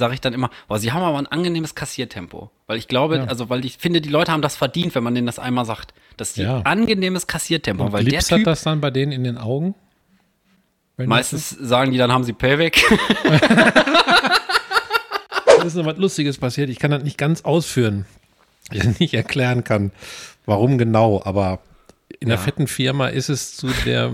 sage 0.00 0.14
ich 0.14 0.20
dann 0.20 0.32
immer, 0.32 0.50
boah, 0.66 0.78
sie 0.80 0.90
haben 0.90 1.02
aber 1.04 1.18
ein 1.18 1.26
angenehmes 1.28 1.76
Kassiertempo. 1.76 2.50
Weil 2.66 2.78
ich 2.78 2.88
glaube, 2.88 3.18
Ja. 3.18 3.24
also 3.26 3.48
weil 3.48 3.64
ich 3.64 3.78
finde, 3.78 4.00
die 4.00 4.08
Leute 4.08 4.32
haben 4.32 4.42
das 4.42 4.56
verdient, 4.56 4.94
wenn 4.96 5.04
man 5.04 5.14
denen 5.14 5.26
das 5.28 5.38
einmal 5.38 5.64
sagt. 5.64 5.94
Dass 6.16 6.32
die 6.32 6.42
Ja. 6.42 6.62
angenehmes 6.62 7.28
Kassiertempo, 7.28 7.84
Und 7.84 7.92
weil 7.92 8.02
der 8.04 8.20
Typ, 8.20 8.42
das 8.44 8.62
dann 8.64 8.80
bei 8.80 8.90
denen 8.90 9.12
in 9.12 9.22
den 9.22 9.38
Augen? 9.38 9.76
Meistens 10.96 11.48
sagen 11.50 11.92
die, 11.92 11.98
dann 11.98 12.12
haben 12.12 12.24
sie 12.24 12.32
Payback. 12.34 12.82
Das 15.46 15.64
ist 15.64 15.74
noch 15.76 15.86
was 15.86 15.96
Lustiges 15.96 16.38
passiert. 16.38 16.68
Ich 16.70 16.78
kann 16.78 16.90
das 16.90 17.02
nicht 17.02 17.18
ganz 17.18 17.42
ausführen. 17.42 18.06
Ich 18.72 19.00
nicht 19.00 19.14
erklären 19.14 19.64
kann, 19.64 19.90
warum 20.46 20.78
genau, 20.78 21.20
aber 21.24 21.58
in 22.20 22.28
der 22.28 22.36
Ja. 22.38 22.44
fetten 22.44 22.68
Firma 22.68 23.08
ist 23.08 23.28
es 23.28 23.56
zu 23.56 23.66
der, 23.84 24.12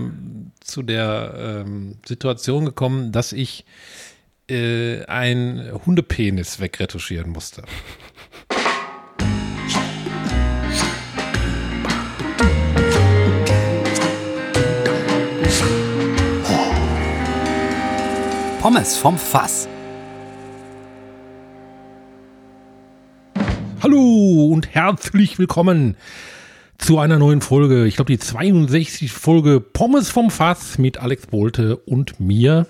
zu 0.61 0.81
der 0.81 1.63
ähm, 1.67 1.97
Situation 2.07 2.65
gekommen, 2.65 3.11
dass 3.11 3.33
ich 3.33 3.65
äh, 4.49 5.03
ein 5.05 5.71
Hundepenis 5.85 6.59
wegretuschieren 6.59 7.31
musste. 7.31 7.63
Pommes 18.61 18.97
vom 18.97 19.17
Fass. 19.17 19.67
Hallo 23.81 24.49
und 24.51 24.73
herzlich 24.73 25.39
willkommen 25.39 25.95
zu 26.77 26.99
einer 26.99 27.19
neuen 27.19 27.41
Folge. 27.41 27.85
Ich 27.85 27.95
glaube, 27.95 28.11
die 28.11 28.19
62. 28.19 29.11
Folge 29.11 29.61
Pommes 29.61 30.09
vom 30.09 30.29
Fass 30.29 30.77
mit 30.77 30.97
Alex 30.97 31.27
Bolte 31.27 31.77
und 31.77 32.19
mir. 32.19 32.65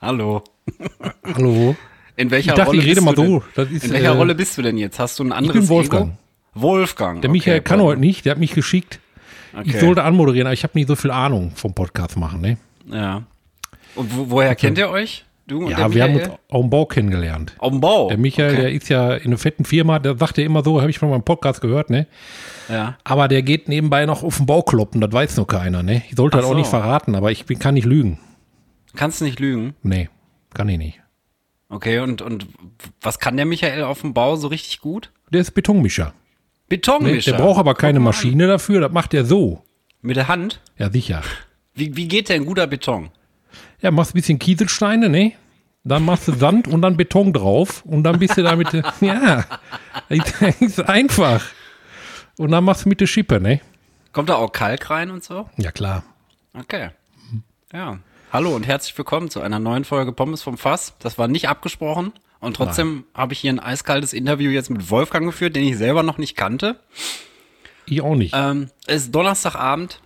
Hallo. 0.00 0.42
Hallo. 1.34 1.76
In 2.16 2.30
welcher 2.30 2.52
Ich 2.52 2.56
dachte, 2.56 2.70
Rolle 2.70 2.78
ich 2.80 2.86
rede 2.86 3.02
bist 3.02 3.16
so. 3.16 3.42
ist, 3.62 3.84
In 3.84 3.92
welcher 3.92 4.06
äh, 4.06 4.16
Rolle 4.16 4.34
bist 4.34 4.56
du 4.56 4.62
denn 4.62 4.78
jetzt? 4.78 4.98
Hast 4.98 5.18
du 5.18 5.24
ein 5.24 5.32
anderes 5.32 5.60
bin 5.60 5.68
Wolfgang. 5.68 6.06
Ego? 6.08 6.18
Wolfgang. 6.54 7.20
Der 7.22 7.30
okay, 7.30 7.36
Michael 7.38 7.60
kann 7.60 7.78
boah. 7.80 7.86
heute 7.86 8.00
nicht, 8.00 8.24
der 8.24 8.32
hat 8.32 8.38
mich 8.38 8.52
geschickt. 8.52 8.98
Ich 9.64 9.74
Okay. 9.74 9.80
sollte 9.80 10.02
anmoderieren, 10.04 10.46
aber 10.46 10.54
ich 10.54 10.62
habe 10.62 10.78
nicht 10.78 10.88
so 10.88 10.96
viel 10.96 11.10
Ahnung 11.10 11.52
vom 11.54 11.74
Podcast 11.74 12.16
machen. 12.16 12.40
Ne? 12.40 12.56
Ja. 12.90 13.24
Und 13.94 14.16
wo, 14.16 14.30
woher 14.30 14.54
kennt 14.54 14.78
ihr 14.78 14.88
euch? 14.88 15.24
Du 15.46 15.64
und 15.64 15.70
Ja, 15.70 15.76
der 15.78 15.94
wir 15.94 16.02
haben 16.04 16.14
uns 16.16 16.28
auf 16.48 16.60
dem 16.60 16.70
Bau 16.70 16.86
kennengelernt. 16.86 17.54
Auf 17.58 17.70
dem 17.70 17.80
Bau. 17.80 18.08
Der 18.08 18.16
Michael, 18.18 18.52
okay. 18.52 18.60
der 18.62 18.72
ist 18.72 18.88
ja 18.88 19.14
in 19.14 19.26
einer 19.26 19.38
fetten 19.38 19.64
Firma, 19.64 19.98
der 19.98 20.16
sagt 20.16 20.38
ja 20.38 20.44
immer 20.44 20.62
so, 20.62 20.80
habe 20.80 20.90
ich 20.90 20.98
von 21.00 21.10
meinem 21.10 21.24
Podcast 21.24 21.60
gehört, 21.60 21.90
ne? 21.90 22.06
Ja. 22.68 22.96
Aber 23.04 23.26
der 23.28 23.42
geht 23.42 23.68
nebenbei 23.68 24.06
noch 24.06 24.22
auf 24.22 24.36
den 24.36 24.46
Bau 24.46 24.62
kloppen, 24.62 25.00
das 25.00 25.12
weiß 25.12 25.36
nur 25.36 25.46
keiner, 25.48 25.82
ne? 25.82 26.02
Ich 26.08 26.16
sollte 26.16 26.36
Ach 26.36 26.40
das 26.40 26.46
auch 26.46 26.52
so. 26.52 26.58
nicht 26.58 26.68
verraten, 26.70 27.16
aber 27.16 27.32
ich 27.32 27.44
bin, 27.46 27.58
kann 27.58 27.74
nicht 27.74 27.86
lügen. 27.86 28.18
Kannst 28.96 29.22
nicht 29.22 29.40
lügen. 29.40 29.74
Nee, 29.82 30.08
kann 30.54 30.68
ich 30.68 30.78
nicht. 30.78 31.00
Okay, 31.68 32.00
und, 32.00 32.20
und 32.20 32.48
was 33.00 33.18
kann 33.18 33.36
der 33.36 33.46
Michael 33.46 33.84
auf 33.84 34.00
dem 34.00 34.12
Bau 34.12 34.36
so 34.36 34.48
richtig 34.48 34.80
gut? 34.80 35.12
Der 35.30 35.40
ist 35.40 35.52
Betonmischer. 35.52 36.12
Betonmischer. 36.68 37.32
Der 37.32 37.38
braucht 37.38 37.58
aber 37.60 37.74
keine 37.74 38.00
Maschine 38.00 38.46
dafür, 38.46 38.80
das 38.80 38.92
macht 38.92 39.14
er 39.14 39.24
so. 39.24 39.64
Mit 40.02 40.16
der 40.16 40.28
Hand? 40.28 40.60
Ja, 40.78 40.90
sicher. 40.90 41.22
Wie, 41.74 41.96
wie 41.96 42.08
geht 42.08 42.28
denn 42.28 42.44
guter 42.44 42.66
Beton? 42.66 43.10
Ja, 43.80 43.90
machst 43.90 44.12
ein 44.12 44.18
bisschen 44.18 44.38
Kieselsteine, 44.38 45.08
ne? 45.08 45.32
Dann 45.84 46.04
machst 46.04 46.28
du 46.28 46.32
Sand 46.32 46.68
und 46.68 46.82
dann 46.82 46.96
Beton 46.96 47.32
drauf 47.32 47.84
und 47.86 48.02
dann 48.02 48.18
bist 48.18 48.36
du 48.36 48.42
damit, 48.42 48.68
ja, 49.00 49.44
ist 50.08 50.80
einfach. 50.80 51.44
Und 52.36 52.50
dann 52.50 52.64
machst 52.64 52.84
du 52.84 52.88
mit 52.88 53.00
der 53.00 53.06
Schippe, 53.06 53.40
ne? 53.40 53.60
Kommt 54.12 54.28
da 54.28 54.34
auch 54.34 54.52
Kalk 54.52 54.90
rein 54.90 55.10
und 55.10 55.22
so? 55.22 55.48
Ja, 55.56 55.70
klar. 55.70 56.02
Okay. 56.52 56.90
Ja. 57.72 57.98
Hallo 58.32 58.54
und 58.54 58.66
herzlich 58.66 58.96
willkommen 58.96 59.28
zu 59.30 59.40
einer 59.40 59.58
neuen 59.58 59.84
Folge 59.84 60.12
Pommes 60.12 60.42
vom 60.42 60.56
Fass. 60.56 60.94
Das 61.00 61.18
war 61.18 61.28
nicht 61.28 61.48
abgesprochen. 61.48 62.12
Und 62.38 62.54
trotzdem 62.56 63.04
habe 63.12 63.32
ich 63.32 63.40
hier 63.40 63.52
ein 63.52 63.58
eiskaltes 63.60 64.12
Interview 64.12 64.50
jetzt 64.50 64.70
mit 64.70 64.88
Wolfgang 64.90 65.26
geführt, 65.26 65.56
den 65.56 65.64
ich 65.64 65.76
selber 65.76 66.02
noch 66.02 66.16
nicht 66.16 66.36
kannte. 66.36 66.80
Ich 67.86 68.00
auch 68.00 68.14
nicht. 68.14 68.32
Ähm, 68.34 68.70
es 68.86 69.02
ist 69.04 69.14
Donnerstagabend. 69.14 70.00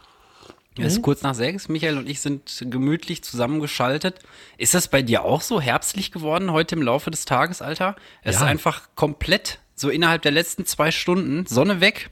Es 0.76 0.78
Mhm. 0.80 0.84
ist 0.86 1.02
kurz 1.02 1.22
nach 1.22 1.34
sechs. 1.34 1.68
Michael 1.68 1.98
und 1.98 2.08
ich 2.08 2.20
sind 2.20 2.64
gemütlich 2.68 3.22
zusammengeschaltet. 3.22 4.18
Ist 4.58 4.74
das 4.74 4.88
bei 4.88 5.02
dir 5.02 5.22
auch 5.24 5.42
so 5.42 5.60
herbstlich 5.60 6.10
geworden 6.10 6.50
heute 6.50 6.74
im 6.74 6.82
Laufe 6.82 7.10
des 7.12 7.26
Tages, 7.26 7.62
Alter? 7.62 7.94
Es 8.22 8.36
Ja. 8.36 8.40
ist 8.40 8.46
einfach 8.48 8.88
komplett 8.96 9.60
so 9.76 9.90
innerhalb 9.90 10.22
der 10.22 10.32
letzten 10.32 10.66
zwei 10.66 10.90
Stunden 10.90 11.46
Sonne 11.46 11.80
weg, 11.80 12.10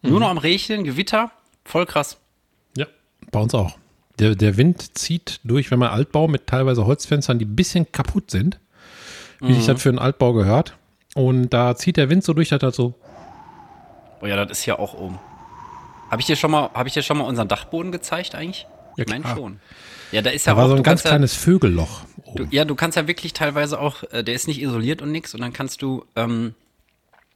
Mhm. 0.00 0.10
nur 0.10 0.20
noch 0.20 0.30
am 0.30 0.38
Regeln, 0.38 0.82
Gewitter. 0.82 1.30
Voll 1.64 1.86
krass. 1.86 2.18
Ja, 2.76 2.86
bei 3.30 3.38
uns 3.38 3.54
auch. 3.54 3.76
Der, 4.18 4.34
der 4.34 4.56
Wind 4.56 4.98
zieht 4.98 5.40
durch, 5.44 5.70
wenn 5.70 5.78
man 5.78 5.90
Altbau 5.90 6.28
mit 6.28 6.46
teilweise 6.46 6.86
Holzfenstern, 6.86 7.38
die 7.38 7.46
ein 7.46 7.56
bisschen 7.56 7.90
kaputt 7.92 8.30
sind, 8.30 8.58
wie 9.40 9.54
sich 9.54 9.66
das 9.66 9.82
für 9.82 9.88
einen 9.88 9.98
Altbau 9.98 10.32
gehört. 10.32 10.76
Und 11.14 11.50
da 11.50 11.74
zieht 11.76 11.96
der 11.96 12.10
Wind 12.10 12.22
so 12.22 12.32
durch, 12.32 12.50
dass 12.50 12.60
das 12.60 12.76
so, 12.76 12.94
Oh 14.22 14.26
ja, 14.26 14.36
das 14.36 14.60
ist 14.60 14.66
ja 14.66 14.78
auch 14.78 14.94
oben. 14.94 15.18
Habe 16.08 16.20
ich 16.20 16.26
dir 16.26 16.36
schon 16.36 16.52
mal, 16.52 16.70
habe 16.74 16.88
ich 16.88 16.94
dir 16.94 17.02
schon 17.02 17.18
mal 17.18 17.24
unseren 17.24 17.48
Dachboden 17.48 17.90
gezeigt 17.90 18.34
eigentlich? 18.36 18.66
Ja, 18.96 19.04
ich 19.04 19.10
meine 19.10 19.26
schon. 19.26 19.58
Ja, 20.12 20.22
da 20.22 20.30
ist 20.30 20.46
ja 20.46 20.52
da 20.52 20.58
war 20.58 20.66
auch, 20.66 20.68
so 20.68 20.74
ein 20.76 20.82
ganz 20.82 21.02
kannst 21.02 21.04
ja, 21.06 21.10
kleines 21.10 21.34
Vögelloch. 21.34 22.02
Du, 22.36 22.46
ja, 22.50 22.64
du 22.64 22.74
kannst 22.76 22.96
ja 22.96 23.08
wirklich 23.08 23.32
teilweise 23.32 23.80
auch, 23.80 24.04
äh, 24.12 24.22
der 24.22 24.34
ist 24.34 24.46
nicht 24.46 24.60
isoliert 24.62 25.02
und 25.02 25.10
nix, 25.10 25.34
und 25.34 25.40
dann 25.40 25.52
kannst 25.52 25.82
du, 25.82 26.04
ähm, 26.14 26.54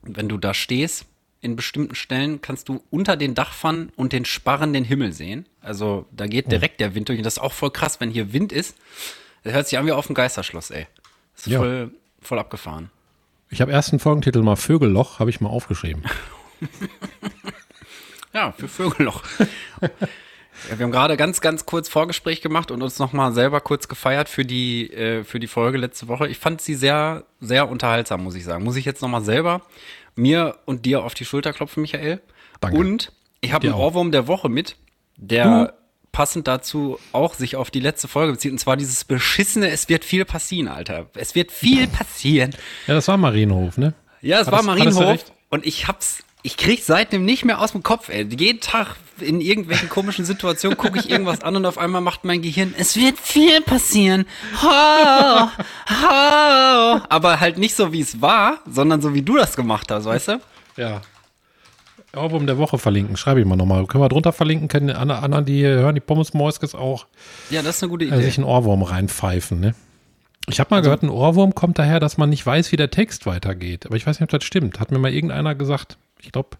wenn 0.02 0.28
du 0.28 0.38
da 0.38 0.54
stehst, 0.54 1.06
in 1.46 1.56
bestimmten 1.56 1.94
Stellen 1.94 2.42
kannst 2.42 2.68
du 2.68 2.82
unter 2.90 3.16
den 3.16 3.34
Dachpfannen 3.34 3.90
und 3.96 4.12
den 4.12 4.26
Sparren 4.26 4.74
den 4.74 4.84
Himmel 4.84 5.12
sehen. 5.12 5.46
Also 5.62 6.04
da 6.10 6.26
geht 6.26 6.52
direkt 6.52 6.80
der 6.80 6.94
Wind 6.94 7.08
durch. 7.08 7.18
Und 7.18 7.24
das 7.24 7.34
ist 7.38 7.42
auch 7.42 7.52
voll 7.54 7.70
krass, 7.70 8.00
wenn 8.00 8.10
hier 8.10 8.34
Wind 8.34 8.52
ist. 8.52 8.76
Das 9.44 9.54
hört 9.54 9.66
sich 9.68 9.78
an 9.78 9.86
wie 9.86 9.92
auf 9.92 10.06
dem 10.06 10.14
Geisterschloss, 10.14 10.70
ey. 10.70 10.86
Das 11.34 11.46
ist 11.46 11.52
Ja. 11.52 11.58
voll, 11.60 11.90
voll 12.20 12.38
abgefahren. 12.38 12.90
Ich 13.48 13.60
habe 13.62 13.70
erst 13.72 13.92
einen 13.92 14.00
Folgentitel 14.00 14.42
mal 14.42 14.56
Vögelloch, 14.56 15.18
habe 15.20 15.30
ich 15.30 15.40
mal 15.40 15.48
aufgeschrieben. 15.48 16.02
Ja, 18.32 18.52
für 18.52 18.68
Vögelloch. 18.68 19.22
ja, 19.80 19.88
wir 20.78 20.84
haben 20.84 20.90
gerade 20.92 21.16
ganz, 21.16 21.40
ganz 21.40 21.64
kurz 21.64 21.88
Vorgespräch 21.88 22.42
gemacht 22.42 22.70
und 22.70 22.82
uns 22.82 22.98
nochmal 22.98 23.32
selber 23.32 23.62
kurz 23.62 23.88
gefeiert 23.88 24.28
für 24.28 24.44
die, 24.44 24.92
äh, 24.92 25.24
für 25.24 25.40
die 25.40 25.46
Folge 25.46 25.78
letzte 25.78 26.08
Woche. 26.08 26.28
Ich 26.28 26.38
fand 26.38 26.60
sie 26.60 26.74
sehr, 26.74 27.24
sehr 27.40 27.66
unterhaltsam, 27.70 28.22
muss 28.24 28.34
ich 28.34 28.44
sagen. 28.44 28.62
Muss 28.64 28.76
ich 28.76 28.84
jetzt 28.84 29.00
nochmal 29.00 29.22
selber 29.22 29.62
mir 30.16 30.58
und 30.64 30.84
dir 30.84 31.04
auf 31.04 31.14
die 31.14 31.24
Schulter 31.24 31.52
klopfen, 31.52 31.82
Michael. 31.82 32.20
Danke. 32.60 32.76
Und 32.76 33.12
ich 33.40 33.52
habe 33.52 33.66
einen 33.66 33.74
auch. 33.74 33.80
Ohrwurm 33.80 34.10
der 34.10 34.26
Woche 34.26 34.48
mit, 34.48 34.76
der 35.16 35.74
passend 36.16 36.48
dazu 36.48 36.98
auch 37.12 37.34
sich 37.34 37.56
auf 37.56 37.70
die 37.70 37.80
letzte 37.80 38.08
Folge 38.08 38.32
bezieht. 38.32 38.50
Und 38.50 38.58
zwar 38.58 38.78
dieses 38.78 39.04
beschissene, 39.04 39.68
es 39.68 39.90
wird 39.90 40.02
viel 40.02 40.24
passieren, 40.24 40.68
Alter. 40.68 41.10
Es 41.14 41.34
wird 41.34 41.52
viel 41.52 41.86
passieren. 41.88 42.52
Ja, 42.86 42.94
das 42.94 43.06
war 43.06 43.18
Marienhof, 43.18 43.76
ne? 43.76 43.92
Ja, 44.22 44.40
es 44.40 44.50
war 44.50 44.60
du 44.60 44.66
Marienhof 44.66 45.26
und 45.50 45.66
ich 45.66 45.86
hab's, 45.86 46.24
ich 46.46 46.56
krieg's 46.56 46.86
seitdem 46.86 47.24
nicht 47.24 47.44
mehr 47.44 47.60
aus 47.60 47.72
dem 47.72 47.82
Kopf, 47.82 48.08
ey. 48.08 48.24
Jeden 48.24 48.60
Tag 48.60 48.94
in 49.18 49.40
irgendwelchen 49.40 49.88
komischen 49.88 50.24
Situationen 50.24 50.78
gucke 50.78 51.00
ich 51.00 51.10
irgendwas 51.10 51.42
an 51.42 51.56
und 51.56 51.66
auf 51.66 51.76
einmal 51.76 52.00
macht 52.00 52.24
mein 52.24 52.40
Gehirn, 52.40 52.72
es 52.78 52.94
wird 52.94 53.18
viel 53.18 53.60
passieren. 53.62 54.26
Ho, 54.62 54.68
ho. 54.68 57.00
Aber 57.08 57.40
halt 57.40 57.58
nicht 57.58 57.74
so, 57.74 57.92
wie 57.92 58.00
es 58.00 58.22
war, 58.22 58.60
sondern 58.64 59.02
so, 59.02 59.12
wie 59.12 59.22
du 59.22 59.36
das 59.36 59.56
gemacht 59.56 59.90
hast, 59.90 60.04
weißt 60.04 60.28
du? 60.28 60.40
Ja. 60.76 61.00
Ohrwurm 62.14 62.46
der 62.46 62.58
Woche 62.58 62.78
verlinken, 62.78 63.16
schreibe 63.16 63.40
ich 63.40 63.46
mal 63.46 63.56
nochmal. 63.56 63.84
Können 63.88 64.04
wir 64.04 64.08
drunter 64.08 64.32
verlinken, 64.32 64.68
können 64.68 64.86
die 64.86 64.94
anderen, 64.94 65.44
die 65.44 65.66
hören, 65.66 65.96
die 65.96 66.00
Pommes 66.00 66.32
Moiskes 66.32 66.76
auch 66.76 67.06
Ja, 67.50 67.62
das 67.62 67.78
ist 67.78 67.82
eine 67.82 67.90
gute 67.90 68.04
äh, 68.04 68.08
Idee. 68.08 68.22
sich 68.22 68.38
einen 68.38 68.46
Ohrwurm 68.46 68.84
reinpfeifen, 68.84 69.58
ne? 69.58 69.74
Ich 70.48 70.60
habe 70.60 70.72
mal 70.72 70.80
gehört, 70.80 71.02
ein 71.02 71.10
Ohrwurm 71.10 71.56
kommt 71.56 71.80
daher, 71.80 71.98
dass 71.98 72.18
man 72.18 72.30
nicht 72.30 72.46
weiß, 72.46 72.70
wie 72.70 72.76
der 72.76 72.92
Text 72.92 73.26
weitergeht. 73.26 73.84
Aber 73.84 73.96
ich 73.96 74.06
weiß 74.06 74.20
nicht, 74.20 74.32
ob 74.32 74.38
das 74.38 74.44
stimmt. 74.44 74.78
Hat 74.78 74.92
mir 74.92 75.00
mal 75.00 75.12
irgendeiner 75.12 75.56
gesagt. 75.56 75.98
Ich 76.20 76.32
glaube, 76.32 76.56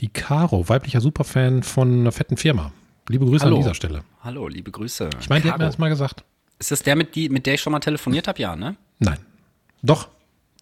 die 0.00 0.08
Caro, 0.08 0.68
weiblicher 0.68 1.00
Superfan 1.00 1.62
von 1.62 2.00
einer 2.00 2.12
fetten 2.12 2.36
Firma. 2.36 2.72
Liebe 3.08 3.24
Grüße 3.24 3.44
Hallo. 3.44 3.56
an 3.56 3.62
dieser 3.62 3.74
Stelle. 3.74 4.04
Hallo, 4.22 4.48
liebe 4.48 4.70
Grüße. 4.70 5.10
Ich 5.20 5.28
meine, 5.28 5.42
die 5.42 5.50
hat 5.50 5.58
mir 5.58 5.64
das 5.66 5.78
mal 5.78 5.88
gesagt. 5.88 6.24
Ist 6.58 6.70
das 6.70 6.82
der, 6.82 6.96
mit, 6.96 7.14
die, 7.14 7.28
mit 7.28 7.46
der 7.46 7.54
ich 7.54 7.60
schon 7.60 7.72
mal 7.72 7.80
telefoniert 7.80 8.28
habe? 8.28 8.40
Ja, 8.40 8.56
ne? 8.56 8.76
Nein. 8.98 9.18
Doch. 9.82 10.08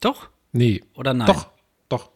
Doch? 0.01 0.29
Nee. 0.53 0.83
Oder 0.95 1.15
nein? 1.15 1.27
Doch. 1.27 1.49
Doch. 1.89 2.11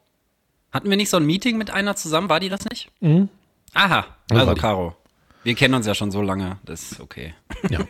Hatten 0.71 0.91
wir 0.91 0.97
nicht 0.97 1.09
so 1.11 1.17
ein 1.17 1.25
Meeting 1.25 1.57
mit 1.57 1.71
einer 1.71 1.97
zusammen? 1.97 2.29
War 2.29 2.41
die 2.41 2.49
das 2.49 2.65
nicht? 2.69 2.91
Mhm. 3.01 3.29
Aha, 3.75 4.07
also. 4.31 4.55
Caro. 4.55 4.97
Wir 5.45 5.55
kennen 5.55 5.75
uns 5.75 5.87
ja 5.87 5.95
schon 5.95 6.11
so 6.11 6.21
lange, 6.21 6.59
das 6.65 6.93
ist 6.93 7.01
okay. 7.01 7.35
Ja. 7.71 7.81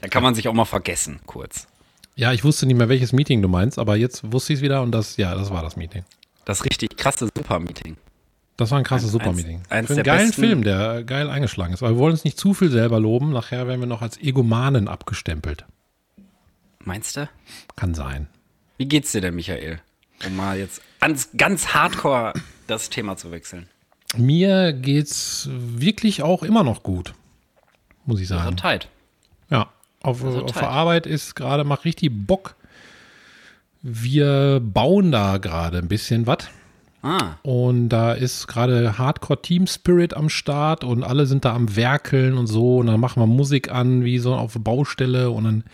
Da 0.00 0.08
kann 0.08 0.24
man 0.24 0.34
sich 0.34 0.48
auch 0.48 0.52
mal 0.52 0.64
vergessen, 0.64 1.20
kurz. 1.26 1.68
ja, 2.16 2.32
ich 2.32 2.42
wusste 2.42 2.66
nicht 2.66 2.76
mehr, 2.76 2.88
welches 2.88 3.12
Meeting 3.12 3.40
du 3.40 3.46
meinst, 3.46 3.78
aber 3.78 3.94
jetzt 3.94 4.32
wusste 4.32 4.52
ich 4.52 4.58
es 4.58 4.62
wieder 4.64 4.82
und 4.82 4.90
das, 4.90 5.16
ja, 5.16 5.32
das 5.36 5.50
war 5.52 5.62
das 5.62 5.76
Meeting. 5.76 6.04
Das 6.44 6.64
richtig 6.64 6.96
krasse 6.96 7.26
Super-Meeting. 7.34 7.96
Das 8.56 8.70
war 8.70 8.78
ein 8.78 8.84
krasses 8.84 9.10
Super-Meeting. 9.12 9.62
Für 9.64 9.74
einen 9.74 9.86
geilen 10.02 10.26
besten- 10.28 10.42
Film, 10.42 10.62
der 10.62 11.04
geil 11.04 11.30
eingeschlagen 11.30 11.72
ist. 11.72 11.82
Aber 11.82 11.92
wir 11.92 11.98
wollen 11.98 12.12
uns 12.12 12.24
nicht 12.24 12.38
zu 12.38 12.52
viel 12.54 12.70
selber 12.70 13.00
loben. 13.00 13.30
Nachher 13.32 13.66
werden 13.66 13.80
wir 13.80 13.86
noch 13.86 14.02
als 14.02 14.18
Egomanen 14.18 14.88
abgestempelt. 14.88 15.64
Meinst 16.84 17.16
du? 17.16 17.28
Kann 17.76 17.94
sein. 17.94 18.28
Wie 18.76 18.86
geht's 18.86 19.12
dir 19.12 19.20
denn, 19.20 19.34
Michael? 19.34 19.80
Um 20.26 20.36
mal 20.36 20.58
jetzt 20.58 20.82
ganz, 21.00 21.30
ganz 21.36 21.68
hardcore 21.68 22.34
das 22.66 22.90
Thema 22.90 23.16
zu 23.16 23.30
wechseln. 23.30 23.68
Mir 24.16 24.72
geht's 24.72 25.48
wirklich 25.50 26.22
auch 26.22 26.42
immer 26.42 26.62
noch 26.64 26.82
gut. 26.82 27.14
Muss 28.04 28.20
ich 28.20 28.30
Also 28.30 28.44
sagen. 28.44 28.56
tight. 28.56 28.88
Ja. 29.48 29.70
auf, 30.02 30.22
Also 30.24 30.44
auf 30.44 30.52
der 30.52 30.68
Arbeit 30.68 31.06
ist 31.06 31.34
gerade, 31.34 31.64
macht 31.64 31.84
richtig 31.84 32.10
Bock. 32.12 32.56
Wir 33.82 34.60
bauen 34.62 35.10
da 35.12 35.38
gerade 35.38 35.78
ein 35.78 35.88
bisschen 35.88 36.26
was. 36.26 36.48
Ah, 37.02 37.32
Und 37.42 37.88
da 37.88 38.12
ist 38.12 38.46
gerade 38.46 38.96
Hardcore 38.96 39.42
Team 39.42 39.66
Spirit 39.66 40.14
am 40.14 40.28
Start 40.28 40.84
und 40.84 41.02
alle 41.02 41.26
sind 41.26 41.44
da 41.44 41.52
am 41.52 41.74
Werkeln 41.74 42.38
und 42.38 42.46
so. 42.46 42.78
Und 42.78 42.86
dann 42.86 43.00
machen 43.00 43.20
wir 43.20 43.26
Musik 43.26 43.72
an, 43.72 44.04
wie 44.04 44.18
so 44.18 44.34
auf 44.34 44.52
der 44.52 44.60
Baustelle. 44.60 45.30
Und 45.30 45.44
dann 45.44 45.64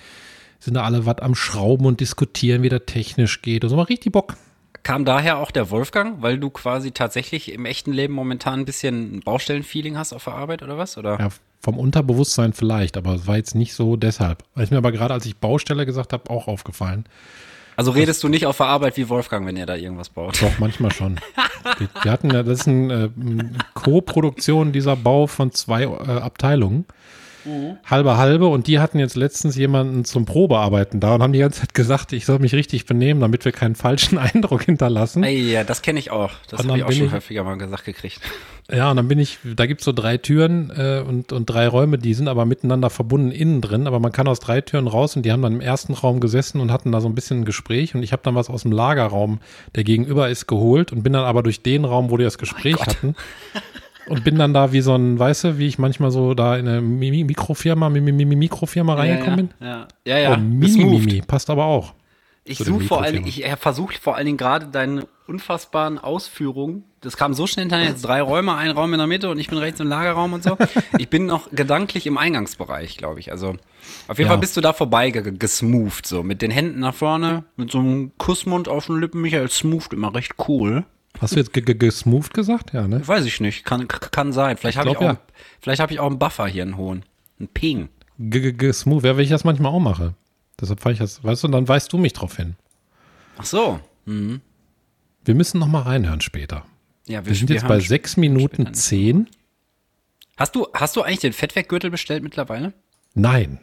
sind 0.59 0.75
da 0.75 0.85
alle 0.85 1.05
was 1.05 1.19
am 1.19 1.35
Schrauben 1.35 1.85
und 1.85 2.01
diskutieren, 2.01 2.63
wie 2.63 2.71
das 2.71 2.83
technisch 2.87 3.43
geht. 3.43 3.63
Und 3.63 3.71
so 3.71 3.77
macht 3.77 3.91
richtig 3.91 4.13
Bock. 4.13 4.37
kam 4.85 5.05
daher 5.05 5.37
auch 5.37 5.51
der 5.51 5.71
Wolfgang, 5.71 6.23
weil 6.23 6.39
du 6.39 6.49
quasi 6.49 6.93
tatsächlich 6.93 7.53
im 7.53 7.67
echten 7.67 7.93
Leben 7.93 8.15
momentan 8.15 8.61
ein 8.61 8.65
bisschen 8.65 9.21
Baustellenfeeling 9.21 9.99
hast 9.99 10.15
auf 10.15 10.25
der 10.25 10.33
Arbeit 10.35 10.63
oder 10.63 10.79
was? 10.79 10.97
Oder? 10.97 11.19
Ja, 11.21 11.29
vom 11.61 11.79
Unterbewusstsein 11.79 12.55
vielleicht, 12.55 12.97
aber 12.97 13.17
es 13.17 13.27
war 13.27 13.37
jetzt 13.37 13.55
nicht 13.55 13.75
so 13.75 13.97
deshalb. 13.97 14.45
Ist 14.57 14.71
mir 14.71 14.79
aber 14.79 14.93
gerade, 14.93 15.13
als 15.13 15.27
ich 15.27 15.37
Baustelle 15.37 15.85
gesagt 15.85 16.15
habe, 16.15 16.31
auch 16.31 16.49
aufgefallen. 16.49 17.05
Also 17.79 17.93
redest 17.93 18.25
du 18.25 18.29
nicht 18.29 18.45
auf 18.45 18.57
der 18.57 18.67
Arbeit 18.67 18.97
wie 18.97 19.09
Wolfgang, 19.09 19.47
wenn 19.47 19.57
ihr 19.57 19.65
da 19.65 19.77
irgendwas 19.77 20.09
baut? 20.09 20.43
Doch, 20.43 20.59
manchmal 20.59 20.91
schon. 20.91 21.21
Wir, 22.03 22.11
hatten 22.11 22.31
das 22.31 22.49
ist 22.49 22.67
eine 22.67 23.05
äh, 23.05 23.11
Co-Produktion 23.75 24.73
dieser 24.73 24.97
Bau 24.97 25.29
von 25.29 25.53
zwei 25.53 25.85
äh, 25.85 25.87
Abteilungen. 25.87 26.87
Halbe 27.85 28.17
halbe 28.17 28.47
und 28.47 28.67
die 28.67 28.79
hatten 28.79 28.99
jetzt 28.99 29.17
letztens 29.17 29.57
jemanden 29.57 30.05
zum 30.05 30.25
Probearbeiten 30.25 31.01
da 31.01 31.15
und 31.15 31.23
haben 31.23 31.33
die 31.33 31.39
ganze 31.39 31.61
Zeit 31.61 31.75
gesagt, 31.75 32.13
ich 32.13 32.27
soll 32.27 32.39
mich 32.39 32.55
richtig 32.55 32.87
benehmen, 32.87 33.21
damit 33.21 33.45
wir 33.45 33.53
keinen 33.53 33.75
falschen 33.75 34.19
Eindruck 34.19 34.65
hinterlassen. 34.65 35.23
Ey, 35.25 35.53
ja, 35.53 35.65
das 35.65 35.83
kenne 35.83 35.99
ich 35.99 36.11
auch. 36.11 36.33
Das 36.49 36.67
habe 36.67 36.79
ich 36.79 36.85
auch 36.85 36.93
schon 36.93 37.07
ich- 37.07 37.13
häufiger 37.13 37.45
mal 37.45 37.57
gesagt 37.59 37.85
gekriegt. 37.85 38.21
Ja, 38.71 38.91
und 38.91 38.99
dann 38.99 39.09
bin 39.09 39.19
ich, 39.19 39.39
da 39.57 39.65
gibt's 39.65 39.87
so 39.87 39.93
drei 39.93 40.19
Türen 40.19 40.71
äh, 40.77 41.01
und, 41.01 41.33
und 41.33 41.47
drei 41.47 41.67
Räume, 41.69 41.97
die 41.97 42.13
sind 42.13 42.29
aber 42.29 42.45
miteinander 42.45 42.91
verbunden 42.91 43.31
innen 43.31 43.63
drin, 43.63 43.87
aber 43.87 43.99
man 43.99 44.13
kann 44.13 44.29
aus 44.29 44.41
drei 44.41 44.61
Türen 44.61 44.89
raus 44.89 45.17
und 45.17 45.23
die 45.25 45.33
haben 45.33 45.41
dann 45.41 45.55
im 45.55 45.63
ersten 45.63 45.95
Raum 45.95 46.21
gesessen 46.21 46.61
und 46.61 46.71
hatten 46.71 46.93
da 46.93 47.01
so 47.01 47.09
ein 47.09 47.15
bisschen 47.15 47.41
ein 47.41 47.45
Gespräch 47.47 47.95
und 47.95 48.03
ich 48.03 48.13
habe 48.13 48.21
dann 48.23 48.35
was 48.35 48.51
aus 48.51 48.65
dem 48.65 48.73
Lagerraum, 48.73 49.41
der 49.75 49.85
gegenüber 49.85 50.29
ist, 50.29 50.49
geholt 50.49 50.93
und 50.93 51.03
bin 51.03 51.15
dann 51.15 51.25
aber 51.25 51.43
durch 51.43 51.63
den 51.63 51.87
Raum, 51.87 52.11
wo 52.11 52.19
die 52.19 52.25
das 52.25 52.37
Gespräch 52.37 52.77
Gott. 52.77 52.89
hatten 52.89 53.15
und 54.09 54.25
bin 54.25 54.37
dann 54.37 54.55
da 54.55 54.73
wie 54.73 54.81
so 54.81 54.95
ein, 54.95 55.19
weißt 55.19 55.45
du, 55.45 55.59
wie 55.59 55.67
ich 55.67 55.79
manchmal 55.79 56.11
so 56.11 56.35
da 56.35 56.57
in 56.57 56.67
eine 56.69 56.81
Mi- 56.81 57.25
Mikrofirma, 57.25 57.89
Mi- 57.89 58.01
Mi- 58.01 58.13
Mi- 58.13 58.37
Mikrofirma 58.37 58.95
reingekommen 58.95 59.37
bin. 59.37 59.51
Ja, 59.61 59.89
ja, 60.05 60.19
ja. 60.19 60.31
Oh, 60.33 60.61
Gesmoved. 60.61 60.89
Mini-Mimi, 60.91 61.23
passt 61.23 61.51
aber 61.51 61.65
auch. 61.67 61.95
Ich 62.45 62.59
suche 62.59 62.81
vor 62.85 63.03
allen 63.03 63.27
ich 63.27 63.45
versuche 63.59 63.95
vor 64.01 64.17
allen 64.17 64.25
Dingen 64.25 64.39
gerade 64.39 64.67
deine 64.69 65.07
unfassbaren 65.27 65.99
Ausführungen. 65.99 66.85
Das 67.03 67.19
kam 67.19 67.35
so 67.35 67.47
schnell 67.47 67.65
hinterher, 67.65 67.89
jetzt 67.91 68.01
drei 68.03 68.23
Räume, 68.23 68.55
ein 68.57 68.71
Raum 68.71 68.93
in 68.95 68.99
der 68.99 69.07
Mitte 69.07 69.29
und 69.29 69.39
ich 69.39 69.49
bin 69.49 69.59
rechts 69.59 69.79
im 69.81 69.89
Lagerraum 69.89 70.33
und 70.33 70.43
so. 70.43 70.57
Ich 70.99 71.11
bin 71.11 71.27
noch 71.27 71.51
gedanklich 71.53 72.07
im 72.07 72.17
Eingangsbereich, 72.17 72.97
glaube 72.97 73.21
ich. 73.21 73.31
Also 73.31 73.49
auf 74.09 74.17
jeden 74.19 74.23
Ja. 74.23 74.29
Fall 74.29 74.39
bist 74.39 74.57
du 74.57 74.63
da 74.63 74.73
vorbei 74.73 75.11
ge- 75.11 75.31
gesmoved, 75.39 76.07
so 76.07 76.23
mit 76.23 76.41
den 76.41 76.51
Händen 76.51 76.81
nach 76.81 76.95
vorne, 76.95 77.45
mit 77.57 77.71
so 77.71 77.79
einem 77.81 78.13
Kussmund 78.17 78.67
auf 78.69 78.87
den 78.87 78.99
Lippen. 78.99 79.21
Michael 79.21 79.51
smooth 79.51 79.93
immer 79.93 80.15
recht 80.15 80.33
cool. 80.49 80.85
Hast 81.21 81.35
du 81.35 81.39
jetzt 81.41 81.53
ge- 81.53 81.63
ge- 81.63 81.75
gesmoved 81.75 82.33
gesagt? 82.35 82.73
Ja, 82.73 82.87
ne? 82.89 83.07
Weiß 83.07 83.25
ich 83.25 83.41
nicht, 83.41 83.65
kann, 83.65 83.89
kann 83.89 84.33
sein. 84.33 84.57
Vielleicht 84.57 84.79
habe 84.79 84.91
ich, 84.91 85.01
ja. 85.01 85.19
vielleicht 85.61 85.81
habe 85.81 85.93
ich 85.93 86.01
auch 86.01 86.07
einen 86.07 86.19
Buffer 86.19 86.47
hier, 86.47 86.63
einen 86.63 86.77
hohen. 86.77 87.05
Einen 87.39 87.49
Ping. 87.49 87.89
Ge- 88.19 88.41
ge- 88.41 88.53
Gesmoved, 88.53 89.05
ja, 89.05 89.17
weil 89.17 89.25
ich 89.25 89.31
das 89.31 89.45
manchmal 89.45 89.73
auch 89.73 89.81
mache. 89.81 90.15
Deshalb 90.61 90.81
fand 90.81 90.95
ich 90.95 90.99
das, 91.01 91.23
weißt 91.23 91.43
du, 91.43 91.49
und 91.49 91.53
dann 91.53 91.69
weist 91.69 91.93
du 91.93 91.99
mich 91.99 92.13
drauf 92.13 92.37
hin. 92.37 92.57
Ach 93.37 93.45
so. 93.45 93.81
Wir 94.07 95.35
müssen 95.35 95.59
noch 95.61 95.69
mal 95.69 95.83
reinhören 95.83 96.21
später. 96.21 96.65
Ja, 97.07 97.25
Wir 97.27 97.35
sind 97.35 97.51
jetzt 97.51 97.63
haben 97.63 97.69
bei 97.69 97.79
sp- 97.83 97.89
sechs 97.89 98.17
Minuten 98.17 98.63
später- 98.63 98.73
zehn. 98.73 99.29
Hast 100.37 100.55
du, 100.55 100.67
hast 100.75 100.97
du 100.97 101.03
eigentlich 101.03 101.21
den 101.21 101.33
Fettweggürtel 101.33 101.91
bestellt 101.91 102.23
mittlerweile? 102.23 102.73
Nein, 103.15 103.59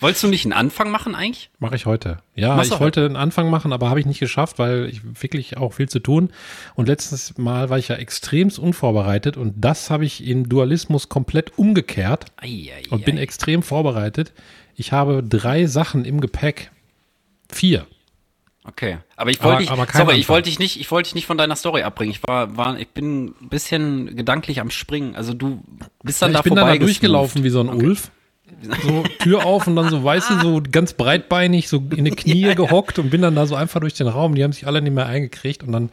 Wolltest 0.00 0.22
du 0.24 0.28
nicht 0.28 0.44
einen 0.46 0.54
Anfang 0.54 0.90
machen 0.90 1.14
eigentlich? 1.14 1.50
mache 1.58 1.76
ich 1.76 1.84
heute. 1.86 2.18
Ja, 2.34 2.56
Machst 2.56 2.72
ich 2.72 2.80
wollte 2.80 3.04
einen 3.04 3.16
Anfang 3.16 3.50
machen, 3.50 3.72
aber 3.72 3.90
habe 3.90 4.00
ich 4.00 4.06
nicht 4.06 4.18
geschafft, 4.20 4.58
weil 4.58 4.86
ich 4.86 5.02
wirklich 5.22 5.58
auch 5.58 5.74
viel 5.74 5.88
zu 5.88 5.98
tun. 6.00 6.30
Und 6.74 6.88
letztes 6.88 7.36
Mal 7.36 7.68
war 7.68 7.78
ich 7.78 7.88
ja 7.88 7.96
extremst 7.96 8.58
unvorbereitet 8.58 9.36
und 9.36 9.54
das 9.58 9.90
habe 9.90 10.04
ich 10.06 10.26
in 10.26 10.44
Dualismus 10.44 11.08
komplett 11.10 11.58
umgekehrt 11.58 12.26
Ei, 12.36 12.70
ei, 12.74 12.82
und 12.90 13.04
bin 13.04 13.18
ei. 13.18 13.22
extrem 13.22 13.62
vorbereitet. 13.62 14.32
Ich 14.74 14.92
habe 14.92 15.22
drei 15.22 15.66
Sachen 15.66 16.04
im 16.06 16.20
Gepäck. 16.20 16.70
Vier. 17.50 17.86
Okay, 18.64 18.98
aber 19.16 19.30
ich 19.30 19.42
wollte 19.42 19.60
dich, 19.60 19.68
sorry, 19.68 19.82
ich 19.82 19.90
Anfang. 19.90 20.28
wollte 20.28 20.48
dich 20.48 20.58
nicht, 20.58 20.78
ich 20.80 20.90
wollte 20.90 21.08
dich 21.08 21.14
nicht 21.14 21.26
von 21.26 21.36
deiner 21.38 21.56
Story 21.56 21.82
abbringen. 21.82 22.12
Ich 22.12 22.22
war, 22.26 22.56
war, 22.56 22.78
ich 22.78 22.88
bin 22.88 23.34
ein 23.40 23.48
bisschen 23.48 24.16
gedanklich 24.16 24.60
am 24.60 24.70
Springen. 24.70 25.14
Also 25.16 25.34
du 25.34 25.62
bist 26.02 26.22
dann 26.22 26.30
ich 26.30 26.36
da 26.36 26.42
bin 26.42 26.54
dann 26.54 26.66
da 26.66 26.72
vorbei 26.72 26.78
durchgelaufen 26.78 27.42
wie 27.42 27.50
so 27.50 27.60
ein 27.60 27.68
Ulf. 27.68 28.10
So 28.82 29.04
Tür 29.18 29.46
auf 29.46 29.66
und 29.66 29.76
dann 29.76 29.88
so, 29.90 30.02
weißt 30.02 30.30
du, 30.30 30.40
so 30.40 30.62
ganz 30.70 30.92
breitbeinig, 30.92 31.68
so 31.68 31.82
in 31.94 32.04
die 32.04 32.10
Knie 32.10 32.54
gehockt 32.54 32.98
und 32.98 33.10
bin 33.10 33.22
dann 33.22 33.34
da 33.34 33.46
so 33.46 33.54
einfach 33.54 33.80
durch 33.80 33.94
den 33.94 34.08
Raum. 34.08 34.34
Die 34.34 34.44
haben 34.44 34.52
sich 34.52 34.66
alle 34.66 34.82
nicht 34.82 34.94
mehr 34.94 35.06
eingekriegt 35.06 35.62
und 35.62 35.72
dann 35.72 35.90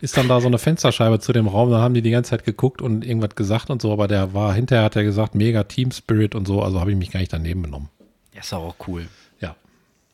ist 0.00 0.16
dann 0.16 0.28
da 0.28 0.40
so 0.40 0.46
eine 0.46 0.58
Fensterscheibe 0.58 1.18
zu 1.18 1.32
dem 1.32 1.48
Raum. 1.48 1.70
Da 1.70 1.78
haben 1.78 1.94
die 1.94 2.02
die 2.02 2.10
ganze 2.10 2.30
Zeit 2.30 2.44
geguckt 2.44 2.80
und 2.80 3.04
irgendwas 3.04 3.34
gesagt 3.34 3.70
und 3.70 3.82
so. 3.82 3.92
Aber 3.92 4.08
der 4.08 4.32
war, 4.34 4.54
hinterher 4.54 4.84
hat 4.84 4.96
er 4.96 5.04
gesagt, 5.04 5.34
mega 5.34 5.64
Team 5.64 5.90
Spirit 5.90 6.34
und 6.34 6.46
so. 6.46 6.62
Also 6.62 6.80
habe 6.80 6.90
ich 6.90 6.96
mich 6.96 7.10
gar 7.10 7.20
nicht 7.20 7.32
daneben 7.32 7.62
benommen. 7.62 7.88
Ja, 8.32 8.40
ist 8.40 8.52
auch 8.52 8.76
cool. 8.86 9.08
Ja. 9.40 9.56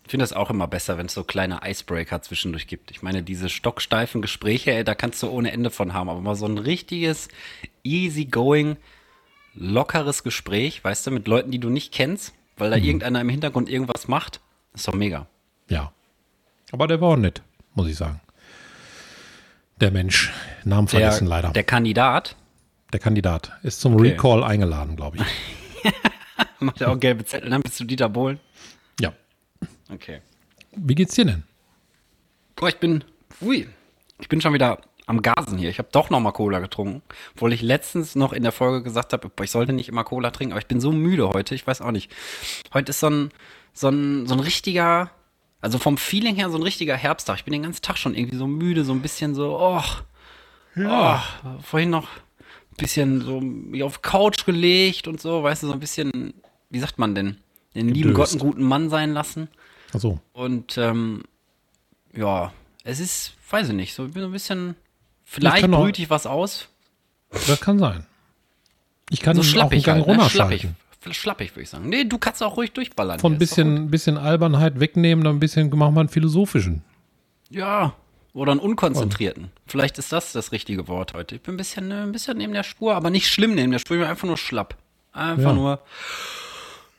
Ich 0.04 0.10
finde 0.10 0.22
das 0.22 0.32
auch 0.32 0.50
immer 0.50 0.66
besser, 0.66 0.96
wenn 0.96 1.06
es 1.06 1.14
so 1.14 1.24
kleine 1.24 1.60
Icebreaker 1.64 2.22
zwischendurch 2.22 2.66
gibt. 2.66 2.90
Ich 2.90 3.02
meine, 3.02 3.22
diese 3.22 3.48
stocksteifen 3.48 4.22
Gespräche, 4.22 4.72
ey, 4.72 4.84
da 4.84 4.94
kannst 4.94 5.22
du 5.22 5.28
ohne 5.28 5.52
Ende 5.52 5.70
von 5.70 5.92
haben. 5.92 6.08
Aber 6.08 6.20
mal 6.20 6.34
so 6.34 6.46
ein 6.46 6.58
richtiges, 6.58 7.28
easygoing, 7.82 8.76
lockeres 9.54 10.22
Gespräch, 10.22 10.82
weißt 10.82 11.06
du, 11.06 11.10
mit 11.10 11.26
Leuten, 11.28 11.50
die 11.50 11.58
du 11.58 11.70
nicht 11.70 11.92
kennst, 11.92 12.32
weil 12.56 12.68
Mhm. 12.68 12.72
da 12.72 12.78
irgendeiner 12.78 13.20
im 13.20 13.28
Hintergrund 13.28 13.68
irgendwas 13.68 14.08
macht, 14.08 14.40
ist 14.74 14.86
doch 14.88 14.94
mega. 14.94 15.26
Ja. 15.68 15.92
Aber 16.72 16.86
der 16.88 17.00
war 17.00 17.10
auch 17.10 17.16
nett, 17.16 17.42
muss 17.74 17.88
ich 17.88 17.96
sagen. 17.96 18.20
Der 19.80 19.90
Mensch. 19.90 20.32
Namen 20.64 20.86
Der, 20.88 21.00
vergessen 21.00 21.26
leider. 21.26 21.48
Der, 21.48 21.52
der 21.54 21.64
Kandidat 21.64 22.36
Kandidat 23.00 23.50
ist 23.64 23.80
zum 23.80 23.94
Okay. 23.94 24.10
Recall 24.10 24.44
eingeladen, 24.44 24.94
glaube 24.94 25.16
ich. 25.16 25.92
macht 26.60 26.78
ja 26.80 26.88
auch 26.88 26.98
gelbe 27.00 27.24
Zettel, 27.24 27.50
dann 27.50 27.60
bist 27.60 27.80
du 27.80 27.84
Dieter 27.84 28.08
Bohlen. 28.08 28.38
Ja. 29.00 29.12
Okay. 29.92 30.20
Wie 30.76 30.94
geht's 30.94 31.16
dir 31.16 31.24
denn? 31.24 31.42
Boah, 32.54 32.68
ich 32.68 32.76
bin, 32.78 33.02
ui, 33.40 33.68
ich 34.20 34.28
bin 34.28 34.40
schon 34.40 34.52
wieder 34.54 34.78
am 35.06 35.22
Gasen 35.22 35.58
hier. 35.58 35.70
Ich 35.70 35.78
habe 35.78 35.88
doch 35.92 36.10
noch 36.10 36.20
mal 36.20 36.32
Cola 36.32 36.60
getrunken, 36.60 37.02
obwohl 37.34 37.52
ich 37.52 37.62
letztens 37.62 38.14
noch 38.14 38.32
in 38.32 38.42
der 38.42 38.52
Folge 38.52 38.82
gesagt 38.82 39.12
habe, 39.12 39.30
ich 39.42 39.50
sollte 39.50 39.72
nicht 39.72 39.88
immer 39.88 40.04
Cola 40.04 40.30
trinken, 40.30 40.52
aber 40.52 40.60
ich 40.60 40.66
bin 40.66 40.80
so 40.80 40.92
müde 40.92 41.28
heute, 41.28 41.54
ich 41.54 41.66
weiß 41.66 41.80
auch 41.82 41.90
nicht. 41.90 42.10
Heute 42.72 42.90
ist 42.90 43.00
so 43.00 43.10
ein, 43.10 43.30
so 43.72 43.88
ein, 43.88 44.26
so 44.26 44.34
ein 44.34 44.40
richtiger, 44.40 45.10
also 45.60 45.78
vom 45.78 45.98
Feeling 45.98 46.36
her 46.36 46.50
so 46.50 46.56
ein 46.56 46.62
richtiger 46.62 46.96
Herbsttag. 46.96 47.38
Ich 47.38 47.44
bin 47.44 47.52
den 47.52 47.62
ganzen 47.62 47.82
Tag 47.82 47.98
schon 47.98 48.14
irgendwie 48.14 48.36
so 48.36 48.46
müde, 48.46 48.84
so 48.84 48.92
ein 48.92 49.02
bisschen 49.02 49.34
so, 49.34 49.58
oh, 49.58 49.82
oh 50.78 51.18
vorhin 51.62 51.90
noch 51.90 52.08
ein 52.08 52.76
bisschen 52.78 53.20
so 53.20 53.84
auf 53.84 54.02
Couch 54.02 54.46
gelegt 54.46 55.06
und 55.06 55.20
so, 55.20 55.42
weißt 55.42 55.62
du, 55.62 55.66
so 55.66 55.72
ein 55.74 55.80
bisschen, 55.80 56.34
wie 56.70 56.80
sagt 56.80 56.98
man 56.98 57.14
denn, 57.14 57.36
den 57.74 57.88
lieben 57.88 58.14
Gott 58.14 58.30
Gedöst. 58.30 58.40
einen 58.40 58.50
guten 58.50 58.62
Mann 58.64 58.88
sein 58.88 59.12
lassen. 59.12 59.48
Ach 59.92 60.00
so. 60.00 60.18
Und 60.32 60.78
ähm, 60.78 61.22
ja, 62.14 62.52
es 62.84 63.00
ist, 63.00 63.34
weiß 63.50 63.68
ich 63.68 63.74
nicht, 63.74 63.94
so, 63.94 64.06
ich 64.06 64.12
bin 64.12 64.22
so 64.22 64.28
ein 64.28 64.32
bisschen, 64.32 64.76
vielleicht 65.24 65.70
brüte 65.70 66.02
ich 66.02 66.10
was 66.10 66.26
aus. 66.26 66.68
Das 67.46 67.60
kann 67.60 67.78
sein. 67.78 68.06
Ich 69.10 69.20
kann 69.20 69.34
So 69.36 69.40
auch 69.40 69.44
einen 69.44 69.52
schlappig 69.52 69.84
Gang 69.84 70.06
halt, 70.06 70.18
ne? 70.18 70.30
schlappig. 70.30 70.68
Schlappig, 71.10 71.50
würde 71.52 71.62
ich 71.64 71.68
sagen. 71.70 71.88
Nee, 71.90 72.04
du 72.04 72.16
kannst 72.16 72.42
auch 72.42 72.56
ruhig 72.56 72.72
durchballern. 72.72 73.20
Von 73.20 73.34
ein 73.34 73.38
bisschen, 73.38 73.90
bisschen 73.90 74.16
Albernheit 74.16 74.80
wegnehmen, 74.80 75.22
dann 75.24 75.36
ein 75.36 75.40
bisschen 75.40 75.68
machen 75.76 75.94
wir 75.94 76.00
einen 76.00 76.08
philosophischen. 76.08 76.82
Ja, 77.50 77.92
oder 78.32 78.52
einen 78.52 78.60
unkonzentrierten. 78.60 79.50
Vielleicht 79.66 79.98
ist 79.98 80.12
das 80.12 80.32
das 80.32 80.50
richtige 80.52 80.88
Wort 80.88 81.12
heute. 81.12 81.34
Ich 81.34 81.42
bin 81.42 81.54
ein 81.54 81.56
bisschen, 81.58 81.90
äh, 81.90 81.94
ein 82.02 82.12
bisschen 82.12 82.38
neben 82.38 82.54
der 82.54 82.62
Spur, 82.62 82.94
aber 82.94 83.10
nicht 83.10 83.28
schlimm 83.28 83.54
neben 83.54 83.70
der 83.70 83.78
Spur, 83.80 83.96
ich 83.96 84.00
bin 84.02 84.08
einfach 84.08 84.26
nur 84.26 84.38
schlapp. 84.38 84.76
Einfach 85.12 85.50
Ja. 85.50 85.52
nur 85.52 85.80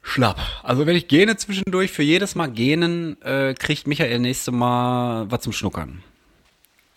schlapp. 0.04 0.40
Also 0.64 0.86
wenn 0.86 0.96
ich 0.96 1.08
gähne 1.08 1.36
zwischendurch, 1.38 1.92
für 1.92 2.04
jedes 2.04 2.36
Mal 2.36 2.48
gähnen, 2.48 3.20
äh, 3.24 3.56
kriegt 3.56 3.88
Michael 3.88 4.20
nächste 4.20 4.52
Mal 4.52 5.30
was 5.32 5.42
zum 5.42 5.52
Schnuckern. 5.52 6.04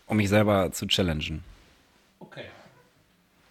Um 0.08 0.16
mich 0.16 0.28
selber 0.28 0.72
zu 0.72 0.86
challengen. 0.86 1.44
Okay. 2.18 2.44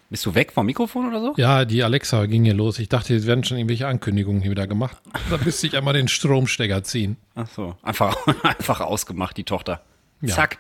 Bist 0.10 0.26
du 0.26 0.36
weg 0.36 0.52
vom 0.52 0.66
Mikrofon 0.66 1.08
oder 1.08 1.22
so? 1.22 1.34
Ja, 1.38 1.66
die 1.66 1.84
Alexa 1.84 2.26
ging 2.26 2.44
hier 2.46 2.54
los. 2.54 2.80
Ich 2.80 2.90
dachte, 2.90 3.14
jetzt 3.14 3.28
werden 3.28 3.44
schon 3.44 3.58
irgendwelche 3.58 3.88
Ankündigungen 3.88 4.42
hier 4.42 4.52
wieder 4.52 4.68
gemacht. 4.68 4.98
Da 5.30 5.38
müsste 5.38 5.68
ich 5.68 5.78
einmal 5.78 5.94
den 5.94 6.08
Stromstecker 6.08 6.84
ziehen. 6.84 7.18
Ach 7.36 7.48
so, 7.50 7.76
einfach, 7.84 8.18
einfach 8.44 8.82
ausgemacht, 8.82 9.38
die 9.38 9.44
Tochter. 9.44 9.82
Ja. 10.22 10.34
Zack. 10.34 10.60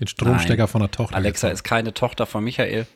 Den 0.00 0.06
Stromstecker 0.06 0.62
Nein. 0.62 0.68
von 0.68 0.80
der 0.80 0.90
Tochter. 0.90 1.16
Alexa 1.16 1.48
ist 1.48 1.64
keine 1.64 1.92
Tochter 1.94 2.26
von 2.26 2.42
Michael. 2.42 2.86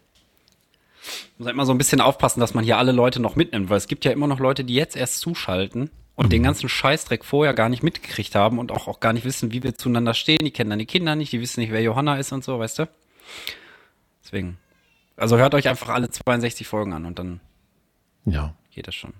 Muss 1.36 1.46
halt 1.46 1.54
immer 1.54 1.66
so 1.66 1.72
ein 1.72 1.78
bisschen 1.78 2.00
aufpassen, 2.00 2.40
dass 2.40 2.54
man 2.54 2.64
hier 2.64 2.78
alle 2.78 2.92
Leute 2.92 3.20
noch 3.20 3.36
mitnimmt, 3.36 3.70
weil 3.70 3.76
es 3.76 3.88
gibt 3.88 4.04
ja 4.04 4.12
immer 4.12 4.26
noch 4.26 4.38
Leute, 4.38 4.64
die 4.64 4.74
jetzt 4.74 4.96
erst 4.96 5.18
zuschalten 5.18 5.90
und 6.14 6.26
Mhm. 6.26 6.30
den 6.30 6.42
ganzen 6.42 6.68
Scheißdreck 6.68 7.24
vorher 7.24 7.54
gar 7.54 7.68
nicht 7.68 7.82
mitgekriegt 7.82 8.34
haben 8.34 8.58
und 8.58 8.70
auch, 8.72 8.86
auch 8.88 9.00
gar 9.00 9.12
nicht 9.12 9.24
wissen, 9.24 9.52
wie 9.52 9.62
wir 9.62 9.74
zueinander 9.76 10.14
stehen. 10.14 10.38
Die 10.44 10.50
kennen 10.50 10.70
dann 10.70 10.78
die 10.78 10.86
Kinder 10.86 11.14
nicht, 11.16 11.32
die 11.32 11.40
wissen 11.40 11.60
nicht, 11.60 11.72
wer 11.72 11.82
Johanna 11.82 12.16
ist 12.16 12.32
und 12.32 12.44
so, 12.44 12.58
weißt 12.58 12.80
du? 12.80 12.88
Deswegen. 14.24 14.58
Also 15.16 15.36
hört 15.38 15.54
euch 15.54 15.68
einfach 15.68 15.88
alle 15.90 16.10
62 16.10 16.66
Folgen 16.66 16.92
an 16.92 17.04
und 17.06 17.18
dann 17.18 17.40
Ja. 18.24 18.54
geht 18.70 18.86
das 18.86 18.94
schon. 18.94 19.12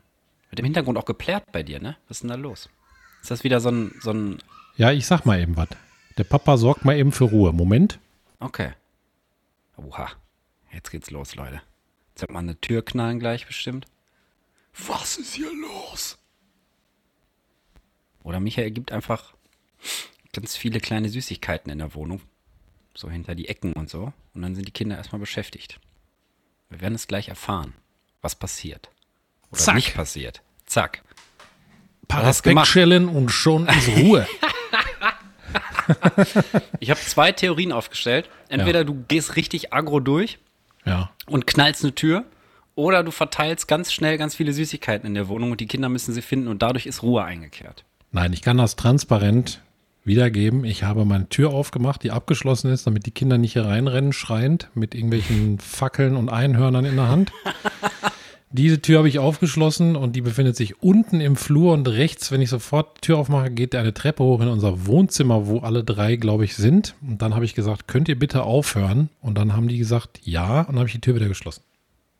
Mit 0.51 0.59
dem 0.59 0.65
Hintergrund 0.65 0.99
auch 0.99 1.05
geplärt 1.05 1.51
bei 1.53 1.63
dir, 1.63 1.81
ne? 1.81 1.97
Was 2.09 2.19
ist 2.19 2.23
denn 2.23 2.31
da 2.31 2.35
los? 2.37 2.69
Ist 3.23 3.31
das 3.31 3.45
wieder 3.45 3.61
so 3.61 3.71
ein, 3.71 3.95
so 4.01 4.11
ein. 4.11 4.39
Ja, 4.77 4.91
ich 4.91 5.07
sag 5.07 5.25
mal 5.25 5.41
eben 5.41 5.57
was. 5.57 5.69
Der 6.19 6.25
Papa 6.25 6.57
sorgt 6.57 6.85
mal 6.85 6.97
eben 6.97 7.13
für 7.13 7.25
Ruhe. 7.25 7.53
Moment. 7.53 7.99
Okay. 8.39 8.73
Oha. 9.77 10.09
Jetzt 10.73 10.91
geht's 10.91 11.11
los, 11.11 11.35
Leute. 11.37 11.63
Jetzt 12.11 12.23
wird 12.23 12.31
man 12.33 12.45
eine 12.49 12.61
Tür 12.61 12.85
knallen 12.85 13.19
gleich 13.19 13.47
bestimmt. 13.47 13.87
Was 14.87 15.17
ist 15.19 15.35
hier 15.35 15.51
los? 15.55 16.19
Oder 18.23 18.41
Michael 18.41 18.71
gibt 18.71 18.93
einfach 18.93 19.35
ganz 20.33 20.57
viele 20.57 20.81
kleine 20.81 21.09
Süßigkeiten 21.09 21.71
in 21.71 21.79
der 21.79 21.95
Wohnung. 21.95 22.21
So 22.95 23.11
hinter 23.11 23.35
die 23.35 23.49
Ecken 23.49 23.73
und 23.73 23.89
so. 23.91 24.13
Und 24.35 24.43
dann 24.43 24.55
sind 24.55 24.67
die 24.69 24.73
Kinder 24.73 24.97
erstmal 24.97 25.21
beschäftigt. 25.21 25.81
Wir 26.69 26.81
werden 26.81 26.95
es 26.95 27.07
gleich 27.07 27.29
erfahren, 27.29 27.75
was 28.21 28.35
passiert. 28.35 28.91
Oder 29.51 29.61
Zack. 29.61 29.75
nicht 29.75 29.95
passiert. 29.95 30.43
Zack. 30.67 31.03
Paraspekt 32.09 32.51
gemacht. 32.53 32.71
chillen 32.71 33.09
und 33.09 33.31
schon 33.31 33.67
ist 33.69 33.89
Ruhe. 33.89 34.27
Ich 36.81 36.91
habe 36.91 37.01
zwei 37.01 37.33
Theorien 37.33 37.73
aufgestellt. 37.73 38.29
Entweder 38.49 38.81
Ja. 38.81 38.85
du 38.85 39.05
gehst 39.09 39.37
richtig 39.37 39.73
aggro 39.73 40.01
durch 40.01 40.39
ja. 40.85 41.11
und 41.27 41.47
knallst 41.47 41.83
eine 41.83 41.95
Tür. 41.95 42.25
Oder 42.75 43.03
du 43.03 43.11
verteilst 43.11 43.69
ganz 43.69 43.93
schnell 43.93 44.17
ganz 44.17 44.35
viele 44.35 44.53
Süßigkeiten 44.53 45.07
in 45.07 45.15
der 45.15 45.29
Wohnung 45.29 45.51
und 45.51 45.61
die 45.61 45.67
Kinder 45.67 45.89
müssen 45.89 46.15
sie 46.15 46.23
finden 46.23 46.49
und 46.49 46.63
dadurch 46.63 46.87
ist 46.87 47.03
Ruhe 47.03 47.23
eingekehrt. 47.25 47.85
Nein, 48.13 48.35
ich 48.35 48.43
kann 48.43 48.59
das 48.59 48.77
transparent 48.77 49.63
wiedergeben. 50.05 50.65
Ich 50.65 50.83
habe 50.83 51.07
meine 51.07 51.31
Tür 51.31 51.51
aufgemacht, 51.51 52.03
die 52.03 52.11
abgeschlossen 52.11 52.71
ist, 52.71 52.87
damit 52.87 53.07
die 53.07 53.11
Kinder 53.11 53.39
nicht 53.39 53.55
hier 53.55 53.65
reinrennen, 53.65 54.13
schreiend, 54.13 54.69
mit 54.75 54.95
irgendwelchen 54.95 55.59
Fackeln 55.59 56.17
und 56.17 56.29
Einhörnern 56.29 56.85
in 56.85 56.97
der 56.97 57.09
Hand. 57.09 57.33
Diese 58.51 58.83
Tür 58.83 58.99
habe 58.99 59.09
ich 59.09 59.19
aufgeschlossen 59.19 59.97
und 59.97 60.15
die 60.15 60.21
befindet 60.21 60.57
sich 60.57 60.83
unten 60.83 61.23
im 61.23 61.37
Flur 61.37 61.73
und 61.73 61.89
rechts, 61.89 62.31
wenn 62.31 62.43
ich 62.43 62.51
sofort 62.51 62.99
die 62.99 63.01
Tür 63.07 63.17
aufmache, 63.17 63.51
geht 63.51 63.75
eine 63.75 63.95
Treppe 63.95 64.23
hoch 64.25 64.43
in 64.43 64.49
unser 64.49 64.85
Wohnzimmer, 64.85 65.47
wo 65.47 65.61
alle 65.61 65.83
drei, 65.83 66.17
glaube 66.17 66.45
ich, 66.45 66.55
sind. 66.55 66.95
Und 67.01 67.23
dann 67.23 67.35
habe 67.35 67.47
ich 67.47 67.55
gesagt, 67.55 67.89
könnt 67.89 68.11
ihr 68.11 68.19
bitte 68.19 68.43
aufhören? 68.43 69.09
Und 69.23 69.39
dann 69.39 69.57
haben 69.57 69.69
die 69.69 69.79
gesagt, 69.79 70.21
ja, 70.23 70.61
und 70.61 70.69
dann 70.69 70.81
habe 70.81 70.89
ich 70.89 70.95
die 70.95 71.01
Tür 71.01 71.15
wieder 71.15 71.29
geschlossen. 71.29 71.63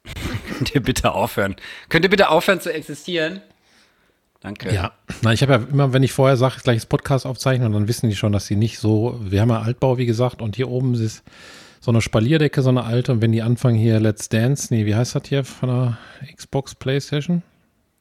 Könnt 0.49 0.75
ihr 0.75 0.83
bitte 0.83 1.13
aufhören? 1.13 1.55
Könnt 1.89 2.05
ihr 2.05 2.11
bitte 2.11 2.29
aufhören 2.29 2.61
zu 2.61 2.73
existieren? 2.73 3.43
Danke. 4.43 4.75
Ja, 4.75 4.93
na, 5.23 5.33
ich 5.33 5.41
habe 5.43 5.53
ja 5.53 5.59
immer, 5.71 5.93
wenn 5.93 6.03
ich 6.03 6.13
vorher 6.13 6.37
sage, 6.37 6.57
gleich 6.63 6.79
das 6.79 6.87
Podcast 6.87 7.27
aufzeichnen, 7.27 7.73
dann 7.73 7.87
wissen 7.87 8.11
die 8.11 8.17
schon, 8.17 8.33
dass 8.33 8.47
sie 8.47 8.57
nicht 8.57 8.79
so, 8.81 9.17
wir 9.23 9.41
haben 9.41 9.51
ja 9.51 9.61
Altbau, 9.63 9.99
wie 9.99 10.07
gesagt, 10.07 10.43
und 10.43 10.57
hier 10.57 10.69
oben 10.69 10.95
ist 10.95 11.23
so 11.81 11.91
eine 11.93 12.01
Spalierdecke, 12.01 12.61
so 12.63 12.69
eine 12.71 12.85
alte, 12.85 13.13
und 13.13 13.23
wenn 13.23 13.31
die 13.33 13.43
anfangen 13.43 13.77
hier 13.77 14.01
Let's 14.01 14.29
Dance, 14.29 14.75
nee, 14.75 14.85
wie 14.85 14.95
heißt 14.97 15.15
das 15.15 15.23
hier 15.29 15.45
von 15.45 15.69
der 15.69 15.99
Xbox 16.35 16.75
Playstation? 16.75 17.43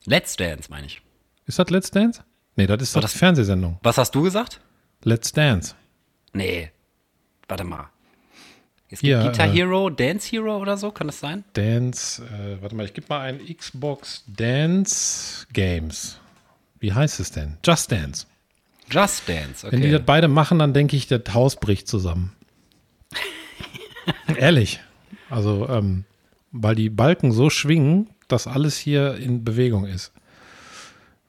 Let's 0.05 0.35
Dance, 0.35 0.69
meine 0.71 0.87
ich. 0.87 1.01
Ist 1.45 1.59
das 1.59 1.69
Let's 1.69 1.91
Dance? 1.91 2.21
Nee, 2.55 2.65
das 2.67 2.81
ist 2.81 2.95
doch 2.95 3.01
das- 3.01 3.13
Fernsehsendung. 3.13 3.77
Was 3.83 3.97
hast 3.99 4.13
du 4.15 4.23
gesagt? 4.23 4.59
Let's 5.03 5.31
Dance. 5.31 5.75
Nee. 6.33 6.71
Warte 7.47 7.63
mal. 7.63 7.89
Es 8.89 8.99
gibt 8.99 9.01
Hier, 9.01 9.19
Guitar 9.23 9.47
äh, 9.47 9.51
Hero, 9.51 9.89
Dance 9.89 10.29
Hero 10.29 10.57
oder 10.57 10.75
so, 10.75 10.91
kann 10.91 11.07
das 11.07 11.19
sein? 11.19 11.43
Dance, 11.53 12.23
äh, 12.23 12.61
warte 12.61 12.75
mal, 12.75 12.85
ich 12.85 12.93
gebe 12.93 13.07
mal 13.09 13.21
ein 13.21 13.39
Xbox 13.55 14.23
Dance 14.27 15.45
Games. 15.53 16.19
Wie 16.81 16.93
heißt 16.93 17.19
es 17.19 17.31
denn? 17.31 17.57
Just 17.63 17.91
Dance. 17.91 18.25
Just 18.89 19.29
Dance, 19.29 19.71
Wenn 19.71 19.81
die 19.81 19.89
das 19.91 19.99
okay. 19.99 20.05
beide 20.05 20.27
machen, 20.27 20.59
dann 20.59 20.73
denke 20.73 20.97
ich, 20.97 21.07
das 21.07 21.21
Haus 21.33 21.55
bricht 21.55 21.87
zusammen. 21.87 22.33
Ehrlich. 24.35 24.81
Also, 25.29 25.69
ähm, 25.69 26.03
weil 26.51 26.75
die 26.75 26.89
Balken 26.89 27.31
so 27.31 27.49
schwingen, 27.49 28.09
dass 28.27 28.47
alles 28.47 28.77
hier 28.77 29.15
in 29.15 29.45
Bewegung 29.45 29.85
ist. 29.85 30.11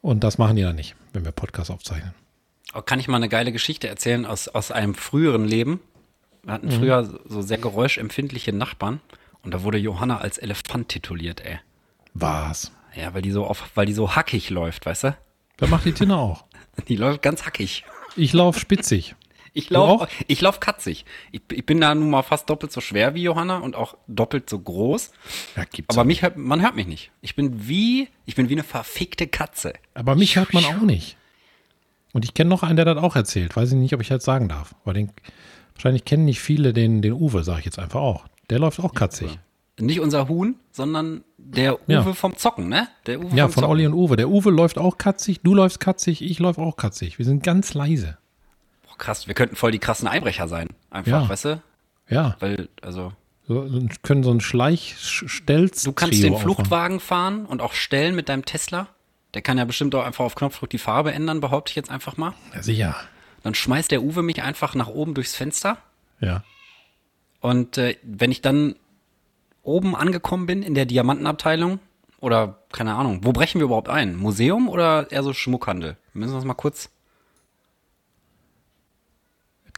Und 0.00 0.24
das 0.24 0.38
machen 0.38 0.56
die 0.56 0.62
dann 0.62 0.74
nicht, 0.74 0.96
wenn 1.12 1.24
wir 1.24 1.32
Podcast 1.32 1.70
aufzeichnen. 1.70 2.14
Oh, 2.74 2.80
kann 2.80 2.98
ich 2.98 3.06
mal 3.06 3.18
eine 3.18 3.28
geile 3.28 3.52
Geschichte 3.52 3.86
erzählen 3.86 4.24
aus, 4.24 4.48
aus 4.48 4.72
einem 4.72 4.94
früheren 4.94 5.44
Leben? 5.44 5.80
Wir 6.42 6.54
hatten 6.54 6.70
früher 6.72 7.20
so 7.26 7.42
sehr 7.42 7.58
geräuschempfindliche 7.58 8.52
Nachbarn 8.52 9.00
und 9.42 9.52
da 9.52 9.62
wurde 9.62 9.78
Johanna 9.78 10.18
als 10.18 10.38
Elefant 10.38 10.88
tituliert, 10.88 11.44
ey. 11.44 11.60
Was? 12.14 12.72
Ja, 12.96 13.14
weil 13.14 13.22
die 13.22 13.30
so 13.30 13.46
auf, 13.46 13.70
weil 13.74 13.86
die 13.86 13.92
so 13.92 14.16
hackig 14.16 14.50
läuft, 14.50 14.86
weißt 14.86 15.04
du? 15.04 15.16
Das 15.56 15.70
macht 15.70 15.84
die 15.84 15.92
Tina 15.92 16.16
auch. 16.16 16.44
Die 16.88 16.96
läuft 16.96 17.22
ganz 17.22 17.44
hackig. 17.44 17.84
Ich 18.16 18.32
laufe 18.32 18.58
spitzig. 18.58 19.14
Ich 19.54 19.68
laufe 19.68 20.08
ich 20.28 20.40
lauf 20.40 20.60
katzig. 20.60 21.04
Ich, 21.30 21.42
ich 21.52 21.66
bin 21.66 21.80
da 21.80 21.94
nun 21.94 22.08
mal 22.08 22.22
fast 22.22 22.48
doppelt 22.48 22.72
so 22.72 22.80
schwer 22.80 23.14
wie 23.14 23.22
Johanna 23.22 23.58
und 23.58 23.76
auch 23.76 23.96
doppelt 24.08 24.48
so 24.48 24.58
groß. 24.58 25.12
Ja, 25.56 25.64
gibt's 25.64 25.94
Aber 25.94 26.04
mich 26.04 26.22
man 26.36 26.62
hört 26.62 26.74
mich 26.74 26.86
nicht. 26.86 27.10
Ich 27.20 27.36
bin 27.36 27.68
wie, 27.68 28.08
ich 28.24 28.34
bin 28.34 28.48
wie 28.48 28.54
eine 28.54 28.64
verfickte 28.64 29.26
Katze. 29.26 29.74
Aber 29.94 30.14
mich 30.14 30.36
hört 30.36 30.54
man 30.54 30.64
auch 30.64 30.80
nicht. 30.80 31.16
Und 32.14 32.24
ich 32.24 32.34
kenne 32.34 32.48
noch 32.48 32.62
einen, 32.62 32.76
der 32.76 32.86
das 32.86 32.98
auch 32.98 33.16
erzählt. 33.16 33.54
Weiß 33.54 33.70
ich 33.72 33.78
nicht, 33.78 33.94
ob 33.94 34.00
ich 34.00 34.08
das 34.08 34.24
sagen 34.24 34.48
darf. 34.48 34.74
Weil 34.84 34.94
den, 34.94 35.12
wahrscheinlich 35.74 36.04
kennen 36.04 36.24
nicht 36.24 36.40
viele 36.40 36.72
den, 36.72 37.02
den 37.02 37.12
Uwe, 37.12 37.44
sage 37.44 37.60
ich 37.60 37.64
jetzt 37.66 37.78
einfach 37.78 38.00
auch. 38.00 38.26
Der 38.50 38.58
läuft 38.58 38.80
auch 38.80 38.94
katzig. 38.94 39.38
Nicht 39.80 40.00
unser 40.00 40.28
Huhn, 40.28 40.56
sondern 40.70 41.24
der 41.38 41.74
Uwe 41.82 41.92
Ja. 41.92 42.12
vom 42.14 42.36
Zocken, 42.36 42.68
ne? 42.68 42.88
Der 43.06 43.20
Uwe 43.20 43.34
Ja, 43.34 43.44
vom 43.46 43.52
von 43.54 43.62
Zocken. 43.62 43.70
Olli 43.70 43.86
und 43.86 43.94
Uwe. 43.94 44.16
Der 44.16 44.28
Uwe 44.28 44.50
läuft 44.50 44.78
auch 44.78 44.98
katzig, 44.98 45.40
du 45.42 45.54
läufst 45.54 45.80
katzig, 45.80 46.22
ich 46.22 46.38
laufe 46.38 46.60
auch 46.60 46.76
katzig. 46.76 47.18
Wir 47.18 47.24
sind 47.24 47.42
ganz 47.42 47.72
leise. 47.74 48.18
Boah, 48.86 48.96
krass, 48.98 49.26
wir 49.26 49.34
könnten 49.34 49.56
voll 49.56 49.70
die 49.72 49.78
krassen 49.78 50.06
Einbrecher 50.08 50.46
sein. 50.46 50.68
Einfach, 50.90 51.22
Ja. 51.22 51.28
weißt 51.28 51.44
du? 51.46 51.62
Ja, 52.08 52.36
Weil, 52.40 52.68
also, 52.82 53.12
so, 53.48 53.66
können 54.02 54.22
so 54.22 54.30
ein 54.30 54.40
Schleich-Stelz. 54.40 55.82
du 55.84 55.92
kannst 55.92 56.22
den 56.22 56.36
Fluchtwagen 56.36 57.00
fahren 57.00 57.46
und 57.46 57.60
auch 57.62 57.72
stellen 57.72 58.14
mit 58.14 58.28
deinem 58.28 58.44
Tesla. 58.44 58.88
Der 59.34 59.40
kann 59.40 59.56
ja 59.56 59.64
bestimmt 59.64 59.94
auch 59.94 60.04
einfach 60.04 60.24
auf 60.24 60.34
Knopfdruck 60.34 60.68
die 60.68 60.78
Farbe 60.78 61.12
ändern, 61.12 61.40
behaupte 61.40 61.70
ich 61.70 61.76
jetzt 61.76 61.90
einfach 61.90 62.18
mal. 62.18 62.34
Ja, 62.54 62.62
sicher. 62.62 62.96
Dann 63.42 63.54
schmeißt 63.54 63.90
der 63.90 64.02
Uwe 64.02 64.22
mich 64.22 64.42
einfach 64.42 64.74
nach 64.74 64.88
oben 64.88 65.14
durchs 65.14 65.34
Fenster. 65.34 65.78
Ja. 66.20 66.44
Und 67.40 67.78
äh, 67.78 67.96
wenn 68.02 68.30
ich 68.30 68.42
dann 68.42 68.76
oben 69.62 69.94
angekommen 69.96 70.46
bin 70.46 70.62
in 70.62 70.74
der 70.74 70.86
Diamantenabteilung 70.86 71.78
oder 72.20 72.58
keine 72.72 72.94
Ahnung, 72.94 73.20
wo 73.22 73.32
brechen 73.32 73.60
wir 73.60 73.64
überhaupt 73.66 73.88
ein? 73.88 74.16
Museum 74.16 74.68
oder 74.68 75.10
eher 75.10 75.22
so 75.22 75.32
Schmuckhandel? 75.32 75.96
Wir 76.12 76.20
müssen 76.20 76.34
das 76.34 76.44
mal 76.44 76.54
kurz. 76.54 76.90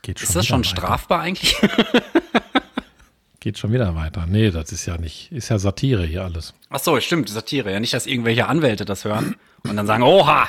Geht 0.02 0.20
Ist 0.20 0.36
das 0.36 0.46
schon 0.46 0.60
weiter. 0.60 0.68
strafbar 0.68 1.20
eigentlich? 1.20 1.56
Geht 3.40 3.58
schon 3.58 3.72
wieder 3.72 3.94
weiter. 3.94 4.26
Nee, 4.26 4.50
das 4.50 4.72
ist 4.72 4.86
ja 4.86 4.96
nicht, 4.96 5.30
ist 5.32 5.48
ja 5.50 5.58
Satire 5.58 6.04
hier 6.04 6.24
alles. 6.24 6.54
Ach 6.70 6.78
so, 6.78 6.98
stimmt, 7.00 7.28
Satire. 7.28 7.72
Ja, 7.72 7.80
nicht, 7.80 7.92
dass 7.92 8.06
irgendwelche 8.06 8.46
Anwälte 8.46 8.84
das 8.84 9.04
hören 9.04 9.36
und 9.62 9.76
dann 9.76 9.86
sagen, 9.86 10.02
oha, 10.02 10.46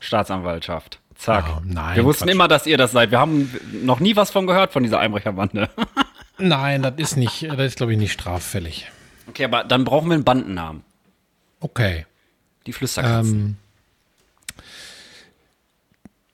Staatsanwaltschaft. 0.00 1.00
Zack. 1.14 1.46
Ja, 1.46 1.60
nein, 1.64 1.96
wir 1.96 2.04
wussten 2.04 2.24
Quatsch. 2.24 2.34
immer, 2.34 2.48
dass 2.48 2.66
ihr 2.66 2.78
das 2.78 2.92
seid. 2.92 3.10
Wir 3.10 3.18
haben 3.20 3.50
noch 3.82 4.00
nie 4.00 4.16
was 4.16 4.30
von 4.30 4.46
gehört 4.46 4.72
von 4.72 4.82
dieser 4.82 4.98
Einbrecherbande. 5.00 5.68
Nein, 6.40 6.82
das 6.82 6.94
ist 6.96 7.16
nicht, 7.16 7.42
das 7.44 7.58
ist 7.58 7.76
glaube 7.76 7.92
ich 7.92 7.98
nicht 7.98 8.12
straffällig. 8.12 8.90
Okay, 9.28 9.44
aber 9.44 9.64
dann 9.64 9.84
brauchen 9.84 10.08
wir 10.08 10.14
einen 10.14 10.24
Bandennamen. 10.24 10.82
Okay. 11.60 12.06
Die 12.66 12.72
Flüsterkatzen. 12.72 13.40
Ähm, 13.40 13.56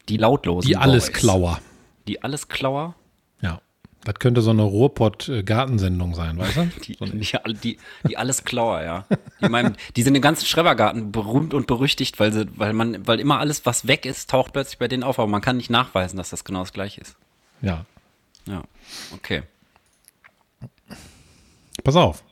die 0.08 0.16
lautlosen 0.16 0.68
die. 0.68 0.76
Allesklauer. 0.76 1.60
Die 2.06 2.22
Allesklauer. 2.22 2.94
Ja. 3.40 3.60
Das 4.04 4.14
könnte 4.16 4.40
so 4.40 4.50
eine 4.50 4.62
Ruhrpott-Gartensendung 4.62 6.14
sein, 6.14 6.38
weißt 6.38 6.56
du? 6.56 6.70
Die, 6.84 6.96
die, 6.96 7.54
die, 7.54 7.78
die 8.06 8.16
alles 8.16 8.44
Klauer, 8.44 8.82
ja. 8.82 9.04
Die, 9.40 9.48
meinen, 9.48 9.76
die 9.96 10.02
sind 10.02 10.14
im 10.14 10.22
ganzen 10.22 10.46
Schrebergarten 10.46 11.10
berühmt 11.10 11.52
und 11.54 11.66
berüchtigt, 11.66 12.20
weil 12.20 12.32
sie, 12.32 12.46
weil 12.56 12.72
man, 12.72 13.04
weil 13.06 13.18
immer 13.18 13.40
alles, 13.40 13.66
was 13.66 13.88
weg 13.88 14.06
ist, 14.06 14.30
taucht 14.30 14.52
plötzlich 14.52 14.78
bei 14.78 14.86
denen 14.86 15.02
auf, 15.02 15.18
aber 15.18 15.26
man 15.26 15.40
kann 15.40 15.56
nicht 15.56 15.70
nachweisen, 15.70 16.16
dass 16.16 16.30
das 16.30 16.44
genau 16.44 16.60
das 16.60 16.72
gleiche 16.72 17.00
ist. 17.00 17.16
ja. 17.60 17.84
Ja. 18.48 18.62
Okay. 19.12 19.42
Pass 21.86 21.94
auf. 21.94 22.24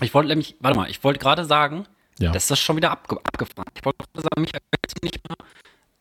Ich 0.00 0.14
wollte 0.14 0.28
nämlich, 0.28 0.54
warte 0.60 0.78
mal, 0.78 0.88
ich 0.88 1.02
wollte 1.02 1.18
gerade 1.18 1.44
sagen, 1.44 1.86
Ja. 2.20 2.30
dass 2.30 2.46
das 2.46 2.60
schon 2.60 2.76
wieder 2.76 2.92
abge 2.92 3.16
abgefahren. 3.24 3.66
Ich 3.74 3.84
wollte 3.84 3.98
gerade 3.98 4.22
sagen, 4.22 4.40
Michael, 4.42 4.60
willst 4.70 4.96
du 4.96 5.04
nicht 5.04 5.28
mal 5.28 5.36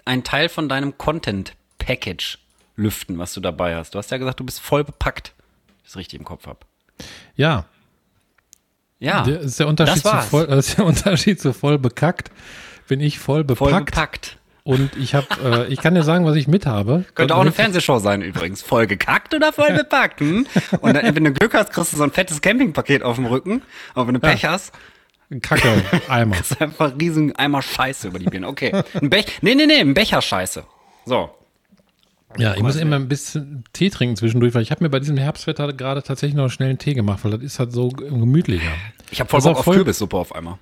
einen 0.05 0.23
Teil 0.23 0.49
von 0.49 0.69
deinem 0.69 0.95
Content-Package 0.97 2.37
lüften, 2.75 3.17
was 3.17 3.33
du 3.33 3.41
dabei 3.41 3.75
hast? 3.75 3.95
Du 3.95 3.97
hast 3.97 4.11
ja 4.11 4.17
gesagt, 4.17 4.39
du 4.39 4.43
bist 4.43 4.59
voll 4.59 4.83
bepackt, 4.83 5.33
wenn 5.67 5.75
ich 5.83 5.89
es 5.89 5.97
richtig 5.97 6.19
im 6.19 6.25
Kopf 6.25 6.45
habe. 6.45 6.59
Ja. 7.35 7.65
Ja, 8.99 9.23
Der 9.23 9.39
ist 9.39 9.59
der 9.59 9.67
Unterschied 9.67 10.05
das 10.05 10.13
war's. 10.13 10.25
voll, 10.27 10.45
das 10.45 10.67
ist 10.69 10.77
der 10.77 10.85
Unterschied 10.85 11.41
zu 11.41 11.53
voll 11.53 11.79
bekackt. 11.79 12.29
Bin 12.87 12.99
ich 13.01 13.17
voll 13.17 13.43
bepackt. 13.43 13.71
voll 13.71 13.83
bepackt. 13.83 14.37
Und 14.67 14.97
ich 14.97 15.13
habe, 15.13 15.27
äh, 15.43 15.71
ich 15.71 15.79
kann 15.79 15.93
dir 15.93 16.01
sagen, 16.01 16.25
was 16.25 16.35
ich 16.35 16.47
mit 16.47 16.65
habe. 16.65 17.05
Könnte 17.13 17.35
auch 17.35 17.41
eine 17.41 17.51
Fernsehshow 17.51 17.99
sein 17.99 18.23
übrigens. 18.23 18.63
Voll 18.63 18.87
gekackt 18.87 19.35
oder 19.35 19.53
voll 19.53 19.71
bepackt? 19.73 20.21
Hm? 20.21 20.47
Und 20.81 20.95
dann, 20.95 21.15
wenn 21.15 21.23
du 21.23 21.33
Glück 21.33 21.53
hast, 21.53 21.71
kriegst 21.71 21.93
du 21.93 21.97
so 21.97 22.03
ein 22.03 22.09
fettes 22.11 22.41
Campingpaket 22.41 23.03
auf 23.03 23.17
dem 23.17 23.27
Rücken. 23.27 23.61
Aber 23.93 24.07
wenn 24.07 24.15
du 24.15 24.19
Pech 24.19 24.43
hast, 24.43 24.73
Kacke, 25.43 25.69
Eimer. 26.09 26.39
ist 26.39 26.59
einfach 26.59 26.91
ein 26.93 26.97
riesen 26.97 27.35
Eimer 27.35 27.61
Scheiße 27.61 28.07
über 28.07 28.17
die 28.17 28.25
Birne. 28.25 28.47
Okay. 28.47 28.71
Ein 28.99 29.11
Bech 29.11 29.37
nee, 29.41 29.53
nee, 29.53 29.67
nee, 29.67 29.79
ein 29.81 29.93
Becher 29.93 30.21
Scheiße. 30.23 30.63
So. 31.05 31.29
Ja, 32.37 32.55
ich 32.55 32.63
muss 32.63 32.75
immer 32.75 32.95
ein 32.95 33.07
bisschen 33.07 33.65
Tee 33.71 33.91
trinken 33.91 34.15
zwischendurch, 34.15 34.55
weil 34.55 34.63
ich 34.63 34.71
habe 34.71 34.83
mir 34.83 34.89
bei 34.89 34.99
diesem 34.99 35.15
Herbstwetter 35.17 35.73
gerade 35.73 36.01
tatsächlich 36.01 36.35
noch 36.35 36.49
schnell 36.49 36.69
einen 36.69 36.79
Tee 36.79 36.95
gemacht, 36.95 37.19
weil 37.23 37.31
das 37.31 37.43
ist 37.43 37.59
halt 37.59 37.71
so 37.71 37.89
gemütlicher. 37.89 38.71
Ich 39.11 39.19
habe 39.19 39.29
voll 39.29 39.37
auf, 39.41 39.43
Bock 39.45 39.57
auf 39.57 39.65
voll- 39.65 39.75
Kürbissuppe 39.75 40.17
auf 40.17 40.33
einmal. 40.33 40.57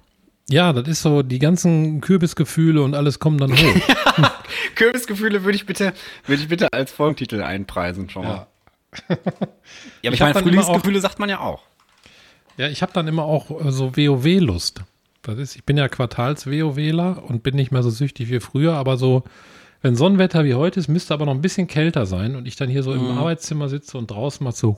Ja, 0.50 0.74
das 0.74 0.88
ist 0.88 1.02
so, 1.02 1.24
die 1.24 1.40
ganzen 1.40 2.02
Kürbisgefühle 2.02 2.82
und 2.82 2.96
alles 2.96 3.20
kommen 3.20 3.38
dann 3.38 3.54
hoch. 3.54 4.32
Kürbisgefühle 4.76 5.44
würde 5.44 5.56
ich 5.56 5.66
bitte, 5.66 5.94
würde 6.26 6.42
ich 6.42 6.50
bitte 6.50 6.72
als 6.74 6.92
Folgentitel 6.92 7.42
einpreisen 7.42 8.10
schon 8.10 8.26
mal. 8.26 8.48
Ja, 9.10 9.16
aber 9.16 9.18
ich, 10.02 10.14
Ich 10.14 10.20
meine, 10.20 10.34
Frühlingsgefühle 10.34 11.00
sagt 11.00 11.20
man 11.20 11.30
ja 11.30 11.40
auch. 11.40 11.64
Ja, 12.58 12.68
ich 12.68 12.82
habe 12.82 12.94
dann 12.94 13.08
immer 13.08 13.24
auch 13.24 13.50
äh, 13.66 13.72
so 13.72 13.96
WoW-Lust. 13.96 14.82
Das 15.24 15.38
ist, 15.38 15.56
ich 15.56 15.64
bin 15.64 15.78
ja 15.78 15.88
Quartals-WoWler 15.88 17.24
und 17.24 17.42
bin 17.44 17.56
nicht 17.56 17.72
mehr 17.72 17.82
so 17.82 17.90
süchtig 17.90 18.30
wie 18.30 18.42
früher, 18.42 18.74
aber 18.74 18.98
so, 18.98 19.24
wenn 19.82 19.96
Sonnenwetter 19.96 20.44
wie 20.44 20.54
heute 20.54 20.80
ist, 20.80 20.90
müsste 20.90 21.14
aber 21.14 21.26
noch 21.26 21.34
ein 21.34 21.42
bisschen 21.42 21.68
kälter 21.68 22.06
sein 22.06 22.36
und 22.36 22.46
ich 22.46 22.58
dann 22.58 22.70
hier 22.70 22.84
so 22.84 22.94
im 22.94 23.18
Arbeitszimmer 23.18 23.70
sitze 23.70 23.98
und 23.98 24.12
draußen 24.12 24.44
mal 24.44 24.52
so, 24.52 24.78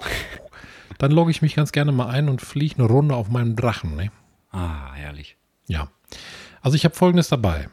dann 0.98 1.12
logge 1.12 1.30
ich 1.30 1.42
mich 1.42 1.54
ganz 1.54 1.70
gerne 1.72 1.92
mal 1.92 2.08
ein 2.08 2.30
und 2.30 2.40
fliege 2.40 2.76
eine 2.78 2.88
Runde 2.88 3.14
auf 3.14 3.28
meinem 3.28 3.56
Drachen. 3.56 3.94
Ne? 3.94 4.10
Ah, 4.50 4.92
herrlich. 4.94 5.36
Ja. 5.66 5.88
Also 6.62 6.76
ich 6.76 6.84
habe 6.84 6.94
folgendes 6.94 7.28
dabei. 7.28 7.68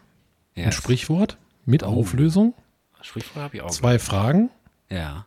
Ein 0.56 0.64
Yes. 0.66 0.76
Sprichwort 0.76 1.38
mit 1.66 1.84
Auflösung, 1.84 2.54
Sprichwort 3.02 3.44
habe 3.44 3.58
ich 3.58 3.62
auch. 3.62 3.70
zwei 3.72 4.00
Fragen 4.00 4.50
Ja. 4.90 5.26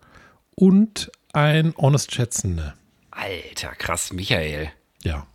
und 0.56 1.10
ein 1.32 1.74
Honest 1.76 2.12
Schätzende. 2.12 2.74
Alter, 3.10 3.68
krass, 3.76 4.12
Michael. 4.12 4.70
Ja. 5.02 5.26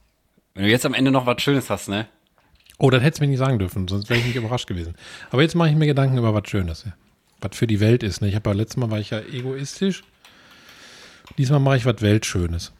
Wenn 0.53 0.63
du 0.65 0.69
jetzt 0.69 0.86
am 0.86 0.93
Ende 0.93 1.12
noch 1.12 1.25
was 1.25 1.41
Schönes 1.41 1.69
hast, 1.69 1.88
ne? 1.89 2.07
Oh, 2.77 2.89
das 2.89 3.01
hättest 3.03 3.22
du 3.22 3.24
mir 3.25 3.29
nicht 3.29 3.39
sagen 3.39 3.60
dürfen, 3.60 3.88
sonst 3.88 4.10
wäre 4.10 4.19
ich 4.19 4.25
nicht 4.25 4.36
überrascht 4.36 4.67
gewesen. 4.67 4.95
Aber 5.31 5.41
jetzt 5.41 5.55
mache 5.55 5.69
ich 5.69 5.75
mir 5.75 5.86
Gedanken 5.86 6.17
über 6.17 6.34
was 6.34 6.50
Schönes. 6.50 6.86
Was 7.41 7.55
für 7.57 7.67
die 7.67 7.79
Welt 7.79 8.03
ist. 8.03 8.22
Ne? 8.22 8.27
Ich 8.29 8.36
habe 8.36 8.50
ja 8.50 8.55
letztes 8.55 8.77
Mal 8.77 8.91
war 8.91 9.00
ich 9.00 9.12
ja 9.12 9.19
egoistisch. 9.22 10.03
Diesmal 11.38 11.60
mache 11.60 11.77
ich 11.77 11.86
was 11.86 12.01
Weltschönes. 12.01 12.74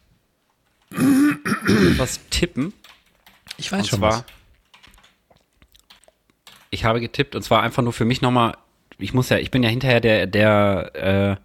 Was 1.98 2.20
tippen. 2.30 2.74
Ich 3.58 3.72
Und 3.72 3.86
zwar, 3.86 4.26
ich 6.70 6.84
habe 6.86 7.00
getippt 7.00 7.36
und 7.36 7.42
zwar 7.42 7.62
einfach 7.62 7.84
nur 7.84 7.94
für 7.94 8.06
mich 8.06 8.22
nochmal, 8.22 8.58
ich 8.98 9.14
muss 9.14 9.30
ja, 9.30 9.38
ich 9.38 9.52
bin 9.52 9.64
ja 9.64 9.70
hinterher 9.70 10.02
der, 10.02 10.28
der, 10.28 10.96
äh, 10.96 11.36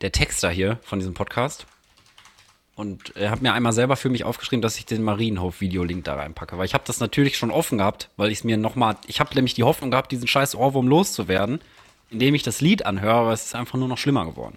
der 0.00 0.12
Texter 0.12 0.50
hier 0.50 0.78
von 0.82 0.98
diesem 0.98 1.14
Podcast. 1.14 1.66
Und 2.74 3.14
äh, 3.16 3.28
habe 3.28 3.42
mir 3.42 3.52
einmal 3.52 3.74
selber 3.74 3.94
für 3.96 4.08
mich 4.08 4.24
aufgeschrieben, 4.24 4.62
dass 4.62 4.78
ich 4.78 4.86
den 4.86 5.02
Marienhof-Videolink 5.02 6.02
da 6.04 6.14
reinpacke. 6.14 6.56
Weil 6.56 6.64
ich 6.64 6.72
habe 6.72 6.84
das 6.86 6.98
natürlich 6.98 7.36
schon 7.36 7.50
offen 7.50 7.78
gehabt, 7.78 8.08
weil 8.16 8.30
ich 8.30 8.38
es 8.38 8.44
mir 8.44 8.56
nochmal, 8.56 8.96
ich 9.06 9.20
habe 9.20 9.34
nämlich 9.34 9.52
die 9.52 9.64
Hoffnung 9.64 9.90
gehabt, 9.90 10.12
diesen 10.12 10.26
scheiß 10.26 10.54
Ohrwurm 10.54 10.88
loszuwerden, 10.88 11.60
indem 12.08 12.34
ich 12.34 12.42
das 12.42 12.62
Lied 12.62 12.86
anhöre, 12.86 13.16
aber 13.16 13.32
es 13.32 13.44
ist 13.44 13.54
einfach 13.54 13.78
nur 13.78 13.86
noch 13.86 13.98
schlimmer 13.98 14.24
geworden. 14.24 14.56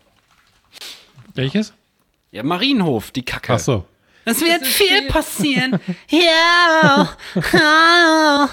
Welches? 1.34 1.74
Ja, 2.32 2.43
Marienhof, 2.43 3.12
die 3.12 3.24
Kacke. 3.24 3.53
Ach 3.53 3.60
so. 3.60 3.86
Es 4.25 4.41
wird 4.41 4.65
viel 4.65 5.07
passieren. 5.07 5.79
Ja. 6.09 7.09
ja. 7.53 8.49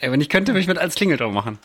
Ey, 0.00 0.10
wenn 0.10 0.20
ich 0.20 0.28
könnte, 0.28 0.52
würde 0.52 0.60
ich 0.60 0.66
mit 0.66 0.78
als 0.78 0.94
Klingelton 0.94 1.32
machen. 1.32 1.58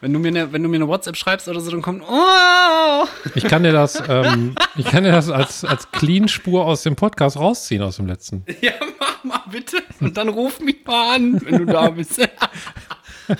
Wenn 0.00 0.14
du 0.14 0.18
mir 0.18 0.28
eine, 0.28 0.52
wenn 0.52 0.62
du 0.62 0.68
mir 0.68 0.76
eine 0.76 0.88
WhatsApp 0.88 1.16
schreibst 1.16 1.46
oder 1.48 1.60
so, 1.60 1.70
dann 1.70 1.82
kommt 1.82 2.02
oh. 2.08 3.04
Ich 3.34 3.44
kann 3.44 3.62
dir 3.62 3.72
das, 3.72 4.02
ähm, 4.08 4.54
ich 4.76 4.86
kann 4.86 5.04
dir 5.04 5.12
das 5.12 5.28
als, 5.28 5.62
als 5.62 5.90
Clean-Spur 5.92 6.64
aus 6.64 6.82
dem 6.84 6.96
Podcast 6.96 7.36
rausziehen 7.36 7.82
aus 7.82 7.96
dem 7.96 8.06
letzten. 8.06 8.44
Ja, 8.62 8.72
mach 8.98 9.24
mal 9.24 9.42
bitte. 9.50 9.82
Und 10.00 10.16
dann 10.16 10.30
ruf 10.30 10.60
mich 10.60 10.86
mal 10.86 11.16
an, 11.16 11.40
wenn 11.44 11.58
du 11.58 11.66
da 11.66 11.90
bist. 11.90 12.18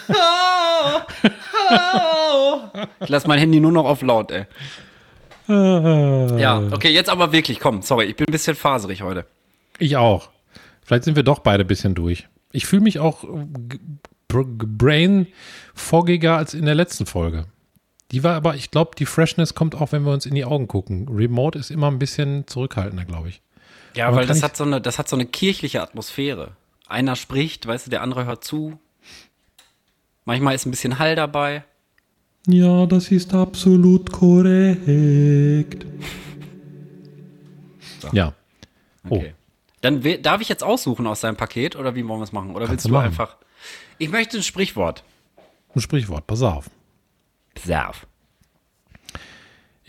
oh. 0.08 1.00
Oh. 1.70 2.60
Ich 3.00 3.08
lass 3.08 3.26
mein 3.26 3.38
Handy 3.38 3.58
nur 3.58 3.72
noch 3.72 3.86
auf 3.86 4.02
laut, 4.02 4.30
ey. 4.30 4.44
Ja, 5.50 6.62
okay, 6.70 6.90
jetzt 6.90 7.10
aber 7.10 7.32
wirklich, 7.32 7.60
komm, 7.60 7.82
sorry, 7.82 8.06
ich 8.06 8.16
bin 8.16 8.26
ein 8.28 8.32
bisschen 8.32 8.56
faserig 8.56 9.02
heute. 9.02 9.26
Ich 9.78 9.96
auch. 9.96 10.30
Vielleicht 10.84 11.04
sind 11.04 11.16
wir 11.16 11.22
doch 11.22 11.40
beide 11.40 11.64
ein 11.64 11.66
bisschen 11.66 11.94
durch. 11.94 12.28
Ich 12.52 12.66
fühle 12.66 12.82
mich 12.82 12.98
auch 12.98 13.24
brain 14.28 15.26
foggiger 15.74 16.36
als 16.36 16.54
in 16.54 16.64
der 16.64 16.74
letzten 16.74 17.06
Folge. 17.06 17.46
Die 18.10 18.24
war 18.24 18.34
aber, 18.34 18.56
ich 18.56 18.70
glaube, 18.70 18.92
die 18.98 19.06
Freshness 19.06 19.54
kommt 19.54 19.74
auch, 19.74 19.92
wenn 19.92 20.02
wir 20.02 20.12
uns 20.12 20.26
in 20.26 20.34
die 20.34 20.44
Augen 20.44 20.66
gucken. 20.66 21.08
Remote 21.08 21.58
ist 21.58 21.70
immer 21.70 21.90
ein 21.90 21.98
bisschen 21.98 22.46
zurückhaltender, 22.46 23.04
glaube 23.04 23.28
ich. 23.28 23.40
Ja, 23.94 24.08
Aber 24.08 24.18
weil 24.18 24.26
das 24.26 24.42
hat, 24.42 24.56
so 24.56 24.64
eine, 24.64 24.80
das 24.80 24.98
hat 24.98 25.08
so 25.08 25.16
eine 25.16 25.26
kirchliche 25.26 25.82
Atmosphäre. 25.82 26.52
Einer 26.88 27.16
spricht, 27.16 27.66
weißt 27.66 27.86
du, 27.86 27.90
der 27.90 28.02
andere 28.02 28.24
hört 28.24 28.44
zu. 28.44 28.78
Manchmal 30.24 30.54
ist 30.54 30.66
ein 30.66 30.70
bisschen 30.70 30.98
Hall 30.98 31.16
dabei. 31.16 31.64
Ja, 32.46 32.86
das 32.86 33.10
ist 33.10 33.34
absolut 33.34 34.10
korrekt. 34.10 35.86
Ja. 38.12 38.32
Okay. 39.08 39.34
Dann 39.82 40.04
we- 40.04 40.18
darf 40.18 40.40
ich 40.40 40.48
jetzt 40.48 40.62
aussuchen 40.64 41.06
aus 41.06 41.20
deinem 41.20 41.36
Paket 41.36 41.76
oder 41.76 41.94
wie 41.94 42.06
wollen 42.06 42.20
wir 42.20 42.24
es 42.24 42.32
machen? 42.32 42.54
Oder 42.54 42.68
willst 42.68 42.84
du 42.84 42.88
du 42.88 42.94
machen. 42.94 43.06
einfach. 43.06 43.36
Ich 43.98 44.10
möchte 44.10 44.38
ein 44.38 44.42
Sprichwort. 44.42 45.04
Oh, 45.36 45.42
ein 45.76 45.80
Sprichwort, 45.80 46.26
pass 46.26 46.42
auf. 46.42 46.70
Serv. 47.58 48.06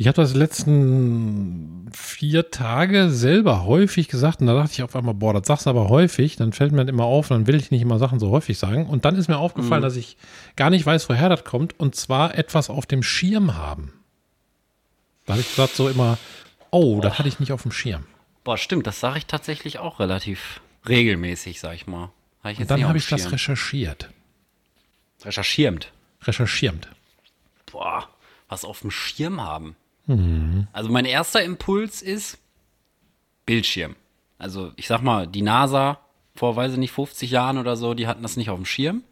Ich 0.02 0.08
habe 0.08 0.16
das 0.16 0.34
letzten 0.34 1.88
vier 1.94 2.50
Tage 2.50 3.12
selber 3.12 3.66
häufig 3.66 4.08
gesagt 4.08 4.42
und 4.42 4.48
da 4.48 4.56
dachte 4.56 4.74
ich 4.74 4.82
auf 4.82 4.96
einmal, 4.96 5.14
boah, 5.14 5.32
das 5.32 5.46
sagst 5.46 5.68
du 5.68 5.70
aber 5.70 5.90
häufig, 5.90 6.38
dann 6.38 6.54
fällt 6.54 6.72
mir 6.72 6.84
das 6.84 6.90
immer 6.90 7.04
auf 7.04 7.30
und 7.30 7.38
dann 7.38 7.46
will 7.46 7.54
ich 7.54 7.70
nicht 7.70 7.84
immer 7.84 8.00
Sachen 8.00 8.20
so 8.20 8.32
häufig 8.32 8.58
sagen. 8.58 8.88
Und 8.88 9.06
dann 9.06 9.16
ist 9.16 9.28
mir 9.28 9.38
aufgefallen, 9.38 9.84
dass 9.84 9.96
ich 9.96 10.18
gar 10.56 10.72
nicht 10.72 10.88
weiß, 10.88 11.08
woher 11.08 11.30
das 11.30 11.44
kommt 11.44 11.80
und 11.80 11.94
zwar 11.94 12.36
etwas 12.36 12.72
auf 12.72 12.88
dem 12.88 13.04
Schirm 13.04 13.54
haben. 13.58 13.94
Da 15.28 15.34
habe 15.34 15.42
ich 15.42 15.50
gesagt 15.50 15.76
so 15.76 15.88
immer, 15.88 16.18
oh, 16.72 17.00
das 17.00 17.20
hatte 17.20 17.30
ich 17.30 17.40
nicht 17.40 17.52
auf 17.52 17.62
dem 17.62 17.72
Schirm. 17.72 18.06
Boah, 18.44 18.58
stimmt, 18.58 18.88
das 18.88 19.00
sage 19.00 19.20
ich 19.20 19.28
tatsächlich 19.28 19.78
auch 19.78 20.00
relativ 20.00 20.62
regelmäßig, 20.90 21.60
sag 21.60 21.76
ich 21.76 21.86
mal. 21.86 22.10
Hab 22.44 22.54
ich 22.54 22.60
Und 22.60 22.72
dann 22.72 22.88
habe 22.88 22.98
ich 22.98 23.08
das 23.08 23.32
recherchiert. 23.32 24.10
recherchiert. 25.24 25.94
Recherchiert. 26.24 26.90
Boah, 27.72 28.10
was 28.50 28.66
auf 28.66 28.82
dem 28.82 28.90
Schirm 28.90 29.40
haben. 29.42 29.76
Mhm. 30.15 30.67
Also 30.74 30.89
mein 30.89 31.06
erster 31.06 31.43
Impuls 31.43 32.02
ist 32.02 32.38
Bildschirm. 33.45 33.95
Also 34.38 34.71
ich 34.76 34.88
sag 34.88 35.02
mal, 35.02 35.28
die 35.28 35.41
NASA 35.41 36.00
vor, 36.36 36.56
weiß 36.56 36.74
ich 36.74 36.78
nicht, 36.78 36.91
50 36.91 37.30
Jahren 37.32 37.58
oder 37.58 37.76
so, 37.76 37.93
die 37.93 38.08
hatten 38.08 38.24
das 38.24 38.38
nicht 38.38 38.50
auf 38.50 38.58
dem 38.58 38.65
Schirm. 38.65 39.04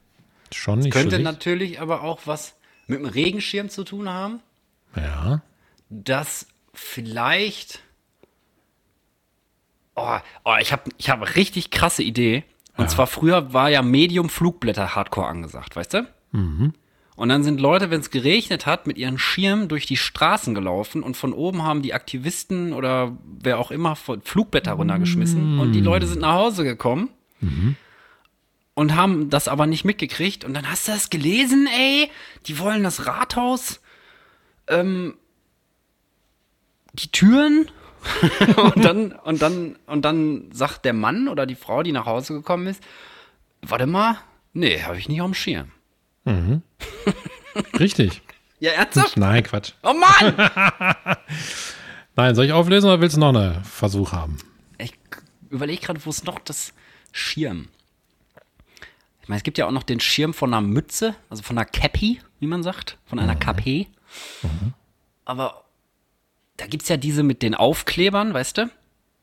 Schon 0.51 0.79
nicht 0.79 0.91
Könnte 0.91 1.17
schlecht. 1.17 1.23
natürlich 1.23 1.79
aber 1.79 2.03
auch 2.03 2.21
was 2.25 2.55
mit 2.87 2.99
dem 2.99 3.05
Regenschirm 3.05 3.69
zu 3.69 3.83
tun 3.83 4.09
haben. 4.09 4.39
Ja. 4.95 5.41
dass 5.89 6.47
vielleicht. 6.73 7.81
Oh, 9.95 10.17
oh 10.45 10.55
ich 10.59 10.71
habe 10.71 10.89
ich 10.97 11.09
hab 11.09 11.21
eine 11.21 11.35
richtig 11.35 11.69
krasse 11.69 12.01
Idee. 12.01 12.43
Und 12.77 12.89
zwar 12.89 13.07
früher 13.07 13.53
war 13.53 13.69
ja 13.69 13.81
Medium 13.81 14.29
Flugblätter 14.29 14.95
Hardcore 14.95 15.27
angesagt, 15.27 15.75
weißt 15.75 15.93
du? 15.95 16.07
Und 17.19 17.27
dann 17.27 17.43
sind 17.43 17.59
Leute, 17.59 17.91
wenn 17.91 17.99
es 17.99 18.11
geregnet 18.11 18.65
hat, 18.65 18.87
mit 18.87 18.97
ihren 18.97 19.17
Schirmen 19.19 19.67
durch 19.67 19.85
die 19.85 19.97
Straßen 19.97 20.55
gelaufen 20.55 21.03
und 21.03 21.17
von 21.17 21.33
oben 21.33 21.63
haben 21.63 21.81
die 21.81 21.93
Aktivisten 21.93 22.71
oder 22.71 23.17
wer 23.41 23.59
auch 23.59 23.71
immer 23.71 23.97
von- 23.97 24.21
Flugblätter 24.21 24.71
runtergeschmissen 24.71 25.59
und 25.59 25.73
die 25.73 25.81
Leute 25.81 26.07
sind 26.07 26.21
nach 26.21 26.35
Hause 26.35 26.63
gekommen 26.63 27.09
und 28.73 28.95
haben 28.95 29.29
das 29.29 29.49
aber 29.49 29.67
nicht 29.67 29.83
mitgekriegt. 29.83 30.45
Und 30.45 30.53
dann 30.53 30.69
hast 30.71 30.87
du 30.87 30.93
das 30.93 31.09
gelesen, 31.09 31.67
ey, 31.67 32.09
die 32.47 32.57
wollen 32.57 32.83
das 32.83 33.05
Rathaus 33.05 33.81
die 36.93 37.11
Türen? 37.11 37.69
Und 38.55 38.85
dann 38.85 39.11
und 39.11 39.41
dann 39.41 39.75
und 39.85 40.05
dann 40.05 40.49
sagt 40.53 40.85
der 40.85 40.93
Mann 40.93 41.27
oder 41.27 41.45
die 41.45 41.55
Frau, 41.55 41.83
die 41.83 41.91
nach 41.91 42.05
Hause 42.05 42.33
gekommen 42.33 42.67
ist, 42.67 42.81
warte 43.61 43.87
mal, 43.87 44.17
nee, 44.53 44.81
habe 44.83 44.97
ich 44.97 45.09
nicht 45.09 45.19
auf 45.21 45.27
dem 45.27 45.33
Schirm. 45.33 45.71
Richtig. 47.79 48.21
Ja, 48.61 48.71
ernsthaft? 48.71 49.15
Nein, 49.15 49.41
Quatsch. 49.41 49.71
Oh 49.83 49.93
Mann! 49.93 50.35
Nein, 52.17 52.35
soll 52.35 52.43
ich 52.43 52.51
auflösen 52.51 52.87
oder 52.87 52.99
willst 52.99 53.15
du 53.15 53.21
noch 53.21 53.29
einen 53.33 53.63
Versuch 53.63 54.11
haben? 54.11 54.37
ich 54.77 54.93
überlege 55.49 55.81
gerade, 55.81 56.05
wo 56.05 56.09
ist 56.09 56.25
noch 56.25 56.39
das 56.39 56.73
Schirm? 57.13 57.69
Ich 59.21 59.29
meine, 59.29 59.37
es 59.37 59.43
gibt 59.43 59.57
ja 59.57 59.65
auch 59.65 59.71
noch 59.71 59.83
den 59.83 60.01
Schirm 60.01 60.33
von 60.33 60.53
einer 60.53 60.59
Mütze, 60.59 61.15
also 61.29 61.41
von 61.41 61.57
einer 61.57 61.63
Cappy, 61.63 62.19
wie 62.41 62.47
man 62.47 62.61
sagt, 62.61 62.97
von 63.05 63.17
einer 63.17 63.37
Cappy. 63.37 63.87
Aber 65.23 65.63
da 66.57 66.67
gibt 66.67 66.83
es 66.83 66.89
ja 66.89 66.97
diese 66.97 67.23
mit 67.23 67.41
den 67.41 67.55
Aufklebern, 67.55 68.33
weißt 68.33 68.57
du? 68.57 68.69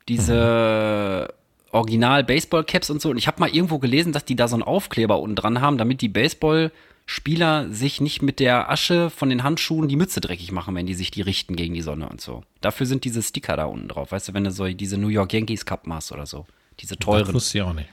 Diese 0.08 1.34
Original-Baseball-Caps 1.76 2.90
und 2.90 3.00
so. 3.00 3.10
Und 3.10 3.18
ich 3.18 3.26
habe 3.26 3.40
mal 3.40 3.48
irgendwo 3.50 3.78
gelesen, 3.78 4.12
dass 4.12 4.24
die 4.24 4.36
da 4.36 4.48
so 4.48 4.56
einen 4.56 4.62
Aufkleber 4.62 5.20
unten 5.20 5.36
dran 5.36 5.60
haben, 5.60 5.78
damit 5.78 6.00
die 6.00 6.08
Baseballspieler 6.08 7.70
sich 7.72 8.00
nicht 8.00 8.22
mit 8.22 8.40
der 8.40 8.70
Asche 8.70 9.10
von 9.10 9.28
den 9.30 9.42
Handschuhen 9.42 9.88
die 9.88 9.96
Mütze 9.96 10.20
dreckig 10.20 10.52
machen, 10.52 10.74
wenn 10.74 10.86
die 10.86 10.94
sich 10.94 11.10
die 11.10 11.22
richten 11.22 11.56
gegen 11.56 11.74
die 11.74 11.82
Sonne 11.82 12.08
und 12.08 12.20
so. 12.20 12.42
Dafür 12.60 12.86
sind 12.86 13.04
diese 13.04 13.22
Sticker 13.22 13.56
da 13.56 13.66
unten 13.66 13.88
drauf, 13.88 14.12
weißt 14.12 14.28
du, 14.28 14.34
wenn 14.34 14.44
du 14.44 14.50
so 14.50 14.66
diese 14.68 14.98
New 14.98 15.08
York 15.08 15.32
Yankees 15.32 15.64
Cup 15.66 15.86
machst 15.86 16.12
oder 16.12 16.26
so. 16.26 16.46
Diese 16.80 16.96
Das 16.96 17.04
teuren. 17.04 17.34
wusste 17.34 17.58
ich 17.58 17.62
auch 17.64 17.72
nicht. 17.72 17.88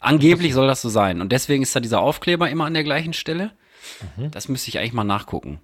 Angeblich 0.00 0.52
soll 0.52 0.66
das 0.66 0.82
so 0.82 0.88
sein. 0.88 1.20
Und 1.20 1.32
deswegen 1.32 1.62
ist 1.62 1.74
da 1.74 1.80
dieser 1.80 2.00
Aufkleber 2.00 2.50
immer 2.50 2.66
an 2.66 2.74
der 2.74 2.84
gleichen 2.84 3.12
Stelle. 3.14 3.52
Mhm. 4.16 4.30
Das 4.30 4.48
müsste 4.48 4.68
ich 4.68 4.78
eigentlich 4.78 4.92
mal 4.92 5.04
nachgucken. 5.04 5.60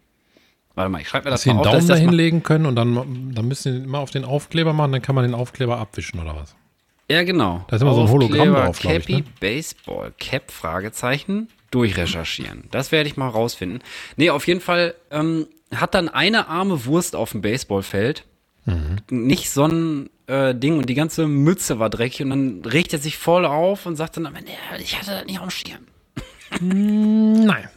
Warte 0.75 0.91
mal, 0.91 1.01
ich 1.01 1.09
schreibe 1.09 1.25
mir 1.25 1.31
Dass 1.31 1.41
das 1.41 1.45
sie 1.45 1.51
mal 1.51 1.59
auf. 1.61 1.65
Daumen 1.65 1.77
dass 1.77 1.87
das 1.87 1.99
da 1.99 2.03
hinlegen 2.03 2.43
können 2.43 2.65
und 2.67 2.77
dann, 2.77 3.33
dann 3.35 3.49
müssen 3.49 3.73
sie 3.79 3.85
immer 3.85 3.99
auf 3.99 4.11
den 4.11 4.25
Aufkleber 4.25 4.73
machen, 4.73 4.93
dann 4.93 5.03
kann 5.03 5.15
man 5.15 5.25
den 5.25 5.35
Aufkleber 5.35 5.79
abwischen 5.79 6.21
oder 6.21 6.37
was? 6.37 6.55
Ja, 7.11 7.25
genau. 7.25 7.65
Da 7.67 7.75
ist 7.75 7.83
immer 7.83 7.95
so 7.95 8.03
ein 8.03 8.09
Hologramm 8.09 8.55
drauf, 8.55 8.79
glaub 8.79 8.93
ich, 8.95 9.01
Cappy 9.01 9.17
ne? 9.17 9.25
Baseball 9.41 10.13
Cap, 10.17 10.53
Fragezeichen, 10.53 11.49
durchrecherchieren. 11.73 12.69
Das 12.71 12.93
werde 12.93 13.09
ich 13.09 13.17
mal 13.17 13.29
rausfinden. 13.29 13.81
Nee, 14.17 14.31
auf 14.31 14.47
jeden 14.47 14.61
Fall 14.61 14.95
ähm, 15.11 15.49
hat 15.75 15.97
dann 15.97 16.09
eine 16.09 16.47
arme 16.47 16.85
Wurst 16.85 17.17
auf 17.17 17.33
dem 17.33 17.41
Baseballfeld. 17.41 18.27
Mhm. 18.65 18.99
Nicht 19.11 19.51
so 19.51 19.65
ein 19.65 20.09
äh, 20.29 20.55
Ding 20.55 20.79
und 20.79 20.89
die 20.89 20.95
ganze 20.95 21.27
Mütze 21.27 21.81
war 21.81 21.91
dreckig 21.91 22.23
und 22.23 22.31
dann 22.31 22.63
regt 22.65 22.93
er 22.93 23.01
sich 23.01 23.19
voll 23.19 23.45
auf 23.45 23.87
und 23.87 23.97
sagt 23.97 24.17
dann, 24.17 24.27
am 24.27 24.37
Ende, 24.37 24.53
ich 24.79 24.97
hatte 24.97 25.11
das 25.11 25.27
nicht 25.27 25.41
auf 25.41 25.49
dem 25.49 25.51
Schirm. 25.51 25.87
Nein. 26.61 27.69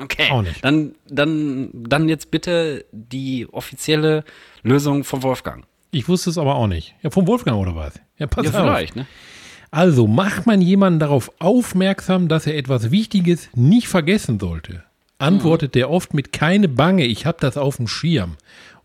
Okay. 0.00 0.30
Auch 0.30 0.40
nicht. 0.40 0.64
Dann, 0.64 0.94
dann, 1.06 1.68
dann 1.74 2.08
jetzt 2.08 2.30
bitte 2.30 2.86
die 2.92 3.46
offizielle 3.52 4.24
Lösung 4.62 5.04
von 5.04 5.22
Wolfgang. 5.22 5.66
Ich 5.90 6.08
wusste 6.08 6.30
es 6.30 6.38
aber 6.38 6.54
auch 6.56 6.66
nicht. 6.66 6.94
Ja, 7.02 7.10
vom 7.10 7.26
Wolfgang 7.26 7.58
oder 7.58 7.74
was? 7.74 7.94
Ja, 8.18 8.26
pass 8.26 8.44
Ja, 8.46 8.50
auf. 8.52 8.56
vielleicht, 8.56 8.96
ne? 8.96 9.06
Also 9.72 10.06
macht 10.06 10.46
man 10.46 10.60
jemanden 10.60 10.98
darauf 10.98 11.30
aufmerksam, 11.38 12.28
dass 12.28 12.46
er 12.46 12.56
etwas 12.56 12.90
Wichtiges 12.90 13.48
nicht 13.54 13.86
vergessen 13.88 14.40
sollte, 14.40 14.82
antwortet 15.18 15.74
der 15.76 15.90
oft 15.90 16.12
mit 16.14 16.32
keine 16.32 16.68
Bange, 16.68 17.04
ich 17.06 17.24
hab 17.26 17.40
das 17.40 17.56
auf 17.56 17.76
dem 17.76 17.86
Schirm. 17.86 18.36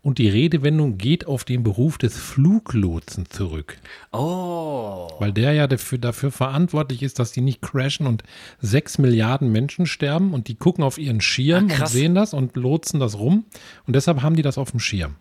Und 0.02 0.18
die 0.18 0.28
Redewendung 0.28 0.98
geht 0.98 1.26
auf 1.26 1.42
den 1.42 1.64
Beruf 1.64 1.98
des 1.98 2.16
Fluglotsen 2.16 3.28
zurück, 3.28 3.76
Oh. 4.12 5.08
weil 5.18 5.32
der 5.32 5.52
ja 5.54 5.66
dafür, 5.66 5.98
dafür 5.98 6.30
verantwortlich 6.30 7.02
ist, 7.02 7.18
dass 7.18 7.32
die 7.32 7.40
nicht 7.40 7.60
crashen 7.60 8.06
und 8.06 8.22
sechs 8.60 8.98
Milliarden 8.98 9.50
Menschen 9.50 9.86
sterben 9.86 10.32
und 10.32 10.46
die 10.46 10.54
gucken 10.54 10.84
auf 10.84 10.98
ihren 10.98 11.20
Schirm 11.20 11.68
Ah, 11.72 11.80
und 11.80 11.88
sehen 11.88 12.14
das 12.14 12.34
und 12.34 12.54
lotsen 12.54 13.00
das 13.00 13.18
rum 13.18 13.44
und 13.88 13.96
deshalb 13.96 14.22
haben 14.22 14.36
die 14.36 14.42
das 14.42 14.58
auf 14.58 14.70
dem 14.70 14.78
Schirm. 14.78 15.16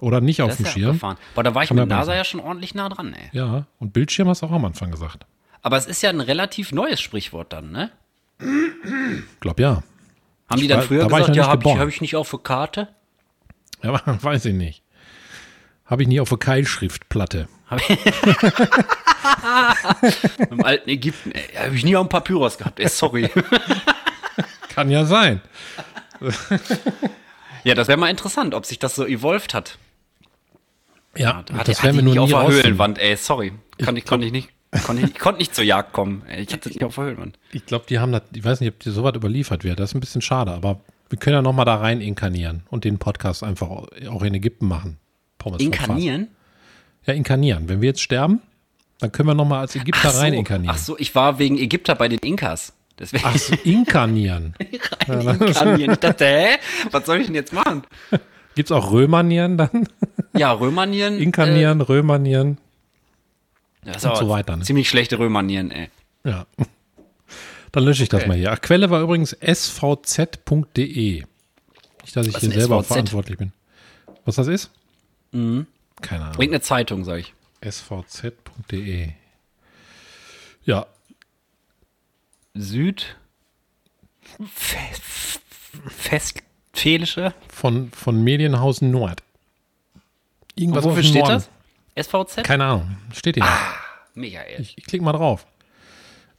Oder 0.00 0.20
nicht 0.20 0.42
auf 0.42 0.48
Das 0.48 0.56
dem 0.58 0.66
ja 0.66 0.72
Schirm. 0.72 0.88
abgefahren. 0.90 1.16
Boah, 1.34 1.42
da 1.44 1.54
war 1.54 1.62
ich 1.62 1.68
Kann 1.68 1.76
mit 1.78 1.88
NASA 1.88 2.06
sein. 2.06 2.16
ja 2.18 2.24
schon 2.24 2.40
ordentlich 2.40 2.74
nah 2.74 2.88
dran, 2.88 3.14
ey. 3.14 3.28
Ja, 3.32 3.66
und 3.78 3.92
Bildschirm 3.92 4.28
hast 4.28 4.42
du 4.42 4.46
auch 4.46 4.52
am 4.52 4.64
Anfang 4.64 4.90
gesagt. 4.90 5.26
Aber 5.62 5.76
es 5.76 5.86
ist 5.86 6.02
ja 6.02 6.10
ein 6.10 6.20
relativ 6.20 6.72
neues 6.72 7.00
Sprichwort 7.00 7.52
dann, 7.52 7.70
ne? 7.70 7.90
Glaub 9.40 9.58
ja. 9.60 9.82
Haben 10.50 10.60
die 10.60 10.68
dann 10.68 10.82
früher 10.82 11.06
da 11.06 11.18
gesagt, 11.18 11.28
ja, 11.36 11.42
nicht 11.44 11.50
habe 11.50 11.68
ich, 11.68 11.78
hab 11.78 11.88
ich 11.88 12.00
nicht 12.00 12.16
auf 12.16 12.28
der 12.30 12.40
Karte? 12.40 12.88
Ja, 13.82 14.00
weiß 14.22 14.44
ich 14.46 14.54
nicht. 14.54 14.82
Habe 15.86 16.02
ich 16.02 16.08
nie 16.08 16.20
auf 16.20 16.28
der 16.28 16.38
Keilschriftplatte. 16.38 17.48
Im 20.50 20.64
alten 20.64 20.88
Ägypten, 20.90 21.32
habe 21.58 21.74
ich 21.74 21.84
nie 21.84 21.96
auf 21.96 22.06
dem 22.06 22.10
Papyrus 22.10 22.58
gehabt, 22.58 22.78
ey, 22.80 22.88
sorry. 22.88 23.30
Kann 24.68 24.90
ja 24.90 25.04
sein. 25.04 25.40
Ja, 27.64 27.74
das 27.74 27.88
wäre 27.88 27.98
mal 27.98 28.10
interessant, 28.10 28.54
ob 28.54 28.66
sich 28.66 28.78
das 28.78 28.94
so 28.94 29.06
evolved 29.06 29.54
hat. 29.54 29.78
Ja, 31.16 31.36
Hatte, 31.36 31.52
das 31.64 31.82
werden 31.82 31.96
wir 31.96 32.02
hatte 32.02 32.08
ich 32.10 32.14
nur 32.14 32.14
nicht 32.14 32.28
nie 32.28 32.34
auf 32.34 32.46
der. 32.46 32.54
Höhlenwand, 32.54 32.98
ey, 32.98 33.16
sorry. 33.16 33.52
Kann 33.78 33.96
ich, 33.96 34.04
konnte 34.04 34.26
ich 34.26 34.32
nicht. 34.32 34.48
Konnte 34.84 35.06
ich, 35.06 35.18
konnte 35.18 35.38
nicht 35.38 35.54
zur 35.54 35.64
Jagd 35.64 35.92
kommen. 35.92 36.22
Ich 36.36 36.52
hatte 36.52 36.68
nicht 36.68 36.82
auf 36.82 36.96
der 36.96 37.04
Höhlenwand. 37.04 37.38
Ich 37.52 37.64
glaube, 37.66 37.84
die 37.88 38.00
haben 38.00 38.10
das, 38.12 38.22
ich 38.34 38.42
weiß 38.44 38.60
nicht, 38.60 38.70
ob 38.70 38.80
dir 38.80 38.90
sowas 38.90 39.14
überliefert 39.14 39.62
wird. 39.62 39.78
Das 39.78 39.90
ist 39.90 39.94
ein 39.94 40.00
bisschen 40.00 40.22
schade, 40.22 40.52
aber 40.52 40.80
wir 41.08 41.18
können 41.18 41.34
ja 41.34 41.42
nochmal 41.42 41.64
da 41.64 41.76
rein 41.76 42.00
inkarnieren 42.00 42.64
und 42.70 42.84
den 42.84 42.98
Podcast 42.98 43.44
einfach 43.44 43.68
auch 43.68 44.22
in 44.22 44.34
Ägypten 44.34 44.66
machen. 44.66 44.98
Pommes. 45.38 45.60
Inkarnieren? 45.60 46.28
Ja, 47.06 47.14
inkarnieren. 47.14 47.68
Wenn 47.68 47.80
wir 47.82 47.88
jetzt 47.88 48.00
sterben, 48.00 48.40
dann 48.98 49.12
können 49.12 49.28
wir 49.28 49.34
nochmal 49.34 49.60
als 49.60 49.76
Ägypter 49.76 50.10
Ach 50.10 50.16
rein 50.16 50.32
so, 50.32 50.38
inkarnieren. 50.38 50.74
ach 50.74 50.78
so, 50.78 50.98
ich 50.98 51.14
war 51.14 51.38
wegen 51.38 51.58
Ägypter 51.58 51.94
bei 51.94 52.08
den 52.08 52.18
Inkas. 52.20 52.72
Deswegen 52.98 53.24
Ach 53.26 53.36
so, 53.36 53.54
inkarnieren. 53.64 54.54
inkarnieren. 54.70 55.92
Ich 55.92 55.98
dachte, 55.98 56.24
hä? 56.26 56.56
Was 56.90 57.06
soll 57.06 57.20
ich 57.20 57.26
denn 57.26 57.34
jetzt 57.34 57.52
machen? 57.52 57.82
Gibt's 58.54 58.70
auch 58.72 58.92
Römernieren 58.92 59.56
dann? 59.58 59.88
Ja, 60.36 60.50
Römernieren. 60.52 61.18
Inkarnieren. 61.18 61.80
Äh, 61.80 62.56
das 63.84 63.98
ist 63.98 64.04
und 64.04 64.16
so 64.16 64.28
weiter, 64.28 64.56
ne? 64.56 64.64
Ziemlich 64.64 64.88
schlechte 64.88 65.18
Römernieren, 65.20 65.70
ey. 65.70 65.90
Ja. 66.24 66.46
Dann 67.70 67.84
lösche 67.84 68.02
ich 68.02 68.08
das 68.08 68.22
Okay. 68.22 68.28
mal 68.28 68.36
hier. 68.36 68.50
Ach, 68.52 68.60
Quelle 68.60 68.90
war 68.90 69.00
übrigens 69.00 69.30
svz.de. 69.40 71.22
Nicht, 72.02 72.16
dass 72.16 72.26
ich 72.26 72.34
Was 72.34 72.40
hier 72.40 72.50
selber 72.50 72.80
SVZ? 72.82 72.86
verantwortlich 72.88 73.38
bin. 73.38 73.52
Was 74.24 74.34
das 74.36 74.48
ist? 74.48 74.70
Keine 75.32 75.56
Ahnung. 76.10 76.32
Irgendeine 76.34 76.60
Zeitung, 76.62 77.04
sag 77.04 77.18
ich. 77.20 77.32
svz.de. 77.64 79.10
Ja, 80.64 80.86
Süd. 82.54 83.16
Festfälische. 85.88 87.34
von, 87.48 87.90
von 87.90 88.22
Medienhaus 88.22 88.80
Nord. 88.80 89.22
Irgendwas 90.54 90.84
Und 90.84 90.92
wofür 90.92 91.02
steht 91.02 91.24
Norden. 91.26 91.44
das? 91.94 92.06
SVZ? 92.06 92.44
Keine 92.44 92.64
Ahnung. 92.64 92.96
Steht 93.12 93.36
hier. 93.36 93.44
Ah. 93.44 93.74
Michael. 94.14 94.60
Ich, 94.60 94.78
ich 94.78 94.84
klicke 94.84 95.04
mal 95.04 95.12
drauf. 95.12 95.46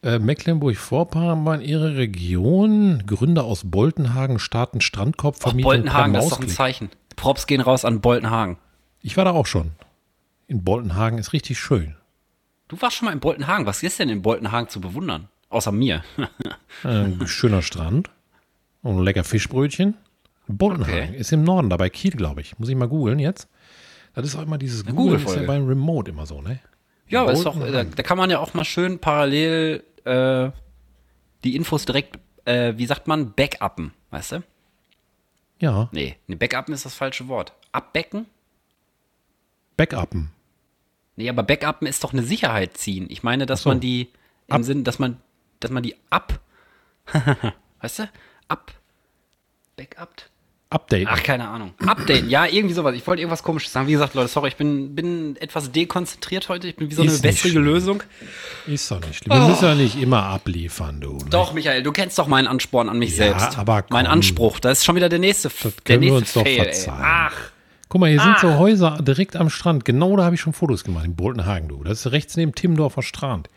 Äh, 0.01 0.19
Mecklenburg-Vorpommern, 0.19 1.61
ihre 1.61 1.97
Region. 1.97 3.03
Gründer 3.05 3.43
aus 3.43 3.63
Boltenhagen 3.65 4.39
starten 4.39 4.79
Strandkorb 4.81 5.37
Vermietung 5.37 5.69
Boltenhagen, 5.71 6.13
das 6.13 6.25
ist 6.25 6.31
doch 6.31 6.39
ein. 6.41 6.47
Zeichen. 6.47 6.89
Props 7.15 7.47
gehen 7.47 7.61
raus 7.61 7.85
an 7.85 8.01
Boltenhagen. 8.01 8.57
Ich 9.01 9.17
war 9.17 9.25
da 9.25 9.31
auch 9.31 9.45
schon. 9.47 9.71
In 10.47 10.63
Boltenhagen 10.63 11.17
ist 11.17 11.33
richtig 11.33 11.59
schön. 11.59 11.95
Du 12.67 12.81
warst 12.81 12.97
schon 12.97 13.07
mal 13.07 13.11
in 13.11 13.19
Boltenhagen. 13.19 13.65
Was 13.65 13.83
ist 13.83 13.99
denn 13.99 14.09
in 14.09 14.21
Boltenhagen 14.21 14.69
zu 14.69 14.79
bewundern? 14.79 15.27
Außer 15.55 15.71
mir. 15.71 16.03
Äh, 16.83 16.87
Ein 16.87 17.27
schöner 17.27 17.61
Strand 17.61 18.09
und 18.81 18.97
ein 18.97 19.03
lecker 19.05 19.23
Fischbrötchen. 19.23 19.95
Boltenhagen 20.47 21.09
Okay. 21.11 21.17
ist 21.17 21.31
im 21.31 21.43
Norden, 21.45 21.69
da 21.69 21.77
bei 21.77 21.89
Kiel, 21.89 22.11
glaube 22.11 22.41
ich. 22.41 22.59
Muss 22.59 22.67
ich 22.67 22.75
mal 22.75 22.89
googeln 22.89 23.19
jetzt. 23.19 23.47
Das 24.13 24.25
ist 24.25 24.35
auch 24.35 24.41
immer 24.41 24.57
dieses 24.57 24.85
Googeln, 24.85 25.23
ist 25.25 25.33
ja 25.33 25.43
beim 25.43 25.65
Remote 25.65 26.11
immer 26.11 26.25
so, 26.25 26.41
ne? 26.41 26.59
ja, 27.07 27.21
aber 27.21 27.31
ist 27.31 27.45
doch, 27.45 27.53
da, 27.53 27.59
Boltenhagen. 27.59 27.93
da 27.95 28.03
kann 28.03 28.17
man 28.17 28.29
ja 28.29 28.39
auch 28.39 28.53
mal 28.53 28.65
schön 28.65 28.99
parallel 28.99 29.83
äh, 30.03 30.49
die 31.45 31.55
Infos 31.55 31.85
direkt, 31.85 32.19
äh, 32.43 32.73
wie 32.75 32.85
sagt 32.85 33.07
man, 33.07 33.31
backuppen, 33.33 33.93
weißt 34.11 34.33
du? 34.33 34.43
Ja, 35.61 35.87
Nee, 35.93 36.17
ne, 36.27 36.35
backuppen 36.35 36.73
ist 36.73 36.83
das 36.83 36.95
falsche 36.95 37.29
Wort. 37.29 37.53
Abbecken? 37.71 38.25
Backuppen. 39.77 40.31
Nee, 41.15 41.29
aber 41.29 41.43
backuppen 41.43 41.87
ist 41.87 42.03
doch 42.03 42.11
eine 42.11 42.23
Sicherheit 42.23 42.75
ziehen. 42.75 43.05
Ich 43.09 43.23
meine, 43.23 43.45
dass 43.45 43.61
so. 43.63 43.69
man 43.69 43.79
die 43.79 44.09
im 44.47 44.61
Sinn, 44.63 44.83
dass 44.83 44.99
man, 44.99 45.17
dass 45.59 45.71
man 45.71 45.83
die 45.83 45.95
ab, 46.09 46.39
weißt 47.81 47.99
du, 47.99 48.09
ab, 48.47 48.71
backupt. 49.77 50.29
Update. 50.71 51.07
Ach, 51.09 51.21
keine 51.23 51.47
Ahnung. 51.47 51.73
Update, 51.85 52.27
ja, 52.27 52.45
irgendwie 52.47 52.73
sowas. 52.73 52.95
Ich 52.95 53.05
wollte 53.05 53.21
irgendwas 53.21 53.43
komisches 53.43 53.71
sagen. 53.71 53.87
Wie 53.87 53.91
gesagt, 53.93 54.13
Leute, 54.15 54.27
sorry, 54.27 54.49
ich 54.49 54.55
bin, 54.57 54.95
bin 54.95 55.37
etwas 55.37 55.71
dekonzentriert 55.71 56.49
heute. 56.49 56.67
Ich 56.67 56.75
bin 56.75 56.89
wie 56.89 56.95
so 56.95 57.03
eine 57.03 57.11
Ist 57.11 57.23
nicht 57.23 57.35
wässrige. 57.35 57.59
Lösung. 57.59 58.03
Ist 58.65 58.89
doch 58.91 58.99
nicht 58.99 59.15
schlimm. 59.23 59.37
Wir 59.39 59.47
müssen 59.47 59.63
ja 59.63 59.75
nicht 59.75 59.95
immer 60.01 60.23
abliefern, 60.23 60.99
du. 60.99 61.17
Ne? 61.17 61.25
Doch, 61.29 61.53
Michael, 61.53 61.83
du 61.83 61.91
kennst 61.91 62.17
doch 62.17 62.27
meinen 62.27 62.47
Ansporn 62.47 62.89
an 62.89 62.97
mich 62.99 63.11
Ja, 63.11 63.15
selbst. 63.37 63.57
aber 63.59 63.83
komm. 63.83 63.93
Mein 63.93 64.07
Anspruch, 64.07 64.59
das 64.59 64.79
ist 64.79 64.85
schon 64.85 64.95
wieder 64.95 65.07
der 65.07 65.19
nächste, 65.19 65.49
der 65.49 65.71
können 65.85 66.01
wir 66.01 66.11
nächste 66.13 66.17
uns 66.17 66.33
doch 66.33 66.41
Fail, 66.43 66.57
ey. 66.59 66.63
verzeihen. 66.73 66.97
Ach, 67.01 67.35
Guck 67.87 68.01
mal, 68.01 68.09
hier 68.09 68.19
sind 68.21 68.39
so 68.39 68.55
Häuser 68.57 68.97
direkt 69.01 69.35
am 69.37 69.49
Strand. 69.51 69.85
Genau 69.85 70.17
da 70.17 70.23
habe 70.25 70.35
ich 70.35 70.41
schon 70.41 70.51
Fotos 70.51 70.83
gemacht, 70.83 71.05
in 71.05 71.15
Boltenhagen, 71.15 71.69
du. 71.69 71.83
Das 71.83 72.05
ist 72.05 72.11
rechts 72.11 72.35
neben 72.35 72.53
Timmendorfer 72.55 73.03
Strand. 73.03 73.49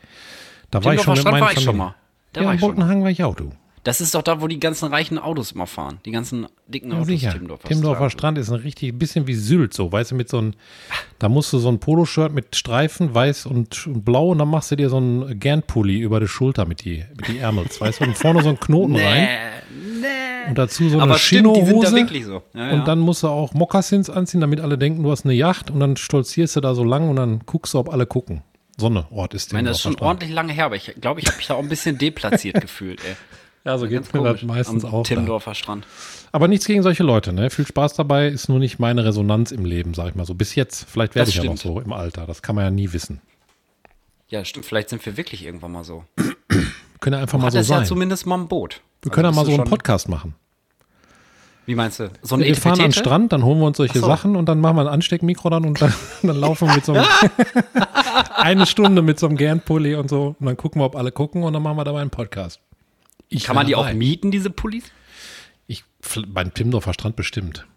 Da 0.71 0.83
war 0.83 0.93
ich 0.93 1.01
schon 1.01 1.15
Strand 1.15 1.41
war 1.41 1.51
ich 1.53 1.61
schon 1.61 1.77
mal. 1.77 1.95
Da 2.33 2.41
ja, 2.41 2.45
war 2.47 2.53
in 2.53 2.55
ich 2.57 2.61
schon 2.61 2.69
mal. 2.69 2.75
Boltenhagen 2.75 3.03
war 3.03 3.09
ich 3.11 3.23
auch, 3.23 3.35
du. 3.35 3.49
das 3.83 4.01
ist 4.01 4.13
doch 4.13 4.21
da, 4.21 4.39
wo 4.41 4.47
die 4.47 4.59
ganzen 4.59 4.89
reichen 4.89 5.17
Autos 5.17 5.51
immer 5.53 5.65
fahren. 5.65 5.99
Die 6.05 6.11
ganzen 6.11 6.45
dicken 6.67 6.89
Ja, 6.91 6.97
Autos. 6.97 7.07
sicher. 7.07 7.31
Timmendorfer 7.31 7.67
Timmendorfer 7.67 8.09
Strand. 8.11 8.37
Ist 8.37 8.49
ein 8.49 8.59
richtig, 8.59 8.97
bisschen 8.99 9.25
wie 9.25 9.33
Sylt, 9.33 9.73
so, 9.73 9.91
weißt 9.91 10.11
du, 10.11 10.15
mit 10.15 10.29
so 10.29 10.37
einem, 10.37 10.53
da 11.17 11.27
musst 11.29 11.51
du 11.53 11.57
so 11.57 11.69
ein 11.69 11.79
Poloshirt 11.79 12.33
mit 12.33 12.55
Streifen, 12.55 13.15
weiß 13.15 13.47
und 13.47 13.87
blau, 14.05 14.29
und 14.29 14.37
dann 14.39 14.49
machst 14.49 14.69
du 14.71 14.75
dir 14.75 14.89
so 14.89 14.97
einen 14.97 15.39
Gernpulli 15.39 15.99
über 15.99 16.19
die 16.19 16.27
Schulter 16.27 16.65
mit 16.65 16.85
die, 16.85 17.03
mit 17.17 17.27
die 17.29 17.39
Ärmels, 17.39 17.81
weißt 17.81 18.01
du, 18.01 18.03
und 18.05 18.17
vorne 18.17 18.43
so 18.43 18.49
einen 18.49 18.59
Knoten 18.59 18.95
rein 18.95 19.27
Nee, 19.71 20.07
nee. 20.07 20.49
und 20.49 20.57
dazu 20.57 20.87
so 20.89 20.99
eine 20.99 21.15
Chinohose. 21.15 22.07
so. 22.23 22.43
Ja, 22.53 22.67
ja. 22.67 22.73
Und 22.73 22.87
dann 22.87 22.99
musst 22.99 23.23
du 23.23 23.27
auch 23.27 23.53
Mokassins 23.53 24.09
anziehen, 24.09 24.41
damit 24.41 24.61
alle 24.61 24.77
denken, 24.77 25.03
du 25.03 25.11
hast 25.11 25.25
eine 25.25 25.33
Yacht 25.33 25.71
und 25.71 25.79
dann 25.79 25.95
stolzierst 25.97 26.55
du 26.55 26.61
da 26.61 26.73
so 26.75 26.83
lang 26.83 27.09
und 27.09 27.15
dann 27.15 27.41
guckst 27.45 27.73
du, 27.73 27.79
ob 27.79 27.89
alle 27.91 28.05
gucken. 28.05 28.41
Sonneort 28.79 29.33
ist 29.33 29.47
Ich 29.47 29.53
meine, 29.53 29.69
das 29.69 29.77
ist 29.77 29.83
schon 29.83 29.93
Strand. 29.93 30.07
ordentlich 30.07 30.31
lange 30.31 30.53
her, 30.53 30.65
aber 30.65 30.75
ich 30.75 30.93
glaube, 30.99 31.19
ich 31.19 31.27
habe 31.27 31.37
mich 31.37 31.47
da 31.47 31.53
auch 31.55 31.59
ein 31.63 31.69
bisschen 31.69 31.97
deplatziert 31.97 32.59
gefühlt, 32.61 33.03
ey. 33.05 33.15
Ja, 33.65 33.77
so 33.77 33.89
Ganz 33.89 34.07
geht's 34.09 34.13
mir 34.13 34.23
das 34.23 34.41
meistens 34.41 34.85
Am 34.85 34.93
auch. 34.93 35.03
Da. 35.03 35.09
Timmendorfer 35.09 35.53
Strand. 35.53 35.85
Aber 36.31 36.47
nichts 36.47 36.65
gegen 36.65 36.81
solche 36.81 37.03
Leute, 37.03 37.33
ne? 37.33 37.49
Viel 37.49 37.67
Spaß 37.67 37.93
dabei 37.93 38.27
ist 38.29 38.47
nur 38.47 38.57
nicht 38.59 38.79
meine 38.79 39.03
Resonanz 39.03 39.51
im 39.51 39.65
Leben, 39.65 39.93
sag 39.93 40.07
ich 40.09 40.15
mal 40.15 40.25
so. 40.25 40.33
Bis 40.33 40.55
jetzt. 40.55 40.87
Vielleicht 40.89 41.13
werde 41.15 41.25
Das 41.25 41.35
ich 41.35 41.43
ja 41.43 41.43
noch 41.49 41.57
stimmt. 41.57 41.75
so 41.75 41.81
im 41.81 41.91
Alter. 41.91 42.25
Das 42.25 42.41
kann 42.41 42.55
man 42.55 42.63
ja 42.63 42.71
nie 42.71 42.93
wissen. 42.93 43.19
Ja, 44.29 44.45
stimmt. 44.45 44.65
Vielleicht 44.65 44.89
sind 44.89 45.05
wir 45.05 45.17
wirklich 45.17 45.43
irgendwann 45.43 45.71
mal 45.73 45.83
so. 45.83 46.05
Wir 46.15 46.35
können 47.01 47.15
ja 47.15 47.21
einfach 47.21 47.37
mal 47.37 47.51
so 47.51 47.57
das 47.57 47.67
ja 47.67 47.77
sein. 47.77 47.85
zumindest 47.85 48.25
mal 48.25 48.37
ein 48.37 48.47
Boot. 48.47 48.81
wir 49.03 49.11
können 49.11 49.25
ja 49.25 49.29
Also 49.29 49.41
mal 49.41 49.45
so 49.45 49.61
einen 49.61 49.69
Podcast 49.69 50.07
machen. 50.07 50.35
Wie 51.69 51.75
meinst 51.75 51.99
du? 51.99 52.09
So 52.23 52.33
ein 52.33 52.41
Wir 52.41 52.55
fahren 52.55 52.79
an 52.79 52.85
den? 52.89 52.93
Strand, 52.93 53.31
dann 53.31 53.43
holen 53.43 53.59
wir 53.59 53.67
uns 53.67 53.77
solche 53.77 53.99
so. 53.99 54.07
Sachen 54.07 54.35
und 54.35 54.47
dann 54.47 54.59
machen 54.59 54.77
wir 54.77 54.81
ein 54.81 54.87
Ansteckmikro 54.87 55.51
dann 55.51 55.65
und 55.65 55.79
dann, 55.79 55.93
dann 56.23 56.35
laufen 56.35 56.67
wir 56.67 56.73
mit 56.73 56.83
so 56.83 56.93
einem 56.93 57.05
eine 58.37 58.65
Stunde 58.65 59.03
mit 59.03 59.19
so 59.19 59.27
einem 59.27 59.37
Gernpulli 59.37 59.93
und 59.93 60.09
so 60.09 60.35
und 60.39 60.47
dann 60.47 60.57
gucken 60.57 60.81
wir, 60.81 60.85
ob 60.87 60.95
alle 60.95 61.11
gucken 61.11 61.43
und 61.43 61.53
dann 61.53 61.61
machen 61.61 61.77
wir 61.77 61.83
dabei 61.83 62.01
einen 62.01 62.09
Podcast. 62.09 62.59
Ich 63.27 63.43
Kann 63.43 63.55
man 63.55 63.67
die 63.67 63.73
wär 63.73 63.77
auch 63.77 63.83
dabei. 63.83 63.93
mieten, 63.97 64.31
diese 64.31 64.49
Pullis? 64.49 64.85
Ich, 65.67 65.83
beim 66.27 66.55
Timmendorfer 66.55 66.91
Strand 66.93 67.15
bestimmt. 67.15 67.67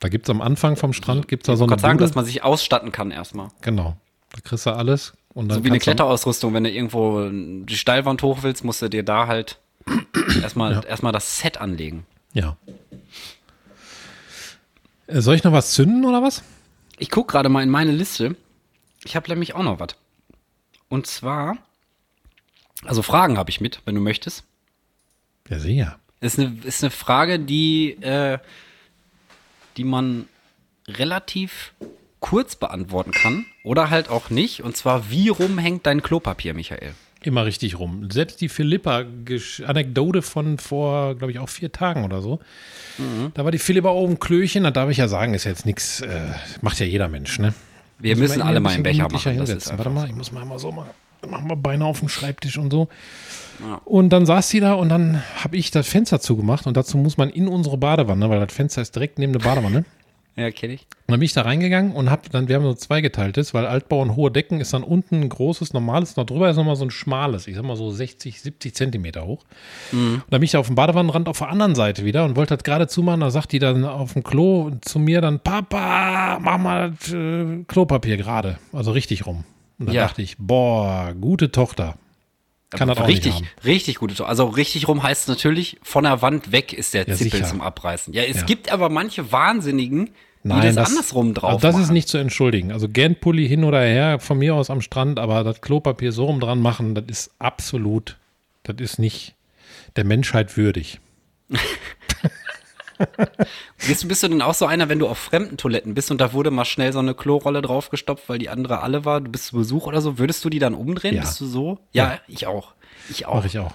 Da 0.00 0.10
gibt 0.10 0.26
es 0.26 0.30
am 0.30 0.42
Anfang 0.42 0.76
vom 0.76 0.92
Strand 0.92 1.26
gibt's 1.26 1.46
da 1.46 1.56
so 1.56 1.64
Ich 1.64 1.70
eine 1.70 1.76
kann 1.76 1.78
sagen, 1.78 1.96
Bude. 1.96 2.08
dass 2.08 2.14
man 2.14 2.26
sich 2.26 2.44
ausstatten 2.44 2.92
kann 2.92 3.10
erstmal. 3.10 3.48
Genau. 3.62 3.96
Da 4.34 4.40
kriegst 4.44 4.66
du 4.66 4.70
alles. 4.76 5.14
Und 5.32 5.48
dann 5.48 5.56
So 5.60 5.64
wie 5.64 5.68
eine 5.70 5.78
Kletterausrüstung, 5.78 6.52
wenn 6.52 6.64
du 6.64 6.70
irgendwo 6.70 7.30
die 7.30 7.76
Steilwand 7.78 8.22
hoch 8.22 8.40
willst, 8.42 8.64
musst 8.64 8.82
du 8.82 8.90
dir 8.90 9.02
da 9.02 9.28
halt 9.28 9.58
erstmal 10.42 10.84
erstmal 10.84 11.12
das 11.12 11.38
Set 11.38 11.58
anlegen. 11.58 12.04
Ja. 12.34 12.58
Äh, 15.10 15.20
Soll 15.20 15.34
ich 15.34 15.44
noch 15.44 15.52
was 15.52 15.72
zünden 15.72 16.04
oder 16.04 16.22
was? 16.22 16.42
Ich 16.98 17.10
gucke 17.10 17.32
gerade 17.32 17.48
mal 17.48 17.62
in 17.62 17.70
meine 17.70 17.92
Liste. 17.92 18.36
Ich 19.04 19.16
habe 19.16 19.28
nämlich 19.28 19.54
auch 19.54 19.62
noch 19.62 19.80
was. 19.80 19.96
Und 20.88 21.06
zwar, 21.06 21.56
also 22.84 23.02
Fragen 23.02 23.38
habe 23.38 23.50
ich 23.50 23.60
mit, 23.60 23.80
wenn 23.84 23.94
du 23.94 24.00
möchtest. 24.00 24.44
Ja, 25.48 25.58
sicher. 25.58 25.98
Ist 26.20 26.38
eine, 26.38 26.56
ist 26.64 26.82
eine 26.82 26.90
Frage, 26.90 27.38
die, 27.38 27.92
äh, 28.02 28.38
die 29.76 29.84
man 29.84 30.28
relativ 30.86 31.72
kurz 32.20 32.56
beantworten 32.56 33.12
kann 33.12 33.46
oder 33.64 33.88
halt 33.88 34.10
auch 34.10 34.28
nicht. 34.28 34.62
Und 34.62 34.76
zwar, 34.76 35.10
wie 35.10 35.30
rum 35.30 35.56
hängt 35.58 35.86
dein 35.86 36.02
Klopapier, 36.02 36.52
Michael? 36.52 36.94
Immer 37.22 37.44
richtig 37.44 37.78
rum. 37.78 38.10
Selbst 38.10 38.40
die 38.40 38.48
Philippa-Anekdote 38.48 40.22
von 40.22 40.58
vor, 40.58 41.14
glaube 41.16 41.32
ich, 41.32 41.38
auch 41.38 41.48
vier 41.50 41.70
Tagen 41.70 42.04
oder 42.04 42.22
so. 42.22 42.40
Mhm. 42.96 43.32
Da 43.34 43.44
war 43.44 43.50
die 43.50 43.58
Philippa 43.58 43.90
oben 43.90 44.18
Klöchen, 44.18 44.64
da 44.64 44.70
darf 44.70 44.88
ich 44.90 44.96
ja 44.96 45.08
sagen, 45.08 45.34
ist 45.34 45.44
jetzt 45.44 45.66
nichts, 45.66 46.00
äh, 46.00 46.20
macht 46.62 46.80
ja 46.80 46.86
jeder 46.86 47.08
Mensch, 47.08 47.38
ne? 47.38 47.52
Wir 47.98 48.16
Muss 48.16 48.28
müssen 48.30 48.42
alle 48.42 48.60
mal 48.60 48.70
einen 48.70 48.82
Becher 48.82 49.08
machen. 49.10 49.32
Hinsetzen. 49.32 49.76
Warte 49.76 49.90
mal, 49.90 50.08
ich 50.08 50.14
muss 50.14 50.32
mal 50.32 50.40
einmal 50.40 50.58
so 50.58 50.72
machen. 50.72 50.90
Dann 51.20 51.30
machen 51.30 51.50
wir 51.50 51.56
Beine 51.56 51.84
auf 51.84 52.00
dem 52.00 52.08
Schreibtisch 52.08 52.56
und 52.56 52.70
so. 52.70 52.88
Und 53.84 54.10
dann 54.10 54.24
saß 54.24 54.48
sie 54.48 54.60
da 54.60 54.72
und 54.72 54.88
dann 54.88 55.22
habe 55.36 55.58
ich 55.58 55.70
das 55.70 55.86
Fenster 55.86 56.18
zugemacht 56.20 56.66
und 56.66 56.78
dazu 56.78 56.96
muss 56.96 57.18
man 57.18 57.28
in 57.28 57.46
unsere 57.46 57.76
Badewanne, 57.76 58.30
weil 58.30 58.40
das 58.40 58.54
Fenster 58.54 58.80
ist 58.80 58.94
direkt 58.94 59.18
neben 59.18 59.34
der 59.34 59.40
Badewanne. 59.40 59.84
Ja, 60.40 60.50
kenne 60.50 60.72
ich. 60.74 60.80
Und 61.06 61.12
dann 61.12 61.20
bin 61.20 61.26
ich 61.26 61.32
da 61.32 61.42
reingegangen 61.42 61.92
und 61.92 62.10
hab 62.10 62.30
dann, 62.30 62.48
wir 62.48 62.56
haben 62.56 62.62
so 62.64 62.72
zweigeteiltes, 62.74 63.52
weil 63.52 63.66
Altbau 63.66 64.00
und 64.00 64.16
hohe 64.16 64.30
Decken 64.30 64.60
ist 64.60 64.72
dann 64.72 64.82
unten 64.82 65.16
ein 65.20 65.28
großes, 65.28 65.72
normales, 65.72 66.16
noch 66.16 66.24
drüber 66.24 66.48
ist 66.48 66.56
nochmal 66.56 66.76
so 66.76 66.84
ein 66.84 66.90
schmales, 66.90 67.46
ich 67.46 67.56
sag 67.56 67.64
mal 67.64 67.76
so 67.76 67.90
60, 67.90 68.40
70 68.40 68.74
Zentimeter 68.74 69.26
hoch. 69.26 69.44
Und 69.92 70.22
dann 70.30 70.40
bin 70.40 70.44
ich 70.44 70.52
da 70.52 70.58
auf 70.60 70.66
dem 70.68 70.76
Badewannenrand 70.76 71.28
auf 71.28 71.38
der 71.38 71.48
anderen 71.50 71.74
Seite 71.74 72.04
wieder 72.04 72.24
und 72.24 72.36
wollte 72.36 72.56
das 72.56 72.64
gerade 72.64 72.88
zumachen, 72.88 73.20
da 73.20 73.30
sagt 73.30 73.52
die 73.52 73.58
dann 73.58 73.84
auf 73.84 74.14
dem 74.14 74.22
Klo 74.22 74.70
zu 74.80 74.98
mir 74.98 75.20
dann, 75.20 75.40
Papa, 75.40 76.38
mach 76.40 76.58
mal 76.58 76.92
das 76.98 77.12
äh, 77.12 77.64
Klopapier 77.66 78.16
gerade, 78.16 78.58
also 78.72 78.92
richtig 78.92 79.26
rum. 79.26 79.44
Und 79.78 79.86
da 79.88 79.92
Ja. 79.92 80.02
dachte 80.06 80.22
ich, 80.22 80.36
boah, 80.38 81.14
gute 81.20 81.50
Tochter. 81.52 81.96
Kann 82.70 82.86
das 82.86 82.98
auch 82.98 83.08
richtig, 83.08 83.34
richtig 83.64 83.96
gut. 83.96 84.20
Also 84.20 84.44
richtig 84.44 84.86
rum 84.86 85.02
heißt 85.02 85.26
natürlich, 85.28 85.78
von 85.82 86.04
der 86.04 86.22
Wand 86.22 86.52
weg 86.52 86.72
ist 86.72 86.94
der 86.94 87.08
Ja, 87.08 87.14
Zippel 87.16 87.32
sicher. 87.32 87.44
zum 87.46 87.60
Abreißen. 87.62 88.14
Ja, 88.14 88.22
es 88.22 88.36
Ja. 88.36 88.46
gibt 88.46 88.70
aber 88.70 88.88
manche 88.88 89.32
Wahnsinnigen, 89.32 90.10
die 90.42 90.74
das, 90.74 90.88
andersrum 90.90 91.34
drauf 91.34 91.50
also 91.50 91.58
das 91.66 91.76
ist 91.76 91.82
machen. 91.82 91.92
nicht 91.94 92.08
zu 92.08 92.18
entschuldigen. 92.18 92.72
Also 92.72 92.88
gern 92.88 93.16
Pulli 93.16 93.46
hin 93.46 93.64
oder 93.64 93.80
her, 93.82 94.18
von 94.20 94.38
mir 94.38 94.54
aus 94.54 94.70
am 94.70 94.80
Strand, 94.80 95.18
aber 95.18 95.44
das 95.44 95.60
Klopapier 95.60 96.12
so 96.12 96.24
rum 96.26 96.40
dran 96.40 96.60
machen, 96.60 96.94
das 96.94 97.04
ist 97.08 97.30
absolut, 97.38 98.16
das 98.62 98.76
ist 98.78 98.98
nicht 98.98 99.34
der 99.96 100.04
Menschheit 100.04 100.56
würdig. 100.56 101.00
Bist, 103.86 104.02
du- 104.04 104.08
bist 104.08 104.22
du 104.22 104.28
denn 104.28 104.42
auch 104.42 104.52
so 104.52 104.66
einer, 104.66 104.90
wenn 104.90 104.98
du 104.98 105.08
auf 105.08 105.16
fremden 105.16 105.56
Toiletten 105.56 105.94
bist 105.94 106.10
und 106.10 106.20
da 106.20 106.34
wurde 106.34 106.50
mal 106.50 106.66
schnell 106.66 106.92
so 106.92 106.98
eine 106.98 107.14
Klorolle 107.14 107.62
draufgestopft, 107.62 108.28
weil 108.28 108.38
die 108.38 108.50
andere 108.50 108.82
alle 108.82 109.06
war, 109.06 109.22
du 109.22 109.30
bist 109.30 109.46
zu 109.46 109.56
Besuch 109.56 109.86
oder 109.86 110.02
so, 110.02 110.18
würdest 110.18 110.44
du 110.44 110.50
die 110.50 110.58
dann 110.58 110.74
umdrehen? 110.74 111.14
Ja. 111.14 111.22
Bist 111.22 111.40
du 111.40 111.46
so? 111.46 111.78
Ja, 111.92 112.18
ich 112.28 112.46
auch. 112.46 112.74
Ich 113.08 113.24
auch. 113.24 113.36
Mache 113.36 113.46
ich 113.46 113.58
auch. 113.58 113.72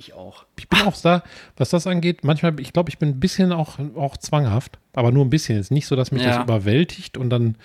Ich 0.00 0.14
auch. 0.14 0.46
Ich 0.58 0.66
bin 0.66 0.80
auch 0.80 0.96
da, 0.96 1.22
was 1.58 1.68
das 1.68 1.86
angeht, 1.86 2.24
manchmal, 2.24 2.58
ich 2.58 2.72
glaube, 2.72 2.88
ich 2.88 2.96
bin 2.98 3.10
ein 3.10 3.20
bisschen 3.20 3.52
auch, 3.52 3.78
auch 3.96 4.16
zwanghaft, 4.16 4.78
aber 4.94 5.12
nur 5.12 5.22
ein 5.26 5.28
bisschen. 5.28 5.58
Es 5.58 5.66
ist 5.66 5.70
nicht 5.72 5.86
so, 5.86 5.94
dass 5.94 6.10
mich 6.10 6.22
Ja. 6.22 6.30
das 6.38 6.42
überwältigt 6.44 7.18
und 7.18 7.28
dann 7.28 7.56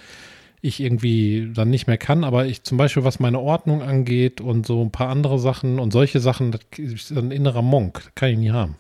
ich 0.62 0.82
irgendwie 0.82 1.50
dann 1.54 1.70
nicht 1.70 1.88
mehr 1.88 1.98
kann, 1.98 2.26
aber 2.26 2.46
ich 2.46 2.64
zum 2.64 2.78
Beispiel, 2.78 3.06
was 3.06 3.20
meine 3.22 3.40
Ordnung 3.40 3.82
angeht 3.82 4.42
und 4.42 4.66
so 4.66 4.84
ein 4.84 4.92
paar 4.92 5.08
andere 5.08 5.40
Sachen 5.40 5.80
und 5.80 5.92
solche 5.92 6.20
Sachen, 6.20 6.52
das 6.52 6.62
ist 6.78 7.12
ein 7.12 7.32
innerer 7.32 7.62
Monk, 7.62 8.02
das 8.04 8.16
kann 8.16 8.30
ich 8.32 8.38
nie 8.38 8.52
haben. 8.52 8.76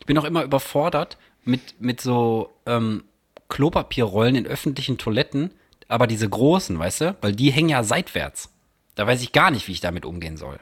Ich 0.00 0.06
bin 0.06 0.18
auch 0.18 0.24
immer 0.24 0.42
überfordert 0.42 1.18
mit, 1.44 1.80
mit 1.80 2.00
so 2.00 2.50
ähm, 2.66 3.04
Klopapierrollen 3.48 4.34
in 4.34 4.46
öffentlichen 4.46 4.98
Toiletten, 4.98 5.52
aber 5.86 6.08
diese 6.08 6.28
großen, 6.28 6.76
weißt 6.76 7.00
du? 7.02 7.16
Weil 7.20 7.32
die 7.36 7.52
hängen 7.52 7.68
ja 7.68 7.84
seitwärts. 7.84 8.50
Da 8.96 9.06
weiß 9.06 9.22
ich 9.22 9.30
gar 9.30 9.52
nicht, 9.52 9.68
wie 9.68 9.72
ich 9.72 9.80
damit 9.80 10.04
umgehen 10.04 10.36
soll. 10.36 10.58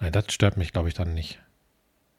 Nee, 0.00 0.10
das 0.10 0.26
stört 0.32 0.56
mich, 0.56 0.72
glaube 0.72 0.88
ich, 0.88 0.94
dann 0.94 1.14
nicht. 1.14 1.40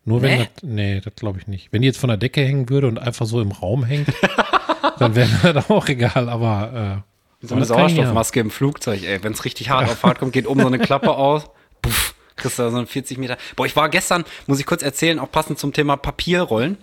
Nur 0.03 0.21
wenn 0.21 0.37
Nee? 0.39 0.49
das, 0.53 0.63
nee, 0.63 1.01
das 1.01 1.15
glaube 1.15 1.39
ich 1.39 1.47
nicht. 1.47 1.73
Wenn 1.73 1.81
die 1.81 1.87
jetzt 1.87 1.97
von 1.99 2.09
der 2.09 2.17
Decke 2.17 2.41
hängen 2.41 2.69
würde 2.69 2.87
und 2.87 2.99
einfach 2.99 3.25
so 3.25 3.41
im 3.41 3.51
Raum 3.51 3.83
hängt, 3.83 4.07
dann 4.99 5.15
wäre 5.15 5.29
mir 5.43 5.53
das 5.53 5.69
auch 5.69 5.87
egal, 5.87 6.29
aber 6.29 7.03
äh, 7.41 7.47
So 7.47 7.55
eine. 7.55 7.65
Sauerstoffmaske 7.65 8.39
im 8.39 8.51
Flugzeug, 8.51 9.03
ey. 9.03 9.23
Wenn 9.23 9.33
es 9.33 9.45
richtig 9.45 9.69
hart 9.69 9.89
auf 9.89 10.03
hart 10.03 10.19
kommt, 10.19 10.33
geht 10.33 10.47
oben 10.47 10.61
so 10.61 10.67
eine 10.67 10.79
Klappe 10.79 11.11
aus. 11.11 11.49
Puff, 11.81 12.13
kriegst 12.35 12.59
du 12.59 12.63
da 12.63 12.69
so 12.69 12.77
einen 12.77 12.87
40 12.87 13.17
Meter. 13.17 13.37
Boah, 13.55 13.65
ich 13.65 13.75
war 13.75 13.89
gestern, 13.89 14.25
muss 14.47 14.59
ich 14.59 14.65
kurz 14.67 14.83
erzählen, 14.83 15.17
auch 15.19 15.31
passend 15.31 15.57
zum 15.59 15.73
Thema 15.73 15.97
Papierrollen. 15.97 16.77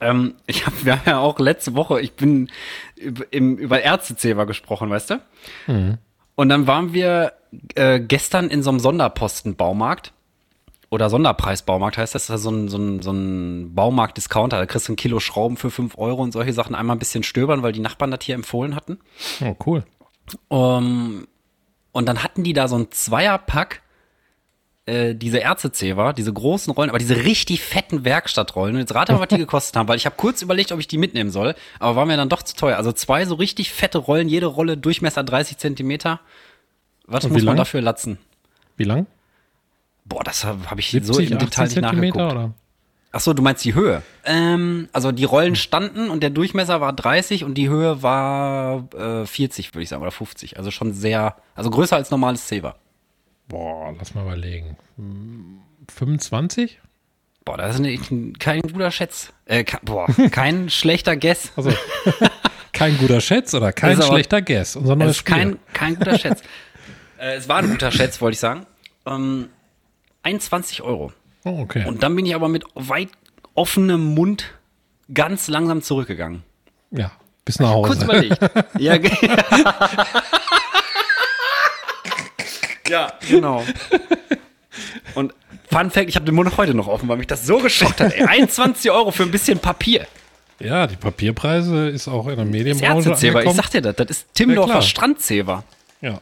Ähm, 0.00 0.34
ich 0.46 0.66
habe 0.66 0.76
ja 1.06 1.18
auch 1.18 1.38
letzte 1.40 1.74
Woche, 1.74 2.00
ich 2.00 2.12
bin 2.12 2.50
über, 2.96 3.24
im, 3.32 3.56
über 3.56 3.80
Ärztezähler 3.82 4.44
gesprochen, 4.46 4.90
weißt 4.90 5.10
du? 5.10 5.20
Mhm. 5.66 5.98
Und 6.38 6.50
dann 6.50 6.68
waren 6.68 6.92
wir 6.92 7.32
äh, 7.74 7.98
gestern 7.98 8.48
in 8.48 8.62
so 8.62 8.70
einem 8.70 8.78
Sonderpostenbaumarkt. 8.78 10.12
Oder 10.88 11.10
Sonderpreisbaumarkt 11.10 11.98
heißt 11.98 12.14
das, 12.14 12.28
das 12.28 12.36
ist 12.36 12.42
so 12.44 12.50
ein, 12.50 12.68
so 12.68 12.78
ein, 12.78 13.02
so 13.02 13.10
ein 13.10 13.74
Baumarkt-Discounter. 13.74 14.56
Da 14.56 14.66
kriegst 14.66 14.86
du 14.86 14.92
ein 14.92 14.96
Kilo 14.96 15.18
Schrauben 15.18 15.56
für 15.56 15.72
5 15.72 15.98
Euro 15.98 16.22
und 16.22 16.30
solche 16.30 16.52
Sachen 16.52 16.76
einmal 16.76 16.94
ein 16.94 17.00
bisschen 17.00 17.24
stöbern, 17.24 17.64
weil 17.64 17.72
die 17.72 17.80
Nachbarn 17.80 18.12
das 18.12 18.20
hier 18.22 18.36
empfohlen 18.36 18.76
hatten. 18.76 19.00
Oh, 19.40 19.56
cool. 19.66 19.82
Um, 20.46 21.26
und 21.90 22.08
dann 22.08 22.22
hatten 22.22 22.44
die 22.44 22.52
da 22.52 22.68
so 22.68 22.78
ein 22.78 22.92
Zweierpack, 22.92 23.82
äh, 24.88 25.14
diese 25.14 25.38
Ärztezewa, 25.38 26.12
diese 26.14 26.32
großen 26.32 26.72
Rollen, 26.72 26.88
aber 26.88 26.98
diese 26.98 27.24
richtig 27.24 27.62
fetten 27.62 28.04
Werkstattrollen. 28.04 28.74
Und 28.74 28.80
jetzt 28.80 28.94
rate 28.94 29.12
mal, 29.12 29.20
was 29.20 29.28
die 29.28 29.36
gekostet 29.38 29.76
haben, 29.76 29.86
weil 29.86 29.96
ich 29.96 30.06
habe 30.06 30.16
kurz 30.16 30.40
überlegt, 30.40 30.72
ob 30.72 30.80
ich 30.80 30.88
die 30.88 30.96
mitnehmen 30.96 31.30
soll, 31.30 31.54
aber 31.78 31.96
war 31.96 32.06
mir 32.06 32.16
dann 32.16 32.30
doch 32.30 32.42
zu 32.42 32.56
teuer. 32.56 32.78
Also 32.78 32.92
zwei 32.92 33.24
so 33.26 33.34
richtig 33.34 33.70
fette 33.72 33.98
Rollen, 33.98 34.28
jede 34.28 34.46
Rolle 34.46 34.76
Durchmesser 34.78 35.22
30 35.22 35.58
Zentimeter. 35.58 36.20
Was 37.06 37.24
muss 37.24 37.32
man 37.32 37.44
lang? 37.44 37.56
dafür 37.56 37.82
latzen? 37.82 38.18
Wie 38.76 38.84
lang? 38.84 39.06
Boah, 40.06 40.24
das 40.24 40.44
habe 40.44 40.70
hab 40.70 40.78
ich 40.78 40.90
70, 40.90 41.14
so 41.14 41.20
im 41.20 41.36
80 41.36 41.38
Detail 41.38 41.64
nicht 41.64 41.80
nachgeguckt. 41.80 42.16
oder? 42.16 42.54
Ach 43.12 43.20
so, 43.20 43.32
du 43.34 43.42
meinst 43.42 43.64
die 43.64 43.74
Höhe? 43.74 44.02
Ähm, 44.24 44.88
also 44.92 45.12
die 45.12 45.24
Rollen 45.24 45.56
standen 45.56 46.08
und 46.08 46.22
der 46.22 46.30
Durchmesser 46.30 46.80
war 46.80 46.92
30 46.92 47.44
und 47.44 47.54
die 47.54 47.68
Höhe 47.68 48.02
war 48.02 48.88
äh, 48.94 49.26
40, 49.26 49.74
würde 49.74 49.82
ich 49.82 49.88
sagen, 49.88 50.02
oder 50.02 50.10
50. 50.10 50.58
Also 50.58 50.70
schon 50.70 50.92
sehr, 50.92 51.36
also 51.54 51.68
größer 51.70 51.96
als 51.96 52.10
normales 52.10 52.46
Zewa. 52.46 52.76
Boah, 53.48 53.94
lass 53.98 54.14
mal 54.14 54.22
überlegen. 54.22 54.76
Hm, 54.96 55.60
25? 55.90 56.80
Boah, 57.44 57.56
das 57.56 57.76
ist 57.76 57.80
nicht, 57.80 58.38
kein 58.38 58.60
guter 58.60 58.90
Schätz. 58.90 59.32
Äh, 59.46 59.64
ke- 59.64 59.78
boah, 59.82 60.06
kein 60.30 60.68
schlechter 60.68 61.16
Guess. 61.16 61.52
Also 61.56 61.72
kein 62.72 62.98
guter 62.98 63.20
Schätz 63.22 63.54
oder 63.54 63.72
kein 63.72 64.00
schlechter 64.02 64.42
Guess. 64.42 64.76
Unser 64.76 64.92
Es 64.92 64.98
neues 64.98 65.10
ist 65.12 65.16
Spiel. 65.18 65.34
kein, 65.34 65.58
kein 65.72 65.94
guter 65.96 66.18
Schätz. 66.18 66.42
äh, 67.18 67.36
es 67.36 67.48
war 67.48 67.58
ein 67.58 67.70
guter 67.70 67.90
Schätz, 67.90 68.20
wollte 68.20 68.34
ich 68.34 68.40
sagen. 68.40 68.66
Ähm, 69.06 69.48
21 70.24 70.82
Euro. 70.82 71.12
oh, 71.44 71.60
okay. 71.60 71.86
Und 71.86 72.02
dann 72.02 72.14
bin 72.14 72.26
ich 72.26 72.34
aber 72.34 72.48
mit 72.48 72.64
weit 72.74 73.08
offenem 73.54 74.14
Mund 74.14 74.44
ganz 75.14 75.48
langsam 75.48 75.80
zurückgegangen. 75.80 76.42
ja, 76.90 77.10
bis 77.46 77.58
nach 77.60 77.70
Hause. 77.70 77.88
Kurz 77.92 78.02
überlegt. 78.02 78.38
ja, 78.78 78.98
ja, 82.88 83.12
genau. 83.28 83.64
Und 85.14 85.34
Fun 85.70 85.90
Fact, 85.90 86.08
ich 86.08 86.14
habe 86.16 86.24
den 86.24 86.34
Mund 86.34 86.56
heute 86.56 86.72
noch 86.74 86.86
offen, 86.88 87.08
weil 87.08 87.18
mich 87.18 87.26
das 87.26 87.44
so 87.46 87.58
geschockt 87.58 88.00
hat. 88.00 88.12
Ey, 88.14 88.22
21 88.26 88.90
Euro 88.90 89.10
für 89.10 89.22
ein 89.24 89.30
bisschen 89.30 89.58
Papier. 89.58 90.06
Ja, 90.60 90.86
die 90.86 90.96
Papierpreise 90.96 91.88
ist 91.88 92.08
auch 92.08 92.26
in 92.26 92.36
der 92.36 92.44
Das 92.44 92.52
Medienbranche 92.52 93.10
Ärztezeber, 93.10 93.42
ich 93.42 93.48
angekommen. 93.48 93.56
sag 93.56 93.70
dir 93.70 93.82
das, 93.82 93.96
das 93.96 94.10
ist 94.10 94.20
Ja, 94.22 94.28
Timdorfer 94.46 94.70
klar. 94.72 94.82
Strandzeber. 94.82 95.64
Ja. 96.00 96.20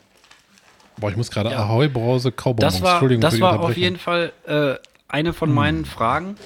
Boah, 0.99 1.11
ich 1.11 1.17
muss 1.17 1.31
gerade 1.31 1.57
Ahoi 1.57 1.89
Brause. 1.89 2.33
Das 2.57 2.83
war, 2.83 2.93
Entschuldigung 2.95 3.21
das 3.21 3.41
war 3.41 3.61
auf 3.61 3.77
jeden 3.77 3.99
Fall 3.99 4.33
äh, 4.47 4.75
eine 5.09 5.33
von 5.33 5.53
meinen 5.55 5.85
Fragen, 5.85 6.37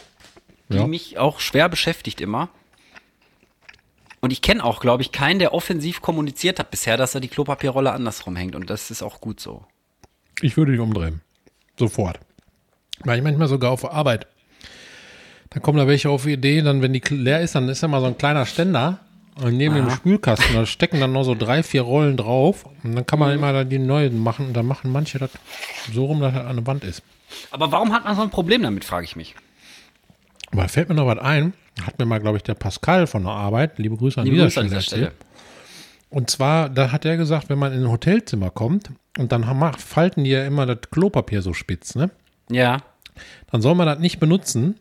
die 0.68 0.76
Ja. 0.76 0.86
mich 0.86 1.18
auch 1.18 1.40
schwer 1.40 1.68
beschäftigt 1.68 2.20
immer. 2.20 2.48
Und 4.20 4.32
ich 4.32 4.42
kenne 4.42 4.62
auch, 4.62 4.80
glaube 4.80 5.02
ich, 5.02 5.12
keinen, 5.12 5.38
der 5.38 5.54
offensiv 5.54 6.02
kommuniziert 6.02 6.58
hat 6.58 6.70
bisher, 6.70 6.96
dass 6.96 7.14
er 7.14 7.20
die 7.22 7.28
Klopapierrolle 7.28 7.92
andersrum 7.92 8.36
hängt. 8.36 8.54
Und 8.54 8.68
das 8.68 8.90
ist 8.90 9.02
auch 9.02 9.20
gut 9.20 9.40
so. 9.40 9.64
Ich 10.42 10.56
würde 10.56 10.72
die 10.72 10.78
umdrehen. 10.78 11.20
Sofort. 11.78 12.20
Weil 13.04 13.18
ich 13.18 13.24
manchmal 13.24 13.48
sogar 13.48 13.70
auf 13.70 13.90
Arbeit. 13.90 14.26
Dann 15.50 15.62
kommen 15.62 15.78
da 15.78 15.86
welche 15.86 16.10
auf 16.10 16.24
die 16.24 16.34
Idee, 16.34 16.62
dann, 16.62 16.82
wenn 16.82 16.92
die 16.92 17.02
leer 17.10 17.40
ist, 17.40 17.54
dann 17.54 17.68
ist 17.68 17.80
ja 17.80 17.88
mal 17.88 18.00
so 18.00 18.06
ein 18.06 18.18
kleiner 18.18 18.46
Ständer. 18.46 19.00
Und 19.36 19.56
neben 19.56 19.74
dem 19.74 19.90
Spülkasten, 19.90 20.54
da 20.54 20.66
stecken 20.66 21.00
dann 21.00 21.12
noch 21.12 21.24
so 21.24 21.34
drei, 21.34 21.62
vier 21.62 21.82
Rollen 21.82 22.16
drauf. 22.16 22.66
Und 22.84 22.94
dann 22.94 23.06
kann 23.06 23.18
man 23.18 23.32
immer 23.34 23.52
da 23.52 23.64
die 23.64 23.78
neuen 23.78 24.18
machen. 24.18 24.48
Und 24.48 24.54
dann 24.54 24.66
machen 24.66 24.92
manche 24.92 25.18
das 25.18 25.30
so 25.92 26.04
rum, 26.04 26.20
dass 26.20 26.34
das 26.34 26.44
an 26.44 26.56
der 26.56 26.66
Wand 26.66 26.84
ist. 26.84 27.02
Aber 27.50 27.72
warum 27.72 27.92
hat 27.92 28.04
man 28.04 28.16
so 28.16 28.22
ein 28.22 28.30
Problem 28.30 28.62
damit, 28.62 28.84
frage 28.84 29.04
ich 29.04 29.16
mich. 29.16 29.34
Aber 30.52 30.62
da 30.62 30.68
fällt 30.68 30.88
mir 30.88 30.94
noch 30.94 31.06
was 31.06 31.18
ein. 31.18 31.54
Hat 31.84 31.98
mir 31.98 32.04
mal, 32.04 32.18
glaube 32.20 32.36
ich, 32.36 32.42
der 32.42 32.54
Pascal 32.54 33.06
von 33.06 33.22
der 33.22 33.32
Arbeit, 33.32 33.78
liebe 33.78 33.96
Grüße 33.96 34.20
an 34.20 34.26
Liebe 34.26 34.36
dieser 34.36 34.46
Grüße 34.46 34.60
an 34.60 34.66
dieser 34.66 34.80
Stelle. 34.82 35.02
erzählt. 35.06 35.24
Und 36.10 36.28
zwar, 36.28 36.68
da 36.68 36.92
hat 36.92 37.04
er 37.04 37.16
gesagt, 37.16 37.48
wenn 37.48 37.58
man 37.58 37.72
in 37.72 37.84
ein 37.84 37.90
Hotelzimmer 37.90 38.50
kommt 38.50 38.90
und 39.16 39.30
dann 39.32 39.44
falten 39.78 40.24
die 40.24 40.30
ja 40.30 40.44
immer 40.44 40.66
das 40.66 40.78
Klopapier 40.90 41.40
so 41.40 41.54
spitz, 41.54 41.94
ne? 41.94 42.10
Ja. 42.50 42.78
Dann 43.50 43.62
soll 43.62 43.74
man 43.76 43.86
das 43.86 44.00
nicht 44.00 44.18
benutzen 44.18 44.74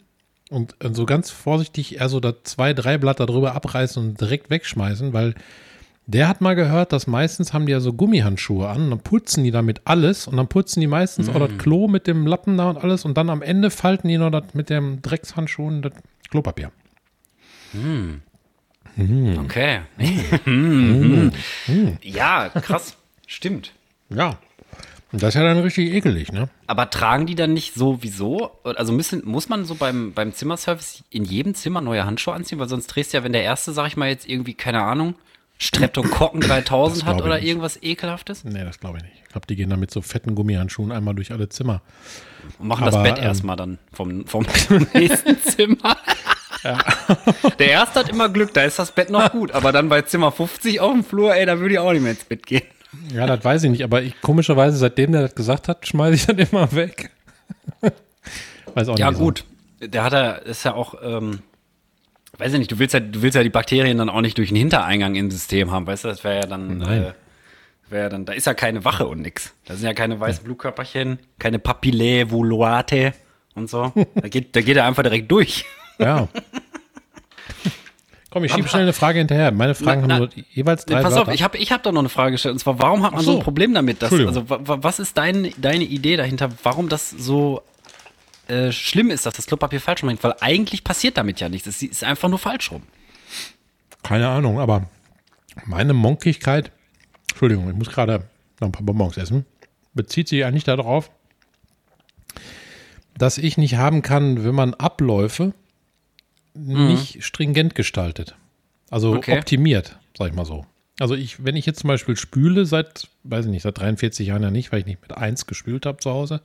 und 0.50 0.76
so 0.92 1.06
ganz 1.06 1.30
vorsichtig 1.30 1.98
eher 2.00 2.10
so 2.10 2.20
da 2.20 2.34
zwei, 2.44 2.74
drei 2.74 2.98
Blatter 2.98 3.28
drüber 3.28 3.54
abreißen 3.54 4.02
und 4.04 4.20
direkt 4.22 4.50
wegschmeißen, 4.50 5.14
weil 5.14 5.36
der 6.08 6.28
hat 6.28 6.42
mal 6.42 6.56
gehört, 6.56 6.92
dass 6.92 7.06
meistens 7.06 7.54
haben 7.54 7.68
die 7.68 7.72
ja 7.74 7.80
so 7.80 7.94
Gummihandschuhe 7.94 8.68
an 8.68 8.86
und 8.86 8.90
dann 8.90 9.00
putzen 9.00 9.44
die 9.44 9.52
damit 9.52 9.82
alles 9.86 10.26
und 10.26 10.38
dann 10.38 10.48
putzen 10.48 10.82
die 10.82 10.88
meistens 10.88 11.28
Mhm. 11.28 11.36
auch 11.36 11.48
das 11.48 11.58
Klo 11.60 11.88
mit 11.88 12.08
dem 12.08 12.26
Lappen 12.26 12.58
da 12.58 12.72
und 12.72 12.78
alles 12.78 13.06
und 13.06 13.16
dann 13.16 13.30
am 13.30 13.44
Ende 13.44 13.70
falten 13.70 14.08
die 14.08 14.18
noch 14.18 14.32
das 14.32 14.56
mit 14.56 14.72
dem 14.72 15.04
Dreckshandschuh 15.04 15.68
und 15.68 15.84
das 15.84 15.94
Klopapier. 16.32 16.72
Okay. 18.98 19.82
Mhm. 20.46 21.32
Ja, 22.02 22.50
krass. 22.50 22.98
Stimmt. 23.28 23.74
Ja. 24.10 24.38
Und 25.12 25.24
das 25.24 25.30
ist 25.30 25.36
ja 25.36 25.44
dann 25.44 25.60
richtig 25.60 25.92
ekelig, 25.92 26.32
ne? 26.32 26.50
Aber 26.68 26.90
tragen 26.90 27.26
die 27.26 27.34
dann 27.36 27.54
nicht 27.54 27.74
sowieso? 27.74 28.52
Also 28.64 28.94
müssen, 28.94 29.24
muss 29.26 29.50
man 29.50 29.66
so 29.66 29.74
beim, 29.76 30.14
beim 30.14 30.34
Zimmerservice 30.34 31.04
in 31.10 31.26
jedem 31.26 31.56
Zimmer 31.56 31.82
neue 31.82 32.06
Handschuhe 32.06 32.34
anziehen? 32.34 32.60
Weil 32.60 32.70
sonst 32.70 32.88
drehst 32.88 33.14
du 33.14 33.18
ja, 33.18 33.24
wenn 33.24 33.34
der 33.34 33.44
erste, 33.44 33.72
sag 33.72 33.88
ich 33.88 33.98
mal, 33.98 34.10
jetzt 34.10 34.28
irgendwie, 34.30 34.54
keine 34.54 34.84
Ahnung, 34.84 35.16
Streptokokken 35.58 36.42
3000 36.48 37.02
Das 37.02 37.08
hat 37.08 37.22
oder 37.24 37.42
irgendwas 37.42 37.82
Ekelhaftes? 37.82 38.44
Nee, 38.44 38.64
das 38.64 38.80
glaube 38.80 38.98
ich 38.98 39.04
nicht. 39.04 39.16
Ich 39.24 39.30
glaube, 39.30 39.48
die 39.48 39.56
gehen 39.56 39.70
da 39.70 39.78
mit 39.78 39.90
so 39.90 40.02
fetten 40.02 40.36
Gummihandschuhen 40.36 40.92
einmal 40.92 41.16
durch 41.16 41.32
alle 41.32 41.50
Zimmer. 41.50 41.82
Und 42.60 42.68
machen 42.68 42.84
Aber, 42.84 42.92
das 42.92 43.04
Bett 43.04 43.18
ähm, 43.18 43.24
erstmal 43.24 43.56
dann 43.56 43.80
vom, 43.92 44.28
vom 44.28 44.46
nächsten 44.94 45.40
Zimmer. 45.42 45.98
Der 47.60 47.70
erste 47.70 48.00
hat 48.02 48.10
immer 48.10 48.30
Glück, 48.30 48.54
da 48.54 48.64
ist 48.64 48.80
das 48.80 48.92
Bett 48.92 49.10
noch 49.10 49.32
gut. 49.32 49.52
Aber 49.52 49.72
dann 49.72 49.90
bei 49.90 50.02
Zimmer 50.02 50.32
50 50.32 50.80
auf 50.80 50.92
dem 50.92 51.04
Flur, 51.04 51.34
ey, 51.36 51.46
da 51.46 51.60
würde 51.60 51.74
ich 51.76 51.80
auch 51.80 51.92
nicht 51.94 52.02
mehr 52.02 52.12
ins 52.12 52.24
Bett 52.26 52.46
gehen. 52.46 52.64
Ja, 53.14 53.28
das 53.28 53.44
weiß 53.46 53.64
ich 53.64 53.70
nicht, 53.72 53.84
aber 53.84 54.02
ich, 54.02 54.20
komischerweise, 54.22 54.78
seitdem 54.78 55.12
der 55.12 55.22
das 55.22 55.36
gesagt 55.36 55.68
hat, 55.68 55.88
schmeiße 55.88 56.16
ich 56.16 56.26
das 56.26 56.50
immer 56.52 56.72
weg. 56.74 57.12
weiß 58.74 58.90
auch 58.90 58.98
Ja, 58.98 59.10
nicht. 59.12 59.20
wieso. 59.20 59.26
gut. 59.26 59.46
Der 59.82 60.04
hat 60.04 60.14
ja, 60.14 60.32
ist 60.32 60.66
ja 60.66 60.74
auch, 60.74 60.96
ähm, 61.04 61.40
weiß 62.38 62.54
ich 62.54 62.60
nicht, 62.60 62.72
du 62.72 62.80
willst 62.80 62.94
ja, 62.94 63.00
du 63.00 63.22
willst 63.22 63.36
ja 63.36 63.44
die 63.44 63.50
Bakterien 63.50 63.98
dann 63.98 64.10
auch 64.10 64.22
nicht 64.22 64.38
durch 64.38 64.50
den 64.50 64.58
Hintereingang 64.58 65.16
im 65.16 65.32
System 65.32 65.72
haben, 65.72 65.88
weißt 65.88 66.04
du? 66.04 66.08
Das 66.10 66.24
wäre 66.24 66.36
ja 66.42 66.46
dann, 66.48 66.80
Nein. 66.80 67.04
äh, 67.04 67.14
wäre 67.90 68.04
ja 68.04 68.10
dann, 68.10 68.26
da 68.26 68.34
ist 68.34 68.46
ja 68.48 68.54
keine 68.54 68.84
Wache 68.86 69.08
und 69.08 69.22
nix. 69.22 69.54
Da 69.66 69.76
sind 69.76 69.86
ja 69.86 69.94
keine 69.94 70.20
weißen 70.20 70.44
Blutkörperchen, 70.44 71.20
keine 71.38 71.60
Papillae 71.60 72.30
volate 72.32 73.14
und 73.56 73.70
so. 73.70 73.94
Da 74.16 74.28
geht, 74.28 74.56
da 74.56 74.62
geht 74.62 74.78
er 74.78 74.86
einfach 74.86 75.04
direkt 75.04 75.32
durch. 75.32 75.66
Ja. 76.00 76.28
Komm, 78.32 78.44
ich 78.44 78.54
schiebe 78.54 78.68
schnell 78.68 78.84
eine 78.84 78.94
Frage 78.94 79.18
hinterher. 79.20 79.52
Meine 79.52 79.74
Fragen 79.74 80.04
Na, 80.06 80.16
haben 80.16 80.20
nur 80.20 80.30
jeweils 80.52 80.86
drei 80.86 81.02
Pass 81.02 81.14
Wörter. 81.16 81.30
auf, 81.30 81.34
ich 81.34 81.42
habe 81.42 81.58
ich 81.58 81.72
hab 81.72 81.82
da 81.82 81.92
noch 81.92 82.00
eine 82.02 82.10
Frage 82.10 82.34
gestellt. 82.34 82.54
Und 82.54 82.60
zwar, 82.60 82.78
warum 82.80 83.04
hat 83.04 83.14
man 83.14 83.22
so. 83.24 83.32
so. 83.32 83.38
ein 83.40 83.44
Problem 83.44 83.74
damit? 83.74 84.02
Dass, 84.04 84.14
also, 84.14 84.48
wa- 84.50 84.60
wa- 84.62 84.78
was 84.82 85.00
ist 85.00 85.18
dein, 85.18 85.52
deine 85.58 85.84
Idee 85.84 86.16
dahinter, 86.16 86.50
warum 86.64 86.90
das 86.90 87.10
so 87.10 87.64
äh, 88.48 88.72
schlimm 88.72 89.10
ist, 89.10 89.26
dass 89.26 89.34
das 89.34 89.48
Klopapier 89.48 89.82
falsch 89.82 90.04
rumhängt? 90.04 90.24
Weil 90.24 90.36
eigentlich 90.42 90.84
passiert 90.84 91.18
damit 91.18 91.40
ja 91.40 91.50
nichts. 91.50 91.68
Es 91.68 91.82
ist 91.82 92.04
einfach 92.04 92.30
nur 92.30 92.38
falsch 92.40 92.72
rum. 92.72 92.84
Keine 94.04 94.28
Ahnung, 94.30 94.60
aber 94.60 94.84
meine 95.66 95.94
Monkigkeit, 95.94 96.72
Entschuldigung, 97.32 97.68
ich 97.70 97.76
muss 97.76 97.90
gerade 97.90 98.24
noch 98.60 98.68
ein 98.68 98.72
paar 98.72 98.84
Bonbons 98.84 99.18
essen, 99.18 99.46
bezieht 99.96 100.28
sich 100.30 100.46
eigentlich 100.46 100.64
darauf, 100.66 101.10
dass 103.18 103.40
ich 103.40 103.58
nicht 103.58 103.76
haben 103.76 104.04
kann, 104.04 104.44
wenn 104.46 104.54
man 104.56 104.74
Abläufe 104.76 105.54
nicht 106.60 107.24
stringent 107.24 107.76
gestaltet. 107.76 108.36
Also 108.90 109.16
Okay. 109.16 109.38
optimiert, 109.38 109.98
sag 110.18 110.30
ich 110.30 110.34
mal 110.36 110.46
so. 110.46 110.66
Also 111.00 111.16
ich, 111.16 111.44
wenn 111.46 111.56
ich 111.56 111.66
jetzt 111.66 111.80
zum 111.80 111.88
Beispiel 111.88 112.16
spüle, 112.18 112.66
seit, 112.66 113.08
weiß 113.24 113.46
ich 113.46 113.52
nicht, 113.52 113.62
seit 113.62 113.78
43 113.78 114.28
Jahren 114.28 114.44
ja 114.44 114.52
nicht, 114.52 114.72
weil 114.72 114.80
ich 114.80 114.86
nicht 114.86 115.02
mit 115.02 115.16
1 115.18 115.46
gespült 115.48 115.86
habe 115.86 115.98
zu 116.00 116.12
Hause. 116.12 116.42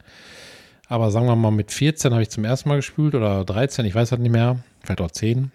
Aber 0.86 1.10
sagen 1.10 1.26
wir 1.26 1.34
mal, 1.34 1.50
mit 1.50 1.72
14 1.72 2.12
habe 2.12 2.22
ich 2.22 2.30
zum 2.30 2.44
ersten 2.44 2.68
Mal 2.68 2.76
gespült 2.76 3.14
oder 3.14 3.44
13, 3.44 3.84
ich 3.86 3.94
weiß 3.94 4.12
halt 4.12 4.20
nicht 4.20 4.30
mehr, 4.30 4.58
vielleicht 4.82 5.00
auch 5.00 5.10
10. 5.10 5.50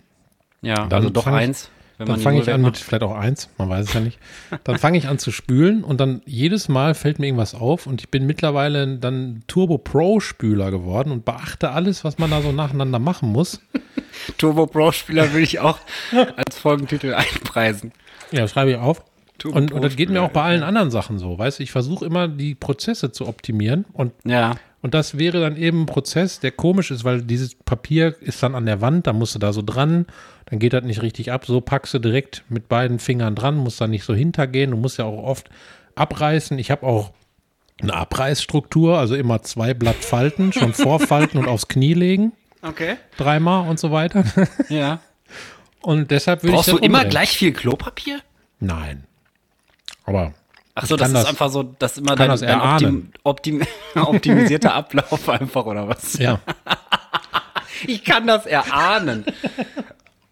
Ja, 0.62 0.76
Dann 0.76 0.92
also 0.94 1.10
doch 1.10 1.24
fang 1.24 1.36
ich- 1.36 1.42
eins. 1.42 1.70
Wenn 1.70 1.79
Dann 2.06 2.20
fange 2.20 2.40
ich 2.40 2.50
an 2.50 2.62
mit 2.62 2.78
vielleicht 2.78 3.04
auch 3.04 3.16
eins, 3.16 3.50
man 3.58 3.68
weiß 3.68 3.88
es 3.88 3.94
ja 3.94 4.00
nicht. 4.00 4.20
Dann 4.64 4.78
fange 4.78 4.98
ich 4.98 5.08
an 5.08 5.20
zu 5.20 5.32
spülen 5.32 5.84
und 5.84 6.00
dann 6.00 6.22
jedes 6.26 6.70
Mal 6.70 6.94
fällt 6.94 7.20
mir 7.20 7.28
irgendwas 7.28 7.54
auf 7.54 7.88
und 7.88 8.00
ich 8.00 8.10
bin 8.10 8.26
mittlerweile 8.26 8.98
dann 8.98 9.44
Turbo 9.48 9.78
Pro 9.78 10.22
Spüler 10.22 10.72
geworden 10.72 11.12
und 11.12 11.26
beachte 11.26 11.72
alles, 11.72 12.06
was 12.06 12.18
man 12.18 12.32
da 12.32 12.42
so 12.42 12.54
nacheinander 12.54 13.00
machen 13.00 13.34
muss. 13.34 13.60
Turbo 14.38 14.66
Pro 14.66 14.94
Spieler 14.94 15.34
will 15.34 15.44
ich 15.44 15.60
auch 15.60 15.80
als 16.38 16.58
Folgentitel 16.58 17.14
einpreisen. 17.14 17.92
Ja, 18.32 18.48
schreibe 18.48 18.72
ich 18.72 18.78
auf. 18.78 19.04
Turbo 19.38 19.58
Und, 19.58 19.74
und 19.74 19.84
das 19.84 19.98
geht 19.98 20.08
mir 20.10 20.16
Spüler, 20.16 20.28
auch 20.28 20.32
bei 20.32 20.44
allen 20.44 20.64
anderen 20.64 20.92
Sachen 20.92 21.20
so, 21.20 21.38
weißt 21.38 21.60
du, 21.60 21.64
ich 21.64 21.72
versuche 21.72 22.06
immer 22.06 22.30
die 22.30 22.56
Prozesse 22.56 23.12
zu 23.12 23.28
optimieren 23.28 23.86
und 23.92 24.14
Ja. 24.24 24.56
Und 24.82 24.94
das 24.94 25.18
wäre 25.18 25.42
dann 25.42 25.58
eben 25.58 25.82
ein 25.82 25.86
Prozess, 25.88 26.40
der 26.40 26.52
komisch 26.52 26.90
ist, 26.92 27.04
weil 27.04 27.22
dieses 27.22 27.56
Papier 27.56 28.16
ist 28.22 28.42
dann 28.42 28.56
an 28.56 28.66
der 28.66 28.80
Wand, 28.80 29.08
da 29.08 29.14
musst 29.14 29.36
du 29.36 29.40
da 29.40 29.52
so 29.52 29.62
dran, 29.62 30.06
dann 30.46 30.60
geht 30.60 30.72
das 30.74 30.84
nicht 30.86 31.02
richtig 31.02 31.32
ab. 31.34 31.46
So 31.46 31.60
packst 31.60 31.94
du 31.94 32.00
direkt 32.00 32.44
mit 32.48 32.70
beiden 32.70 32.98
Fingern 33.00 33.36
dran, 33.36 33.58
musst 33.58 33.82
da 33.82 33.88
nicht 33.88 34.06
so 34.06 34.16
hintergehen. 34.16 34.72
Du 34.72 34.78
musst 34.78 34.98
ja 34.98 35.06
auch 35.06 35.22
oft 35.24 35.50
abreißen. 35.96 36.58
Ich 36.60 36.72
habe 36.72 36.86
auch 36.86 37.12
eine 37.82 37.94
Abreißstruktur, 37.94 38.98
also 38.98 39.16
immer 39.16 39.42
zwei 39.42 39.74
Blatt 39.74 39.98
Falten, 39.98 40.54
schon 40.54 40.74
vorfalten 40.74 41.38
und 41.40 41.48
aufs 41.48 41.68
Knie 41.68 41.94
legen, 41.94 42.32
Okay. 42.62 42.96
dreimal 43.18 43.70
und 43.70 43.80
so 43.80 43.92
weiter. 43.92 44.24
Ja. 44.70 45.00
Und 45.82 46.12
deshalb 46.12 46.44
würde 46.44 46.50
ich 46.52 46.56
Brauchst 46.56 46.72
du 46.74 46.78
immer 46.78 46.98
umdrehen. 47.00 47.10
gleich 47.12 47.30
viel 47.38 47.54
Klopapier? 47.54 48.20
Nein. 48.60 49.06
Aber 50.04 50.34
Ach 50.82 50.86
so, 50.88 50.96
das 50.96 51.08
kann 51.08 51.16
ist 51.16 51.22
das- 51.24 51.30
einfach 51.30 51.50
so, 51.50 51.64
das 51.64 51.92
ist 51.94 51.98
immer 52.00 52.16
dein, 52.16 52.30
das 52.30 52.42
dein 52.42 52.60
optim, 52.62 53.12
optim, 53.24 53.62
optimisierter 53.96 54.74
Ablauf 54.74 55.28
einfach, 55.30 55.66
oder 55.66 55.88
was? 55.88 56.18
ja, 56.18 56.40
Ich 57.88 58.04
kann 58.04 58.28
das 58.28 58.46
erahnen. 58.46 59.26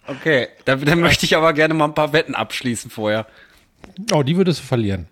Okay, 0.06 0.48
dann, 0.66 0.84
dann 0.86 1.00
möchte 1.02 1.26
ich 1.26 1.36
aber 1.36 1.54
gerne 1.54 1.74
mal 1.74 1.86
ein 1.86 1.94
paar 1.94 2.14
Wetten 2.14 2.36
abschließen 2.36 2.92
vorher. 2.92 3.26
oh, 4.12 4.24
die 4.24 4.36
würdest 4.38 4.60
du 4.60 4.64
verlieren. 4.66 5.08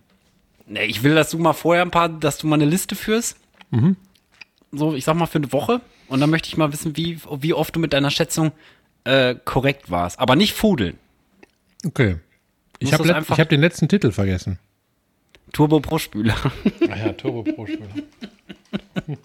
Nee, 0.68 0.86
ich 0.86 1.04
will, 1.04 1.16
dass 1.16 1.30
du 1.30 1.38
mal 1.38 1.54
vorher 1.54 1.84
ein 1.84 1.92
paar, 1.92 2.10
dass 2.10 2.38
du 2.38 2.48
mal 2.48 2.56
eine 2.56 2.66
Liste 2.66 2.96
führst. 2.96 3.38
So, 4.72 4.94
ich 4.96 5.06
sag 5.06 5.16
mal 5.16 5.26
für 5.28 5.38
eine 5.38 5.52
Woche. 5.52 5.82
Und 6.08 6.20
dann 6.22 6.30
möchte 6.30 6.48
ich 6.48 6.58
mal 6.58 6.72
wissen, 6.74 6.96
wie, 6.98 7.20
wie 7.40 7.54
oft 7.54 7.76
du 7.76 7.80
mit 7.80 7.94
deiner 7.94 8.10
Schätzung 8.12 8.52
äh, 9.04 9.36
korrekt 9.46 9.90
warst. 9.92 10.20
Aber 10.20 10.36
nicht 10.36 10.54
fudeln. 10.54 10.98
Okay. 11.86 12.18
Ich 12.80 12.94
habe 12.94 13.08
das 13.08 13.30
hab 13.30 13.50
den 13.50 13.62
letzten 13.62 13.88
Titel 13.88 14.12
vergessen. 14.12 14.60
Turbo 15.56 15.80
Pro 15.80 15.98
Spüler. 16.00 16.36
Ah 16.90 16.98
ja, 16.98 17.14
Turbo 17.14 17.44
Pro 17.44 17.66
Spieler. 17.66 17.88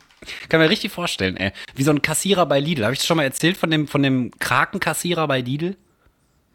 Kann 0.49 0.61
mir 0.61 0.71
richtig 0.71 0.93
vorstellen, 0.93 1.37
ey. 1.37 1.51
Wie 1.75 1.83
so 1.83 1.91
ein 1.91 2.03
Kassierer 2.03 2.47
bei 2.47 2.61
Lidl. 2.61 2.85
Habe 2.85 2.93
ich 2.93 3.01
das 3.01 3.07
schon 3.07 3.17
mal 3.17 3.25
erzählt 3.25 3.57
von 3.57 3.69
dem, 3.71 3.89
von 3.89 4.01
dem 4.03 4.31
Krakenkassierer 4.39 5.27
bei 5.27 5.41
Lidl? 5.41 5.77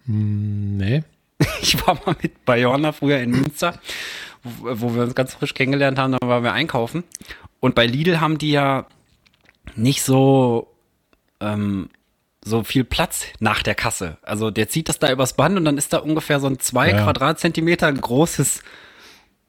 Nee. 0.05 1.03
Ich 1.61 1.85
war 1.85 1.99
mal 2.05 2.15
mit 2.21 2.45
Bayona 2.45 2.93
früher 2.93 3.19
in 3.19 3.31
Münster, 3.31 3.77
wo, 4.43 4.79
wo 4.81 4.95
wir 4.95 5.03
uns 5.03 5.15
ganz 5.15 5.33
frisch 5.33 5.53
kennengelernt 5.53 5.99
haben, 5.99 6.13
da 6.13 6.19
waren 6.25 6.43
wir 6.43 6.53
einkaufen. 6.53 7.03
Und 7.59 7.75
bei 7.75 7.85
Lidl 7.85 8.21
haben 8.21 8.38
die 8.38 8.51
ja 8.51 8.85
nicht 9.75 10.01
so, 10.03 10.73
ähm, 11.41 11.89
so 12.43 12.63
viel 12.63 12.85
Platz 12.85 13.25
nach 13.39 13.63
der 13.63 13.75
Kasse. 13.75 14.17
Also 14.21 14.51
der 14.51 14.69
zieht 14.69 14.88
das 14.88 14.99
da 14.99 15.11
übers 15.11 15.33
Band 15.33 15.57
und 15.57 15.65
dann 15.65 15.77
ist 15.77 15.91
da 15.91 15.97
ungefähr 15.97 16.39
so 16.39 16.47
ein 16.47 16.59
zwei 16.59 16.91
Ja. 16.91 17.03
Quadratzentimeter 17.03 17.91
großes 17.91 18.63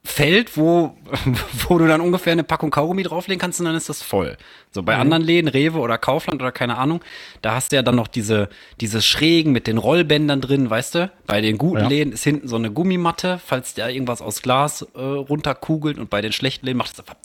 Feld, 0.06 0.56
wo, 0.56 0.96
wo 1.68 1.78
du 1.78 1.86
dann 1.86 2.00
ungefähr 2.00 2.32
eine 2.32 2.44
Packung 2.44 2.70
Kaugummi 2.70 3.02
drauflegen 3.02 3.40
kannst 3.40 3.60
und 3.60 3.66
dann 3.66 3.74
ist 3.74 3.88
das 3.88 4.02
voll. 4.02 4.36
So 4.70 4.82
bei 4.82 4.96
anderen 4.96 5.22
Läden, 5.22 5.48
Rewe 5.48 5.78
oder 5.78 5.98
Kaufland 5.98 6.40
oder 6.40 6.52
keine 6.52 6.78
Ahnung, 6.78 7.00
da 7.42 7.54
hast 7.54 7.72
du 7.72 7.76
ja 7.76 7.82
dann 7.82 7.96
noch 7.96 8.08
diese, 8.08 8.48
diese 8.80 9.02
Schrägen 9.02 9.52
mit 9.52 9.66
den 9.66 9.78
Rollbändern 9.78 10.40
drin, 10.40 10.70
weißt 10.70 10.94
du? 10.94 11.10
Bei 11.26 11.40
den 11.40 11.58
guten 11.58 11.82
Ja. 11.82 11.88
Läden 11.88 12.12
ist 12.12 12.24
hinten 12.24 12.48
so 12.48 12.56
eine 12.56 12.70
Gummimatte, 12.70 13.40
falls 13.44 13.74
da 13.74 13.88
irgendwas 13.88 14.22
aus 14.22 14.42
Glas 14.42 14.82
äh, 14.94 15.00
runterkugelt 15.00 15.98
und 15.98 16.10
bei 16.10 16.20
den 16.20 16.32
schlechten 16.32 16.66
Läden 16.66 16.78
macht 16.78 16.92
es 16.92 17.00
einfach 17.00 17.16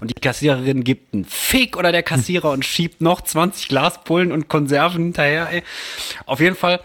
und 0.00 0.10
die 0.10 0.20
Kassiererin 0.20 0.84
gibt 0.84 1.14
einen 1.14 1.24
Fick 1.24 1.76
oder 1.76 1.92
der 1.92 2.02
Kassierer 2.02 2.50
und 2.50 2.64
schiebt 2.64 3.00
noch 3.00 3.20
20 3.20 3.68
Glaspullen 3.68 4.32
und 4.32 4.48
Konserven 4.48 5.04
hinterher, 5.04 5.48
ey. 5.50 5.62
Auf 6.26 6.40
jeden 6.40 6.56
Fall, 6.56 6.80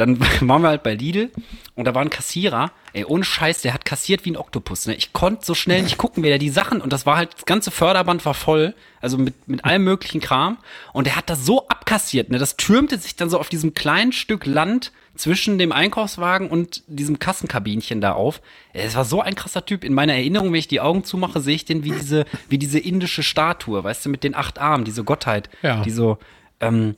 dann 0.00 0.18
waren 0.48 0.62
wir 0.62 0.68
halt 0.68 0.82
bei 0.82 0.94
Lidl 0.94 1.30
und 1.76 1.84
da 1.84 1.94
war 1.94 2.02
ein 2.02 2.10
Kassierer, 2.10 2.72
ey, 2.92 3.04
ohne 3.04 3.22
Scheiß, 3.24 3.62
der 3.62 3.72
hat 3.74 3.84
kassiert 3.84 4.24
wie 4.24 4.32
ein 4.32 4.36
Oktopus, 4.36 4.86
ne? 4.86 4.94
Ich 4.94 5.12
konnte 5.12 5.44
so 5.44 5.54
schnell 5.54 5.82
nicht 5.82 5.96
gucken, 5.98 6.22
wer 6.22 6.30
der 6.30 6.38
die 6.38 6.50
Sachen, 6.50 6.80
und 6.80 6.92
das 6.92 7.06
war 7.06 7.16
halt, 7.16 7.34
das 7.34 7.44
ganze 7.46 7.70
Förderband 7.70 8.24
war 8.26 8.34
voll, 8.34 8.74
also 9.00 9.16
mit, 9.18 9.48
mit 9.48 9.64
allem 9.64 9.84
möglichen 9.84 10.20
Kram, 10.20 10.58
und 10.92 11.06
der 11.06 11.16
hat 11.16 11.30
das 11.30 11.46
so 11.46 11.68
abkassiert, 11.68 12.30
ne? 12.30 12.38
Das 12.38 12.56
türmte 12.56 12.98
sich 12.98 13.14
dann 13.16 13.30
so 13.30 13.38
auf 13.38 13.48
diesem 13.48 13.74
kleinen 13.74 14.12
Stück 14.12 14.46
Land 14.46 14.92
zwischen 15.16 15.58
dem 15.58 15.70
Einkaufswagen 15.72 16.48
und 16.48 16.82
diesem 16.86 17.18
Kassenkabinchen 17.18 18.00
da 18.00 18.12
auf. 18.12 18.40
Es 18.72 18.94
war 18.94 19.04
so 19.04 19.20
ein 19.20 19.34
krasser 19.34 19.66
Typ. 19.66 19.84
In 19.84 19.92
meiner 19.92 20.14
Erinnerung, 20.14 20.48
wenn 20.48 20.58
ich 20.58 20.68
die 20.68 20.80
Augen 20.80 21.04
zumache, 21.04 21.40
sehe 21.40 21.54
ich 21.56 21.66
den 21.66 21.84
wie 21.84 21.90
diese, 21.90 22.24
wie 22.48 22.56
diese 22.56 22.78
indische 22.78 23.22
Statue, 23.22 23.84
weißt 23.84 24.06
du, 24.06 24.08
mit 24.08 24.24
den 24.24 24.34
acht 24.34 24.58
Armen, 24.58 24.84
diese 24.84 25.04
Gottheit, 25.04 25.50
Ja. 25.62 25.82
die 25.82 25.90
so, 25.90 26.16
ähm, 26.60 26.94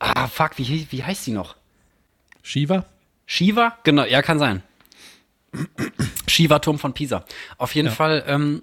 ah, 0.00 0.26
fuck, 0.26 0.52
wie, 0.56 0.88
wie 0.90 1.04
heißt 1.04 1.26
die 1.26 1.30
noch? 1.32 1.54
Shiva? 2.42 2.84
Shiva? 3.26 3.76
Genau, 3.84 4.04
ja, 4.04 4.22
kann 4.22 4.38
sein. 4.38 4.62
Shiva-Turm 6.26 6.78
von 6.78 6.92
Pisa. 6.94 7.24
Auf 7.58 7.74
jeden 7.74 7.90
Fall, 7.90 8.24
ähm, 8.26 8.62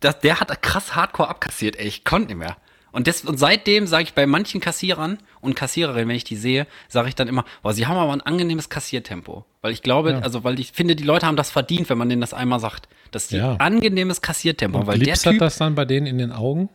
das, 0.00 0.20
der 0.20 0.40
hat 0.40 0.62
krass 0.62 0.94
hardcore 0.94 1.28
abkassiert, 1.28 1.76
ey. 1.76 1.86
Ich 1.86 2.04
konnte 2.04 2.28
nicht 2.28 2.36
mehr. 2.38 2.56
Und, 2.90 3.06
des, 3.06 3.22
und 3.22 3.38
seitdem 3.38 3.86
sage 3.86 4.04
ich 4.04 4.14
bei 4.14 4.26
manchen 4.26 4.60
Kassierern 4.60 5.18
und 5.40 5.54
Kassiererinnen, 5.54 6.08
wenn 6.08 6.16
ich 6.16 6.24
die 6.24 6.36
sehe, 6.36 6.66
sage 6.88 7.08
ich 7.08 7.14
dann 7.14 7.28
immer, 7.28 7.44
boah, 7.62 7.72
sie 7.72 7.86
haben 7.86 7.96
aber 7.98 8.12
ein 8.12 8.22
angenehmes 8.22 8.70
Kassiertempo. 8.70 9.44
Weil 9.60 9.72
ich 9.72 9.82
glaube, 9.82 10.12
Ja. 10.12 10.18
also 10.20 10.42
weil 10.42 10.58
ich 10.58 10.72
finde, 10.72 10.96
die 10.96 11.04
Leute 11.04 11.26
haben 11.26 11.36
das 11.36 11.50
verdient, 11.50 11.88
wenn 11.90 11.98
man 11.98 12.08
denen 12.08 12.20
das 12.22 12.32
einmal 12.34 12.60
sagt. 12.60 12.88
Dass 13.10 13.28
die 13.28 13.36
Ja. 13.36 13.56
angenehmes 13.56 14.20
Kassiertempo, 14.22 14.86
weil 14.86 14.98
der 14.98 15.04
Glitzert 15.08 15.32
Typ, 15.34 15.40
das 15.40 15.58
dann 15.58 15.74
bei 15.74 15.84
denen 15.84 16.06
in 16.06 16.18
den 16.18 16.32
Augen? 16.32 16.68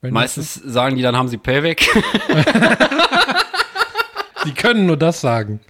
Meistens 0.00 0.54
sagen 0.54 0.96
die, 0.96 1.02
dann 1.02 1.16
haben 1.16 1.28
sie 1.28 1.38
Payback. 1.38 1.88
Die 4.44 4.52
können 4.54 4.86
nur 4.86 4.96
das 4.96 5.20
sagen. 5.20 5.60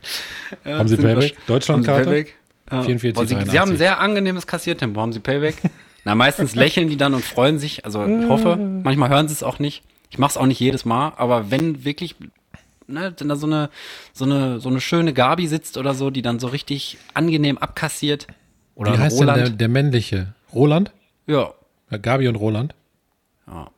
haben 0.64 0.88
Sie 0.88 0.96
Payback? 0.96 1.36
Deutschlandkarte? 1.46 2.04
Payback? 2.04 2.34
Ja. 2.70 2.82
44, 2.82 3.14
Boah, 3.14 3.22
sie, 3.26 3.28
sie 3.50 3.58
haben 3.58 3.70
83. 3.70 3.72
ein 3.74 3.76
sehr 3.78 4.00
angenehmes 4.00 4.46
Kassiertempo. 4.46 5.00
Haben 5.00 5.12
sie 5.12 5.20
Payback? 5.20 5.56
Na, 6.04 6.14
meistens 6.14 6.54
lächeln 6.54 6.88
die 6.88 6.96
dann 6.96 7.14
und 7.14 7.24
freuen 7.24 7.58
sich. 7.58 7.84
Also 7.84 8.04
ich 8.04 8.28
hoffe, 8.28 8.56
manchmal 8.56 9.08
hören 9.10 9.28
sie 9.28 9.34
es 9.34 9.42
auch 9.42 9.58
nicht. 9.58 9.82
Ich 10.10 10.18
mache 10.18 10.30
es 10.30 10.36
auch 10.36 10.46
nicht 10.46 10.60
jedes 10.60 10.84
Mal, 10.84 11.12
aber 11.16 11.50
wenn 11.50 11.84
wirklich, 11.84 12.14
ne, 12.86 13.14
wenn 13.18 13.28
da 13.28 13.36
so 13.36 13.46
eine, 13.46 13.68
so 14.14 14.24
eine, 14.24 14.58
so 14.60 14.68
eine 14.70 14.80
schöne 14.80 15.12
Gabi 15.12 15.46
sitzt 15.46 15.76
oder 15.76 15.92
so, 15.94 16.10
die 16.10 16.22
dann 16.22 16.38
so 16.38 16.46
richtig 16.46 16.96
angenehm 17.14 17.58
abkassiert. 17.58 18.26
Oder 18.74 18.94
Wie 18.94 18.98
heißt 18.98 19.18
denn 19.20 19.28
Roland. 19.28 19.48
der, 19.48 19.54
der 19.56 19.68
männliche? 19.68 20.34
Roland? 20.54 20.92
ja, 21.26 21.52
Ja, 21.90 21.96
Gabi 21.98 22.28
und 22.28 22.36
Roland? 22.36 22.74
ja. 23.46 23.68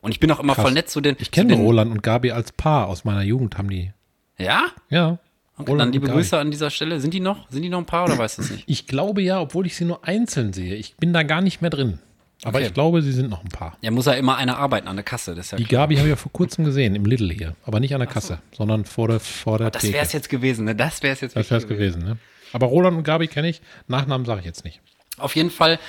Und 0.00 0.12
ich 0.12 0.20
bin 0.20 0.30
auch 0.30 0.38
immer 0.40 0.54
Krass. 0.54 0.62
voll 0.62 0.72
nett 0.72 0.88
zu 0.88 1.00
den. 1.00 1.16
Ich 1.18 1.32
kenne 1.32 1.54
Roland 1.54 1.90
und 1.90 2.02
Gabi 2.04 2.30
als 2.30 2.52
Paar 2.52 2.86
aus 2.86 3.04
meiner 3.04 3.22
Jugend, 3.22 3.58
haben 3.58 3.68
die. 3.68 3.92
Ja? 4.38 4.66
Ja. 4.90 5.18
Okay, 5.56 5.76
dann 5.76 5.92
liebe. 5.92 6.06
Grüße 6.08 6.38
an 6.38 6.50
dieser 6.52 6.70
Stelle. 6.70 7.00
Sind 7.00 7.14
die 7.14 7.20
noch? 7.20 7.50
Sind 7.50 7.62
die 7.62 7.68
noch 7.68 7.78
ein 7.78 7.86
Paar 7.86 8.04
oder 8.04 8.16
weißt 8.16 8.38
du 8.38 8.42
es 8.42 8.50
nicht? 8.50 8.64
Ich 8.68 8.86
glaube 8.86 9.22
ja, 9.22 9.40
obwohl 9.40 9.66
ich 9.66 9.74
sie 9.76 9.84
nur 9.84 10.04
einzeln 10.06 10.52
sehe. 10.52 10.76
Ich 10.76 10.96
bin 10.96 11.12
da 11.12 11.24
gar 11.24 11.40
nicht 11.40 11.60
mehr 11.60 11.70
drin. 11.70 11.98
Aber 12.44 12.58
Okay. 12.58 12.68
ich 12.68 12.74
glaube, 12.74 13.02
sie 13.02 13.10
sind 13.10 13.28
noch 13.30 13.42
ein 13.42 13.48
Paar. 13.48 13.76
Ja, 13.80 13.90
muss 13.90 14.06
ja 14.06 14.12
immer 14.12 14.36
einer 14.36 14.58
arbeiten 14.58 14.86
an 14.86 14.94
der 14.94 15.04
Kasse. 15.04 15.34
Ja 15.34 15.56
Die 15.56 15.64
klar. 15.64 15.82
Gabi 15.82 15.96
habe 15.96 16.06
ich 16.06 16.10
ja 16.10 16.16
vor 16.16 16.30
kurzem 16.30 16.64
gesehen, 16.64 16.94
im 16.94 17.04
Lidl 17.04 17.32
hier. 17.32 17.56
Aber 17.64 17.80
nicht 17.80 17.92
an 17.94 17.98
der 17.98 18.06
Kasse, 18.06 18.38
sondern 18.56 18.84
vor 18.84 19.08
der, 19.08 19.18
vor 19.18 19.58
der 19.58 19.72
Das 19.72 19.82
wäre 19.82 20.04
es 20.04 20.12
jetzt 20.12 20.28
gewesen, 20.28 20.64
ne? 20.64 20.76
Das 20.76 21.02
wäre 21.02 21.14
es 21.14 21.20
jetzt 21.20 21.34
das 21.34 21.50
es 21.50 21.66
gewesen, 21.66 22.04
ne? 22.04 22.16
Aber 22.52 22.68
Roland 22.68 22.96
und 22.96 23.02
Gabi 23.02 23.26
kenne 23.26 23.48
ich. 23.48 23.60
Nachnamen 23.88 24.24
sage 24.24 24.38
ich 24.40 24.46
jetzt 24.46 24.64
nicht. 24.64 24.80
Auf 25.18 25.34
jeden 25.34 25.50
Fall, 25.50 25.80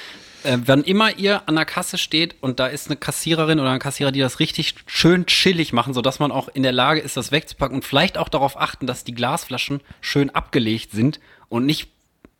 äh, 0.43 0.57
wann 0.65 0.83
immer 0.83 1.17
ihr 1.17 1.47
an 1.47 1.55
der 1.55 1.65
Kasse 1.65 1.97
steht 1.97 2.35
und 2.41 2.59
da 2.59 2.67
ist 2.67 2.87
eine 2.87 2.95
Kassiererin 2.97 3.59
oder 3.59 3.71
ein 3.71 3.79
Kassierer, 3.79 4.11
die 4.11 4.19
das 4.19 4.39
richtig 4.39 4.75
schön 4.85 5.25
chillig 5.25 5.73
machen, 5.73 5.93
sodass 5.93 6.19
man 6.19 6.31
auch 6.31 6.47
in 6.49 6.63
der 6.63 6.71
Lage 6.71 6.99
ist, 7.01 7.17
das 7.17 7.31
wegzupacken 7.31 7.75
und 7.75 7.85
vielleicht 7.85 8.17
auch 8.17 8.29
darauf 8.29 8.59
achten, 8.59 8.87
dass 8.87 9.03
die 9.03 9.13
Glasflaschen 9.13 9.81
schön 10.01 10.29
abgelegt 10.29 10.91
sind 10.91 11.19
und 11.49 11.65
nicht, 11.65 11.89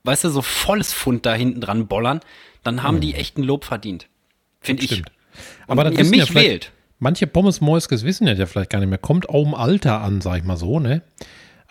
weißt 0.04 0.24
du, 0.26 0.30
so 0.30 0.42
volles 0.42 0.94
Pfund 0.94 1.26
da 1.26 1.34
hinten 1.34 1.62
dran 1.62 1.88
bollern, 1.88 2.20
dann 2.64 2.84
haben 2.84 3.00
die 3.02 3.16
echt 3.16 3.38
ein 3.38 3.44
Lob 3.44 3.66
verdient. 3.66 4.08
Finde 4.62 4.84
ich. 4.84 4.92
Stimmt. 4.92 5.12
Und 5.68 5.80
Aber 5.80 5.86
wenn 5.90 5.96
das 5.96 6.08
ihr 6.12 6.18
ja 6.18 6.24
mich 6.24 6.32
vielleicht- 6.32 6.48
wählt. 6.50 6.72
Manche 7.02 7.28
Pommes 7.28 7.62
Moiskes 7.62 8.04
wissen 8.04 8.28
ja, 8.28 8.34
ja 8.34 8.46
vielleicht 8.46 8.70
gar 8.72 8.80
nicht 8.80 8.90
mehr. 8.90 8.98
Kommt 8.98 9.30
auch 9.30 9.46
im 9.46 9.54
Alter 9.56 10.02
an, 10.02 10.20
sag 10.20 10.40
ich 10.40 10.44
mal 10.44 10.58
so, 10.58 10.82
ne? 10.82 11.02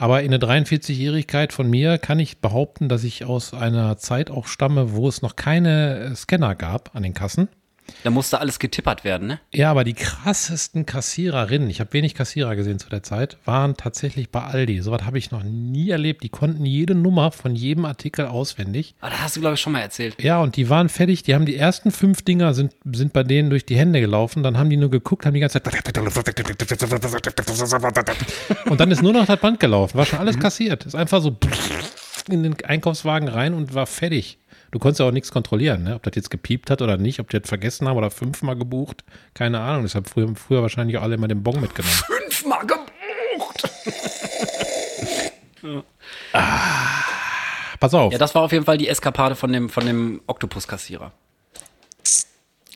Aber 0.01 0.23
in 0.23 0.31
der 0.31 0.41
43-Jährigkeit 0.41 1.53
von 1.53 1.69
mir 1.69 1.99
kann 1.99 2.21
ich 2.21 2.41
behaupten, 2.41 2.89
dass 2.89 3.03
ich 3.03 3.25
aus 3.25 3.53
einer 3.53 3.99
Zeit 3.99 4.31
auch 4.31 4.47
stamme, 4.47 4.93
wo 4.93 5.09
es 5.09 5.23
noch 5.23 5.35
keine 5.35 5.99
äh, 5.99 6.15
Scanner 6.15 6.55
gab 6.55 6.95
an 6.95 7.03
den 7.03 7.15
Kassen. 7.15 7.49
Da 8.05 8.11
musste 8.11 8.41
alles 8.41 8.59
getippert 8.59 9.05
werden, 9.05 9.29
ne? 9.29 9.41
Ja, 9.53 9.71
aber 9.71 9.85
die 9.85 9.95
krassesten 9.95 10.87
Kassiererinnen, 10.87 11.69
ich 11.69 11.81
habe 11.81 11.93
wenig 11.93 12.15
Kassierer 12.15 12.57
gesehen 12.57 12.79
zu 12.79 12.89
der 12.89 13.03
Zeit, 13.03 13.37
waren 13.45 13.77
tatsächlich 13.77 14.31
bei 14.31 14.43
Aldi. 14.43 14.81
Sowas 14.83 15.05
habe 15.05 15.19
ich 15.19 15.31
noch 15.31 15.43
nie 15.43 15.91
erlebt. 15.91 16.23
Die 16.23 16.29
konnten 16.29 16.65
jede 16.65 16.95
Nummer 16.95 17.33
von 17.33 17.57
jedem 17.57 17.85
Artikel 17.85 18.27
auswendig. 18.27 18.95
Aber 19.01 19.11
das 19.11 19.21
hast 19.21 19.37
du, 19.37 19.41
glaube 19.41 19.55
ich, 19.55 19.61
schon 19.61 19.73
mal 19.73 19.81
erzählt. 19.81 20.23
Ja, 20.23 20.41
und 20.41 20.57
die 20.57 20.71
waren 20.71 20.89
fertig. 20.89 21.23
Die 21.23 21.35
haben 21.35 21.47
die 21.47 21.57
ersten 21.57 21.91
fünf 21.91 22.23
Dinger 22.23 22.55
sind, 22.55 22.75
sind 22.93 23.13
bei 23.13 23.25
denen 23.25 23.51
durch 23.51 23.67
die 23.67 23.77
Hände 23.77 24.01
gelaufen. 24.01 24.43
Dann 24.43 24.59
haben 24.59 24.71
die 24.71 24.77
nur 24.77 24.91
geguckt, 24.91 25.27
haben 25.27 25.35
die 25.35 25.41
ganze 25.41 25.63
Zeit. 25.63 25.69
Und 28.69 28.81
dann 28.81 28.91
ist 28.91 29.03
nur 29.03 29.13
noch 29.13 29.27
das 29.27 29.41
Band 29.41 29.61
gelaufen. 29.61 29.99
War 29.99 30.07
schon 30.07 30.19
alles 30.19 30.39
kassiert. 30.39 30.87
Ist 30.87 30.95
einfach 30.95 31.21
so 31.21 31.37
in 32.29 32.43
den 32.43 32.57
Einkaufswagen 32.65 33.29
rein 33.29 33.55
und 33.55 33.75
war 33.75 33.87
fertig. 33.87 34.39
Du 34.71 34.79
konntest 34.79 35.01
ja 35.01 35.07
auch 35.07 35.13
nichts 35.13 35.33
kontrollieren, 35.33 35.83
ne? 35.85 35.95
ob 35.95 36.03
das 36.03 36.15
jetzt 36.15 36.31
gepiept 36.31 36.71
hat 36.71 36.83
oder 36.83 36.97
nicht, 36.99 37.21
ob 37.21 37.31
die 37.31 37.41
das 37.41 37.49
vergessen 37.49 37.89
haben 37.89 37.97
oder 37.97 38.11
fünfmal 38.11 38.57
gebucht. 38.57 39.03
Keine 39.35 39.61
Ahnung. 39.61 39.83
Deshalb 39.85 40.09
früher, 40.09 40.35
früher 40.37 40.61
wahrscheinlich 40.63 40.99
auch 40.99 41.03
alle 41.03 41.15
immer 41.15 41.29
den 41.29 41.43
Bon 41.43 41.59
mitgenommen. 41.61 41.95
Fünfmal 41.95 42.67
gebucht. 42.67 43.69
Pass 47.81 47.95
auf. 47.95 48.13
Ja, 48.13 48.19
das 48.19 48.35
war 48.35 48.43
auf 48.43 48.53
jeden 48.53 48.65
Fall 48.65 48.79
die 48.79 48.89
Eskapade 48.89 49.35
von 49.37 49.53
dem, 49.53 49.69
von 49.69 49.87
dem 49.87 50.21
Oktopus-Kassierer. 50.27 51.13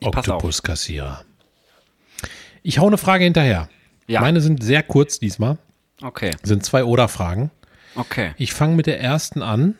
Oktopuskassierer. 0.01 1.23
Ich 2.61 2.79
hau 2.79 2.87
eine 2.87 2.97
Frage 2.97 3.23
hinterher. 3.23 3.69
Ja. 4.07 4.21
Meine 4.21 4.41
sind 4.41 4.63
sehr 4.63 4.83
kurz 4.83 5.19
diesmal. 5.19 5.57
Okay, 6.01 6.31
Sind 6.43 6.65
zwei 6.65 6.83
Oder-Fragen. 6.83 7.51
okay. 7.95 8.33
Ich 8.37 8.53
fange 8.53 8.75
mit 8.75 8.87
der 8.87 8.99
ersten 8.99 9.41
an. 9.41 9.75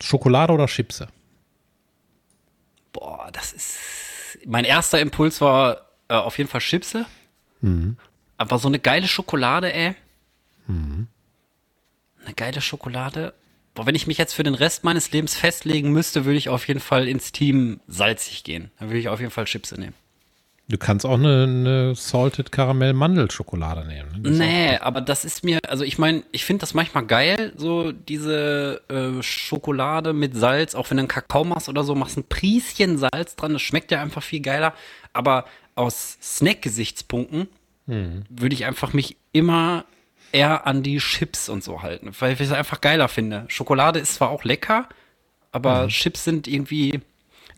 Schokolade 0.00 0.52
oder 0.52 0.66
Chipse? 0.66 1.08
Boah, 2.92 3.30
das 3.32 3.52
ist. 3.52 3.78
Mein 4.46 4.64
erster 4.64 5.00
Impuls 5.00 5.40
war 5.40 5.88
äh, 6.08 6.14
auf 6.14 6.38
jeden 6.38 6.50
Fall 6.50 6.60
Chipse. 6.60 7.06
Aber 8.36 8.58
so 8.58 8.68
eine 8.68 8.78
geile 8.78 9.06
Schokolade, 9.08 9.72
ey. 9.72 9.94
Eine 12.24 12.34
geile 12.34 12.60
Schokolade. 12.60 13.34
Boah, 13.74 13.86
wenn 13.86 13.94
ich 13.94 14.06
mich 14.06 14.18
jetzt 14.18 14.34
für 14.34 14.42
den 14.42 14.54
Rest 14.54 14.84
meines 14.84 15.10
Lebens 15.12 15.34
festlegen 15.34 15.92
müsste, 15.92 16.24
würde 16.24 16.38
ich 16.38 16.48
auf 16.48 16.66
jeden 16.68 16.80
Fall 16.80 17.08
ins 17.08 17.32
Team 17.32 17.80
salzig 17.86 18.44
gehen. 18.44 18.70
Dann 18.78 18.88
würde 18.88 18.98
ich 18.98 19.08
auf 19.08 19.20
jeden 19.20 19.30
Fall 19.32 19.44
Chipse 19.44 19.78
nehmen. 19.80 19.94
Du 20.72 20.78
kannst 20.78 21.04
auch 21.04 21.18
eine, 21.18 21.44
eine 21.44 21.94
Salted 21.94 22.50
Caramel 22.50 22.94
Mandelschokolade 22.94 23.86
nehmen. 23.86 24.22
ne? 24.22 24.30
Nee, 24.30 24.76
aber 24.78 25.02
das 25.02 25.26
ist 25.26 25.44
mir, 25.44 25.58
also 25.68 25.84
ich 25.84 25.98
meine, 25.98 26.22
ich 26.32 26.46
finde 26.46 26.62
das 26.62 26.72
manchmal 26.72 27.04
geil, 27.04 27.52
so 27.56 27.92
diese 27.92 28.80
äh, 28.88 29.22
Schokolade 29.22 30.14
mit 30.14 30.34
Salz, 30.34 30.74
auch 30.74 30.88
wenn 30.88 30.96
du 30.96 31.02
einen 31.02 31.08
Kakao 31.08 31.44
machst 31.44 31.68
oder 31.68 31.84
so, 31.84 31.94
machst 31.94 32.16
ein 32.16 32.24
Prieschen 32.24 32.96
Salz 32.96 33.36
dran, 33.36 33.52
das 33.52 33.60
schmeckt 33.60 33.90
ja 33.90 34.00
einfach 34.00 34.22
viel 34.22 34.40
geiler. 34.40 34.72
Aber 35.12 35.44
aus 35.74 36.16
Snack-Gesichtspunkten 36.22 37.48
würde 38.30 38.54
ich 38.54 38.64
einfach 38.64 38.94
mich 38.94 39.18
immer 39.32 39.84
eher 40.32 40.66
an 40.66 40.82
die 40.82 40.96
Chips 40.98 41.50
und 41.50 41.62
so 41.62 41.82
halten, 41.82 42.12
weil 42.18 42.32
ich 42.32 42.40
es 42.40 42.50
einfach 42.50 42.80
geiler 42.80 43.08
finde. 43.08 43.44
Schokolade 43.48 43.98
ist 43.98 44.14
zwar 44.14 44.30
auch 44.30 44.44
lecker, 44.44 44.88
aber 45.50 45.88
Chips 45.88 46.24
sind 46.24 46.48
irgendwie, 46.48 47.02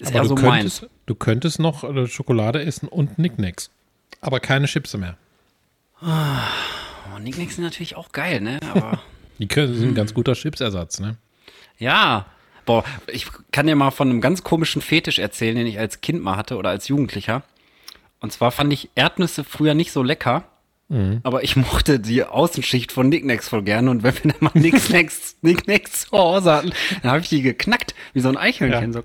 ist 0.01 0.09
Aber 0.09 0.17
eher 0.17 0.23
du, 0.23 0.29
so 0.29 0.35
könntest, 0.37 0.87
du 1.07 1.15
könntest 1.15 1.59
noch 1.59 1.85
äh, 1.85 2.07
Schokolade 2.07 2.63
essen 2.65 2.89
und 2.89 3.19
Nicknacks. 3.19 3.71
Aber 4.21 4.41
keine 4.41 4.67
Chipse 4.67 4.99
mehr. 4.99 5.17
Oh, 6.03 7.19
Nicknacks 7.21 7.57
sind 7.57 7.65
natürlich 7.65 7.97
auch 7.97 8.13
geil, 8.13 8.41
ne? 8.41 8.59
Aber 8.75 9.01
Die 9.39 9.49
können, 9.49 9.69
Hm. 9.73 9.79
sind 9.79 9.89
ein 9.91 9.95
ganz 9.95 10.15
guter 10.15 10.35
Chipsersatz, 10.35 11.01
ne? 11.01 11.17
Ja. 11.79 12.27
Boah, 12.67 12.83
ich 13.09 13.27
kann 13.53 13.67
dir 13.67 13.77
mal 13.77 13.91
von 13.91 14.09
einem 14.09 14.21
ganz 14.23 14.43
komischen 14.43 14.81
Fetisch 14.81 15.19
erzählen, 15.19 15.57
den 15.57 15.67
ich 15.67 15.79
als 15.79 16.01
Kind 16.01 16.23
mal 16.23 16.37
hatte 16.37 16.57
oder 16.57 16.71
als 16.71 16.89
Jugendlicher. 16.89 17.43
Und 18.21 18.33
zwar 18.33 18.53
fand 18.53 18.73
ich 18.73 18.89
Erdnüsse 18.95 19.45
früher 19.45 19.75
nicht 19.75 19.93
so 19.93 20.03
lecker, 20.03 20.45
aber 21.25 21.43
ich 21.43 21.57
mochte 21.57 21.99
die 21.99 22.23
Außenschicht 22.25 22.93
von 22.93 23.09
Nicknacks 23.09 23.49
voll 23.49 23.63
gerne. 23.63 23.91
Und 23.91 24.03
wenn 24.03 24.15
wir 24.15 24.31
dann 24.33 24.37
mal 24.41 24.51
Nicknacks, 24.55 25.37
Nicknacks 25.43 26.03
zu 26.07 26.13
Hause 26.17 26.53
hatten, 26.53 26.73
dann 27.03 27.11
habe 27.11 27.21
ich 27.21 27.29
die 27.29 27.43
geknackt, 27.43 27.95
wie 28.13 28.21
so 28.21 28.29
ein 28.29 28.37
Eichhörnchen. 28.37 28.93
So. 28.93 29.03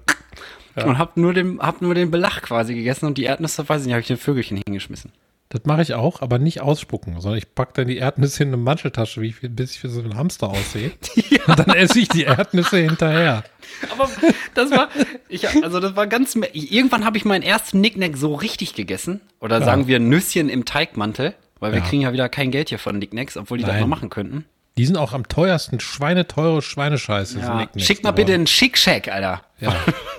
Und 0.85 0.97
hab 0.97 1.17
nur, 1.17 1.33
den, 1.33 1.59
hab 1.59 1.81
nur 1.81 1.95
den 1.95 2.11
Belach 2.11 2.41
quasi 2.41 2.73
gegessen 2.75 3.05
und 3.05 3.17
die 3.17 3.23
Erdnüsse, 3.23 3.67
weiß 3.67 3.81
ich 3.81 3.87
nicht, 3.87 3.93
habe 3.93 4.01
ich 4.01 4.07
den 4.07 4.17
Vögelchen 4.17 4.61
hingeschmissen. 4.65 5.11
Das 5.51 5.61
mache 5.65 5.81
ich 5.81 5.95
auch, 5.95 6.21
aber 6.21 6.37
nicht 6.37 6.61
ausspucken, 6.61 7.19
sondern 7.21 7.39
ich 7.39 7.55
packe 7.55 7.73
dann 7.73 7.87
die 7.87 7.97
Erdnüsse 7.97 8.43
in 8.43 8.49
eine 8.49 8.57
Manteltasche, 8.57 9.19
wie 9.21 9.29
ich, 9.29 9.37
bis 9.41 9.71
ich 9.75 9.83
wie 9.83 9.87
so 9.87 9.99
ein 10.01 10.15
Hamster 10.15 10.47
aussehe. 10.49 10.91
Und 11.47 11.57
dann 11.57 11.69
esse 11.71 11.97
ich 11.99 12.07
die 12.07 12.23
Erdnüsse 12.25 12.77
hinterher. 12.77 13.43
Aber 13.91 14.07
das 14.53 14.69
war, 14.69 14.89
ich, 15.27 15.47
also 15.63 15.79
das 15.79 15.95
war 15.95 16.05
ganz, 16.05 16.35
irgendwann 16.53 17.03
habe 17.03 17.17
ich 17.17 17.25
meinen 17.25 17.41
ersten 17.41 17.81
Nicknack 17.81 18.15
so 18.15 18.35
richtig 18.35 18.75
gegessen. 18.75 19.21
Oder 19.39 19.63
sagen 19.63 19.87
wir 19.87 19.99
Nüsschen 19.99 20.49
im 20.49 20.65
Teigmantel, 20.65 21.33
weil 21.59 21.71
wir 21.71 21.79
Ja. 21.79 21.85
kriegen 21.85 22.03
ja 22.03 22.13
wieder 22.13 22.29
kein 22.29 22.51
Geld 22.51 22.69
hier 22.69 22.77
von 22.79 22.99
Nicknacks, 22.99 23.35
obwohl 23.35 23.57
die 23.57 23.63
das 23.63 23.73
Nein. 23.73 23.81
mal 23.81 23.87
machen 23.87 24.11
könnten. 24.11 24.45
Die 24.79 24.85
sind 24.85 24.95
auch 24.95 25.11
am 25.11 25.27
teuersten. 25.27 25.81
Schweineteure 25.81 26.61
Schweinescheiße. 26.61 27.39
Ja. 27.39 27.67
Schick 27.75 28.01
mal 28.01 28.11
bitte 28.11 28.33
einen 28.33 28.47
Schick 28.47 28.77
Shack, 28.77 29.09
Alter. 29.09 29.41
Ja. 29.59 29.71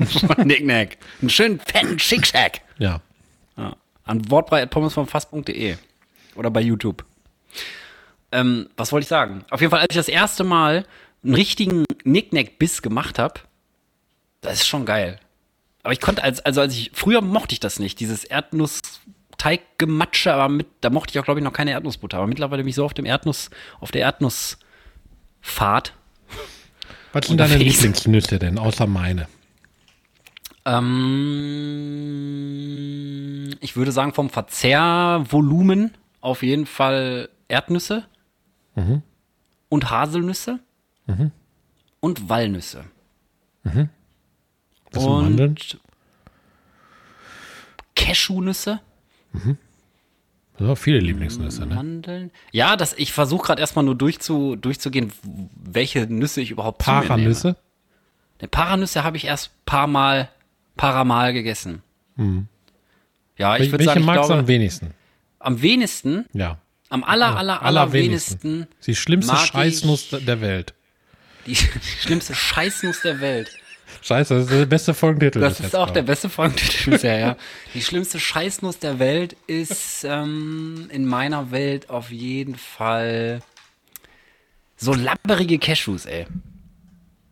Von 0.04 0.36
Nicknack. 0.46 0.98
Einen 1.22 1.30
schönen 1.30 1.60
fetten 1.60 1.98
Schick 1.98 2.26
Shack. 2.26 2.60
Ja. 2.76 3.00
Ja. 3.56 3.74
An 4.04 4.30
wortbrei.pommesvomfass.de 4.30 5.78
oder 6.34 6.50
bei 6.50 6.60
YouTube. 6.60 7.06
Ähm, 8.32 8.68
was 8.76 8.92
wollte 8.92 9.04
ich 9.04 9.08
sagen? 9.08 9.46
Auf 9.48 9.62
jeden 9.62 9.70
Fall, 9.70 9.80
als 9.80 9.92
ich 9.92 9.96
das 9.96 10.08
erste 10.08 10.44
Mal 10.44 10.84
einen 11.24 11.34
richtigen 11.36 11.86
Nicknack-Biss 12.04 12.82
gemacht 12.82 13.18
habe, 13.18 13.40
das 14.42 14.56
ist 14.56 14.66
schon 14.66 14.84
geil. 14.84 15.20
Aber 15.84 15.94
ich 15.94 16.02
konnte, 16.02 16.22
als, 16.22 16.44
also 16.44 16.60
als 16.60 16.74
ich, 16.74 16.90
früher 16.92 17.22
mochte 17.22 17.54
ich 17.54 17.60
das 17.60 17.78
nicht, 17.78 17.98
dieses 17.98 18.24
Erdnuss-Teiggematsche, 19.40 20.32
aber 20.32 20.48
mit, 20.48 20.66
da 20.80 20.90
mochte 20.90 21.12
ich 21.12 21.18
auch, 21.18 21.24
glaube 21.24 21.40
ich, 21.40 21.44
noch 21.44 21.52
keine 21.52 21.72
Erdnussbutter. 21.72 22.18
Aber 22.18 22.26
mittlerweile 22.26 22.62
bin 22.62 22.68
ich 22.68 22.74
so 22.74 22.84
auf 22.84 22.94
dem 22.94 23.06
Erdnuss, 23.06 23.50
auf 23.80 23.90
der 23.90 24.02
Erdnussfahrt, 24.02 25.94
Was 27.12 27.26
sind 27.26 27.38
deine. 27.38 27.56
Lieblingsnüsse 27.56 28.38
denn, 28.38 28.58
außer 28.58 28.86
meine? 28.86 29.26
Ähm, 30.66 30.86
ich 33.60 33.76
würde 33.76 33.92
sagen, 33.92 34.12
vom 34.12 34.30
Verzehrvolumen 34.30 35.94
auf 36.20 36.42
jeden 36.42 36.66
Fall 36.66 37.30
Erdnüsse 37.48 38.04
und 39.68 39.90
Haselnüsse 39.90 40.60
und 42.00 42.28
Walnüsse. 42.28 42.84
Was 43.64 45.02
sind 45.02 45.12
und 45.12 45.22
Mandeln? 45.22 45.56
Cashewnüsse. 47.94 48.80
Das 49.32 49.42
sind 50.58 50.68
auch 50.70 50.76
viele 50.78 50.98
Lieblingsnüsse, 50.98 51.64
ne? 51.66 51.74
Mandeln. 51.74 52.30
Ja, 52.52 52.76
das, 52.76 52.94
ich 52.98 53.12
versuche 53.12 53.46
gerade 53.46 53.60
erstmal 53.60 53.84
nur 53.84 53.94
durchzu, 53.94 54.56
durchzugehen, 54.56 55.12
welche 55.54 56.06
Nüsse 56.06 56.40
ich 56.40 56.50
überhaupt. 56.50 56.78
Paranüsse? 56.78 57.56
Ne, 58.42 58.48
Paranüsse 58.48 59.02
habe 59.04 59.16
ich 59.16 59.24
erst 59.24 59.50
paar 59.64 59.86
Mal, 59.86 60.28
paramal 60.76 61.32
gegessen. 61.32 61.82
Ja, 63.38 63.56
ich 63.56 63.70
würde 63.72 63.84
sagen, 63.84 64.00
ich 64.00 64.06
magst 64.06 64.26
glaube, 64.26 64.40
am 64.40 64.48
wenigsten? 64.48 64.94
am 65.38 65.62
wenigsten, 65.62 66.26
Ja. 66.34 66.58
am 66.90 67.02
aller, 67.04 67.36
aller, 67.38 67.62
aller 67.62 67.92
wenigsten, 67.94 68.66
Die 68.86 68.94
schlimmste 68.94 69.32
ich- 69.34 69.40
Scheißnuss 69.46 70.10
der 70.10 70.40
Welt. 70.42 70.74
die, 71.46 71.54
die 71.54 71.56
schlimmste 72.00 72.34
Scheißnuss 72.34 73.00
der 73.00 73.20
Welt. 73.20 73.50
Scheiße, 74.02 74.34
das 74.34 74.44
ist 74.44 74.52
der 74.52 74.66
beste 74.66 74.94
Folgentitel. 74.94 75.40
Das 75.40 75.60
ist 75.60 75.76
auch 75.76 75.90
der 75.90 76.02
beste 76.02 76.28
Folgentitel 76.28 76.90
bisher, 76.90 77.18
ja. 77.18 77.36
Die 77.74 77.82
schlimmste 77.82 78.18
Scheißnuss 78.18 78.78
der 78.78 78.98
Welt 78.98 79.36
ist 79.46 80.04
ähm, 80.04 80.88
in 80.90 81.06
meiner 81.06 81.50
Welt 81.50 81.90
auf 81.90 82.10
jeden 82.10 82.54
Fall 82.56 83.42
so 84.76 84.94
labberige 84.94 85.58
Cashews, 85.58 86.06
ey. 86.06 86.26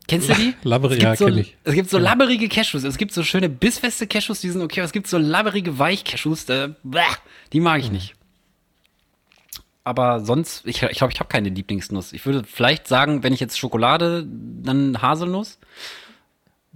Kennst 0.07 0.29
du 0.29 0.35
die? 0.35 0.55
Labberig- 0.65 0.93
Es 0.93 0.99
gibt 0.99 1.03
ja, 1.03 1.17
so, 1.17 1.25
kenn 1.27 1.39
ich. 1.39 1.57
Es 1.65 1.75
gibt 1.75 1.91
so 1.91 1.99
labberige 1.99 2.49
Cashews. 2.49 2.85
Es 2.85 2.99
gibt 2.99 3.13
so 3.13 3.23
schöne 3.23 3.49
bissfeste 3.49 4.07
Cashews, 4.07 4.41
die 4.41 4.51
sind 4.51 4.61
okay, 4.63 4.81
aber 4.81 4.87
es 4.87 4.93
gibt 4.93 5.07
so 5.07 5.17
labberige 5.19 5.79
Weich-Cashews, 5.79 6.45
bäh, 6.47 7.03
die 7.53 7.61
mag 7.61 7.81
ich 7.81 7.91
nicht. 7.91 8.15
Aber 9.85 10.21
sonst, 10.21 10.67
ich 10.67 10.79
glaube, 10.81 10.93
ich, 10.93 10.99
glaub, 10.99 11.11
ich 11.11 11.19
habe 11.19 11.31
keine 11.31 11.49
Lieblingsnuss. 11.49 12.13
Ich 12.13 12.27
würde 12.27 12.45
vielleicht 12.45 12.87
sagen, 12.89 13.23
wenn 13.23 13.33
ich 13.33 13.41
jetzt 13.41 13.59
Schokolade, 13.59 14.27
dann 14.27 15.01
Haselnuss. 15.01 15.59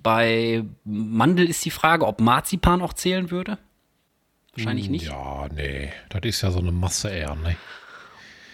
Bei 0.03 0.65
Mandel 0.85 1.49
ist 1.49 1.65
die 1.65 1.71
Frage, 1.71 2.07
ob 2.07 2.21
Marzipan 2.21 2.83
auch 2.83 2.93
zählen 2.93 3.31
würde. 3.31 3.59
Wahrscheinlich 4.55 4.89
nicht. 4.91 5.07
Ja, 5.07 5.49
nee. 5.55 5.93
Das 6.11 6.21
ist 6.25 6.43
ja 6.43 6.51
so 6.51 6.59
eine 6.59 6.73
Masse 6.73 7.09
eher, 7.11 7.35
ne? 7.37 7.57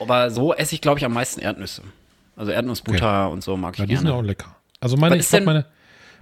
Aber 0.00 0.30
so 0.30 0.54
esse 0.54 0.74
ich, 0.74 0.80
glaube 0.80 0.98
ich, 0.98 1.04
am 1.04 1.12
meisten 1.12 1.40
Erdnüsse. 1.40 1.82
Also 2.36 2.52
Erdnussbutter 2.52 3.30
und 3.30 3.42
so 3.42 3.56
mag 3.56 3.74
ich 3.74 3.80
Ja, 3.80 3.86
die 3.86 3.96
sind 3.96 4.04
gerne. 4.06 4.18
auch 4.18 4.22
lecker. 4.22 4.54
Also 4.80 4.96
meine, 4.96 5.16
ich 5.16 5.28
denn- 5.28 5.44
meine, 5.44 5.66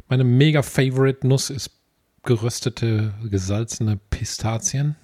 meine 0.08 0.24
mega 0.24 0.62
favorite 0.62 1.26
Nuss 1.26 1.50
ist 1.50 1.70
geröstete, 2.22 3.12
gesalzene 3.30 3.98
Pistazien. 4.10 4.96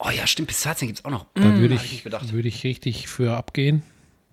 Oh 0.00 0.10
ja, 0.10 0.26
stimmt, 0.26 0.48
Pistazien 0.48 0.88
gibt's 0.88 1.04
auch 1.04 1.10
noch. 1.10 1.26
Da 1.34 1.42
Mm, 1.42 1.58
würde 1.60 1.74
ich, 1.74 2.02
gedacht. 2.02 2.32
würde 2.32 2.48
ich 2.48 2.64
richtig 2.64 3.06
für 3.08 3.36
abgehen. 3.36 3.82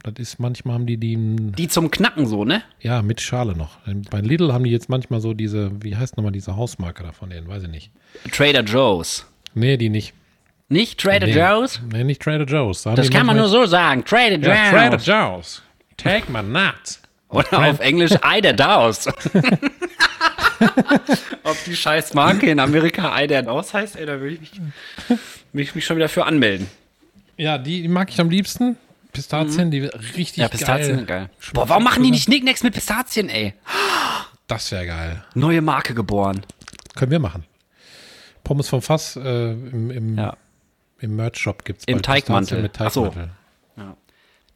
Das 0.06 0.14
ist, 0.20 0.39
manchmal 0.39 0.76
haben 0.76 0.86
die 0.86 0.97
die, 0.97 1.18
Die 1.18 1.68
zum 1.68 1.89
Knacken 1.89 2.28
so, 2.28 2.45
ne? 2.45 2.62
ja, 2.80 3.01
mit 3.01 3.22
Schale 3.22 3.56
noch. 3.58 3.80
Bei 4.12 4.20
Lidl 4.22 4.53
haben 4.53 4.64
die 4.64 4.70
jetzt 4.70 4.88
manchmal 4.88 5.20
so 5.20 5.34
diese, 5.34 5.72
wie 5.84 5.95
heißt 5.95 6.16
nochmal 6.16 6.32
diese 6.32 6.56
Hausmarke 6.56 7.01
da 7.01 7.12
von 7.12 7.32
denen, 7.32 7.47
weiß 7.47 7.64
ich 7.64 7.70
nicht. 7.70 7.89
Trader 8.32 8.62
Joe's. 8.62 9.26
Nee, 9.56 9.78
die 9.78 9.89
nicht. 9.89 10.14
Nicht 10.70 10.99
Trader 10.99 11.26
Nee. 11.26 11.34
Joe's? 11.36 11.82
Nee, 11.91 12.03
nicht 12.03 12.22
Trader 12.22 12.45
Joe's. 12.45 12.84
Da 12.84 12.93
Das 12.93 13.10
kann 13.10 13.26
man 13.26 13.36
nur 13.36 13.47
so 13.47 13.66
sagen. 13.66 14.06
Trader 14.06 14.36
Joe's. 14.36 14.45
Ja, 14.47 14.70
Trader 14.70 14.97
Joe's. 14.97 15.64
Take 15.97 16.32
my 16.32 16.43
nuts. 16.43 17.01
Oder 17.30 17.70
auf 17.70 17.80
Englisch 17.80 18.12
Ei 18.22 18.41
der 18.41 18.53
Daus. 18.53 19.08
Ob 21.43 21.58
die 21.66 21.76
scheiß 21.76 22.14
Marke 22.14 22.45
in 22.49 22.60
Amerika 22.60 23.12
Ei 23.14 23.26
der 23.28 23.41
Daus 23.41 23.74
heißt, 23.74 23.95
ey, 23.95 24.06
da 24.06 24.20
würde 24.20 24.36
ich 24.36 24.39
mich, 24.41 24.51
will 25.53 25.64
ich 25.64 25.74
mich 25.76 25.84
schon 25.86 25.97
wieder 25.97 26.10
für 26.10 26.26
anmelden. 26.26 26.68
Ja, 27.38 27.58
die 27.58 27.88
mag 27.88 28.10
ich 28.12 28.20
am 28.22 28.30
liebsten. 28.30 28.78
Pistazien, 29.16 29.72
die 29.72 29.80
richtig 29.82 30.38
Mhm. 30.38 30.41
Ja, 30.43 30.47
Pistazien 30.49 30.97
geil. 30.97 31.05
geil. 31.05 31.30
Boah, 31.53 31.68
warum 31.70 31.84
machen 31.84 32.03
die 32.03 32.11
nicht 32.11 32.30
Nicknacks 32.30 32.61
mit 32.63 32.74
Pistazien, 32.74 33.30
ey? 33.30 33.53
Das 34.47 34.72
wäre 34.72 34.86
geil. 34.86 35.24
Neue 35.34 35.61
Marke 35.61 35.93
geboren. 35.95 36.45
Können 36.95 37.11
wir 37.11 37.20
machen. 37.20 37.45
Pommes 38.43 38.70
vom 38.70 38.82
Fass 38.82 39.16
äh, 39.16 39.51
im, 39.53 39.89
im, 39.91 40.18
Ja. 40.18 40.38
im 40.99 41.16
Merch-Shop 41.16 41.66
gibt 41.66 41.80
es 41.80 41.86
Im 41.88 42.01
Teigmantel. 42.01 42.61
mit 42.61 42.80
Ach 42.80 42.91
so. 42.91 43.05
Teigmantel. 43.07 43.32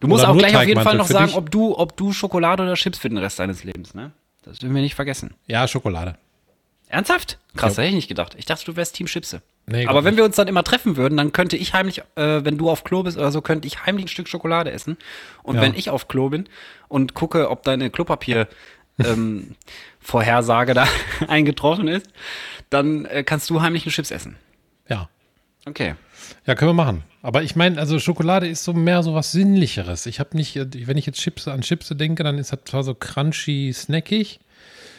Du 0.02 0.08
musst 0.08 0.24
Oder 0.24 0.32
auch 0.32 0.38
gleich 0.38 0.56
auf 0.56 0.64
jeden 0.64 0.76
Fall 0.82 0.96
Teigmantel 0.96 0.98
noch 0.98 1.08
sagen, 1.08 1.28
dich? 1.28 1.36
ob 1.36 1.52
du, 1.52 1.78
ob 1.78 1.98
du 1.98 2.14
Schokolade 2.14 2.64
oder 2.64 2.76
Chips 2.76 3.00
für 3.00 3.10
den 3.10 3.18
Rest 3.18 3.40
deines 3.40 3.66
Lebens, 3.66 3.94
ne? 3.94 4.12
Das 4.44 4.60
dürfen 4.60 4.74
wir 4.74 4.82
nicht 4.82 4.96
vergessen. 4.96 5.34
Ja, 5.46 5.68
Schokolade. 5.68 6.16
Ernsthaft? 6.90 7.38
Krass, 7.56 7.78
Ja. 7.78 7.84
hätte 7.84 7.90
ich 7.90 7.96
nicht 7.96 8.08
gedacht. 8.08 8.36
Ich 8.38 8.46
dachte, 8.46 8.66
du 8.66 8.76
wärst 8.76 8.96
Team 8.96 9.08
Chipse. 9.08 9.42
Nee, 9.68 9.86
Aber 9.86 10.04
wenn 10.04 10.16
nicht. 10.16 10.18
wir 10.18 10.26
uns 10.26 10.36
dann 10.36 10.48
immer 10.48 10.64
treffen 10.64 10.98
würden, 10.98 11.16
dann 11.18 11.32
könnte 11.32 11.56
ich 11.56 11.74
heimlich, 11.74 12.00
äh, 12.16 12.44
wenn 12.44 12.58
du 12.58 12.70
auf 12.70 12.84
Klo 12.84 13.04
bist 13.04 13.18
oder 13.18 13.32
so, 13.32 13.42
könnte 13.42 13.68
ich 13.68 13.86
heimlich 13.86 14.06
ein 14.06 14.10
Stück 14.10 14.28
Schokolade 14.28 14.72
essen. 14.72 14.98
Und 15.44 15.56
Ja. 15.56 15.62
wenn 15.62 15.76
ich 15.76 15.90
auf 15.92 16.08
Klo 16.08 16.30
bin 16.30 16.50
und 16.88 17.14
gucke, 17.14 17.50
ob 17.52 17.64
deine 17.64 17.90
Klopapier 17.92 18.48
ähm, 18.98 19.56
Vorhersage 20.00 20.74
da 20.74 20.88
eingetroffen 21.28 21.88
ist, 21.88 22.08
dann 22.72 23.06
äh, 23.06 23.24
kannst 23.24 23.50
du 23.50 23.62
heimlich 23.62 23.84
einen 23.86 23.92
Chips 23.92 24.12
essen. 24.12 24.36
Ja. 24.90 25.10
Okay. 25.66 25.94
Ja, 26.48 26.56
können 26.56 26.70
wir 26.70 26.74
machen. 26.74 27.04
Aber 27.22 27.44
ich 27.44 27.56
meine, 27.56 27.80
also 27.80 28.00
Schokolade 28.00 28.48
ist 28.48 28.64
so 28.64 28.74
mehr 28.74 29.04
so 29.04 29.14
was 29.14 29.32
Sinnlicheres. 29.32 30.06
Ich 30.08 30.20
habe 30.20 30.36
nicht, 30.36 30.56
wenn 30.56 30.98
ich 30.98 31.06
jetzt 31.06 31.20
Chips 31.20 31.48
an 31.48 31.62
Chips 31.62 31.90
denke, 31.90 32.24
dann 32.24 32.38
ist 32.38 32.52
das 32.52 32.60
zwar 32.66 32.84
so 32.84 32.96
crunchy, 32.96 33.72
snackig, 33.74 34.40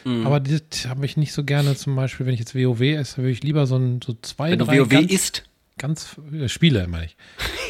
Mhm. 0.03 0.25
aber 0.25 0.39
das 0.39 0.87
habe 0.87 1.05
ich 1.05 1.17
nicht 1.17 1.33
so 1.33 1.43
gerne 1.43 1.75
zum 1.75 1.95
Beispiel, 1.95 2.25
wenn 2.25 2.33
ich 2.33 2.39
jetzt 2.39 2.55
WoW 2.55 2.81
esse, 2.81 3.17
würde 3.17 3.31
ich 3.31 3.43
lieber 3.43 3.67
so, 3.67 3.77
ein, 3.77 4.01
so 4.03 4.15
zwei, 4.21 4.51
Wenn 4.51 4.59
du 4.59 4.65
drei 4.65 4.79
WoW 4.79 4.89
ganz, 4.89 5.11
isst, 5.11 5.43
ganz 5.77 6.15
äh, 6.33 6.47
Spiele, 6.47 6.87
meine 6.87 7.05
ich. 7.05 7.17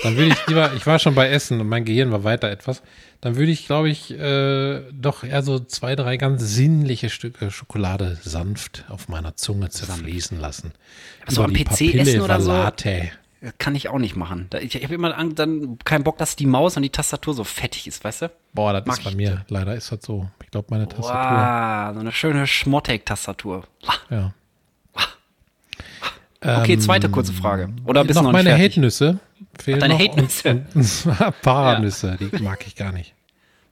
Dann 0.03 0.17
würde 0.17 0.31
ich 0.31 0.47
lieber, 0.47 0.71
ich 0.75 0.85
war 0.85 0.99
schon 0.99 1.15
bei 1.15 1.29
Essen 1.29 1.61
und 1.61 1.67
mein 1.67 1.85
Gehirn 1.85 2.11
war 2.11 2.23
weiter 2.23 2.49
etwas, 2.49 2.81
dann 3.21 3.35
würde 3.35 3.51
ich, 3.51 3.67
glaube 3.67 3.89
ich, 3.89 4.11
äh, 4.11 4.81
doch 4.91 5.23
eher 5.23 5.43
so 5.43 5.59
zwei, 5.59 5.95
drei 5.95 6.17
ganz 6.17 6.43
sinnliche 6.43 7.09
Stücke 7.09 7.51
Schokolade 7.51 8.17
sanft 8.23 8.85
auf 8.89 9.07
meiner 9.07 9.35
Zunge 9.35 9.69
zerfließen 9.69 10.39
lassen. 10.39 10.73
Aber 11.23 11.31
so 11.31 11.43
Über 11.43 11.49
am 11.49 11.53
PC 11.53 11.65
Papille 11.65 12.01
essen 12.01 12.21
oder 12.21 12.41
so? 12.41 12.51
Kann 13.57 13.73
ich 13.75 13.89
auch 13.89 13.97
nicht 13.97 14.15
machen. 14.15 14.49
Ich, 14.61 14.75
ich 14.75 14.83
habe 14.83 14.93
immer 14.93 15.17
Angst, 15.17 15.39
dann 15.39 15.79
keinen 15.83 16.03
Bock, 16.03 16.17
dass 16.19 16.35
die 16.35 16.45
Maus 16.45 16.77
und 16.77 16.83
die 16.83 16.89
Tastatur 16.91 17.33
so 17.33 17.43
fettig 17.43 17.87
ist, 17.87 18.03
weißt 18.03 18.23
du? 18.23 18.31
Boah, 18.53 18.73
das 18.73 18.85
Mag 18.85 18.99
ist 18.99 19.03
bei 19.03 19.15
mir. 19.15 19.45
Leider 19.49 19.73
ist 19.75 19.91
das 19.91 19.99
so. 20.03 20.29
Ich 20.43 20.51
glaube, 20.51 20.67
meine 20.69 20.87
Tastatur. 20.87 21.07
Wow, 21.09 21.93
so 21.95 21.99
eine 21.99 22.11
schöne 22.11 22.45
Schmottek-Tastatur. 22.45 23.63
Ja. 24.09 24.33
Okay, 26.43 26.77
zweite 26.79 27.09
kurze 27.09 27.33
Frage. 27.33 27.69
Oder 27.85 28.03
bist 28.03 28.15
noch 28.15 28.23
noch 28.23 28.31
meine 28.31 28.49
nicht 28.49 28.57
fertig? 28.59 28.75
Hate-Nüsse. 28.77 29.19
Fehlen 29.59 29.79
deine 29.79 29.93
noch 29.93 30.01
Hate-Nüsse? 30.01 30.65
Und 30.73 31.07
Paranüsse, 31.41 32.17
die 32.19 32.41
mag 32.43 32.65
ich 32.65 32.75
gar 32.75 32.91
nicht. 32.91 33.13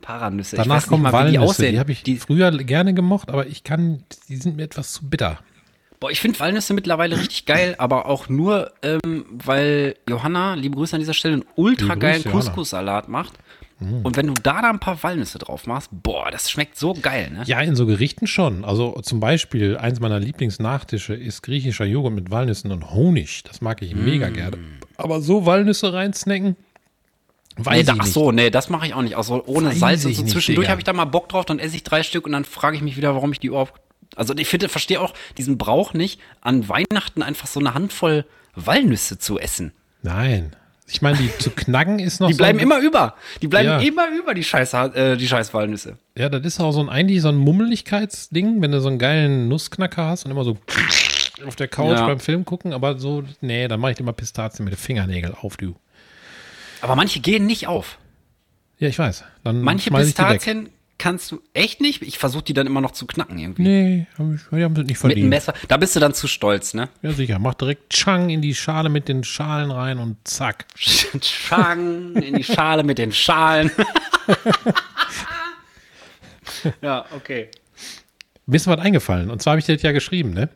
Paranüsse. 0.02 0.56
Ich 0.56 0.62
Danach 0.62 0.76
nicht 0.76 0.88
kommen 0.88 1.04
mal, 1.04 1.10
die 1.10 1.16
Walnüsse. 1.16 1.42
aussehen. 1.42 1.72
Die 1.74 1.80
habe 1.80 1.92
ich 1.92 2.04
Die, 2.04 2.18
früher 2.18 2.52
gerne 2.52 2.94
gemocht, 2.94 3.30
aber 3.30 3.48
ich 3.48 3.64
kann, 3.64 4.04
die 4.28 4.36
sind 4.36 4.56
mir 4.56 4.64
etwas 4.64 4.94
zu 4.94 5.10
bitter. 5.10 5.40
Boah, 6.00 6.10
ich 6.12 6.20
finde 6.20 6.40
Walnüsse 6.40 6.74
mittlerweile 6.74 7.18
richtig 7.20 7.46
geil, 7.46 7.76
aber 7.78 8.06
auch 8.06 8.30
nur, 8.30 8.72
ähm, 8.84 9.26
weil 9.32 9.96
Johanna, 10.10 10.54
liebe 10.56 10.76
Grüße 10.78 10.96
an 10.96 11.00
dieser 11.02 11.14
Stelle, 11.14 11.36
einen 11.36 11.46
ultra 11.56 11.96
geilen. 11.96 12.24
Couscous-Salat 12.24 13.10
macht. 13.10 13.34
Und 13.82 14.18
wenn 14.18 14.28
du 14.28 14.34
da 14.34 14.56
dann 14.62 14.72
ein 14.72 14.80
paar 14.80 15.02
Walnüsse 15.04 15.38
drauf 15.40 15.66
machst, 15.66 15.90
boah, 15.94 16.30
das 16.32 16.52
schmeckt 16.52 16.78
so 16.78 16.94
geil, 17.02 17.32
ne? 17.32 17.44
Ja, 17.46 17.62
in 17.62 17.78
so 17.78 17.86
Gerichten 17.86 18.28
schon. 18.28 18.66
Also 18.66 18.92
zum 19.04 19.22
Beispiel, 19.22 19.78
eins 19.78 20.02
meiner 20.02 20.20
Lieblingsnachtische 20.20 21.14
ist 21.14 21.44
griechischer 21.44 21.86
Joghurt 21.86 22.12
mit 22.14 22.30
Walnüssen 22.30 22.74
und 22.74 22.92
Honig. 22.92 23.42
Das 23.46 23.62
mag 23.62 23.82
ich 23.82 23.96
Mm. 23.96 24.04
mega 24.04 24.30
gerne. 24.32 24.58
Aber 24.98 25.22
so 25.22 25.46
Walnüsse 25.46 25.94
reinsnacken, 25.94 26.58
weiß 27.56 27.74
Nee, 27.74 27.80
ich 27.80 27.86
da, 27.86 27.94
nicht. 27.94 28.02
ach 28.02 28.08
so, 28.08 28.32
nee, 28.34 28.50
das 28.50 28.70
mache 28.70 28.86
ich 28.86 28.94
auch 28.94 29.02
nicht. 29.02 29.16
Auch 29.16 29.24
so 29.24 29.44
ohne 29.46 29.70
Weiß 29.70 29.80
Salz 29.80 30.06
und 30.06 30.14
so 30.14 30.24
zwischendurch 30.26 30.68
habe 30.70 30.82
ich 30.82 30.86
da 30.86 30.92
mal 30.92 31.06
Bock 31.06 31.30
drauf, 31.30 31.46
dann 31.46 31.60
esse 31.60 31.78
ich 31.78 31.84
drei 31.84 32.04
Stück 32.04 32.26
und 32.26 32.34
dann 32.34 32.44
frage 32.44 32.76
ich 32.76 32.82
mich 32.82 32.98
wieder, 32.98 33.16
warum 33.16 33.32
ich 33.32 33.40
die 33.40 33.48
überhaupt. 33.48 33.80
Also 34.16 34.36
ich 34.36 34.48
finde, 34.48 34.70
verstehe 34.70 35.00
auch 35.02 35.14
diesen 35.38 35.58
Brauch 35.58 35.94
nicht, 35.94 36.20
an 36.42 36.68
Weihnachten 36.68 37.22
einfach 37.24 37.48
so 37.48 37.60
eine 37.60 37.74
Handvoll 37.74 38.26
Walnüsse 38.56 39.18
zu 39.20 39.40
essen. 39.40 39.72
Nein. 40.02 40.56
Ich 40.92 41.04
meine, 41.04 41.18
die 41.20 41.30
zu 41.38 41.52
knacken 41.52 42.00
ist 42.00 42.20
noch 42.20 42.28
Die 42.28 42.34
so 42.34 42.38
bleiben 42.40 42.58
immer 42.58 42.80
über. 42.80 43.14
Die 43.44 43.48
bleiben 43.48 43.68
Ja. 43.70 43.80
immer 43.80 44.08
über, 44.10 44.34
die 44.34 44.44
scheiß, 44.44 44.74
äh, 44.74 45.18
die 45.18 45.28
scheiß 45.28 45.54
Walnüsse. 45.54 45.98
Ja, 46.18 46.30
das 46.30 46.44
ist 46.44 46.60
auch 46.60 46.72
so 46.72 46.80
ein 46.82 46.90
eigentlich 46.90 47.22
so 47.22 47.30
ein 47.30 47.38
Mummeligkeitsding, 47.38 48.60
wenn 48.62 48.72
du 48.72 48.82
so 48.82 48.88
einen 48.88 48.98
geilen 48.98 49.48
Nussknacker 49.48 50.06
hast 50.08 50.26
und 50.26 50.32
immer 50.32 50.44
so 50.44 50.58
auf 51.46 51.56
der 51.56 51.68
Couch 51.68 51.98
Ja. 52.00 52.08
beim 52.08 52.20
Film 52.20 52.44
gucken, 52.44 52.74
aber 52.74 52.98
so, 52.98 53.24
nee, 53.40 53.68
dann 53.68 53.80
mache 53.80 53.92
ich 53.92 54.00
immer 54.00 54.14
Pistazien 54.14 54.66
mit 54.66 54.74
den 54.74 54.80
Fingernägeln 54.80 55.36
auf, 55.36 55.58
du. 55.58 55.76
Aber 56.82 56.96
manche 56.96 57.20
gehen 57.20 57.46
nicht 57.46 57.68
auf. 57.68 58.00
Ja, 58.80 58.88
ich 58.88 58.98
weiß. 58.98 59.26
Dann 59.44 59.62
Manche. 59.62 59.92
Pistazien 59.92 60.70
kannst 61.00 61.32
du 61.32 61.42
echt 61.54 61.82
nicht. 61.82 62.04
Ich 62.04 62.20
versuche 62.20 62.44
die 62.44 62.54
dann 62.54 62.68
immer 62.68 62.82
noch 62.82 62.92
zu 62.92 63.08
knacken 63.08 63.40
irgendwie. 63.40 63.64
Nee, 63.64 64.08
hab 64.18 64.32
ich, 64.34 64.42
die 64.52 64.64
haben 64.64 64.76
sie 64.76 64.84
nicht 64.84 65.04
Mit 65.04 65.04
einem 65.04 65.12
verdient. 65.12 65.30
Messer. 65.30 65.54
Da 65.68 65.78
bist 65.78 65.96
du 65.96 66.00
dann 66.00 66.14
zu 66.14 66.28
stolz, 66.28 66.76
ne? 66.76 66.90
Ja, 67.02 67.12
sicher. 67.12 67.40
Mach 67.40 67.56
direkt 67.56 67.90
Chang 67.92 68.30
in 68.30 68.42
die 68.42 68.54
Schale 68.54 68.90
mit 68.90 69.08
den 69.08 69.24
Schalen 69.24 69.72
rein 69.72 69.98
und 69.98 70.18
zack. 70.26 70.66
Schang 70.76 72.16
in 72.18 72.36
die 72.36 72.44
Schale 72.44 72.84
mit 72.84 73.00
den 73.00 73.12
Schalen. 73.12 73.72
Ja, 76.82 77.06
okay. 77.16 77.50
Mir 78.46 78.56
ist 78.56 78.68
was 78.68 78.80
eingefallen. 78.80 79.30
Und 79.30 79.42
zwar 79.42 79.52
habe 79.52 79.60
ich 79.60 79.66
dir 79.66 79.76
das 79.76 79.84
ja 79.84 79.92
geschrieben, 79.92 80.32
ne? 80.32 80.50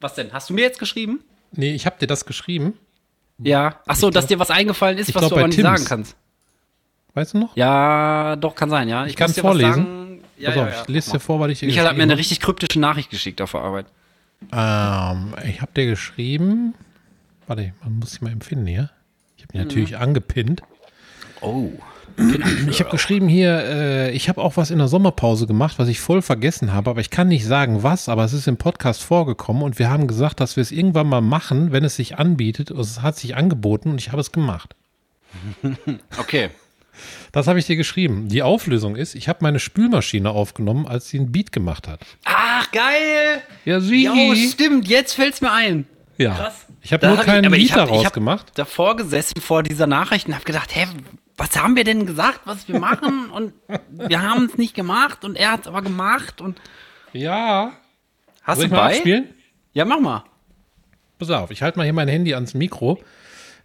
Was 0.00 0.14
denn? 0.14 0.32
Hast 0.32 0.48
du 0.48 0.54
mir 0.54 0.62
jetzt 0.62 0.78
geschrieben? 0.78 1.20
Nee, 1.52 1.74
ich 1.74 1.86
habe 1.86 1.96
dir 1.98 2.06
das 2.06 2.24
geschrieben. 2.24 2.74
Ja. 3.38 3.80
Ach 3.86 3.96
so, 3.96 4.10
dass 4.10 4.26
dir 4.26 4.38
was 4.38 4.50
eingefallen 4.50 4.98
ist, 4.98 5.14
was 5.14 5.20
glaub, 5.20 5.30
du 5.30 5.36
aber 5.36 5.48
nicht 5.48 5.56
Tims. 5.56 5.66
sagen 5.66 5.84
kannst. 5.84 6.16
Weißt 7.16 7.32
du 7.32 7.38
noch? 7.38 7.56
Ja, 7.56 8.36
doch, 8.36 8.54
kann 8.54 8.68
sein, 8.68 8.90
ja. 8.90 9.06
Ich, 9.06 9.16
kann 9.16 9.28
muss 9.30 9.36
dir 9.36 9.42
was 9.42 9.50
vorlesen. 9.52 10.20
Ja, 10.36 10.50
Pass 10.50 10.58
auf, 10.58 10.68
ja. 10.70 10.82
ich 10.82 10.88
lese 10.88 11.12
dir 11.12 11.18
vor, 11.20 11.40
was 11.40 11.50
ich 11.50 11.60
dir 11.60 11.66
Michael 11.66 11.88
hat 11.88 11.96
mir 11.96 12.02
eine 12.02 12.18
richtig 12.18 12.40
kryptische 12.40 12.78
Nachricht 12.78 13.08
geschickt 13.08 13.40
auf 13.40 13.52
der 13.52 13.62
Arbeit. 13.62 13.86
Ähm, 14.52 15.32
ich 15.48 15.62
habe 15.62 15.72
dir 15.74 15.86
geschrieben. 15.86 16.74
Warte, 17.46 17.72
man 17.82 17.98
muss 18.00 18.12
sie 18.12 18.22
mal 18.24 18.32
empfinden 18.32 18.66
hier. 18.66 18.90
Ich 19.38 19.44
habe 19.44 19.54
ihn 19.54 19.60
Mhm. 19.62 19.66
natürlich 19.66 19.96
angepinnt. 19.96 20.60
Oh. 21.40 21.70
Ich 22.70 22.80
habe 22.80 22.90
geschrieben 22.90 23.28
hier, 23.28 23.58
äh, 23.64 24.10
ich 24.12 24.28
habe 24.28 24.42
auch 24.42 24.56
was 24.58 24.70
in 24.70 24.78
der 24.78 24.88
Sommerpause 24.88 25.46
gemacht, 25.46 25.78
was 25.78 25.88
ich 25.88 26.00
voll 26.00 26.20
vergessen 26.22 26.72
habe, 26.72 26.88
aber 26.90 27.00
ich 27.00 27.10
kann 27.10 27.28
nicht 27.28 27.44
sagen 27.46 27.82
was, 27.82 28.08
aber 28.10 28.24
es 28.24 28.32
ist 28.34 28.46
im 28.48 28.56
Podcast 28.58 29.02
vorgekommen 29.02 29.62
und 29.62 29.78
wir 29.78 29.88
haben 29.90 30.06
gesagt, 30.06 30.40
dass 30.40 30.56
wir 30.56 30.62
es 30.62 30.72
irgendwann 30.72 31.08
mal 31.08 31.20
machen, 31.22 31.72
wenn 31.72 31.84
es 31.84 31.96
sich 31.96 32.18
anbietet. 32.18 32.70
Und 32.70 32.80
es 32.80 33.00
hat 33.02 33.16
sich 33.16 33.36
angeboten 33.36 33.90
und 33.90 34.00
ich 34.02 34.12
habe 34.12 34.20
es 34.20 34.32
gemacht. 34.32 34.74
Okay. 36.18 36.50
Das 37.32 37.46
habe 37.46 37.58
ich 37.58 37.66
dir 37.66 37.76
geschrieben. 37.76 38.28
Die 38.28 38.42
Auflösung 38.42 38.96
ist, 38.96 39.14
ich 39.14 39.28
habe 39.28 39.38
meine 39.42 39.58
Spülmaschine 39.58 40.30
aufgenommen, 40.30 40.86
als 40.86 41.08
sie 41.08 41.18
ein 41.18 41.32
Beat 41.32 41.52
gemacht 41.52 41.88
hat. 41.88 42.00
Ach, 42.24 42.70
geil! 42.72 43.42
Ja, 43.64 43.80
sie. 43.80 44.04
Jo, 44.04 44.34
stimmt, 44.34 44.88
jetzt 44.88 45.12
fällt's 45.14 45.40
mir 45.40 45.52
ein. 45.52 45.86
Ja. 46.18 46.34
Krass. 46.34 46.66
Ich 46.82 46.92
habe 46.92 47.06
nur 47.08 47.18
hab 47.18 47.24
keinen 47.26 47.46
aber 47.46 47.56
Lied 47.56 47.66
ich 47.66 47.72
hab- 47.72 47.86
daraus 47.86 48.00
ich 48.00 48.06
hab 48.06 48.12
gemacht. 48.14 48.52
davor 48.54 48.96
gesessen 48.96 49.40
vor 49.40 49.62
dieser 49.62 49.86
Nachricht 49.86 50.28
und 50.28 50.34
habe 50.34 50.44
gedacht, 50.44 50.74
hä, 50.74 50.86
was 51.36 51.54
haben 51.56 51.76
wir 51.76 51.84
denn 51.84 52.06
gesagt, 52.06 52.40
was 52.46 52.66
wir 52.68 52.78
machen? 52.80 53.28
Und 53.32 53.52
wir 53.90 54.22
haben 54.22 54.46
es 54.46 54.56
nicht 54.56 54.74
gemacht 54.74 55.22
und 55.24 55.36
er 55.36 55.52
hat 55.52 55.62
es 55.62 55.66
aber 55.66 55.82
gemacht. 55.82 56.40
Und 56.40 56.58
Ja. 57.12 57.72
hast 58.42 58.56
Soll 58.60 58.68
du 58.68 58.74
ich 58.74 58.78
mal 58.80 58.88
bei? 58.88 58.94
abspielen? 58.94 59.28
Ja, 59.74 59.84
mach 59.84 60.00
mal. 60.00 60.24
Pass 61.18 61.28
auf, 61.30 61.50
ich 61.50 61.60
halte 61.62 61.76
mal 61.78 61.84
hier 61.84 61.92
mein 61.92 62.08
Handy 62.08 62.32
ans 62.34 62.54
Mikro. 62.54 62.98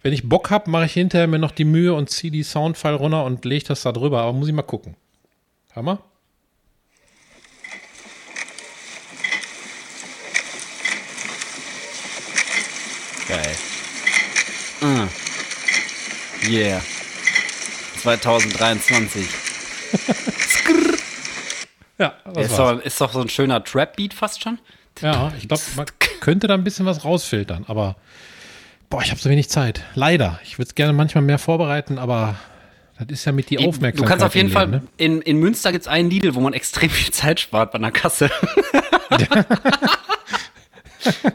Wenn 0.03 0.13
ich 0.13 0.27
Bock 0.27 0.49
habe, 0.49 0.69
mache 0.69 0.85
ich 0.85 0.93
hinterher 0.93 1.27
mir 1.27 1.39
noch 1.39 1.51
die 1.51 1.65
Mühe 1.65 1.93
und 1.93 2.09
ziehe 2.09 2.31
die 2.31 2.43
Soundfile 2.43 2.95
runter 2.95 3.23
und 3.23 3.45
lege 3.45 3.65
das 3.65 3.83
da 3.83 3.91
drüber. 3.91 4.21
Aber 4.21 4.33
muss 4.33 4.47
ich 4.47 4.53
mal 4.53 4.63
gucken. 4.63 4.95
Hammer? 5.75 5.99
Geil. 13.27 13.55
Ah. 14.81 15.07
Yeah. 16.49 16.81
2023. 18.01 19.27
Ja, 21.97 22.15
Ist 22.35 22.57
doch, 22.57 22.79
ist 22.81 22.99
doch 22.99 23.13
so 23.13 23.21
ein 23.21 23.29
schöner 23.29 23.63
Trap-Beat 23.63 24.15
fast 24.15 24.41
schon. 24.41 24.57
ja 25.01 25.31
ich 25.37 25.47
glaube, 25.47 25.61
man 25.75 25.85
könnte 26.19 26.47
da 26.47 26.55
ein 26.55 26.63
bisschen 26.63 26.87
was 26.87 27.05
rausfiltern. 27.05 27.65
Aber, 27.67 27.95
boah, 28.91 29.01
ich 29.01 29.09
habe 29.09 29.19
so 29.19 29.31
wenig 29.31 29.49
Zeit. 29.49 29.83
Leider. 29.95 30.39
Ich 30.43 30.59
würde 30.59 30.67
es 30.69 30.75
gerne 30.75 30.93
manchmal 30.93 31.23
mehr 31.23 31.39
vorbereiten, 31.39 31.97
aber 31.97 32.35
das 32.99 33.09
ist 33.09 33.25
ja 33.25 33.31
mit 33.31 33.49
die 33.49 33.57
Aufmerksamkeit. 33.57 33.99
Du 33.99 34.03
kannst 34.03 34.23
auf 34.23 34.35
jeden 34.35 34.49
Fall, 34.49 34.67
ne? 34.67 34.83
in, 34.97 35.21
in 35.21 35.37
Münster 35.37 35.71
gibt 35.71 35.81
es 35.83 35.87
einen 35.87 36.11
Lidl, 36.11 36.35
wo 36.35 36.39
man 36.39 36.53
extrem 36.53 36.91
viel 36.91 37.11
Zeit 37.11 37.39
spart 37.39 37.71
bei 37.71 37.79
einer 37.79 37.89
Kasse. 37.89 38.29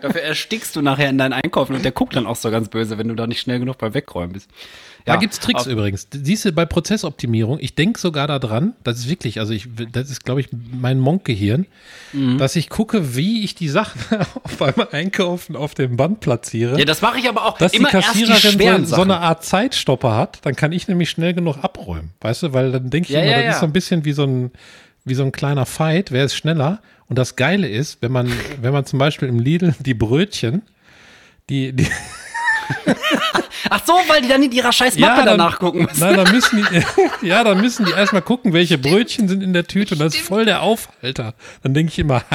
Dafür 0.00 0.22
erstickst 0.22 0.76
du 0.76 0.82
nachher 0.82 1.10
in 1.10 1.18
deinen 1.18 1.32
Einkaufen 1.32 1.74
und 1.74 1.84
der 1.84 1.90
guckt 1.90 2.14
dann 2.14 2.26
auch 2.26 2.36
so 2.36 2.52
ganz 2.52 2.68
böse, 2.68 2.98
wenn 2.98 3.08
du 3.08 3.16
da 3.16 3.26
nicht 3.26 3.40
schnell 3.40 3.58
genug 3.58 3.78
beim 3.78 3.94
Wegräumen 3.94 4.32
bist. 4.32 4.48
Da 5.06 5.14
Ja, 5.14 5.20
gibt's 5.20 5.38
Tricks 5.40 5.66
übrigens. 5.66 6.08
Siehst 6.12 6.44
du, 6.44 6.52
bei 6.52 6.64
Prozessoptimierung, 6.66 7.58
ich 7.60 7.74
denke 7.76 7.98
sogar 7.98 8.26
daran, 8.26 8.74
das 8.82 8.98
ist 8.98 9.08
wirklich, 9.08 9.38
also 9.38 9.52
ich, 9.52 9.68
das 9.92 10.10
ist, 10.10 10.24
glaube 10.24 10.40
ich, 10.40 10.48
mein 10.52 10.98
Monk-Gehirn, 10.98 11.66
Mhm. 12.12 12.38
dass 12.38 12.56
ich 12.56 12.68
gucke, 12.68 13.14
wie 13.16 13.44
ich 13.44 13.54
die 13.54 13.68
Sachen 13.68 14.00
beim 14.58 14.74
Einkaufen 14.90 15.54
auf 15.56 15.74
dem 15.74 15.96
Band 15.96 16.20
platziere. 16.20 16.78
Ja, 16.78 16.84
das 16.84 17.02
mache 17.02 17.18
ich 17.20 17.28
aber 17.28 17.46
auch 17.46 17.56
dass 17.58 17.72
immer 17.72 17.88
die 17.90 17.96
die 17.96 18.02
Kassiererin 18.02 18.38
schweren 18.52 18.86
so, 18.86 18.96
so 18.96 19.02
eine 19.02 19.18
Art 19.20 19.44
Zeitstopper 19.44 20.16
hat, 20.16 20.38
dann 20.42 20.56
kann 20.56 20.72
ich 20.72 20.88
nämlich 20.88 21.08
schnell 21.10 21.34
genug 21.34 21.58
abräumen. 21.62 22.10
Weißt 22.20 22.42
du, 22.42 22.52
weil 22.52 22.72
dann 22.72 22.90
denke 22.90 23.08
ich 23.08 23.14
Ja, 23.14 23.22
immer, 23.22 23.30
ja, 23.32 23.42
das 23.42 23.54
ist 23.56 23.60
so 23.60 23.66
ein 23.66 23.72
bisschen 23.72 24.04
wie 24.04 24.12
so 24.12 24.24
ein, 24.24 24.50
wie 25.04 25.14
so 25.14 25.22
ein 25.22 25.30
kleiner 25.32 25.66
Fight, 25.66 26.10
wer 26.10 26.24
ist 26.24 26.34
schneller? 26.34 26.80
Und 27.08 27.16
das 27.16 27.36
Geile 27.36 27.68
ist, 27.68 28.02
wenn 28.02 28.10
man, 28.10 28.28
wenn 28.60 28.72
man 28.72 28.84
zum 28.86 28.98
Beispiel 28.98 29.28
im 29.28 29.38
Lidl 29.38 29.72
die 29.78 29.94
Brötchen, 29.94 30.62
die, 31.48 31.72
die, 31.72 31.86
Ach 33.68 33.82
so, 33.84 33.94
weil 34.08 34.22
die 34.22 34.28
dann 34.28 34.42
in 34.42 34.52
ihrer 34.52 34.72
scheiß 34.72 34.98
Mappe 34.98 35.16
dann- 35.24 35.38
danach 35.38 35.58
gucken 35.58 35.84
müssen. 35.84 36.00
Nein, 36.00 36.16
dann 36.16 36.30
müssen 36.32 36.66
die, 36.70 37.26
ja, 37.26 37.42
dann 37.42 37.60
müssen 37.60 37.84
die 37.84 37.92
erstmal 37.92 38.22
gucken, 38.22 38.52
welche 38.52 38.78
Brötchen 38.78 39.28
sind 39.28 39.42
in 39.42 39.52
der 39.52 39.66
Tüte 39.66 39.94
und 39.94 40.00
das 40.00 40.14
ist 40.14 40.26
voll 40.26 40.44
der 40.44 40.62
Aufhalter. 40.62 41.34
Dann 41.62 41.74
denke 41.74 41.90
ich 41.92 41.98
immer, 41.98 42.22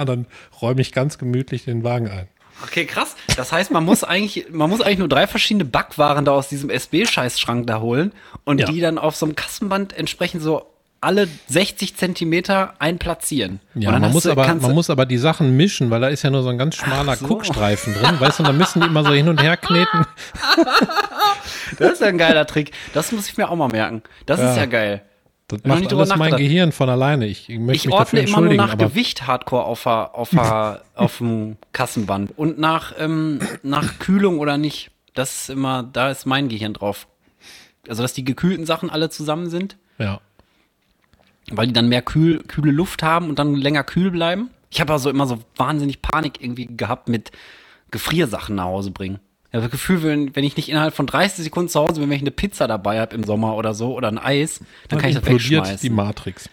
und 0.00 0.08
dann 0.08 0.26
räume 0.62 0.80
ich 0.80 0.92
ganz 0.92 1.18
gemütlich 1.18 1.64
den 1.64 1.84
Wagen 1.84 2.08
ein. 2.08 2.28
Okay, 2.62 2.84
krass. 2.84 3.16
Das 3.36 3.52
heißt, 3.52 3.70
man 3.70 3.84
muss 3.84 4.04
eigentlich, 4.04 4.46
man 4.50 4.68
muss 4.68 4.80
eigentlich 4.82 4.98
nur 4.98 5.08
drei 5.08 5.26
verschiedene 5.26 5.64
Backwaren 5.64 6.24
da 6.26 6.32
aus 6.32 6.48
diesem 6.48 6.68
SB-Scheißschrank 6.70 7.66
da 7.66 7.80
holen 7.80 8.12
und 8.44 8.58
Ja. 8.60 8.66
die 8.66 8.80
dann 8.80 8.98
auf 8.98 9.16
so 9.16 9.24
einem 9.26 9.34
Kassenband 9.34 9.94
entsprechend 9.94 10.42
so 10.42 10.66
alle 11.02 11.28
60 11.48 11.96
Zentimeter 11.96 12.74
einplatzieren. 12.78 13.60
Ja, 13.74 13.90
man 13.98 14.12
muss, 14.12 14.24
du- 14.24 14.30
aber, 14.32 14.46
man 14.54 14.72
muss 14.74 14.90
aber 14.90 15.06
die 15.06 15.16
Sachen 15.16 15.56
mischen, 15.56 15.90
weil 15.90 16.00
da 16.00 16.08
ist 16.08 16.22
ja 16.22 16.30
nur 16.30 16.42
so 16.42 16.50
ein 16.50 16.58
ganz 16.58 16.76
schmaler 16.76 17.16
so. 17.16 17.26
Guckstreifen 17.26 17.94
drin, 17.94 18.20
weißt 18.20 18.38
du, 18.38 18.42
und 18.42 18.48
dann 18.48 18.58
müssen 18.58 18.80
die 18.82 18.86
immer 18.86 19.02
so 19.04 19.12
hin 19.12 19.28
und 19.28 19.42
her 19.42 19.56
kneten. 19.56 20.04
Das 21.78 21.92
ist 21.92 22.00
ja 22.00 22.08
ein 22.08 22.18
geiler 22.18 22.46
Trick. 22.46 22.72
Das 22.94 23.12
muss 23.12 23.28
ich 23.28 23.36
mir 23.36 23.48
auch 23.48 23.56
mal 23.56 23.68
merken. 23.68 24.02
Das 24.26 24.40
ist 24.40 24.56
ja 24.56 24.66
geil. 24.66 25.02
Das 25.48 25.60
macht 25.64 25.90
drüber 25.90 26.02
alles 26.02 26.16
mein. 26.16 26.36
Gehirn 26.36 26.72
von 26.72 26.88
alleine. 26.88 27.26
Ich 27.26 27.48
möchte 27.48 27.72
Ich 27.72 27.86
mich 27.86 27.94
dafür 27.94 28.18
ordne 28.18 28.20
immer 28.20 28.40
nur 28.40 28.50
entschuldigen, 28.52 28.78
nach 28.78 28.78
Gewicht 28.78 29.26
Hardcore 29.26 29.64
auf, 29.64 29.86
auf, 29.86 30.30
auf 30.94 31.18
dem 31.18 31.56
Kassenband 31.72 32.36
und 32.38 32.58
nach, 32.58 32.92
ähm, 32.98 33.40
nach 33.62 33.98
Kühlung 33.98 34.38
oder 34.38 34.58
nicht. 34.58 34.90
Das 35.14 35.42
ist 35.42 35.50
immer, 35.50 35.82
da 35.92 36.10
ist 36.10 36.26
mein 36.26 36.48
Gehirn 36.48 36.72
drauf. 36.74 37.06
Also, 37.88 38.02
dass 38.02 38.12
die 38.12 38.24
gekühlten 38.24 38.66
Sachen 38.66 38.90
alle 38.90 39.10
zusammen 39.10 39.48
sind, 39.50 39.76
ja. 39.98 40.20
Weil 41.50 41.66
die 41.66 41.72
dann 41.72 41.88
mehr 41.88 42.02
kühl, 42.02 42.42
kühle 42.44 42.72
Luft 42.72 43.02
haben 43.02 43.28
und 43.28 43.38
dann 43.38 43.54
länger 43.54 43.84
kühl 43.84 44.10
bleiben. 44.10 44.50
Ich 44.70 44.80
habe 44.80 44.92
also 44.92 45.10
immer 45.10 45.26
so 45.26 45.38
wahnsinnig 45.56 46.00
Panik 46.00 46.40
irgendwie 46.40 46.66
gehabt 46.66 47.08
mit 47.08 47.32
Gefriersachen 47.90 48.54
nach 48.54 48.64
Hause 48.64 48.90
bringen. 48.90 49.18
Ich 49.48 49.54
habe 49.54 49.64
das 49.64 49.72
Gefühl, 49.72 50.02
wenn, 50.04 50.36
wenn 50.36 50.44
ich 50.44 50.56
nicht 50.56 50.68
innerhalb 50.68 50.94
von 50.94 51.06
30 51.06 51.42
Sekunden 51.42 51.68
zu 51.68 51.80
Hause 51.80 51.94
bin, 52.00 52.08
wenn 52.08 52.16
ich 52.16 52.22
eine 52.22 52.30
Pizza 52.30 52.68
dabei 52.68 53.00
habe 53.00 53.16
im 53.16 53.24
Sommer 53.24 53.56
oder 53.56 53.74
so 53.74 53.94
oder 53.94 54.06
ein 54.06 54.18
Eis, 54.18 54.60
dann 54.88 55.00
kann 55.00 55.10
ich 55.10 55.16
das 55.16 55.26
wegschmeißen. 55.26 55.78
die 55.82 55.90
Matrix. 55.90 56.48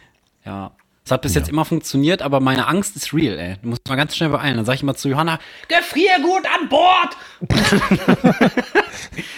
Ja. 0.45 0.72
Es 1.06 1.12
hat 1.12 1.22
bis 1.22 1.36
jetzt 1.36 1.48
immer 1.48 1.64
funktioniert, 1.64 2.22
aber 2.22 2.41
meine 2.41 2.68
Angst 2.68 2.98
ist 2.98 3.14
real, 3.14 3.39
ey. 3.39 3.56
Du 3.62 3.70
musst 3.70 3.88
mal 3.88 3.95
ganz 3.95 4.14
schnell 4.14 4.28
beeilen. 4.28 4.58
Dann 4.58 4.66
sage 4.66 4.76
ich 4.76 4.82
immer 4.82 4.95
zu 4.95 5.08
Johanna, 5.08 5.39
Gefriergut 5.70 6.43
an 6.45 6.68
Bord! 6.68 7.16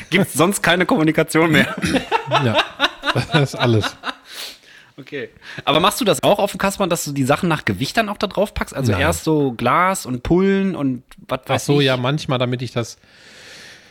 Gibt's 0.10 0.34
sonst 0.34 0.64
keine 0.64 0.88
Kommunikation 0.88 1.52
mehr. 1.52 1.76
Ja, 2.44 2.58
das 3.14 3.54
ist 3.54 3.56
alles. 3.56 3.96
Okay. 5.00 5.30
Aber 5.66 5.80
machst 5.80 6.02
du 6.02 6.06
das 6.06 6.24
auch 6.24 6.40
auf 6.40 6.52
dem 6.52 6.58
Kassenband, 6.58 6.92
dass 6.92 7.06
du 7.06 7.12
die 7.12 7.24
Sachen 7.24 7.48
nach 7.48 7.64
Gewicht 7.64 7.96
dann 7.96 8.10
auch 8.10 8.18
da 8.18 8.28
drauf 8.28 8.54
packst? 8.54 8.76
Also 8.76 8.92
Nein. 8.92 9.02
erst 9.02 9.24
so 9.24 9.54
Glas 9.54 10.06
und 10.06 10.24
Pullen 10.24 10.76
und 10.76 11.04
was 11.28 11.42
Ach 11.46 11.50
weiß 11.50 11.66
so, 11.66 11.80
ich. 11.80 11.88
ja, 11.88 11.98
manchmal, 11.98 12.38
damit 12.38 12.62
ich 12.62 12.72
das. 12.72 12.98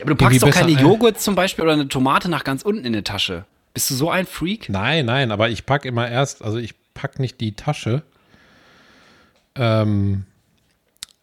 Aber 0.00 0.10
du 0.10 0.16
packst 0.16 0.42
doch 0.42 0.50
keine 0.50 0.76
ein. 0.76 0.78
Joghurt 0.78 1.20
zum 1.20 1.34
Beispiel 1.34 1.64
oder 1.64 1.72
eine 1.72 1.88
Tomate 1.88 2.28
nach 2.28 2.44
ganz 2.44 2.62
unten 2.62 2.84
in 2.84 2.92
die 2.92 3.02
Tasche. 3.02 3.44
Bist 3.74 3.90
du 3.90 3.94
so 3.94 4.10
ein 4.10 4.26
Freak? 4.26 4.68
Nein, 4.68 5.06
nein, 5.06 5.30
aber 5.32 5.48
ich 5.48 5.64
packe 5.64 5.88
immer 5.88 6.08
erst, 6.08 6.42
also 6.42 6.58
ich 6.58 6.74
packe 6.94 7.22
nicht 7.22 7.40
die 7.40 7.52
Tasche 7.52 8.02
ähm, 9.54 10.24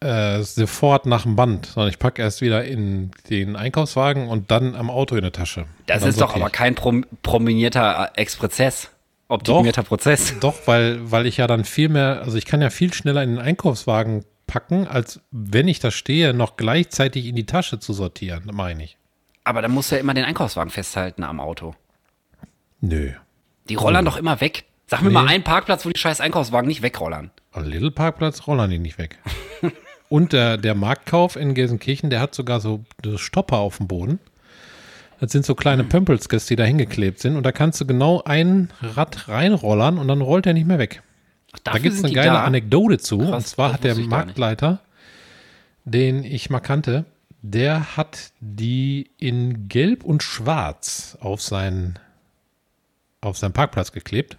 äh, 0.00 0.42
sofort 0.42 1.06
nach 1.06 1.22
dem 1.22 1.36
Band, 1.36 1.66
sondern 1.66 1.90
ich 1.90 1.98
packe 1.98 2.22
erst 2.22 2.40
wieder 2.40 2.64
in 2.64 3.10
den 3.30 3.56
Einkaufswagen 3.56 4.28
und 4.28 4.50
dann 4.50 4.74
am 4.74 4.90
Auto 4.90 5.16
in 5.16 5.22
der 5.22 5.32
Tasche. 5.32 5.66
Das 5.86 6.04
ist 6.04 6.20
doch 6.20 6.34
aber 6.34 6.50
kein 6.50 6.74
prom 6.74 7.04
prominierter 7.22 8.10
äh, 8.14 8.20
Exprozess. 8.20 8.90
Optimierter 9.28 9.82
Prozess. 9.82 10.32
ich. 10.32 10.38
Doch, 10.40 10.54
weil, 10.66 11.10
weil 11.10 11.26
ich 11.26 11.36
ja 11.38 11.46
dann 11.46 11.64
viel 11.64 11.88
mehr, 11.88 12.22
also 12.22 12.36
ich 12.38 12.46
kann 12.46 12.60
ja 12.62 12.70
viel 12.70 12.92
schneller 12.92 13.22
in 13.22 13.30
den 13.30 13.38
Einkaufswagen 13.38 14.24
packen, 14.46 14.86
als 14.86 15.20
wenn 15.32 15.66
ich 15.66 15.80
da 15.80 15.90
stehe, 15.90 16.32
noch 16.32 16.56
gleichzeitig 16.56 17.26
in 17.26 17.34
die 17.34 17.46
Tasche 17.46 17.80
zu 17.80 17.92
sortieren, 17.92 18.48
meine 18.52 18.84
ich. 18.84 18.96
Aber 19.42 19.62
dann 19.62 19.72
musst 19.72 19.90
du 19.90 19.96
ja 19.96 20.00
immer 20.00 20.14
den 20.14 20.24
Einkaufswagen 20.24 20.70
festhalten 20.70 21.24
am 21.24 21.40
Auto. 21.40 21.74
Nö. 22.80 23.12
Die 23.68 23.74
rollern 23.74 24.04
doch 24.04 24.16
immer 24.16 24.40
weg. 24.40 24.64
Sag 24.86 25.02
mir 25.02 25.08
Nee. 25.08 25.14
mal 25.14 25.26
einen 25.26 25.42
Parkplatz, 25.42 25.84
wo 25.84 25.90
die 25.90 25.98
scheiß 25.98 26.20
Einkaufswagen 26.20 26.68
nicht 26.68 26.82
wegrollern. 26.82 27.30
Am 27.52 27.64
Little 27.64 27.90
Parkplatz 27.90 28.46
rollern 28.46 28.70
die 28.70 28.78
nicht 28.78 28.98
weg. 28.98 29.18
Und 30.08 30.32
der, 30.32 30.56
der 30.56 30.76
Marktkauf 30.76 31.34
in 31.34 31.54
Gelsenkirchen, 31.54 32.10
der 32.10 32.20
hat 32.20 32.34
sogar 32.34 32.60
so 32.60 32.84
so 33.04 33.18
Stopper 33.18 33.56
auf 33.58 33.78
dem 33.78 33.88
Boden. 33.88 34.20
Das 35.20 35.32
sind 35.32 35.46
so 35.46 35.54
kleine. 35.54 35.84
Pömpelskes, 35.84 36.46
die 36.46 36.56
da 36.56 36.64
hingeklebt 36.64 37.20
sind. 37.20 37.36
Und 37.36 37.44
da 37.44 37.52
kannst 37.52 37.80
du 37.80 37.86
genau 37.86 38.22
ein 38.24 38.70
Rad 38.82 39.28
reinrollern 39.28 39.98
und 39.98 40.08
dann 40.08 40.20
rollt 40.20 40.46
er 40.46 40.52
nicht 40.52 40.66
mehr 40.66 40.78
weg. 40.78 41.02
Ach, 41.52 41.58
Da 41.64 41.78
gibt 41.78 41.94
es 41.94 42.04
eine 42.04 42.12
geile 42.12 42.30
da. 42.32 42.44
Anekdote 42.44 42.98
zu. 42.98 43.18
Krass, 43.18 43.30
und 43.30 43.46
zwar 43.46 43.72
hat 43.72 43.84
der. 43.84 43.94
Marktleiter, 43.96 44.80
den 45.84 46.24
ich 46.24 46.50
mal 46.50 46.60
kannte, 46.60 47.04
der 47.42 47.96
hat 47.96 48.32
die 48.40 49.10
in 49.18 49.68
Gelb 49.68 50.04
und 50.04 50.22
Schwarz 50.22 51.16
auf 51.20 51.40
seinen, 51.40 51.98
auf 53.20 53.38
seinen 53.38 53.52
Parkplatz 53.52 53.92
geklebt. 53.92 54.36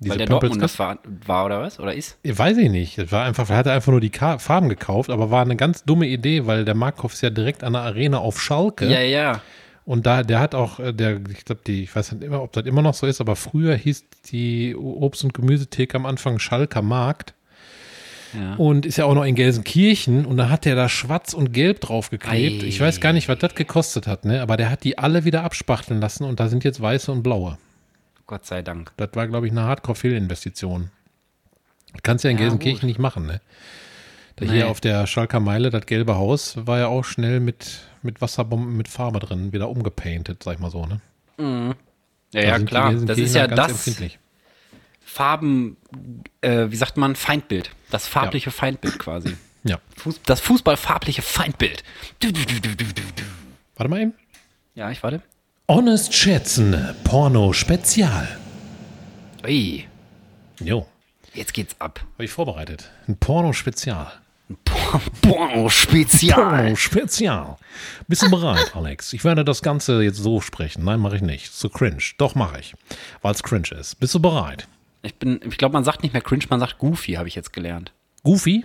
Diese 0.00 0.10
Weil 0.10 0.18
der 0.18 0.26
Dortmund 0.28 0.78
war, 0.78 0.98
war 1.26 1.46
oder 1.46 1.60
was? 1.60 1.80
Oder 1.80 1.92
ist? 1.94 2.18
Weiß 2.22 2.56
ich 2.56 2.70
nicht. 2.70 2.98
Das 2.98 3.10
war 3.10 3.24
einfach, 3.24 3.50
er 3.50 3.56
hatte 3.56 3.72
einfach 3.72 3.90
nur 3.90 4.00
die 4.00 4.10
Ka 4.10 4.38
Farben 4.38 4.68
gekauft, 4.68 5.10
aber 5.10 5.30
war 5.32 5.42
eine 5.42 5.56
ganz 5.56 5.84
dumme 5.84 6.06
Idee, 6.06 6.46
weil 6.46 6.64
der 6.64 6.76
Markov 6.76 7.14
ist 7.14 7.22
ja 7.22 7.30
direkt 7.30 7.64
an 7.64 7.72
der 7.72 7.82
Arena 7.82 8.18
auf 8.18 8.40
Schalke. 8.40 8.86
Ja, 8.86 9.00
ja. 9.00 9.40
Und 9.88 10.04
da, 10.04 10.22
der 10.22 10.38
hat 10.38 10.54
auch, 10.54 10.80
äh, 10.80 10.92
der, 10.92 11.18
ich 11.30 11.46
glaube, 11.46 11.62
die, 11.66 11.84
ich 11.84 11.96
weiß 11.96 12.12
nicht 12.12 12.22
immer, 12.22 12.42
ob 12.42 12.52
das 12.52 12.66
immer 12.66 12.82
noch 12.82 12.92
so 12.92 13.06
ist, 13.06 13.22
aber 13.22 13.36
früher 13.36 13.74
hieß 13.74 14.04
die 14.30 14.76
Obst- 14.76 15.24
und 15.24 15.32
Gemüsetheke 15.32 15.96
am 15.96 16.04
Anfang 16.04 16.38
Schalker 16.38 16.82
Markt 16.82 17.32
ja. 18.38 18.56
und 18.56 18.84
ist 18.84 18.98
ja 18.98 19.06
auch 19.06 19.14
noch 19.14 19.24
in 19.24 19.34
Gelsenkirchen 19.34 20.26
und 20.26 20.36
da 20.36 20.50
hat 20.50 20.66
der 20.66 20.74
da 20.74 20.90
schwarz 20.90 21.32
und 21.32 21.54
gelb 21.54 21.80
draufgeklebt. 21.80 22.64
Ich 22.64 22.78
weiß 22.78 23.00
gar 23.00 23.14
nicht, 23.14 23.30
was 23.30 23.38
das 23.38 23.54
gekostet 23.54 24.06
hat, 24.06 24.26
ne? 24.26 24.42
Aber 24.42 24.58
der 24.58 24.68
hat 24.70 24.84
die 24.84 24.98
alle 24.98 25.24
wieder 25.24 25.42
abspachteln 25.42 26.02
lassen 26.02 26.24
und 26.24 26.38
da 26.38 26.48
sind 26.48 26.64
jetzt 26.64 26.82
weiße 26.82 27.10
und 27.10 27.22
blaue. 27.22 27.56
Gott 28.26 28.44
sei 28.44 28.60
Dank. 28.60 28.92
Das 28.98 29.08
war, 29.14 29.26
glaube 29.26 29.46
ich, 29.46 29.52
eine 29.52 29.62
Hardcore-Fehlinvestition. 29.62 30.90
Kannst 32.02 32.24
du 32.24 32.28
ja 32.28 32.32
in 32.32 32.36
Ja, 32.36 32.42
Gelsenkirchen 32.42 32.80
gut. 32.80 32.88
nicht 32.88 32.98
machen, 32.98 33.24
ne? 33.24 33.40
Da 34.36 34.44
Nee. 34.44 34.52
Hier 34.52 34.68
auf 34.68 34.80
der 34.80 35.06
Schalker 35.06 35.40
Meile, 35.40 35.70
das 35.70 35.86
gelbe 35.86 36.16
Haus, 36.16 36.58
war 36.66 36.78
ja 36.78 36.86
auch 36.88 37.04
schnell 37.04 37.40
mit, 37.40 37.80
mit 38.02 38.20
Wasserbomben 38.20 38.76
mit 38.76 38.88
Farbe 38.88 39.18
drin, 39.20 39.52
wieder 39.52 39.68
umgepaintet, 39.68 40.42
sag 40.42 40.54
ich 40.54 40.58
mal 40.60 40.70
so, 40.70 40.86
ne? 40.86 41.00
Ja, 41.38 41.74
Da 42.32 42.40
ja, 42.40 42.56
sind 42.56 42.60
die 42.62 42.70
klar. 42.70 42.92
Das 42.92 43.00
ist 43.00 43.06
Gelsenkirchener 43.06 43.40
ja 43.40 43.46
ganz 43.46 43.72
das 43.72 43.86
empfindlich. 43.86 44.18
Farben, 45.04 45.76
äh, 46.42 46.66
wie 46.70 46.76
sagt 46.76 46.96
man, 46.96 47.16
Feindbild. 47.16 47.70
Das 47.90 48.06
farbliche 48.06 48.50
Feindbild 48.50 48.98
quasi. 48.98 49.36
Ja. 49.64 49.78
Fuß, 49.96 50.20
das 50.24 50.40
fußballfarbliche 50.40 51.22
Feindbild. 51.22 51.82
Du, 52.20 52.30
du, 52.32 52.44
du, 52.44 52.60
du, 52.60 52.68
du, 52.76 52.84
du, 52.84 52.92
du. 52.94 53.22
Warte 53.76 53.90
mal 53.90 54.00
eben. 54.00 54.14
Ja, 54.74 54.90
ich 54.90 55.02
warte. 55.02 55.22
Honest 55.68 56.14
Schätzen, 56.14 56.94
Porno 57.04 57.52
Spezial. 57.52 58.38
Ui, 59.44 59.84
Jo, 60.60 60.86
jetzt 61.34 61.54
geht's 61.54 61.80
ab. 61.80 62.00
habe 62.14 62.24
ich 62.24 62.30
vorbereitet. 62.30 62.90
Ein 63.06 63.16
Porno 63.16 63.52
Spezial. 63.52 64.10
Porno 65.22 65.68
Spezial. 65.68 66.36
Porno 66.36 66.76
Spezial. 66.76 67.56
Bist 68.06 68.22
du 68.22 68.30
bereit, 68.30 68.72
Alex? 68.74 69.12
Ich 69.12 69.24
werde 69.24 69.44
das 69.44 69.62
Ganze 69.62 70.02
jetzt 70.02 70.18
so 70.18 70.40
sprechen. 70.40 70.84
Nein, 70.84 71.00
mache 71.00 71.16
ich 71.16 71.22
nicht. 71.22 71.52
So 71.52 71.68
cringe. 71.68 71.98
Doch, 72.16 72.34
mache 72.34 72.60
ich. 72.60 72.74
Weil 73.22 73.32
es 73.34 73.42
cringe 73.42 73.68
ist. 73.78 73.96
Bist 74.00 74.14
du 74.14 74.20
bereit? 74.20 74.66
Ich 75.02 75.14
bin, 75.16 75.40
ich 75.48 75.58
glaube, 75.58 75.74
man 75.74 75.84
sagt 75.84 76.02
nicht 76.02 76.12
mehr 76.12 76.22
cringe, 76.22 76.44
man 76.48 76.60
sagt 76.60 76.78
goofy, 76.78 77.12
habe 77.12 77.28
ich 77.28 77.34
jetzt 77.34 77.52
gelernt. 77.52 77.92
Goofy? 78.24 78.64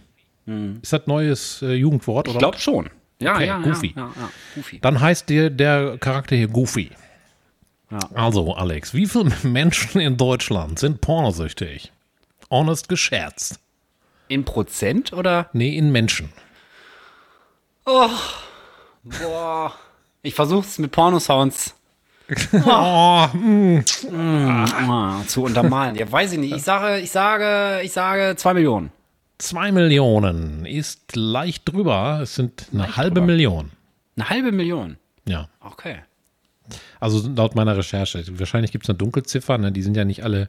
Ist 0.81 0.91
das 0.91 1.07
neues 1.07 1.61
äh, 1.61 1.73
Jugendwort? 1.73 2.27
Ich 2.27 2.31
Oder? 2.31 2.39
glaube 2.39 2.57
schon. 2.59 2.89
Ja, 3.19 3.35
Okay, 3.35 3.47
ja, 3.47 3.59
goofy. 3.59 3.93
Ja, 3.95 4.11
ja, 4.19 4.29
goofy. 4.55 4.79
Dann 4.79 4.99
heißt 4.99 5.29
der, 5.29 5.49
der 5.49 5.97
Charakter 5.99 6.35
hier 6.35 6.49
Goofy. 6.49 6.91
Also, 8.13 8.53
Alex, 8.55 8.93
wie 8.93 9.05
viele 9.05 9.31
Menschen 9.43 10.01
in 10.01 10.17
Deutschland 10.17 10.79
sind 10.79 10.99
pornosüchtig? 10.99 11.91
Honest 12.49 12.89
geschätzt. 12.89 13.59
In 14.33 14.45
Prozent 14.45 15.13
oder? 15.13 15.49
Nee, 15.53 15.77
in 15.77 15.91
Menschen. 15.91 16.29
Boah. 17.85 19.73
Ich 20.21 20.33
versuche 20.33 20.65
es 20.65 20.79
mit 20.79 20.91
Pornosounds 20.91 21.75
Oh, 22.53 23.27
mm, 23.33 23.83
ah, 24.11 25.21
zu 25.27 25.43
untermalen. 25.43 25.95
Ja, 25.95 26.09
weiß 26.09 26.33
ich 26.33 26.39
nicht. 26.39 26.55
Ich 26.55 26.63
sage, 26.63 26.99
ich 27.01 27.11
sage, 27.11 27.81
ich 27.83 27.91
sage 27.91 28.35
zwei 28.37 28.53
Millionen. 28.53 28.91
zwei 29.37 29.71
Millionen 29.71 30.65
ist 30.65 31.15
leicht 31.15 31.71
drüber. 31.71 32.21
Es 32.23 32.35
sind 32.35 32.67
eine 32.73 32.95
halbe 32.95 33.21
Million. 33.21 33.71
Eine 34.15 34.29
halbe 34.29 34.51
Million. 34.51 34.97
Ja. 35.27 35.49
Okay. 35.59 35.97
Also 36.99 37.29
laut 37.35 37.55
meiner 37.55 37.75
Recherche. 37.77 38.23
Wahrscheinlich 38.39 38.71
gibt 38.71 38.85
es 38.85 38.89
eine 38.89 38.97
Dunkelziffer. 38.97 39.57
Ne? 39.57 39.71
Die 39.71 39.81
sind 39.81 39.97
ja 39.97 40.05
nicht 40.05 40.23
alle, 40.23 40.47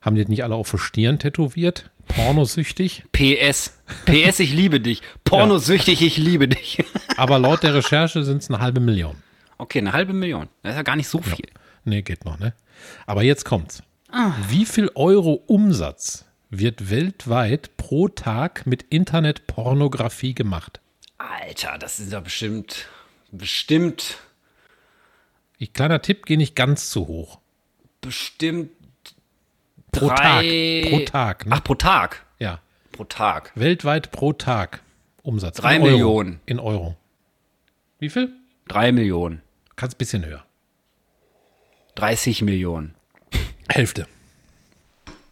haben 0.00 0.16
die 0.16 0.24
nicht 0.24 0.42
alle 0.42 0.54
auf 0.54 0.70
der 0.70 0.78
Stirn 0.78 1.18
tätowiert. 1.18 1.90
Pornosüchtig. 2.24 3.04
PS. 3.12 3.80
PS, 4.04 4.40
ich 4.40 4.52
liebe 4.52 4.78
dich. 4.80 5.00
Pornosüchtig, 5.24 6.02
ich 6.02 6.18
liebe 6.18 6.48
dich. 6.48 6.84
Aber 7.16 7.38
laut 7.38 7.62
der 7.62 7.74
Recherche 7.74 8.22
sind 8.24 8.42
es 8.42 8.50
eine 8.50 8.58
halbe 8.60 8.78
Million. 8.78 9.16
Okay, 9.56 9.78
eine 9.78 9.92
halbe 9.94 10.12
Million. 10.12 10.48
Das 10.62 10.72
ist 10.72 10.76
ja 10.76 10.82
gar 10.82 10.96
nicht 10.96 11.08
so 11.08 11.22
viel. 11.22 11.46
Nee, 11.84 12.02
geht 12.02 12.24
noch, 12.26 12.38
ne? 12.38 12.52
Aber 13.06 13.22
jetzt 13.22 13.44
kommt's. 13.46 13.82
Wie 14.48 14.66
viel 14.66 14.90
Euro 14.94 15.32
Umsatz 15.46 16.26
wird 16.50 16.90
weltweit 16.90 17.76
pro 17.78 18.08
Tag 18.08 18.66
mit 18.66 18.82
Internetpornografie 18.90 20.34
gemacht? 20.34 20.80
Alter, 21.16 21.78
das 21.78 22.00
ist 22.00 22.12
ja 22.12 22.20
bestimmt, 22.20 22.86
bestimmt, 23.32 24.18
Ich, 25.58 25.72
kleiner 25.72 26.02
Tipp, 26.02 26.26
geh 26.26 26.36
nicht 26.36 26.54
ganz 26.56 26.90
zu 26.90 27.06
hoch. 27.06 27.40
bestimmt 28.00 28.70
Pro 29.92 30.08
drei, 30.08 30.82
Tag. 30.82 30.90
Pro 30.90 30.98
Tag, 31.04 31.46
ne? 31.46 31.52
Ach, 31.54 31.64
pro 31.64 31.74
Tag. 31.74 32.24
Ja. 32.38 32.58
Pro 32.92 33.04
Tag. 33.04 33.52
Weltweit 33.54 34.10
pro 34.12 34.32
Tag 34.32 34.82
Umsatz. 35.22 35.56
Drei 35.58 35.76
In 35.76 35.82
Euro. 35.82 35.90
Millionen. 35.92 36.40
In 36.46 36.58
Euro. 36.60 36.96
Wie 37.98 38.08
viel? 38.10 38.32
Drei 38.68 38.92
Millionen. 38.92 39.42
Kannst 39.76 39.96
ein 39.96 39.98
bisschen 39.98 40.24
höher. 40.24 40.44
30 41.96 42.42
Millionen. 42.42 42.94
Hälfte. 43.68 44.06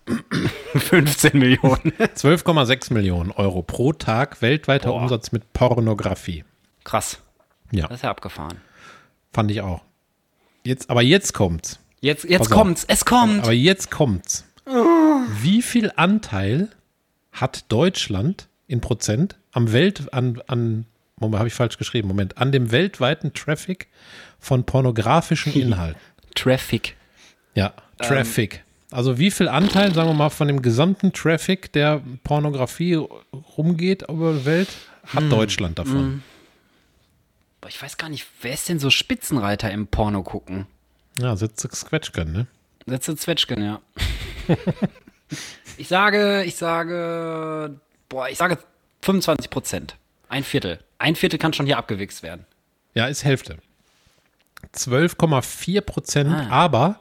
15 0.75 1.39
Millionen. 1.39 1.93
12,6 1.99 2.93
Millionen 2.93 3.31
Euro 3.33 3.63
pro 3.63 3.93
Tag 3.93 4.41
weltweiter 4.43 4.91
Boah. 4.91 5.03
Umsatz 5.03 5.33
mit 5.33 5.53
Pornografie. 5.53 6.45
Krass. 6.85 7.21
Ja, 7.71 7.87
Das 7.89 7.99
ist 7.99 8.03
ja 8.03 8.11
abgefahren. 8.11 8.59
fand 9.33 9.51
ich 9.51 9.61
auch. 9.61 9.83
Jetzt, 10.65 10.89
aber 10.91 11.03
jetzt 11.03 11.35
kommt's. 11.35 11.79
Jetzt, 12.01 12.25
jetzt 12.25 12.39
Pass 12.45 12.53
auf. 12.53 12.59
kommt's. 12.59 12.85
Es 12.89 13.05
kommt. 13.05 13.43
Aber 13.43 13.53
jetzt 13.53 13.91
kommt's. 13.91 14.45
Wie 15.41 15.63
viel 15.63 15.93
Anteil 15.97 16.69
hat 17.33 17.65
Deutschland 17.71 18.49
in 18.67 18.81
Prozent 18.81 19.37
am 19.53 19.73
Welt 19.73 20.13
an, 20.13 20.43
an 20.47 20.85
Moment, 21.17 21.39
habe 21.39 21.49
ich 21.49 21.55
falsch 21.55 21.79
geschrieben, 21.79 22.09
Moment, 22.09 22.39
an 22.39 22.53
dem 22.53 22.71
weltweiten 22.71 23.33
Traffic 23.33 23.89
von 24.39 24.65
pornografischen 24.65 25.53
Inhalten? 25.55 26.01
Traffic. 26.35 26.97
Ja, 27.55 27.73
Traffic. 27.99 28.63
Also 28.91 29.19
wie 29.19 29.31
viel 29.31 29.49
Anteil, 29.49 29.93
sagen 29.93 30.09
wir 30.09 30.15
mal, 30.15 30.31
von 30.31 30.49
dem 30.49 30.63
gesamten 30.63 31.13
Traffic, 31.13 31.73
der 31.73 32.03
Pornografie 32.23 32.95
rumgeht 33.57 34.03
über 34.09 34.35
die 34.35 34.45
Welt, 34.45 34.69
hat 35.07 35.31
Deutschland 35.31 35.79
davon? 35.79 36.23
Boah, 37.61 37.69
ich 37.69 37.83
weiß 37.83 37.97
gar 37.97 38.09
nicht, 38.09 38.27
wer 38.43 38.53
ist 38.53 38.69
denn 38.69 38.79
so 38.79 38.91
Spitzenreiter 38.91 39.71
im 39.71 39.89
Porno 39.89 40.23
gucken? 40.23 40.67
Ja, 41.19 41.37
sitzt 41.37 41.69
Squetschken, 41.75 42.33
ne? 42.33 42.47
Setze 42.89 43.17
Zwetschgen, 43.17 43.63
ja. 43.63 43.81
Ich 45.77 45.89
sage, 45.89 46.43
ich 46.45 46.57
sage, 46.57 47.79
boah, 48.09 48.29
ich 48.29 48.39
sage 48.39 48.59
25 49.03 49.51
Prozent. 49.51 49.97
Ein 50.29 50.45
Viertel. 50.45 50.79
Ein 50.99 51.15
Viertel 51.17 51.39
kann 51.39 51.53
schon 51.53 51.67
hier 51.67 51.79
abgewichst 51.79 52.23
werden. 52.23 52.45
Ja, 52.95 53.07
ist 53.07 53.25
Hälfte. 53.25 53.59
12,4 54.75 55.81
Prozent, 55.81 56.31
Ah. 56.35 56.49
aber 56.51 57.01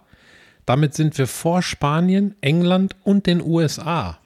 damit 0.65 0.93
sind 0.93 1.17
wir 1.17 1.27
vor 1.27 1.61
Spanien, 1.61 2.35
England 2.41 2.95
und 3.03 3.25
den 3.25 3.41
USA. 3.41 4.19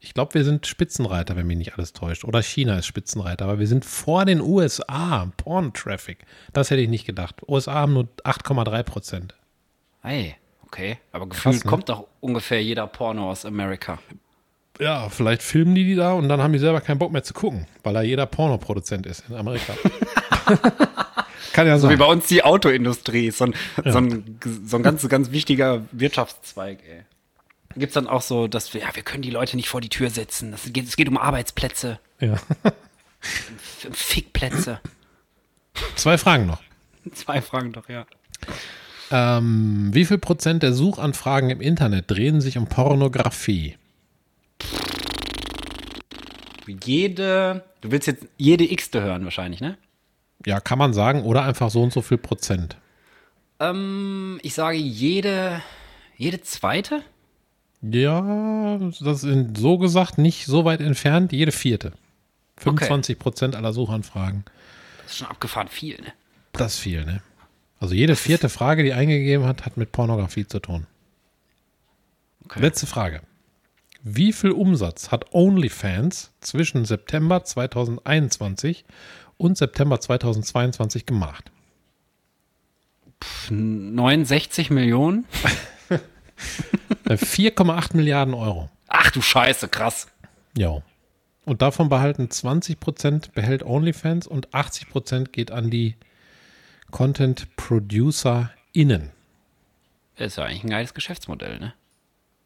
Ich 0.00 0.14
glaube, 0.14 0.34
wir 0.34 0.44
sind 0.44 0.66
Spitzenreiter, 0.66 1.34
wenn 1.36 1.46
mich 1.46 1.58
nicht 1.58 1.74
alles 1.74 1.92
täuscht. 1.92 2.24
Oder 2.24 2.40
China 2.40 2.78
ist 2.78 2.86
Spitzenreiter, 2.86 3.44
aber 3.44 3.58
wir 3.58 3.66
sind 3.66 3.84
vor 3.84 4.24
den 4.24 4.40
USA. 4.40 5.30
Porn-Traffic. 5.36 6.24
Das 6.52 6.70
hätte 6.70 6.80
ich 6.82 6.88
nicht 6.88 7.04
gedacht. 7.04 7.36
USA 7.48 7.74
haben 7.74 7.94
nur 7.94 8.08
8,3 8.24 8.82
Prozent. 8.84 9.34
Hey, 10.02 10.36
okay. 10.68 10.98
Aber 11.12 11.26
gefühlt 11.28 11.64
ne? 11.64 11.70
kommt 11.70 11.88
doch 11.88 12.06
ungefähr 12.20 12.62
jeder 12.62 12.86
Porno 12.86 13.30
aus 13.30 13.44
Amerika. 13.44 13.98
Ja, 14.80 15.08
vielleicht 15.08 15.42
filmen 15.42 15.74
die 15.74 15.84
die 15.84 15.96
da 15.96 16.12
und 16.12 16.28
dann 16.28 16.40
haben 16.40 16.52
die 16.52 16.58
selber 16.58 16.80
keinen 16.80 16.98
Bock 16.98 17.10
mehr 17.10 17.24
zu 17.24 17.34
gucken, 17.34 17.66
weil 17.82 17.94
da 17.94 18.02
jeder 18.02 18.26
Pornoproduzent 18.26 19.06
ist 19.06 19.24
in 19.28 19.34
Amerika. 19.34 19.74
Kann 21.52 21.66
ja 21.66 21.78
So 21.78 21.90
wie 21.90 21.96
bei 21.96 22.04
uns 22.04 22.28
die 22.28 22.44
Autoindustrie. 22.44 23.30
So 23.32 23.46
ein, 23.46 23.54
so 23.84 23.98
ein, 23.98 24.38
so 24.64 24.76
ein 24.76 24.82
ganz, 24.84 25.08
ganz 25.08 25.32
wichtiger 25.32 25.82
Wirtschaftszweig, 25.90 26.78
ey. 26.88 27.02
Gibt 27.74 27.90
es 27.90 27.94
dann 27.94 28.06
auch 28.06 28.22
so, 28.22 28.46
dass 28.46 28.72
wir, 28.74 28.82
ja, 28.82 28.94
wir 28.94 29.02
können 29.02 29.22
die 29.22 29.30
Leute 29.30 29.56
nicht 29.56 29.68
vor 29.68 29.80
die 29.80 29.88
Tür 29.88 30.10
setzen. 30.10 30.52
Das 30.52 30.72
geht, 30.72 30.86
es 30.86 30.96
geht 30.96 31.08
um 31.08 31.18
Arbeitsplätze, 31.18 31.98
Ja. 32.20 32.36
Fickplätze. 33.92 34.80
Zwei 35.96 36.18
Fragen 36.18 36.46
noch. 36.46 36.60
Zwei 37.14 37.40
Fragen 37.42 37.72
doch, 37.72 37.88
ja. 37.88 38.06
Ähm, 39.10 39.90
wie 39.92 40.04
viel 40.04 40.18
Prozent 40.18 40.62
der 40.62 40.72
Suchanfragen 40.72 41.50
im 41.50 41.60
Internet 41.60 42.10
drehen 42.10 42.40
sich 42.40 42.58
um 42.58 42.66
Pornografie? 42.66 43.76
Jede, 46.84 47.64
du 47.80 47.90
willst 47.90 48.06
jetzt 48.06 48.26
jede 48.36 48.70
X-te 48.70 49.00
hören 49.00 49.24
wahrscheinlich, 49.24 49.60
ne? 49.60 49.78
Ja, 50.44 50.60
kann 50.60 50.78
man 50.78 50.92
sagen, 50.92 51.22
oder 51.22 51.42
einfach 51.42 51.70
so 51.70 51.82
und 51.82 51.92
so 51.92 52.02
viel 52.02 52.18
Prozent. 52.18 52.76
Ähm, 53.58 54.38
ich 54.42 54.54
sage 54.54 54.76
jede, 54.76 55.62
jede 56.16 56.42
zweite? 56.42 57.02
Ja, 57.80 58.78
das 59.00 59.22
sind 59.22 59.56
so 59.56 59.78
gesagt 59.78 60.18
nicht 60.18 60.46
so 60.46 60.64
weit 60.64 60.80
entfernt, 60.80 61.32
jede 61.32 61.52
vierte. 61.52 61.92
25 62.58 63.18
Prozent 63.18 63.56
aller 63.56 63.72
Suchanfragen. 63.72 64.44
Das 65.02 65.12
ist 65.12 65.18
schon 65.18 65.28
abgefahren 65.28 65.68
viel, 65.68 65.96
ne? 66.00 66.12
Das 66.52 66.74
ist 66.74 66.80
viel, 66.80 67.04
ne? 67.04 67.22
Also 67.80 67.94
jede 67.94 68.16
vierte 68.16 68.48
Frage, 68.48 68.82
die 68.82 68.92
eingegeben 68.92 69.46
hat, 69.46 69.64
hat 69.64 69.76
mit 69.76 69.92
Pornografie 69.92 70.46
zu 70.46 70.58
tun. 70.58 70.86
Okay. 72.44 72.60
Letzte 72.60 72.86
Frage. 72.86 73.22
Wie 74.02 74.32
viel 74.32 74.52
Umsatz 74.52 75.10
hat 75.10 75.32
OnlyFans 75.32 76.32
zwischen 76.40 76.84
September 76.84 77.44
2021 77.44 78.84
und 79.36 79.58
September 79.58 80.00
2022 80.00 81.06
gemacht? 81.06 81.50
69 83.50 84.70
Millionen? 84.70 85.26
Äh, 87.04 87.14
4,8 87.14 87.96
Milliarden 87.96 88.34
Euro. 88.34 88.70
Ach 88.86 89.10
du 89.10 89.22
Scheiße, 89.22 89.68
krass. 89.68 90.08
Ja. 90.56 90.82
Und 91.44 91.62
davon 91.62 91.88
behalten 91.88 92.26
20% 92.26 93.32
behält 93.32 93.62
OnlyFans 93.62 94.26
und 94.26 94.50
80% 94.50 95.30
geht 95.30 95.50
an 95.50 95.70
die 95.70 95.96
Content 96.90 97.54
Producer 97.56 98.50
innen. 98.72 99.10
Ist 100.16 100.36
ja 100.38 100.44
eigentlich 100.44 100.64
ein 100.64 100.70
geiles 100.70 100.94
Geschäftsmodell, 100.94 101.58
ne? 101.58 101.74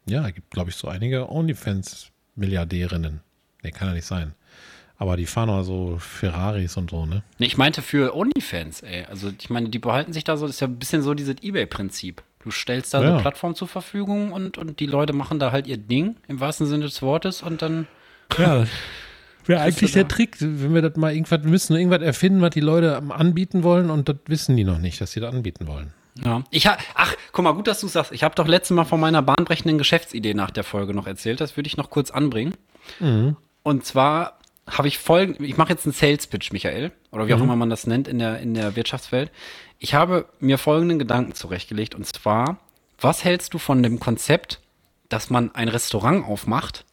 Ja, 0.05 0.29
gibt, 0.29 0.51
glaube 0.51 0.69
ich, 0.69 0.75
so 0.75 0.87
einige 0.89 1.29
OnlyFans-Milliardärinnen. 1.31 3.21
Nee, 3.63 3.71
kann 3.71 3.87
ja 3.89 3.93
nicht 3.93 4.05
sein. 4.05 4.33
Aber 4.97 5.17
die 5.17 5.25
fahren 5.25 5.49
auch 5.49 5.63
so 5.63 5.97
Ferraris 5.97 6.77
und 6.77 6.91
so, 6.91 7.05
ne? 7.05 7.23
Nee, 7.39 7.47
ich 7.47 7.57
meinte 7.57 7.81
für 7.81 8.15
OnlyFans, 8.15 8.81
ey. 8.83 9.05
Also 9.05 9.31
ich 9.37 9.49
meine, 9.49 9.69
die 9.69 9.79
behalten 9.79 10.13
sich 10.13 10.23
da 10.23 10.37
so, 10.37 10.45
das 10.45 10.57
ist 10.57 10.61
ja 10.61 10.67
ein 10.67 10.77
bisschen 10.77 11.01
so 11.01 11.13
dieses 11.13 11.35
Ebay-Prinzip. 11.41 12.21
Du 12.43 12.51
stellst 12.51 12.93
da 12.93 13.01
Ja. 13.01 13.13
eine 13.13 13.21
Plattform 13.21 13.55
zur 13.55 13.67
Verfügung 13.67 14.31
und, 14.33 14.57
und 14.57 14.79
die 14.79 14.85
Leute 14.85 15.13
machen 15.13 15.39
da 15.39 15.51
halt 15.51 15.65
ihr 15.67 15.77
Ding, 15.77 16.17
im 16.27 16.39
wahrsten 16.39 16.67
Sinne 16.67 16.83
des 16.85 17.01
Wortes, 17.01 17.41
und 17.41 17.61
dann. 17.61 17.87
Ja, 18.37 18.65
wäre 19.45 19.61
eigentlich 19.61 19.91
der 19.91 20.07
Trick, 20.07 20.37
wenn 20.39 20.73
wir 20.73 20.81
das 20.81 20.95
mal 20.95 21.13
irgendwas, 21.13 21.43
wir 21.43 21.49
müssen 21.49 21.75
irgendwas 21.75 22.01
erfinden, 22.01 22.41
was 22.41 22.51
die 22.51 22.59
Leute 22.59 23.01
anbieten 23.09 23.63
wollen 23.63 23.89
und 23.89 24.09
das 24.09 24.17
wissen 24.27 24.55
die 24.55 24.63
noch 24.63 24.79
nicht, 24.79 24.99
dass 25.01 25.11
sie 25.11 25.19
das 25.19 25.33
anbieten 25.33 25.67
wollen. 25.67 25.93
Ja. 26.23 26.43
Ich 26.51 26.67
ha 26.67 26.77
Ach, 26.93 27.15
guck 27.31 27.43
mal, 27.43 27.53
gut, 27.53 27.67
dass 27.67 27.81
du 27.81 27.87
sagst. 27.87 28.11
Ich 28.11 28.23
habe 28.23 28.35
doch 28.35 28.47
letztes 28.47 28.75
Mal 28.75 28.85
von 28.85 28.99
meiner 28.99 29.21
bahnbrechenden 29.21 29.77
Geschäftsidee 29.77 30.33
nach 30.33 30.51
der 30.51 30.63
Folge 30.63 30.93
noch 30.93 31.07
erzählt. 31.07 31.41
Das 31.41 31.57
würde 31.57 31.67
ich 31.67 31.77
noch 31.77 31.89
kurz 31.89 32.11
anbringen. 32.11 32.53
Und 33.63 33.85
zwar 33.85 34.39
habe 34.69 34.87
ich 34.87 34.97
folgend, 34.99 35.41
ich 35.41 35.57
mache 35.57 35.71
jetzt 35.71 35.85
einen 35.85 35.93
Sales 35.93 36.27
Pitch, 36.27 36.51
Michael, 36.51 36.91
oder 37.11 37.27
wie 37.27 37.33
auch 37.33 37.41
immer 37.41 37.55
man 37.55 37.69
das 37.69 37.87
nennt 37.87 38.07
in 38.07 38.19
der, 38.19 38.39
in 38.39 38.53
der 38.53 38.75
Wirtschaftswelt. 38.75 39.31
Ich 39.79 39.93
habe 39.93 40.25
mir 40.39 40.57
folgenden 40.57 40.99
Gedanken 40.99 41.33
zurechtgelegt 41.33 41.95
und 41.95 42.05
zwar, 42.05 42.59
was 42.99 43.23
hältst 43.23 43.53
du 43.53 43.57
von 43.57 43.83
dem 43.83 43.99
Konzept, 43.99 44.61
dass 45.09 45.29
man 45.29 45.53
ein 45.53 45.67
Restaurant 45.67 46.25
aufmacht, 46.25 46.85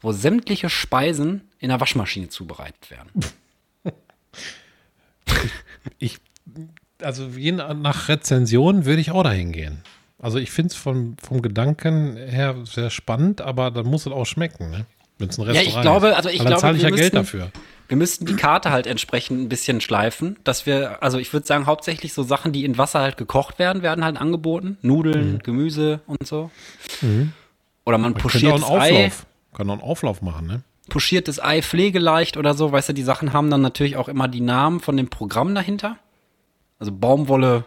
wo 0.00 0.12
sämtliche 0.12 0.68
Speisen 0.68 1.48
in 1.64 1.70
der 1.70 1.80
Waschmaschine 1.80 2.28
zubereitet 2.28 2.90
werden? 2.90 3.10
Ich, 5.98 6.18
also 7.02 7.26
je 7.26 7.52
nach 7.52 8.08
Rezension 8.08 8.84
würde 8.84 9.00
ich 9.00 9.10
auch 9.10 9.22
dahin 9.22 9.52
gehen. 9.52 9.82
Also 10.18 10.38
ich 10.38 10.50
finde 10.50 10.68
es 10.72 10.76
vom, 10.76 11.16
vom 11.22 11.42
Gedanken 11.42 12.16
her 12.16 12.56
sehr 12.64 12.88
spannend, 12.90 13.40
aber 13.42 13.70
dann 13.70 13.86
muss 13.86 14.06
es 14.06 14.12
auch 14.12 14.24
schmecken, 14.24 14.70
ne? 14.70 14.86
Wenn 15.18 15.28
es 15.28 15.38
ein 15.38 15.42
Ja, 15.46 15.52
Restaurant 15.52 15.76
ich 15.76 15.82
glaube, 15.82 16.08
ist. 16.08 16.14
also 16.16 16.28
ich 16.30 16.38
glaube, 16.40 16.56
zahle 16.60 16.76
ich 16.76 16.82
wir 16.82 16.90
ja 16.90 16.96
Geld 16.96 17.12
müssten- 17.14 17.38
dafür. 17.38 17.50
Wir 17.88 17.96
müssten 17.98 18.24
die 18.24 18.34
Karte 18.36 18.70
halt 18.70 18.86
entsprechend 18.86 19.42
ein 19.42 19.48
bisschen 19.50 19.82
schleifen, 19.82 20.38
dass 20.42 20.64
wir, 20.64 21.02
also 21.02 21.18
ich 21.18 21.30
würde 21.34 21.46
sagen, 21.46 21.66
hauptsächlich 21.66 22.14
so 22.14 22.22
Sachen, 22.22 22.52
die 22.52 22.64
in 22.64 22.78
Wasser 22.78 23.00
halt 23.00 23.18
gekocht 23.18 23.58
werden, 23.58 23.82
werden 23.82 24.02
halt 24.04 24.16
angeboten. 24.16 24.78
Nudeln, 24.80 25.40
Gemüse 25.40 26.00
und 26.06 26.26
so. 26.26 26.50
Oder 27.84 27.98
man 27.98 28.12
Mhm. 28.12 28.16
Könnte 28.16 28.54
auch 28.54 28.54
einen 28.54 28.80
Ei, 28.80 28.90
Auflauf. 29.06 29.26
Kann 29.54 29.68
auch 29.68 29.72
einen 29.74 29.82
Auflauf 29.82 30.22
machen, 30.22 30.46
ne? 30.46 30.62
Pochiertes 30.88 31.42
Ei 31.42 31.62
pflegeleicht 31.62 32.36
oder 32.36 32.54
so. 32.54 32.72
Weißt 32.72 32.90
du, 32.90 32.92
die 32.92 33.02
Sachen 33.02 33.32
haben 33.32 33.50
dann 33.50 33.60
natürlich 33.60 33.96
auch 33.96 34.08
immer 34.08 34.28
die 34.28 34.40
Namen 34.40 34.80
von 34.80 34.96
dem 34.96 35.08
Programm 35.08 35.54
dahinter. 35.54 35.98
Also 36.78 36.92
Baumwolle, 36.92 37.64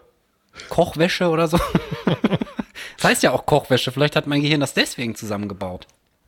Kochwäsche 0.70 1.30
oder 1.30 1.48
so. 1.48 1.58
das 2.98 3.04
heißt 3.04 3.24
ja 3.24 3.32
auch 3.32 3.46
Kochwäsche. 3.46 3.92
Vielleicht 3.92 4.16
hat 4.16 4.28
mein 4.28 4.42
Gehirn 4.42 4.60
das 4.60 4.74
deswegen 4.74 5.16
zusammengebaut. 5.16 5.88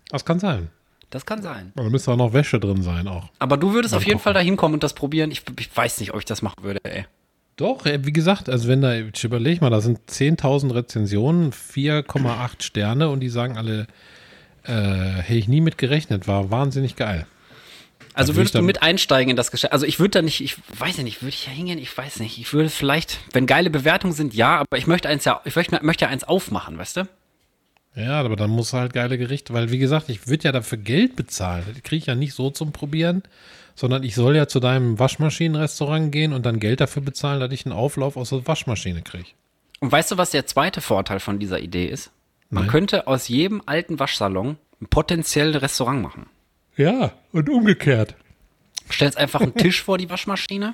Das 0.10 0.26
kann 0.26 0.40
sein. 0.40 0.70
Das 1.10 1.26
kann 1.26 1.42
sein. 1.42 1.72
Aber 1.76 1.86
da 1.86 1.90
müsste 1.90 2.12
auch 2.12 2.18
noch 2.18 2.34
Wäsche 2.34 2.60
drin 2.60 2.82
sein 2.84 3.08
auch. 3.08 3.30
Aber 3.40 3.58
du 3.58 3.74
würdest 3.74 3.94
auf 3.96 4.04
jeden 4.04 4.18
kochen. 4.18 4.24
Fall 4.24 4.34
dahin 4.34 4.58
kommen 4.58 4.76
und 4.76 4.84
das 4.84 4.94
probieren. 4.94 5.32
Ich, 5.32 5.44
ich 5.60 5.76
weiß 5.76 6.00
nicht, 6.00 6.14
ob 6.14 6.20
ich 6.20 6.26
das 6.26 6.42
machen 6.42 6.64
würde, 6.64 6.80
ey. 6.84 7.06
Doch, 7.56 7.84
wie 7.84 8.14
gesagt, 8.14 8.48
also 8.48 8.70
wenn 8.70 8.82
da, 8.82 8.94
ich 8.96 9.24
überleg 9.24 9.60
mal, 9.60 9.70
da 9.70 9.82
sind 9.82 10.00
10.000 10.10 10.74
Rezensionen, 10.74 11.52
4,8 11.52 12.62
Sterne 12.64 13.10
und 13.10 13.20
die 13.20 13.28
sagen 13.28 13.58
alle, 13.58 13.88
äh, 14.70 15.22
hätte 15.22 15.40
ich 15.40 15.48
nie 15.48 15.62
mit 15.62 15.78
gerechnet, 15.78 16.28
war 16.28 16.52
wahnsinnig 16.52 16.96
geil. 16.96 17.26
Also 18.14 18.36
würdest 18.36 18.56
du 18.56 18.62
mit 18.62 18.82
einsteigen 18.82 19.30
in 19.30 19.38
das 19.38 19.52
Geschäft? 19.52 19.72
Also 19.72 19.86
ich 19.86 20.00
würde 20.00 20.12
da 20.12 20.22
nicht, 20.22 20.42
ich 20.42 20.58
weiß 20.78 20.98
ja 20.98 21.04
nicht, 21.04 21.22
würde 21.22 21.30
ich 21.30 21.46
ja 21.46 21.52
hingehen? 21.52 21.80
Ich 21.80 21.96
weiß 21.96 22.20
nicht. 22.20 22.38
Ich 22.38 22.52
würde 22.54 22.70
vielleicht, 22.70 23.18
wenn 23.32 23.46
geile 23.46 23.70
Bewertungen 23.70 24.14
sind, 24.14 24.34
ja, 24.34 24.58
aber 24.60 24.78
ich 24.78 24.88
möchte 24.88 25.08
eins 25.08 25.26
ja, 25.26 25.42
ich 25.46 25.56
möchte, 25.56 25.80
möchte 25.84 26.06
ja 26.06 26.12
eins 26.12 26.24
aufmachen, 26.24 26.78
weißt 26.78 26.98
du? 26.98 27.08
Ja, 27.96 28.20
aber 28.20 28.36
dann 28.36 28.50
muss 28.50 28.74
halt 28.74 28.94
geile 28.94 29.18
Gerichte, 29.18 29.54
weil 29.54 29.72
wie 29.72 29.78
gesagt, 29.78 30.10
ich 30.10 30.28
würde 30.28 30.44
ja 30.44 30.52
dafür 30.52 30.78
Geld 30.78 31.16
bezahlen. 31.16 31.64
Das 31.68 31.82
kriege 31.84 32.00
ich 32.00 32.06
ja 32.06 32.16
nicht 32.16 32.34
so 32.34 32.50
zum 32.50 32.72
Probieren, 32.72 33.24
sondern 33.76 34.04
ich 34.04 34.16
soll 34.16 34.36
ja 34.36 34.48
zu 34.48 34.60
deinem 34.60 35.00
Waschmaschinenrestaurant 35.00 36.12
gehen 36.12 36.34
und 36.34 36.46
dann 36.46 36.60
Geld 36.60 36.82
dafür 36.82 37.02
bezahlen, 37.02 37.40
dass 37.40 37.52
ich 37.52 37.66
einen 37.66 37.74
Auflauf 37.74 38.18
aus 38.18 38.30
der 38.30 38.46
Waschmaschine 38.46 39.02
kriege. 39.02 39.30
Und 39.80 39.92
weißt 39.92 40.12
du, 40.12 40.18
was 40.18 40.32
der 40.32 40.46
zweite 40.46 40.82
Vorteil 40.82 41.20
von 41.20 41.40
dieser 41.40 41.60
Idee 41.60 41.86
ist? 41.86 42.12
Man 42.50 42.64
Nein. 42.64 42.72
könnte 42.72 43.08
aus 43.08 43.28
jedem 43.28 43.62
alten 43.66 44.00
Waschsalon 44.00 44.58
ein 44.82 44.88
potenzielles 44.88 45.62
Restaurant 45.62 46.02
machen. 46.02 46.26
Ja, 46.76 47.12
und 47.32 47.50
umgekehrt. 47.50 48.16
Stellst 48.92 49.18
einfach 49.18 49.42
einen 49.42 49.54
Tisch 49.58 49.84
vor 49.84 49.98
die 49.98 50.10
Waschmaschine 50.10 50.74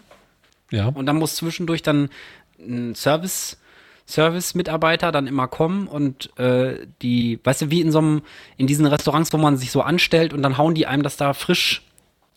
Ja, 0.72 0.88
und 0.88 1.06
dann 1.06 1.18
muss 1.18 1.36
zwischendurch 1.36 1.82
dann 1.84 2.10
ein 2.60 2.96
Service, 2.96 3.58
Service-Mitarbeiter 4.08 5.12
dann 5.12 5.28
immer 5.28 5.48
kommen 5.48 5.88
und 5.88 6.38
äh, 6.38 6.86
die, 7.02 7.40
weißt 7.44 7.64
du, 7.64 7.72
wie 7.72 7.82
in 7.82 7.92
so 7.92 7.98
einem, 8.00 8.22
in 8.56 8.68
diesen 8.68 8.86
Restaurants, 8.86 9.34
wo 9.34 9.38
man 9.38 9.58
sich 9.58 9.72
so 9.72 9.82
anstellt 9.82 10.32
und 10.32 10.44
dann 10.44 10.58
hauen 10.58 10.76
die 10.76 10.86
einem 10.88 11.04
das 11.04 11.18
da 11.18 11.34
frisch 11.34 11.82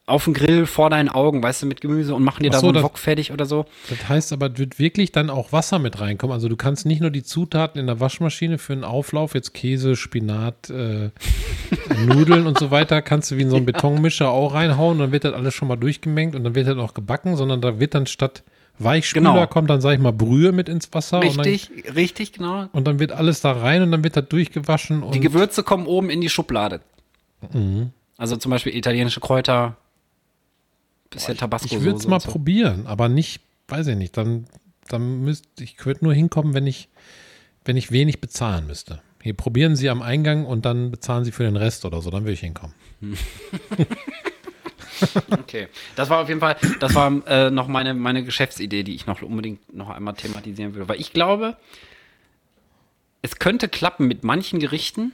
auf 0.08 0.24
den 0.24 0.34
Grill 0.34 0.66
vor 0.66 0.90
deinen 0.90 1.08
Augen, 1.08 1.42
weißt 1.42 1.62
du, 1.62 1.66
mit 1.66 1.80
Gemüse 1.80 2.14
und 2.14 2.22
machen 2.24 2.42
dir 2.42 2.48
Ach 2.50 2.54
da 2.54 2.58
so, 2.58 2.66
so 2.66 2.68
einen 2.68 2.74
das- 2.74 2.84
Wok 2.84 2.98
fertig 2.98 3.32
oder 3.32 3.46
so. 3.46 3.66
das 3.88 4.08
heißt 4.08 4.32
aber, 4.32 4.50
es 4.52 4.58
wird 4.58 4.78
wirklich 4.78 5.12
dann 5.12 5.30
auch 5.30 5.52
Wasser 5.52 5.78
mit 5.78 6.00
reinkommen. 6.00 6.32
Also 6.34 6.48
du 6.48 6.56
kannst 6.56 6.86
nicht 6.86 7.00
nur 7.00 7.10
die 7.10 7.22
Zutaten 7.22 7.80
in 7.80 7.86
der 7.86 8.00
Waschmaschine 8.00 8.58
für 8.58 8.72
einen 8.72 8.84
Auflauf, 8.84 9.34
jetzt 9.34 9.54
Käse, 9.54 9.96
Spinat, 9.96 10.70
äh, 10.70 11.10
Nudeln 12.06 12.46
und 12.46 12.58
so 12.58 12.70
weiter, 12.70 13.02
kannst 13.02 13.30
du 13.30 13.36
wie 13.36 13.42
in 13.42 13.50
so 13.50 13.56
einen 13.56 13.66
Betonmischer 13.66 14.30
auch 14.30 14.54
reinhauen, 14.54 14.98
dann 14.98 15.12
wird 15.12 15.24
das 15.24 15.34
alles 15.34 15.54
schon 15.54 15.68
mal 15.68 15.76
durchgemengt 15.76 16.34
und 16.34 16.44
dann 16.44 16.54
wird 16.54 16.66
das 16.68 16.78
auch 16.78 16.94
gebacken, 16.94 17.36
sondern 17.36 17.60
da 17.60 17.78
wird 17.80 17.94
dann 17.94 18.06
statt 18.06 18.42
Weichspüler 18.80 19.32
Genau. 19.32 19.46
kommt 19.48 19.68
dann, 19.70 19.80
sag 19.80 19.94
ich 19.94 19.98
mal, 19.98 20.12
Brühe 20.12 20.52
mit 20.52 20.68
ins 20.68 20.92
Wasser. 20.94 21.20
Richtig, 21.20 21.68
richtig, 21.96 22.32
genau. 22.32 22.60
Und 22.60 22.68
dann, 22.74 22.84
dann 22.84 22.98
wird 23.00 23.10
alles 23.10 23.40
da 23.40 23.50
rein 23.50 23.82
und 23.82 23.90
dann 23.90 24.04
wird 24.04 24.16
das 24.16 24.28
durchgewaschen. 24.28 25.02
Und 25.02 25.14
Die 25.16 25.20
Gewürze 25.20 25.64
kommen 25.64 25.86
oben 25.86 26.10
in 26.10 26.20
die 26.20 26.28
Schublade. 26.28 26.80
Mhm. 27.52 27.90
Also 28.16 28.36
zum 28.36 28.50
Beispiel 28.50 28.76
italienische 28.76 29.18
Kräuter, 29.20 29.76
bisschen 31.10 31.36
Tabasco. 31.36 31.74
ich 31.74 31.82
würde 31.82 31.98
es 31.98 32.06
mal 32.06 32.18
probieren, 32.18 32.86
aber 32.86 33.08
nicht, 33.08 33.42
weiß 33.68 33.88
ich 33.88 33.96
nicht, 33.96 34.16
dann, 34.16 34.46
dann 34.88 35.20
müsste 35.22 35.64
ich 35.64 35.84
würde 35.84 36.04
nur 36.04 36.14
hinkommen, 36.14 36.54
wenn 36.54 36.66
ich, 36.66 36.88
wenn 37.64 37.76
ich 37.76 37.90
wenig 37.90 38.20
bezahlen 38.20 38.66
müsste. 38.66 39.02
Hier 39.22 39.34
probieren 39.34 39.76
Sie 39.76 39.90
am 39.90 40.00
Eingang 40.02 40.46
und 40.46 40.64
dann 40.64 40.90
bezahlen 40.90 41.24
Sie 41.24 41.32
für 41.32 41.42
den 41.42 41.56
Rest 41.56 41.84
oder 41.84 42.00
so, 42.00 42.10
dann 42.10 42.22
würde 42.22 42.32
ich 42.32 42.40
hinkommen. 42.40 42.74
Okay, 45.30 45.68
das 45.96 46.10
war 46.10 46.20
auf 46.20 46.28
jeden 46.28 46.40
Fall, 46.40 46.56
das 46.80 46.94
war 46.94 47.26
äh, 47.26 47.50
noch 47.50 47.68
meine, 47.68 47.94
meine 47.94 48.24
Geschäftsidee, 48.24 48.82
die 48.82 48.94
ich 48.94 49.06
noch 49.06 49.22
unbedingt 49.22 49.72
noch 49.72 49.90
einmal 49.90 50.14
thematisieren 50.14 50.74
würde. 50.74 50.88
Weil 50.88 51.00
ich 51.00 51.12
glaube, 51.12 51.56
es 53.22 53.38
könnte 53.38 53.68
klappen 53.68 54.06
mit 54.06 54.24
manchen 54.24 54.58
Gerichten, 54.58 55.12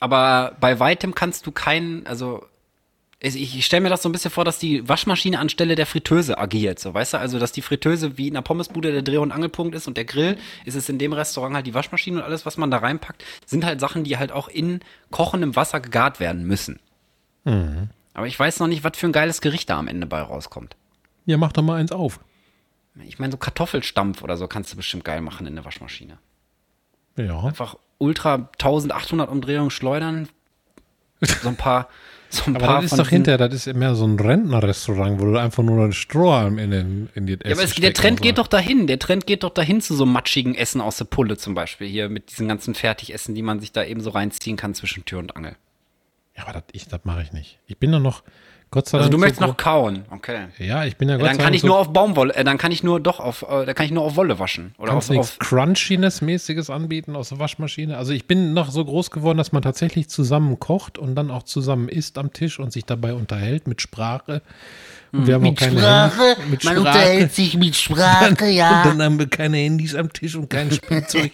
aber 0.00 0.56
bei 0.60 0.78
weitem 0.78 1.14
kannst 1.14 1.46
du 1.46 1.52
keinen, 1.52 2.06
also 2.06 2.44
ich, 3.18 3.64
stelle 3.64 3.80
mir 3.80 3.88
das 3.88 4.02
so 4.02 4.08
ein 4.08 4.12
bisschen 4.12 4.30
vor, 4.30 4.44
dass 4.44 4.58
die 4.58 4.86
Waschmaschine 4.88 5.38
anstelle 5.38 5.74
der 5.74 5.86
Fritteuse 5.86 6.36
agiert, 6.36 6.78
so 6.78 6.92
weißt 6.92 7.14
du, 7.14 7.18
also 7.18 7.38
dass 7.38 7.50
die 7.50 7.62
Fritteuse 7.62 8.18
wie 8.18 8.28
in 8.28 8.34
der 8.34 8.42
Pommesbude 8.42 8.92
der 8.92 9.02
Dreh- 9.02 9.16
und 9.16 9.32
Angelpunkt 9.32 9.74
ist 9.74 9.88
und 9.88 9.96
der 9.96 10.04
Grill 10.04 10.36
ist 10.64 10.74
es 10.74 10.88
in 10.88 10.98
dem 10.98 11.12
Restaurant 11.14 11.54
halt 11.54 11.66
die 11.66 11.74
Waschmaschine 11.74 12.18
und 12.18 12.24
alles, 12.24 12.44
was 12.44 12.58
man 12.58 12.70
da 12.70 12.78
reinpackt, 12.78 13.24
sind 13.46 13.64
halt 13.64 13.80
Sachen, 13.80 14.04
die 14.04 14.18
halt 14.18 14.32
auch 14.32 14.48
in 14.48 14.80
kochendem 15.10 15.56
Wasser 15.56 15.80
gegart 15.80 16.20
werden 16.20 16.44
müssen. 16.44 16.78
Aber 18.14 18.26
ich 18.26 18.38
weiß 18.38 18.60
noch 18.60 18.66
nicht, 18.66 18.84
was 18.84 18.96
für 18.96 19.06
ein 19.06 19.12
geiles 19.12 19.40
Gericht 19.40 19.70
da 19.70 19.78
am 19.78 19.88
Ende 19.88 20.06
bei 20.06 20.20
rauskommt. 20.20 20.76
Ja, 21.26 21.36
mach 21.36 21.52
doch 21.52 21.62
mal 21.62 21.80
eins 21.80 21.92
auf. 21.92 22.20
Ich 23.04 23.18
meine, 23.18 23.32
so 23.32 23.36
Kartoffelstampf 23.38 24.22
oder 24.22 24.36
so 24.36 24.48
kannst 24.48 24.72
du 24.72 24.76
bestimmt 24.76 25.04
geil 25.04 25.20
machen 25.20 25.46
in 25.46 25.54
der 25.54 25.64
Waschmaschine. 25.64 26.18
Ja. 27.16 27.42
Einfach 27.42 27.76
ultra 27.98 28.48
1800 28.58 29.28
Umdrehungen 29.28 29.70
schleudern. 29.70 30.28
So 31.20 31.48
ein 31.48 31.56
paar, 31.56 31.88
so 32.36 32.50
Aber 32.50 32.58
das 32.58 32.84
ist 32.86 32.98
doch 32.98 33.08
hinterher, 33.08 33.38
das 33.38 33.66
ist 33.66 33.76
mehr 33.76 33.94
so 33.94 34.06
ein 34.06 34.18
Rentnerrestaurant, 34.18 35.20
wo 35.20 35.24
du 35.24 35.36
einfach 35.36 35.62
nur 35.62 35.82
einen 35.82 35.92
Strohhalm 35.92 36.58
in, 36.58 36.70
den, 36.70 37.08
in 37.14 37.26
die 37.26 37.38
Ja, 37.44 37.52
aber 37.52 37.62
es, 37.62 37.74
der 37.74 37.94
Trend 37.94 38.22
geht 38.22 38.38
doch 38.38 38.46
dahin. 38.46 38.86
Der 38.86 38.98
Trend 38.98 39.26
geht 39.26 39.42
doch 39.42 39.50
dahin 39.50 39.80
zu 39.80 39.94
so 39.94 40.06
matschigen 40.06 40.54
Essen 40.54 40.80
aus 40.80 40.96
der 40.98 41.06
Pulle 41.06 41.36
zum 41.36 41.54
Beispiel. 41.54 41.88
Hier 41.88 42.08
mit 42.08 42.30
diesen 42.30 42.48
ganzen 42.48 42.74
Fertigessen, 42.74 43.34
die 43.34 43.42
man 43.42 43.60
sich 43.60 43.72
da 43.72 43.84
eben 43.84 44.00
so 44.00 44.10
reinziehen 44.10 44.56
kann 44.56 44.74
zwischen 44.74 45.04
Tür 45.04 45.18
und 45.18 45.36
Angel. 45.36 45.56
Ja, 46.36 46.44
aber 46.44 46.52
das, 46.52 46.64
ich, 46.72 46.86
das 46.86 47.04
mache 47.04 47.22
ich 47.22 47.32
nicht. 47.32 47.58
Ich 47.66 47.78
bin 47.78 47.92
doch 47.92 48.00
noch 48.00 48.22
Gott 48.72 48.88
sei 48.88 48.98
Also 48.98 49.04
Dank. 49.08 49.12
du 49.12 49.16
so 49.16 49.20
möchtest 49.20 49.40
gro- 49.40 49.46
noch 49.48 49.56
kauen, 49.56 50.04
okay. 50.10 50.46
Ja, 50.58 50.84
ich 50.84 50.96
bin 50.96 51.08
ja 51.08 51.14
Ja, 51.14 51.18
Gott 51.18 51.28
dann 51.28 51.36
sei 51.36 51.42
kann 51.42 51.44
Dank 51.46 51.54
ich 51.54 51.60
so 51.62 51.66
nur 51.68 51.78
auf 51.78 51.92
Baumwolle, 51.92 52.34
äh, 52.34 52.42
dann 52.44 52.58
kann 52.58 52.72
ich 52.72 52.82
nur 52.82 52.98
doch 53.00 53.20
auf, 53.20 53.42
äh, 53.48 53.64
da 53.64 53.74
kann 53.74 53.86
ich 53.86 53.92
nur 53.92 54.02
auf 54.02 54.16
Wolle 54.16 54.38
waschen. 54.40 54.74
Oder 54.78 54.90
Kannst 54.92 55.08
auf, 55.10 55.14
du 55.14 55.20
auf 55.20 55.38
Crunchiness-mäßiges 55.38 56.70
anbieten 56.70 57.14
aus 57.16 57.28
der 57.30 57.38
Waschmaschine? 57.38 57.96
Also 57.96 58.12
ich 58.12 58.26
bin 58.26 58.54
noch 58.54 58.70
so 58.70 58.84
groß 58.84 59.10
geworden, 59.12 59.38
dass 59.38 59.52
man 59.52 59.62
tatsächlich 59.62 60.08
zusammen 60.08 60.58
kocht 60.58 60.98
und 60.98 61.14
dann 61.14 61.30
auch 61.30 61.44
zusammen 61.44 61.88
isst 61.88 62.18
am 62.18 62.32
Tisch 62.32 62.58
und 62.58 62.72
sich 62.72 62.84
dabei 62.84 63.14
unterhält 63.14 63.66
mit 63.68 63.80
Sprache. 63.80 64.42
Und 65.12 65.26
wir 65.28 65.34
haben 65.34 65.44
auch 65.44 65.50
Mit 65.50 65.58
keine 65.58 65.78
Sprache, 65.78 66.22
Handys, 66.22 66.50
mit 66.50 66.64
man 66.64 66.74
Sprache. 66.76 66.88
unterhält 66.98 67.32
sich 67.34 67.56
mit 67.56 67.76
Sprache, 67.76 68.46
ja. 68.50 68.82
Und 68.82 68.88
dann 68.98 69.02
haben 69.02 69.18
wir 69.20 69.28
keine 69.28 69.56
Handys 69.58 69.94
am 69.94 70.12
Tisch 70.12 70.34
und 70.34 70.50
kein 70.50 70.70
Spielzeug. 70.72 71.30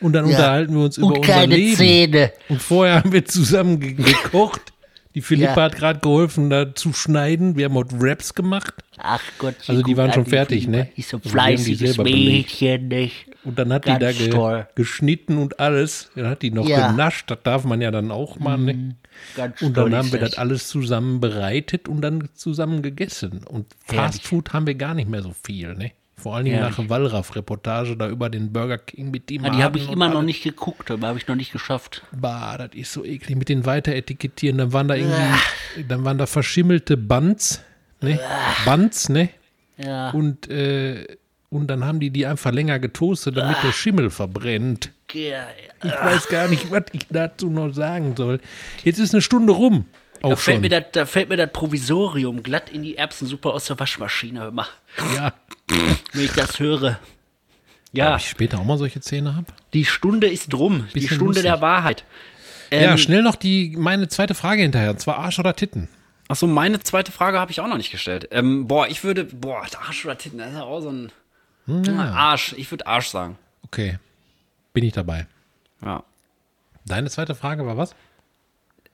Und 0.00 0.12
dann 0.12 0.26
Ja. 0.28 0.36
unterhalten 0.36 0.74
wir 0.74 0.84
uns 0.84 0.98
über 0.98 1.08
Und 1.08 1.18
unser 1.18 1.32
keine 1.32 1.56
Leben. 1.56 1.76
Zähne. 1.76 2.32
Und 2.48 2.62
vorher 2.62 2.96
haben 2.96 3.12
wir 3.12 3.24
zusammen 3.24 3.80
ge 3.80 3.92
gekocht. 3.94 4.60
Die 5.16 5.22
Philippa 5.22 5.56
Ja. 5.56 5.62
hat 5.62 5.76
gerade 5.76 5.98
geholfen, 6.00 6.50
da 6.50 6.74
zu 6.74 6.92
schneiden. 6.92 7.56
Wir 7.56 7.64
haben 7.64 7.74
heute 7.74 7.96
Raps 7.98 8.34
gemacht. 8.34 8.74
Ach 8.98 9.22
Gott. 9.38 9.54
Also 9.66 9.82
die 9.82 9.96
waren 9.96 10.12
schon 10.12 10.24
die 10.24 10.30
fertig, 10.30 10.64
Flieder. 10.64 10.78
ne? 10.84 10.88
Ist 10.94 11.08
so 11.08 11.16
Also 11.16 11.30
fleißiges. 11.30 11.96
Mädchen, 11.98 12.88
nicht? 12.88 13.26
Und 13.42 13.58
dann 13.58 13.72
hat 13.72 13.86
Ganz 13.86 13.98
die 13.98 14.04
da 14.04 14.12
ge 14.12 14.28
toll. 14.28 14.66
geschnitten 14.74 15.38
und 15.38 15.58
alles. 15.58 16.10
Dann 16.16 16.26
hat 16.28 16.42
die 16.42 16.50
noch 16.50 16.68
Ja. 16.68 16.88
Mhm. 16.90 16.96
genascht. 16.96 17.30
Das 17.30 17.38
darf 17.44 17.64
man 17.64 17.80
ja 17.80 17.90
dann 17.90 18.10
auch 18.10 18.38
mal. 18.38 18.58
Ne? 18.58 18.96
Ganz 19.34 19.62
Und 19.62 19.74
dann 19.78 19.94
haben 19.94 20.12
wir 20.12 20.20
das 20.20 20.34
alles 20.36 20.68
zusammen 20.68 21.18
bereitet 21.20 21.88
und 21.88 22.02
dann 22.02 22.28
zusammen 22.34 22.82
gegessen. 22.82 23.40
Und. 23.48 23.66
Fast 23.86 24.22
Food 24.22 24.52
haben 24.52 24.66
wir 24.66 24.74
gar 24.74 24.92
nicht 24.92 25.08
mehr 25.08 25.22
so 25.22 25.32
viel. 25.44 25.74
Ne? 25.76 25.92
Vor 26.18 26.34
allen 26.34 26.46
Dingen 26.46 26.56
Herrlich. 26.58 26.78
nach 26.78 26.88
Wallraff-Reportage 26.88 27.94
da 27.96 28.08
über 28.08 28.30
den 28.30 28.50
Burger 28.52 28.78
King 28.78 29.10
mit 29.10 29.28
dem 29.28 29.44
Ja, 29.44 29.50
die 29.50 29.62
habe 29.62 29.78
ich 29.78 29.90
immer 29.90 30.08
noch 30.08 30.22
nicht 30.22 30.42
geguckt, 30.42 30.90
aber 30.90 31.08
habe 31.08 31.18
ich 31.18 31.28
noch 31.28 31.36
nicht 31.36 31.52
geschafft. 31.52 32.02
Bah, 32.12 32.56
das 32.56 32.70
ist 32.74 32.92
so 32.92 33.04
eklig 33.04 33.36
mit 33.36 33.50
den 33.50 33.66
Weiteretikettieren. 33.66 34.56
Dann 34.56 34.72
waren 34.72 34.88
da 34.88 34.94
irgendwie, 34.94 35.84
dann 35.86 36.04
waren 36.06 36.16
da 36.16 36.24
verschimmelte 36.26 36.96
Buns, 36.96 37.62
ne? 38.00 38.18
Buns, 38.64 39.10
ne? 39.10 39.28
Ja. 39.76 40.08
Und, 40.10 40.48
äh, 40.48 41.06
und 41.50 41.66
dann 41.68 41.84
haben 41.84 42.00
die 42.00 42.10
die 42.10 42.24
einfach 42.26 42.50
länger 42.50 42.78
getoastet, 42.78 43.36
damit 43.36 43.58
der 43.62 43.72
Schimmel 43.72 44.08
verbrennt. 44.08 44.90
Ja, 45.12 45.46
Ich 45.84 45.92
weiß 45.92 46.28
gar 46.28 46.48
nicht, 46.48 46.70
was 46.70 46.84
ich 46.92 47.06
dazu 47.10 47.50
noch 47.50 47.72
sagen 47.74 48.14
soll. 48.16 48.40
Jetzt 48.84 48.98
ist 48.98 49.12
eine 49.14 49.20
Stunde 49.22 49.52
rum. 49.52 49.84
Da 50.22 50.28
Auch 50.28 50.38
fällt, 50.38 50.56
schon. 50.56 50.60
mir 50.62 50.68
das, 50.70 50.84
da 50.92 51.04
fällt 51.04 51.28
mir 51.28 51.36
das 51.36 51.52
Provisorium 51.52 52.42
glatt 52.42 52.70
in 52.70 52.82
die 52.82 52.96
Erbsensuppe 52.96 53.52
aus 53.52 53.66
der 53.66 53.78
Waschmaschine. 53.78 54.50
Mal, 54.50 54.66
Ja. 55.14 55.34
wenn 56.12 56.24
ich 56.24 56.32
das 56.32 56.58
höre. 56.60 56.98
Ob 56.98 56.98
Ja, 57.92 58.16
ich 58.16 58.28
später 58.28 58.58
auch 58.58 58.64
mal 58.64 58.78
solche 58.78 59.00
Zähne 59.00 59.34
habe? 59.36 59.46
die 59.72 59.84
Stunde 59.84 60.28
ist 60.28 60.52
drum. 60.52 60.88
Die 60.94 61.06
Stunde 61.06 61.24
lustig. 61.26 61.42
der 61.44 61.60
Wahrheit. 61.60 62.04
Ähm, 62.70 62.82
ja, 62.82 62.98
schnell 62.98 63.22
noch 63.22 63.36
die, 63.36 63.74
meine 63.76 64.08
zweite 64.08 64.34
Frage 64.34 64.62
hinterher. 64.62 64.90
Und 64.90 65.00
zwar 65.00 65.18
Arsch 65.18 65.38
oder 65.38 65.54
Titten? 65.54 65.88
Achso, 66.28 66.46
meine 66.48 66.80
zweite 66.80 67.12
Frage 67.12 67.38
habe 67.38 67.52
ich 67.52 67.60
auch 67.60 67.68
noch 67.68 67.76
nicht 67.76 67.92
gestellt. 67.92 68.28
Ähm, 68.32 68.66
boah, 68.66 68.88
ich 68.88 69.04
würde, 69.04 69.24
boah, 69.24 69.62
Arsch 69.86 70.04
oder 70.04 70.18
Titten, 70.18 70.38
das 70.38 70.48
ist 70.48 70.54
ja 70.56 70.62
auch 70.62 70.80
so 70.80 70.90
ein 70.90 71.12
Arsch. 71.98 72.54
Ich 72.56 72.70
würde 72.70 72.86
Arsch 72.86 73.08
sagen. 73.08 73.38
Okay. 73.64 73.98
Bin 74.72 74.84
ich 74.84 74.92
dabei. 74.92 75.26
Ja. 75.84 76.02
Deine 76.84 77.08
zweite 77.10 77.34
Frage 77.34 77.64
war 77.66 77.76
was? 77.76 77.94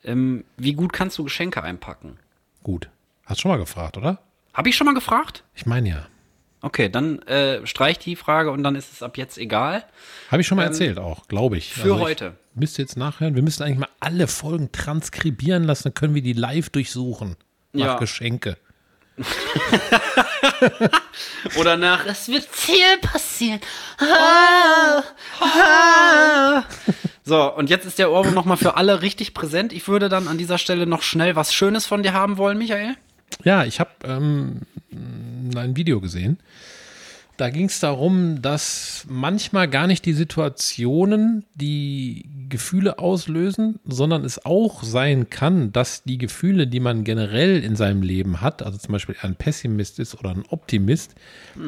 Ähm, 0.04 0.44
wie 0.56 0.74
gut 0.74 0.92
kannst 0.92 1.16
du 1.18 1.24
Geschenke 1.24 1.62
einpacken? 1.62 2.18
Gut. 2.62 2.88
Hast 3.24 3.40
schon 3.40 3.50
mal 3.50 3.56
gefragt, 3.58 3.96
oder? 3.96 4.18
Habe 4.52 4.68
ich 4.68 4.76
schon 4.76 4.84
mal 4.86 4.94
gefragt? 4.94 5.44
Ich 5.54 5.64
meine 5.64 5.88
ja. 5.88 6.06
Okay, 6.64 6.88
dann 6.88 7.20
äh, 7.22 7.66
streich 7.66 7.98
die 7.98 8.14
Frage 8.14 8.52
und 8.52 8.62
dann 8.62 8.76
ist 8.76 8.92
es 8.92 9.02
ab 9.02 9.18
jetzt 9.18 9.36
egal. 9.36 9.84
Habe 10.30 10.42
ich 10.42 10.46
schon 10.46 10.56
mal 10.56 10.62
erzählt 10.64 10.96
auch, 10.98 11.26
glaube 11.26 11.56
ich. 11.56 11.72
für 11.74 11.96
ich 11.96 12.00
heute. 12.00 12.36
Müsste 12.54 12.82
jetzt 12.82 12.96
nachhören. 12.96 13.34
Wir 13.34 13.42
müssen 13.42 13.64
eigentlich 13.64 13.78
mal 13.78 13.88
alle 13.98 14.28
Folgen 14.28 14.70
transkribieren 14.70 15.64
lassen, 15.64 15.84
dann 15.84 15.94
können 15.94 16.14
wir 16.14 16.22
die 16.22 16.34
live 16.34 16.70
durchsuchen. 16.70 17.36
Nach 17.72 17.86
Ja. 17.86 17.98
Geschenke. 17.98 18.58
Oder 21.58 21.76
nach. 21.76 22.06
Es 22.06 22.28
wird 22.28 22.44
viel 22.44 22.98
passieren. 23.00 23.60
So, 27.24 27.54
und 27.54 27.70
jetzt 27.70 27.86
ist 27.86 28.00
der 28.00 28.10
Ohrwurm 28.10 28.34
nochmal 28.34 28.56
für 28.56 28.76
alle 28.76 29.00
richtig 29.00 29.32
präsent. 29.32 29.72
Ich 29.72 29.86
würde 29.86 30.08
dann 30.08 30.26
an 30.26 30.38
dieser 30.38 30.58
Stelle 30.58 30.88
noch 30.88 31.02
schnell 31.02 31.36
was 31.36 31.54
Schönes 31.54 31.86
von 31.86 32.02
dir 32.02 32.14
haben 32.14 32.36
wollen, 32.36 32.58
Michael. 32.58 32.96
Ja, 33.44 33.64
ich 33.64 33.78
habe 33.78 33.90
ähm, 34.04 34.62
ein 35.60 35.76
Video 35.76 36.00
gesehen. 36.00 36.38
Da 37.42 37.50
ging 37.50 37.66
es 37.66 37.80
darum, 37.80 38.40
dass 38.40 39.04
manchmal 39.08 39.66
gar 39.66 39.88
nicht 39.88 40.06
die 40.06 40.12
Situationen 40.12 41.44
die 41.56 42.24
Gefühle 42.48 43.00
auslösen, 43.00 43.80
sondern 43.84 44.24
es 44.24 44.44
auch 44.46 44.84
sein 44.84 45.28
kann, 45.28 45.72
dass 45.72 46.04
die 46.04 46.18
Gefühle, 46.18 46.68
die 46.68 46.78
man 46.78 47.02
generell 47.02 47.60
in 47.64 47.74
seinem 47.74 48.02
Leben 48.02 48.42
hat, 48.42 48.62
also 48.62 48.78
zum 48.78 48.92
Beispiel 48.92 49.16
ein 49.22 49.34
Pessimist 49.34 49.98
ist 49.98 50.14
oder 50.14 50.30
ein 50.30 50.44
Optimist, 50.50 51.16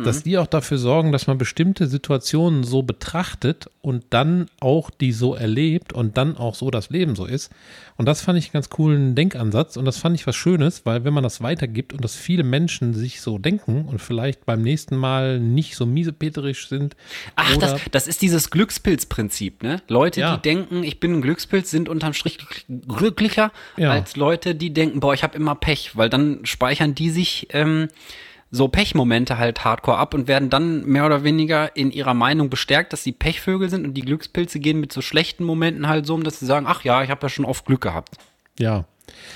dass 0.04 0.22
die 0.22 0.38
auch 0.38 0.46
dafür 0.46 0.78
sorgen, 0.78 1.10
dass 1.10 1.26
man 1.26 1.38
bestimmte 1.38 1.88
Situationen 1.88 2.62
so 2.62 2.82
betrachtet 2.82 3.66
und 3.80 4.04
dann 4.10 4.46
auch 4.60 4.90
die 4.90 5.10
so 5.10 5.34
erlebt 5.34 5.92
und 5.92 6.16
dann 6.16 6.36
auch 6.36 6.54
so 6.54 6.70
das 6.70 6.90
Leben 6.90 7.16
so 7.16 7.24
ist. 7.24 7.50
Und 7.96 8.06
das 8.06 8.20
fand 8.20 8.38
ich 8.38 8.46
einen 8.46 8.52
ganz 8.52 8.70
coolen 8.70 9.14
Denkansatz 9.14 9.76
und 9.76 9.86
das 9.86 9.98
fand 9.98 10.14
ich 10.14 10.26
was 10.26 10.36
Schönes, 10.36 10.86
weil 10.86 11.04
wenn 11.04 11.14
man 11.14 11.24
das 11.24 11.40
weitergibt 11.40 11.92
und 11.92 12.04
dass 12.04 12.14
viele 12.14 12.44
Menschen 12.44 12.92
sich 12.94 13.20
so 13.20 13.38
denken 13.38 13.86
und 13.86 14.00
vielleicht 14.00 14.46
beim 14.46 14.62
nächsten 14.62 14.96
Mal 14.96 15.40
nicht 15.40 15.63
so 15.72 15.86
miesepeterisch 15.86 16.68
sind. 16.68 16.94
Ach, 17.36 17.56
das, 17.56 17.80
das 17.90 18.06
ist 18.06 18.22
dieses 18.22 18.50
Glückspilzprinzip, 18.50 19.62
ne? 19.62 19.80
Leute, 19.88 20.20
Ja. 20.20 20.36
die 20.36 20.42
denken, 20.42 20.82
ich 20.84 21.00
bin 21.00 21.14
ein 21.14 21.22
Glückspilz, 21.22 21.70
sind 21.70 21.88
unterm 21.88 22.12
Strich 22.12 22.38
glücklicher 22.68 23.50
Ja. 23.76 23.90
als 23.90 24.16
Leute, 24.16 24.54
die 24.54 24.72
denken, 24.72 25.00
boah, 25.00 25.14
ich 25.14 25.22
habe 25.22 25.36
immer 25.36 25.54
Pech, 25.54 25.96
weil 25.96 26.08
dann 26.10 26.44
speichern 26.44 26.94
die 26.94 27.10
sich 27.10 27.48
ähm, 27.50 27.88
so 28.50 28.68
Pechmomente 28.68 29.38
halt 29.38 29.64
hardcore 29.64 29.98
ab 29.98 30.14
und 30.14 30.28
werden 30.28 30.48
dann 30.50 30.84
mehr 30.84 31.06
oder 31.06 31.24
weniger 31.24 31.74
in 31.76 31.90
ihrer 31.90 32.14
Meinung 32.14 32.50
bestärkt, 32.50 32.92
dass 32.92 33.02
sie 33.02 33.10
Pechvögel 33.12 33.68
sind 33.68 33.84
und 33.84 33.94
die 33.94 34.02
Glückspilze 34.02 34.60
gehen 34.60 34.78
mit 34.78 34.92
so 34.92 35.00
schlechten 35.00 35.42
Momenten 35.44 35.88
halt 35.88 36.06
so 36.06 36.14
um, 36.14 36.22
dass 36.22 36.38
sie 36.38 36.46
sagen, 36.46 36.66
ach 36.68 36.84
ja, 36.84 37.02
ich 37.02 37.10
habe 37.10 37.22
ja 37.22 37.28
schon 37.28 37.44
oft 37.44 37.64
Glück 37.66 37.80
gehabt. 37.80 38.16
ja, 38.58 38.84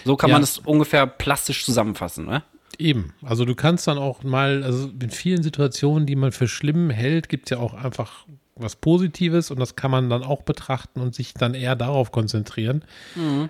So 0.05 0.17
kann 0.17 0.31
Ja. 0.31 0.35
man 0.37 0.43
das 0.43 0.59
ungefähr 0.59 1.07
plastisch 1.07 1.65
zusammenfassen, 1.65 2.27
ne? 2.27 2.43
Eben. 2.79 3.13
Also 3.23 3.45
du 3.45 3.55
kannst 3.57 3.89
dann 3.89 3.99
auch 3.99 4.23
mal, 4.23 4.63
also 4.63 4.89
in 4.89 5.11
vielen 5.11 5.43
Situationen, 5.43 6.07
die 6.07 6.17
man 6.17 6.31
für 6.31 6.47
schlimm 6.47 6.91
hält, 6.91 7.29
gibt 7.29 7.47
es 7.47 7.51
ja 7.51 7.59
auch 7.59 7.75
einfach 7.75 8.27
was 8.59 8.77
Positives 8.77 9.51
und 9.51 9.59
das 9.61 9.77
kann 9.77 9.91
man 9.91 10.11
dann 10.11 10.23
auch 10.23 10.43
betrachten 10.43 11.01
und 11.01 11.15
sich 11.15 11.35
dann 11.35 11.55
eher 11.55 11.77
darauf 11.77 12.13
konzentrieren, 12.13 12.85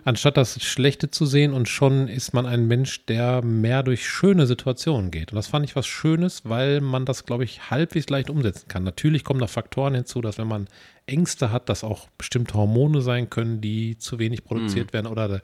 anstatt 0.04 0.36
das 0.36 0.62
Schlechte 0.62 1.10
zu 1.10 1.26
sehen 1.26 1.52
und 1.52 1.68
schon 1.68 2.08
ist 2.08 2.34
man 2.34 2.46
ein 2.46 2.66
Mensch, 2.66 3.04
der 3.06 3.42
mehr 3.42 3.82
durch 3.82 4.08
schöne 4.08 4.46
Situationen 4.46 5.10
geht. 5.10 5.32
Und 5.32 5.36
das 5.36 5.48
fand 5.48 5.64
ich 5.64 5.76
was 5.76 5.86
Schönes, 5.86 6.42
weil 6.44 6.80
man 6.80 7.04
das, 7.04 7.26
glaube 7.26 7.44
ich, 7.44 7.70
halbwegs 7.70 8.08
leicht 8.08 8.30
umsetzen 8.30 8.68
kann. 8.68 8.84
Natürlich 8.84 9.24
kommen 9.24 9.40
da 9.40 9.46
Faktoren 9.46 9.94
hinzu, 9.94 10.20
dass 10.20 10.38
wenn 10.38 10.48
man 10.48 10.68
Ängste 11.06 11.50
hat, 11.50 11.70
dass 11.70 11.84
auch 11.84 12.08
bestimmte 12.18 12.54
Hormone 12.54 13.00
sein 13.00 13.30
können, 13.30 13.62
die 13.62 13.96
zu 13.96 14.18
wenig 14.18 14.44
produziert 14.44 14.92
werden 14.92 15.06
oder 15.06 15.40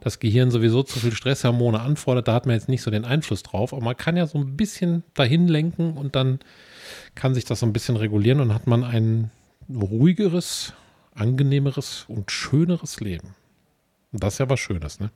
das 0.00 0.20
Gehirn 0.20 0.52
sowieso 0.52 0.84
zu 0.84 1.00
viel 1.00 1.12
Stresshormone 1.12 1.80
anfordert. 1.80 2.28
Da 2.28 2.34
hat 2.34 2.46
man 2.46 2.54
jetzt 2.54 2.68
nicht 2.68 2.82
so 2.82 2.90
den 2.92 3.04
Einfluss 3.04 3.42
drauf, 3.42 3.72
aber 3.72 3.82
man 3.82 3.96
kann 3.96 4.16
ja 4.16 4.26
so 4.26 4.38
ein 4.38 4.56
bisschen 4.56 5.02
dahin 5.14 5.48
lenken 5.48 5.96
und 5.96 6.14
dann 6.14 6.38
kann 7.14 7.34
sich 7.34 7.44
das 7.44 7.60
so 7.60 7.66
ein 7.66 7.72
bisschen 7.72 7.96
regulieren 7.96 8.40
und 8.40 8.54
hat 8.54 8.66
man 8.66 8.84
ein 8.84 9.30
ruhigeres, 9.72 10.72
angenehmeres 11.14 12.04
und 12.08 12.30
schöneres 12.30 13.00
Leben. 13.00 13.34
Und 14.12 14.22
das 14.22 14.34
ist 14.34 14.38
ja 14.38 14.48
was 14.48 14.60
Schönes, 14.60 15.00
ne? 15.00 15.10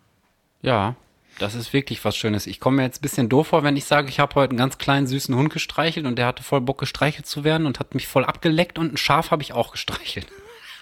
Ja, 0.62 0.96
das 1.38 1.54
ist 1.54 1.72
wirklich 1.72 2.04
was 2.04 2.16
Schönes. 2.16 2.46
Ich 2.46 2.60
komme 2.60 2.76
mir 2.76 2.82
jetzt 2.84 2.98
ein 2.98 3.02
bisschen 3.02 3.28
doof 3.28 3.48
vor, 3.48 3.64
wenn 3.64 3.76
ich 3.76 3.84
sage, 3.86 4.08
ich 4.08 4.20
habe 4.20 4.34
heute 4.36 4.50
einen 4.50 4.58
ganz 4.58 4.78
kleinen 4.78 5.06
süßen 5.06 5.34
Hund 5.34 5.52
gestreichelt 5.52 6.06
und 6.06 6.16
der 6.16 6.26
hatte 6.26 6.42
voll 6.42 6.60
Bock 6.60 6.78
gestreichelt 6.78 7.26
zu 7.26 7.42
werden 7.42 7.66
und 7.66 7.80
hat 7.80 7.94
mich 7.94 8.06
voll 8.06 8.24
abgeleckt 8.24 8.78
und 8.78 8.92
ein 8.94 8.96
Schaf 8.96 9.30
habe 9.30 9.42
ich 9.42 9.52
auch 9.52 9.72
gestreichelt, 9.72 10.26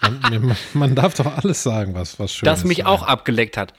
Man, 0.01 0.55
man 0.73 0.95
darf 0.95 1.15
doch 1.15 1.25
alles 1.37 1.63
sagen, 1.63 1.95
was, 1.95 2.19
was 2.19 2.33
Schönes 2.33 2.59
das 2.59 2.63
mich 2.65 2.79
ist. 2.79 2.85
auch 2.85 3.03
abgeleckt 3.03 3.57
hat. 3.57 3.73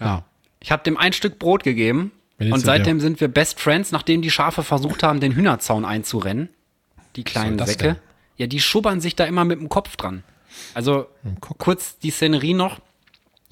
Ja. 0.00 0.24
Ich 0.58 0.72
habe 0.72 0.82
dem 0.82 0.96
ein 0.96 1.12
Stück 1.12 1.38
Brot 1.38 1.62
gegeben 1.62 2.10
und 2.40 2.60
seitdem 2.60 3.00
sind 3.00 3.20
wir 3.20 3.28
Best 3.28 3.60
Friends, 3.60 3.92
nachdem 3.92 4.22
die 4.22 4.30
Schafe 4.30 4.62
versucht 4.62 5.02
haben, 5.02 5.20
den 5.20 5.32
Hühnerzaun 5.32 5.84
einzurennen. 5.84 6.48
Die 7.16 7.24
kleinen 7.24 7.58
Säcke. 7.58 7.84
denn? 7.84 7.96
Ja, 8.36 8.46
die 8.46 8.60
schubbern 8.60 9.00
sich 9.00 9.16
da 9.16 9.24
immer 9.24 9.44
mit 9.44 9.60
dem 9.60 9.68
Kopf 9.68 9.96
dran. 9.96 10.24
Also 10.74 11.06
Kopf. 11.40 11.58
kurz 11.58 11.98
die 11.98 12.10
Szenerie 12.10 12.54
noch. 12.54 12.80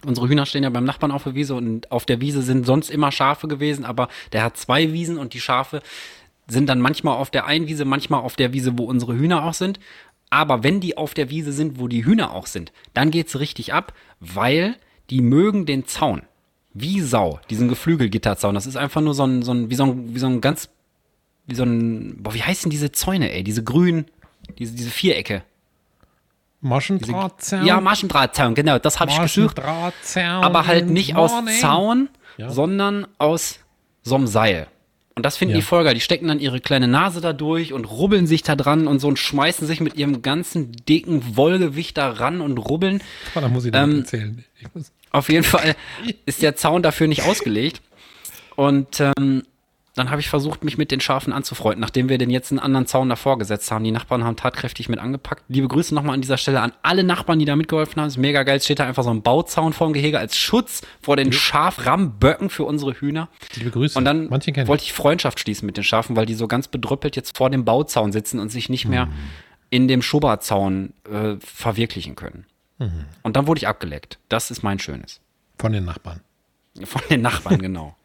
Unsere 0.06 0.28
Hühner 0.28 0.46
stehen 0.46 0.62
ja 0.62 0.70
beim 0.70 0.84
Nachbarn 0.84 1.10
auf 1.10 1.24
der 1.24 1.34
Wiese 1.34 1.54
und 1.54 1.90
auf 1.90 2.06
der 2.06 2.20
Wiese 2.20 2.42
sind 2.42 2.64
sonst 2.64 2.88
immer 2.88 3.10
Schafe 3.10 3.48
gewesen, 3.48 3.84
aber 3.84 4.08
der 4.32 4.44
hat 4.44 4.56
zwei 4.56 4.92
Wiesen 4.92 5.18
und 5.18 5.34
die 5.34 5.40
Schafe 5.40 5.82
sind 6.46 6.68
dann 6.68 6.80
manchmal 6.80 7.16
auf 7.16 7.30
der 7.30 7.46
einen 7.46 7.66
Wiese, 7.66 7.84
manchmal 7.84 8.20
auf 8.20 8.36
der 8.36 8.52
Wiese, 8.52 8.78
wo 8.78 8.84
unsere 8.84 9.14
Hühner 9.14 9.44
auch 9.44 9.54
sind. 9.54 9.80
Aber 10.30 10.62
wenn 10.62 10.80
die 10.80 10.96
auf 10.96 11.14
der 11.14 11.30
Wiese 11.30 11.52
sind, 11.52 11.80
wo 11.80 11.88
die 11.88 12.04
Hühner 12.04 12.32
auch 12.32 12.46
sind, 12.46 12.72
dann 12.94 13.10
geht's 13.10 13.38
richtig 13.38 13.72
ab, 13.72 13.92
weil 14.20 14.76
die 15.10 15.20
mögen 15.20 15.66
den 15.66 15.86
Zaun. 15.86 16.22
Wie 16.74 17.00
Sau, 17.00 17.40
diesen 17.50 17.68
Geflügelgitterzaun. 17.68 18.54
Das 18.54 18.66
ist 18.66 18.76
einfach 18.76 19.00
nur 19.00 19.14
so 19.14 19.24
ein, 19.24 19.42
so 19.42 19.52
ein, 19.52 19.70
wie 19.70 19.74
so 19.74 19.84
ein, 19.84 20.14
wie 20.14 20.18
so 20.18 20.26
ein 20.26 20.40
ganz, 20.40 20.68
wie 21.46 21.54
so 21.54 21.64
ein, 21.64 22.22
boah, 22.22 22.34
wie 22.34 22.42
heißen 22.42 22.70
diese 22.70 22.92
Zäune, 22.92 23.32
ey? 23.32 23.42
Diese 23.42 23.64
grünen, 23.64 24.06
diese, 24.58 24.74
diese 24.74 24.90
Vierecke. 24.90 25.42
Maschendrahtzaun. 26.60 27.64
Ja, 27.64 27.80
Maschendrahtzaun, 27.80 28.54
genau, 28.54 28.78
das 28.78 29.00
habe 29.00 29.10
ich 29.10 29.20
gesucht. 29.20 29.56
Maschendrahtzaun 29.58 30.44
Aber 30.44 30.66
halt 30.66 30.88
nicht 30.88 31.14
aus. 31.16 31.32
Zaun, 31.60 32.08
Ja. 32.36 32.50
sondern 32.50 33.06
aus 33.18 33.60
so 34.02 34.16
einem 34.16 34.26
Seil. 34.26 34.66
Und 35.18 35.24
das 35.26 35.36
finden 35.36 35.56
Ja. 35.56 35.56
die 35.58 35.62
voll 35.62 35.82
geil. 35.82 35.94
Die 35.94 36.00
stecken 36.00 36.28
dann 36.28 36.38
ihre 36.38 36.60
kleine 36.60 36.86
Nase 36.86 37.20
da 37.20 37.32
durch 37.32 37.72
und 37.72 37.86
rubbeln 37.86 38.28
sich 38.28 38.44
da 38.44 38.54
dran 38.54 38.86
und 38.86 39.00
so 39.00 39.08
und 39.08 39.18
schmeißen 39.18 39.66
sich 39.66 39.80
mit 39.80 39.96
ihrem 39.96 40.22
ganzen 40.22 40.70
dicken 40.88 41.36
Wollgewicht 41.36 41.96
da 41.98 42.08
ran 42.10 42.40
und 42.40 42.56
rubbeln. 42.58 43.02
Oh, 43.34 43.40
da 43.40 43.48
muss 43.48 43.64
ich 43.64 43.74
Ähm, 43.74 43.98
erzählen. 43.98 44.44
Ich 44.60 44.72
muss, 44.72 44.92
Auf 45.10 45.28
jeden 45.28 45.42
Fall 45.42 45.74
ist 46.24 46.40
der 46.42 46.54
Zaun 46.54 46.84
dafür 46.84 47.08
nicht 47.08 47.22
ausgelegt. 47.24 47.82
Und 48.54 49.00
ähm, 49.00 49.42
dann 49.98 50.10
habe 50.10 50.20
ich 50.20 50.28
versucht, 50.30 50.64
mich 50.64 50.78
mit 50.78 50.90
den 50.90 51.00
Schafen 51.00 51.32
anzufreunden, 51.32 51.80
nachdem 51.80 52.08
wir 52.08 52.18
den 52.18 52.30
jetzt 52.30 52.50
einen 52.50 52.58
anderen 52.60 52.86
Zaun 52.86 53.08
davor 53.08 53.38
gesetzt 53.38 53.70
haben. 53.70 53.84
Die 53.84 53.90
Nachbarn 53.90 54.24
haben 54.24 54.36
tatkräftig 54.36 54.88
mit 54.88 54.98
angepackt. 54.98 55.42
Liebe 55.48 55.68
Grüße 55.68 55.94
nochmal 55.94 56.14
an 56.14 56.20
dieser 56.20 56.36
Stelle 56.38 56.60
an 56.60 56.72
alle 56.82 57.04
Nachbarn, 57.04 57.38
die 57.38 57.44
da 57.44 57.56
mitgeholfen 57.56 58.00
haben. 58.00 58.08
ist 58.08 58.16
mega 58.16 58.42
geil. 58.44 58.56
Es 58.58 58.64
steht 58.64 58.78
da 58.78 58.86
einfach 58.86 59.02
so 59.04 59.10
ein 59.10 59.22
Bauzaun 59.22 59.72
vorm 59.72 59.92
Gehege 59.92 60.18
als 60.18 60.36
Schutz 60.36 60.82
vor 61.02 61.16
den 61.16 61.32
Schaframböcken 61.32 62.50
für 62.50 62.64
unsere 62.64 62.92
Hühner. 62.94 63.28
liebe 63.56 63.70
Grüße. 63.70 63.98
Und 63.98 64.04
dann 64.04 64.30
wollte 64.30 64.50
ich 64.84 64.92
Freundschaft 64.92 65.40
schließen 65.40 65.66
mit 65.66 65.76
den 65.76 65.84
Schafen, 65.84 66.16
weil 66.16 66.26
die 66.26 66.34
so 66.34 66.48
ganz 66.48 66.68
bedröppelt 66.68 67.16
jetzt 67.16 67.36
vor 67.36 67.50
dem 67.50 67.64
Bauzaun 67.64 68.12
sitzen 68.12 68.38
und 68.40 68.50
sich 68.50 68.68
nicht 68.68 68.86
mehr 68.86 69.06
Mhm. 69.06 69.12
in 69.70 69.88
dem 69.88 70.02
Schubberzaun 70.02 70.92
äh, 71.10 71.36
verwirklichen 71.40 72.16
können. 72.16 72.46
Mhm. 72.78 73.04
Und 73.22 73.36
dann 73.36 73.46
wurde 73.46 73.58
ich 73.58 73.68
abgeleckt. 73.68 74.18
Das 74.28 74.50
ist 74.50 74.62
mein 74.62 74.78
Schönes. 74.78 75.20
von 75.58 75.72
den 75.72 75.84
Nachbarn. 75.84 76.20
Von 76.84 77.02
den 77.10 77.22
Nachbarn, 77.22 77.58
genau. 77.62 77.96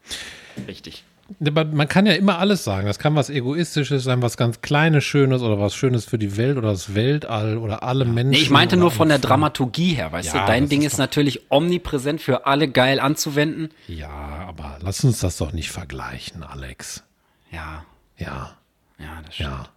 Richtig. 0.66 1.04
Man 1.40 1.88
kann 1.88 2.04
ja 2.04 2.12
immer 2.12 2.38
alles 2.38 2.64
sagen. 2.64 2.86
Das 2.86 2.98
kann 2.98 3.14
was 3.14 3.30
Egoistisches 3.30 4.04
sein, 4.04 4.20
was 4.20 4.36
ganz 4.36 4.60
Kleines, 4.60 5.04
Schönes 5.04 5.40
oder 5.40 5.58
was 5.58 5.74
Schönes 5.74 6.04
für 6.04 6.18
die 6.18 6.36
Welt 6.36 6.58
oder 6.58 6.70
das 6.72 6.94
Weltall 6.94 7.56
oder 7.56 7.82
alle 7.82 8.04
Menschen. 8.04 8.30
Nee, 8.30 8.36
ich 8.38 8.50
meinte 8.50 8.76
nur 8.76 8.90
von 8.90 9.08
der. 9.08 9.18
Dramaturgie 9.18 9.94
her, 9.94 10.12
weißt 10.12 10.34
Ja, 10.34 10.40
du? 10.42 10.46
Dein 10.46 10.68
Ding 10.68 10.82
ist 10.82 10.92
ist 10.94 10.98
natürlich 10.98 11.50
omnipräsent 11.50 12.20
für 12.20 12.46
alle 12.46 12.68
geil 12.68 13.00
anzuwenden. 13.00 13.70
Ja, 13.88 14.10
aber 14.10 14.78
lass 14.82 15.02
uns 15.02 15.20
das 15.20 15.38
doch 15.38 15.52
nicht 15.52 15.70
vergleichen, 15.70 16.42
Alex. 16.42 17.02
Ja, 17.50 17.84
Ja, 18.18 18.56
ja, 18.98 19.22
das 19.24 19.34
stimmt. 19.34 19.50
ja. 19.50 19.68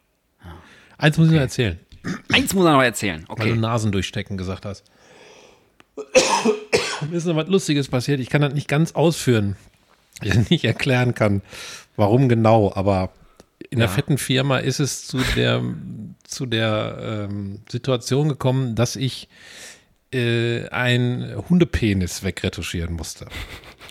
Eins 0.97 1.17
muss 1.17 1.27
ich 1.27 1.33
noch 1.33 1.39
erzählen, 1.39 1.79
Eins 2.33 2.53
muss 2.53 2.65
er 2.65 2.73
noch 2.73 2.81
erzählen. 2.83 3.23
weil 3.29 3.35
du 3.47 3.51
Okay. 3.53 3.59
Nasen 3.61 3.91
durchstecken 3.93 4.37
gesagt 4.37 4.65
hast. 4.65 4.83
Mir 7.09 7.15
ist 7.17 7.25
noch 7.25 7.35
was 7.35 7.47
Lustiges 7.47 7.87
passiert. 7.87 8.19
Ich 8.19 8.29
kann 8.29 8.41
das 8.41 8.53
nicht 8.53 8.67
ganz 8.67 8.91
ausführen, 8.93 9.55
ich 10.21 10.35
nicht 10.49 10.65
erklären 10.65 11.15
kann, 11.15 11.41
warum 11.95 12.29
genau, 12.29 12.71
aber 12.73 13.11
in 13.69 13.79
der 13.79 13.89
fetten 13.89 14.17
Firma 14.17 14.59
ist 14.59 14.79
es 14.79 15.07
zu 15.07 15.17
der, 15.35 15.61
zu 16.23 16.45
der 16.45 17.27
ähm, 17.29 17.59
Situation 17.67 18.29
gekommen, 18.29 18.75
dass 18.75 18.95
ich 18.95 19.27
äh, 20.13 20.69
ein 20.69 21.35
Hundepenis 21.49 22.23
wegretuschieren 22.23 22.95
musste. 22.95 23.27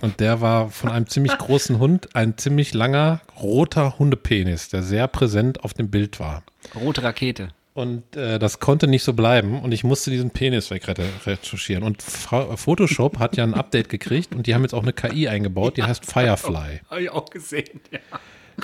Und 0.00 0.20
der 0.20 0.40
war 0.40 0.70
von 0.70 0.90
einem 0.90 1.06
ziemlich 1.06 1.32
großen 1.38 1.78
Hund, 1.78 2.14
ein 2.14 2.38
ziemlich 2.38 2.74
langer, 2.74 3.20
roter 3.40 3.98
Hundepenis, 3.98 4.68
der 4.68 4.82
sehr 4.82 5.08
präsent 5.08 5.62
auf 5.64 5.74
dem 5.74 5.90
Bild 5.90 6.20
war. 6.20 6.42
Rote 6.74 7.02
Rakete. 7.02 7.48
Und 7.76 8.16
äh, 8.16 8.38
das 8.38 8.58
konnte 8.58 8.86
nicht 8.88 9.02
so 9.04 9.12
bleiben 9.12 9.60
und 9.60 9.70
ich 9.72 9.84
musste 9.84 10.10
diesen 10.10 10.30
Penis 10.30 10.70
wegretuschieren. 10.70 11.82
Und 11.82 12.00
Fra- 12.00 12.56
Photoshop 12.56 13.18
hat 13.18 13.36
ja 13.36 13.44
ein 13.44 13.52
Update 13.52 13.90
gekriegt 13.90 14.34
und 14.34 14.46
die 14.46 14.54
haben 14.54 14.62
jetzt 14.62 14.72
auch 14.72 14.82
eine 14.82 14.94
KI 14.94 15.28
eingebaut, 15.28 15.76
die 15.76 15.82
heißt 15.82 16.10
Firefly. 16.10 16.80
Habe 16.90 17.02
ich 17.02 17.10
auch 17.10 17.28
gesehen, 17.28 17.80
ja. 17.90 17.98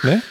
Ne? 0.02 0.22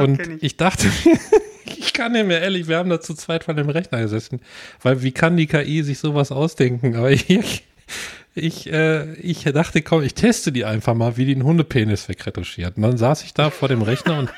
und 0.00 0.18
kenn 0.18 0.38
ich. 0.40 0.56
dachte, 0.56 0.86
ich 1.64 1.92
kann 1.92 2.12
nicht 2.12 2.28
mehr 2.28 2.40
ehrlich, 2.40 2.68
wir 2.68 2.76
haben 2.76 2.90
da 2.90 3.00
zu 3.00 3.14
zweit 3.14 3.42
vor 3.42 3.54
dem 3.54 3.68
Rechner 3.68 4.00
gesessen, 4.00 4.40
weil 4.82 5.02
wie 5.02 5.10
kann 5.10 5.36
die 5.36 5.48
KI 5.48 5.82
sich 5.82 5.98
sowas 5.98 6.30
ausdenken? 6.30 6.94
Aber 6.94 7.10
ich, 7.10 7.64
ich, 8.36 8.72
äh, 8.72 9.14
ich 9.14 9.42
dachte, 9.42 9.82
komm, 9.82 10.04
ich 10.04 10.14
teste 10.14 10.52
die 10.52 10.64
einfach 10.64 10.94
mal, 10.94 11.16
wie 11.16 11.24
die 11.24 11.32
einen 11.32 11.42
Hundepenis 11.42 12.08
wegretuschiert. 12.08 12.76
Und 12.76 12.84
dann 12.84 12.98
saß 12.98 13.24
ich 13.24 13.34
da 13.34 13.50
vor 13.50 13.66
dem 13.66 13.82
Rechner 13.82 14.20
und 14.20 14.30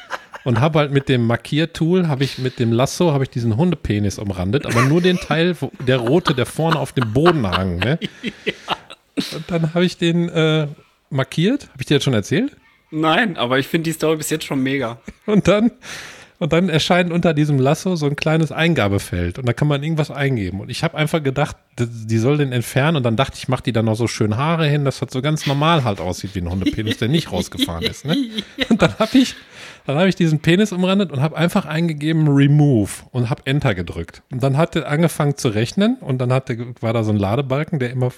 und 0.44 0.60
habe 0.60 0.78
halt 0.78 0.92
mit 0.92 1.08
dem 1.08 1.26
Markiertool, 1.26 2.08
habe 2.08 2.24
ich 2.24 2.38
mit 2.38 2.58
dem 2.58 2.72
Lasso, 2.72 3.12
habe 3.12 3.24
ich 3.24 3.30
diesen 3.30 3.56
Hundepenis 3.56 4.18
umrandet, 4.18 4.66
aber 4.66 4.82
nur 4.82 5.00
den 5.00 5.18
Teil, 5.18 5.56
wo, 5.60 5.70
der 5.86 5.98
rote, 5.98 6.34
der 6.34 6.46
vorne 6.46 6.78
auf 6.78 6.92
dem 6.92 7.12
Boden 7.12 7.46
hang. 7.46 7.78
Ne? 7.78 7.98
Und 9.32 9.44
dann 9.48 9.74
habe 9.74 9.84
ich 9.84 9.96
den 9.96 10.28
äh, 10.28 10.68
markiert. 11.10 11.68
Habe 11.68 11.80
ich 11.80 11.86
dir 11.86 11.94
jetzt 11.94 12.04
schon 12.04 12.14
erzählt? 12.14 12.56
Nein, 12.90 13.36
aber 13.36 13.58
ich 13.58 13.66
finde 13.66 13.84
die 13.84 13.92
Story 13.92 14.16
bis 14.16 14.30
jetzt 14.30 14.44
schon 14.44 14.62
mega. 14.62 15.00
Und 15.26 15.48
dann, 15.48 15.70
und 16.38 16.52
dann 16.52 16.68
erscheint 16.68 17.12
unter 17.12 17.32
diesem 17.34 17.58
Lasso 17.58 17.96
so 17.96 18.06
ein 18.06 18.16
kleines 18.16 18.50
Eingabefeld 18.50 19.38
und 19.38 19.46
da 19.46 19.52
kann 19.52 19.68
man 19.68 19.82
irgendwas 19.82 20.10
eingeben. 20.10 20.60
Und 20.60 20.70
ich 20.70 20.82
habe 20.82 20.96
einfach 20.96 21.22
gedacht, 21.22 21.56
die 21.78 22.18
soll 22.18 22.38
den 22.38 22.52
entfernen 22.52 22.96
und 22.96 23.02
dann 23.02 23.16
dachte 23.16 23.36
ich, 23.36 23.48
mach 23.48 23.60
die 23.60 23.72
dann 23.72 23.84
noch 23.84 23.96
so 23.96 24.06
schön 24.06 24.36
Haare 24.36 24.66
hin, 24.66 24.84
dass 24.84 25.00
das 25.00 25.12
so 25.12 25.22
ganz 25.22 25.46
normal 25.46 25.84
halt 25.84 26.00
aussieht 26.00 26.34
wie 26.34 26.40
ein 26.40 26.50
Hundepenis, 26.50 26.98
der 26.98 27.08
nicht 27.08 27.32
rausgefahren 27.32 27.84
ist. 27.84 28.04
Ne? 28.04 28.16
Und 28.68 28.80
dann 28.80 28.98
habe 28.98 29.18
ich, 29.18 29.34
dann 29.86 29.96
habe 29.96 30.08
ich 30.08 30.14
diesen 30.14 30.38
Penis 30.40 30.72
umrandet 30.72 31.12
und 31.12 31.20
habe 31.20 31.36
einfach 31.36 31.66
eingegeben 31.66 32.28
Remove 32.28 32.90
und 33.10 33.28
habe 33.28 33.42
Enter 33.44 33.74
gedrückt. 33.74 34.22
Und 34.30 34.42
dann 34.42 34.56
hat 34.56 34.76
er 34.76 34.88
angefangen 34.88 35.36
zu 35.36 35.48
rechnen 35.48 35.96
und 36.00 36.18
dann 36.18 36.32
hatte, 36.32 36.74
war 36.80 36.92
da 36.92 37.04
so 37.04 37.10
ein 37.10 37.18
Ladebalken, 37.18 37.78
der 37.78 37.90
immer 37.90 38.10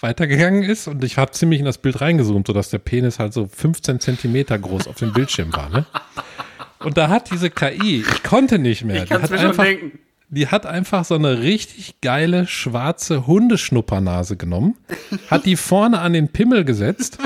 weitergegangen 0.00 0.62
ist 0.62 0.86
und 0.86 1.02
ich 1.02 1.18
habe 1.18 1.32
ziemlich 1.32 1.58
in 1.58 1.64
das 1.64 1.78
Bild 1.78 2.00
reingezoomt, 2.00 2.46
sodass 2.46 2.70
der 2.70 2.78
Penis 2.78 3.18
halt 3.18 3.32
so 3.32 3.48
15 3.48 4.00
Zentimeter 4.00 4.58
groß 4.58 4.86
auf 4.86 4.96
dem 4.96 5.12
Bildschirm 5.12 5.54
war. 5.54 5.68
Ne? 5.70 5.86
Und 6.80 6.96
da 6.96 7.08
hat 7.08 7.30
diese 7.30 7.50
KI, 7.50 8.04
ich 8.08 8.22
konnte 8.22 8.58
nicht 8.58 8.84
mehr, 8.84 9.04
die 9.04 9.14
hat, 9.14 9.32
einfach, 9.32 9.66
die 10.28 10.46
hat 10.46 10.66
einfach 10.66 11.04
so 11.04 11.16
eine 11.16 11.40
richtig 11.40 12.00
geile 12.00 12.46
schwarze 12.46 13.26
Hundeschnuppernase 13.26 14.36
genommen, 14.36 14.76
hat 15.30 15.44
die 15.44 15.56
vorne 15.56 16.00
an 16.00 16.12
den 16.12 16.28
Pimmel 16.28 16.64
gesetzt, 16.64 17.18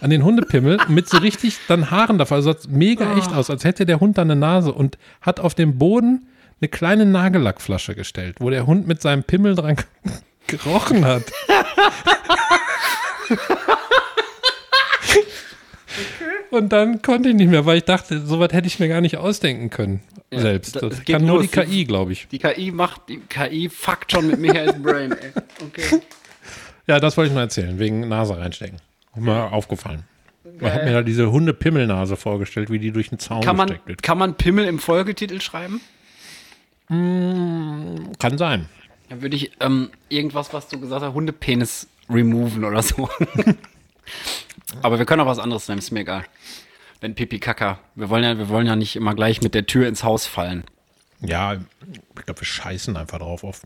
an 0.00 0.10
den 0.10 0.24
Hundepimmel, 0.24 0.78
mit 0.88 1.08
so 1.08 1.18
richtig 1.18 1.58
dann 1.68 1.90
Haaren 1.90 2.18
davor, 2.18 2.36
also 2.36 2.52
sah 2.52 2.68
mega 2.68 3.16
echt 3.16 3.32
aus, 3.32 3.50
als 3.50 3.64
hätte 3.64 3.84
der 3.84 4.00
Hund 4.00 4.16
da 4.16 4.22
eine 4.22 4.36
Nase 4.36 4.72
und 4.72 4.98
hat 5.20 5.40
auf 5.40 5.54
dem 5.54 5.78
Boden 5.78 6.26
eine 6.60 6.68
kleine 6.68 7.04
Nagellackflasche 7.04 7.94
gestellt, 7.94 8.36
wo 8.40 8.48
der 8.48 8.66
Hund 8.66 8.86
mit 8.86 9.02
seinem 9.02 9.24
Pimmel 9.24 9.54
dran 9.54 9.76
gerochen 10.46 11.04
hat. 11.04 11.24
Und 16.56 16.68
dann 16.72 17.02
konnte 17.02 17.30
ich 17.30 17.34
nicht 17.34 17.50
mehr, 17.50 17.66
weil 17.66 17.78
ich 17.78 17.84
dachte, 17.84 18.24
sowas 18.24 18.52
hätte 18.52 18.66
ich 18.66 18.78
mir 18.78 18.88
gar 18.88 19.00
nicht 19.00 19.16
ausdenken 19.16 19.70
können. 19.70 20.00
selbst. 20.32 20.76
das 20.76 20.82
Das 20.82 21.04
kann 21.04 21.24
nur 21.26 21.38
los. 21.42 21.50
die 21.50 21.60
KI, 21.60 21.84
glaube 21.84 22.12
ich. 22.12 22.28
Die 22.28 22.38
KI 22.38 22.70
macht, 22.70 23.02
die 23.08 23.18
KI 23.28 23.68
fuckt 23.68 24.12
schon 24.12 24.26
mit 24.28 24.38
Michaels 24.40 24.80
Brain, 24.82 25.12
ey. 25.12 25.32
Okay. 25.66 26.00
Ja, 26.86 27.00
das 27.00 27.16
wollte 27.16 27.30
ich 27.30 27.34
mal 27.34 27.40
erzähhlen, 27.40 27.78
wegen 27.78 28.06
Nase 28.08 28.36
reinstecken. 28.36 28.76
Mir 29.16 29.50
aufgefallen. 29.52 30.04
Man 30.60 30.70
hat 30.70 30.84
mir 30.84 30.92
da 30.92 31.00
diese 31.02 31.32
Hunde-Pimmelnase 31.32 32.16
vorgestellt, 32.16 32.68
wie 32.68 32.78
die 32.78 32.92
durch 32.92 33.08
den 33.08 33.18
Zaun 33.18 33.40
Kann 33.40 33.56
man, 33.56 33.68
gesteckt 33.68 33.88
wird. 33.88 34.02
kann 34.02 34.18
man 34.18 34.34
Pimmel 34.34 34.66
im 34.66 34.78
Folgetitel 34.78 35.40
schreiben? 35.40 35.80
Kann 36.88 38.36
sein. 38.36 38.68
Dann 39.08 39.22
würde 39.22 39.34
ich 39.34 39.52
ähm, 39.60 39.88
irgendwas, 40.10 40.52
was 40.52 40.68
du 40.68 40.78
gesagt 40.78 41.02
hast, 41.02 41.14
Hundepenis 41.14 41.88
removen 42.10 42.64
oder 42.64 42.82
so. 42.82 43.08
Aber 44.82 44.98
wir 44.98 45.06
können 45.06 45.22
auch 45.22 45.26
was 45.26 45.38
anderes 45.38 45.68
nehmen, 45.68 45.78
ist 45.78 45.90
mir 45.90 46.00
egal. 46.00 46.24
Wenn 47.00 47.14
Pipi 47.14 47.38
Kaka. 47.38 47.78
Wir 47.94 48.08
wollen 48.08 48.24
ja, 48.24 48.38
wir 48.38 48.48
wollen 48.48 48.66
ja 48.66 48.76
nicht 48.76 48.96
immer 48.96 49.14
gleich 49.14 49.42
mit 49.42 49.54
der 49.54 49.66
Tür 49.66 49.88
ins 49.88 50.04
Haus 50.04 50.26
fallen. 50.26 50.64
Ja, 51.20 51.54
ich 51.54 52.24
glaube, 52.24 52.40
wir 52.40 52.46
scheißen 52.46 52.96
einfach 52.96 53.18
drauf 53.18 53.44
auf, 53.44 53.62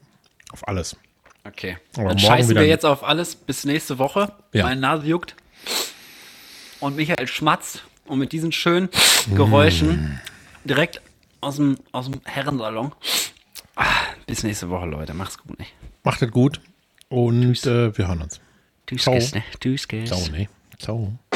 auf 0.53 0.67
alles. 0.67 0.97
Okay. 1.45 1.77
Aber 1.97 2.09
Dann 2.09 2.19
scheißen 2.19 2.55
wir 2.55 2.67
jetzt 2.67 2.85
auf 2.85 3.05
alles 3.05 3.37
bis 3.37 3.65
nächste 3.65 3.99
Woche. 3.99 4.33
Ja. 4.53 4.65
Meine 4.65 4.81
Nase 4.81 5.07
juckt. 5.07 5.35
Und 6.81 6.97
Michael 6.97 7.27
schmatzt. 7.27 7.85
Und 8.07 8.19
mit 8.21 8.33
diesen 8.33 8.53
schönen 8.53 8.89
Geräuschen 9.35 10.19
direkt 10.65 11.03
aus 11.43 11.57
dem, 11.57 11.77
aus 11.93 12.11
dem 12.11 12.23
Herrensalon. 12.25 12.93
Ah, 13.77 13.85
bis 14.27 14.43
nächste 14.43 14.71
Woche, 14.71 14.87
Leute. 14.87 15.13
Macht's 15.13 15.39
gut, 15.39 15.59
ne? 15.59 15.67
Macht 16.05 16.23
es 16.23 16.31
gut 16.31 16.61
und 17.11 17.67
äh, 17.67 17.97
wir 17.97 18.09
hören 18.09 18.23
uns. 18.23 18.41
Tschüss, 18.87 19.03
Ciao. 19.03 19.15
Gäste. 19.15 19.43
Tschüss. 19.61 19.87
Ciao, 20.07 20.27
ne? 20.29 20.49
Ciao. 20.79 21.28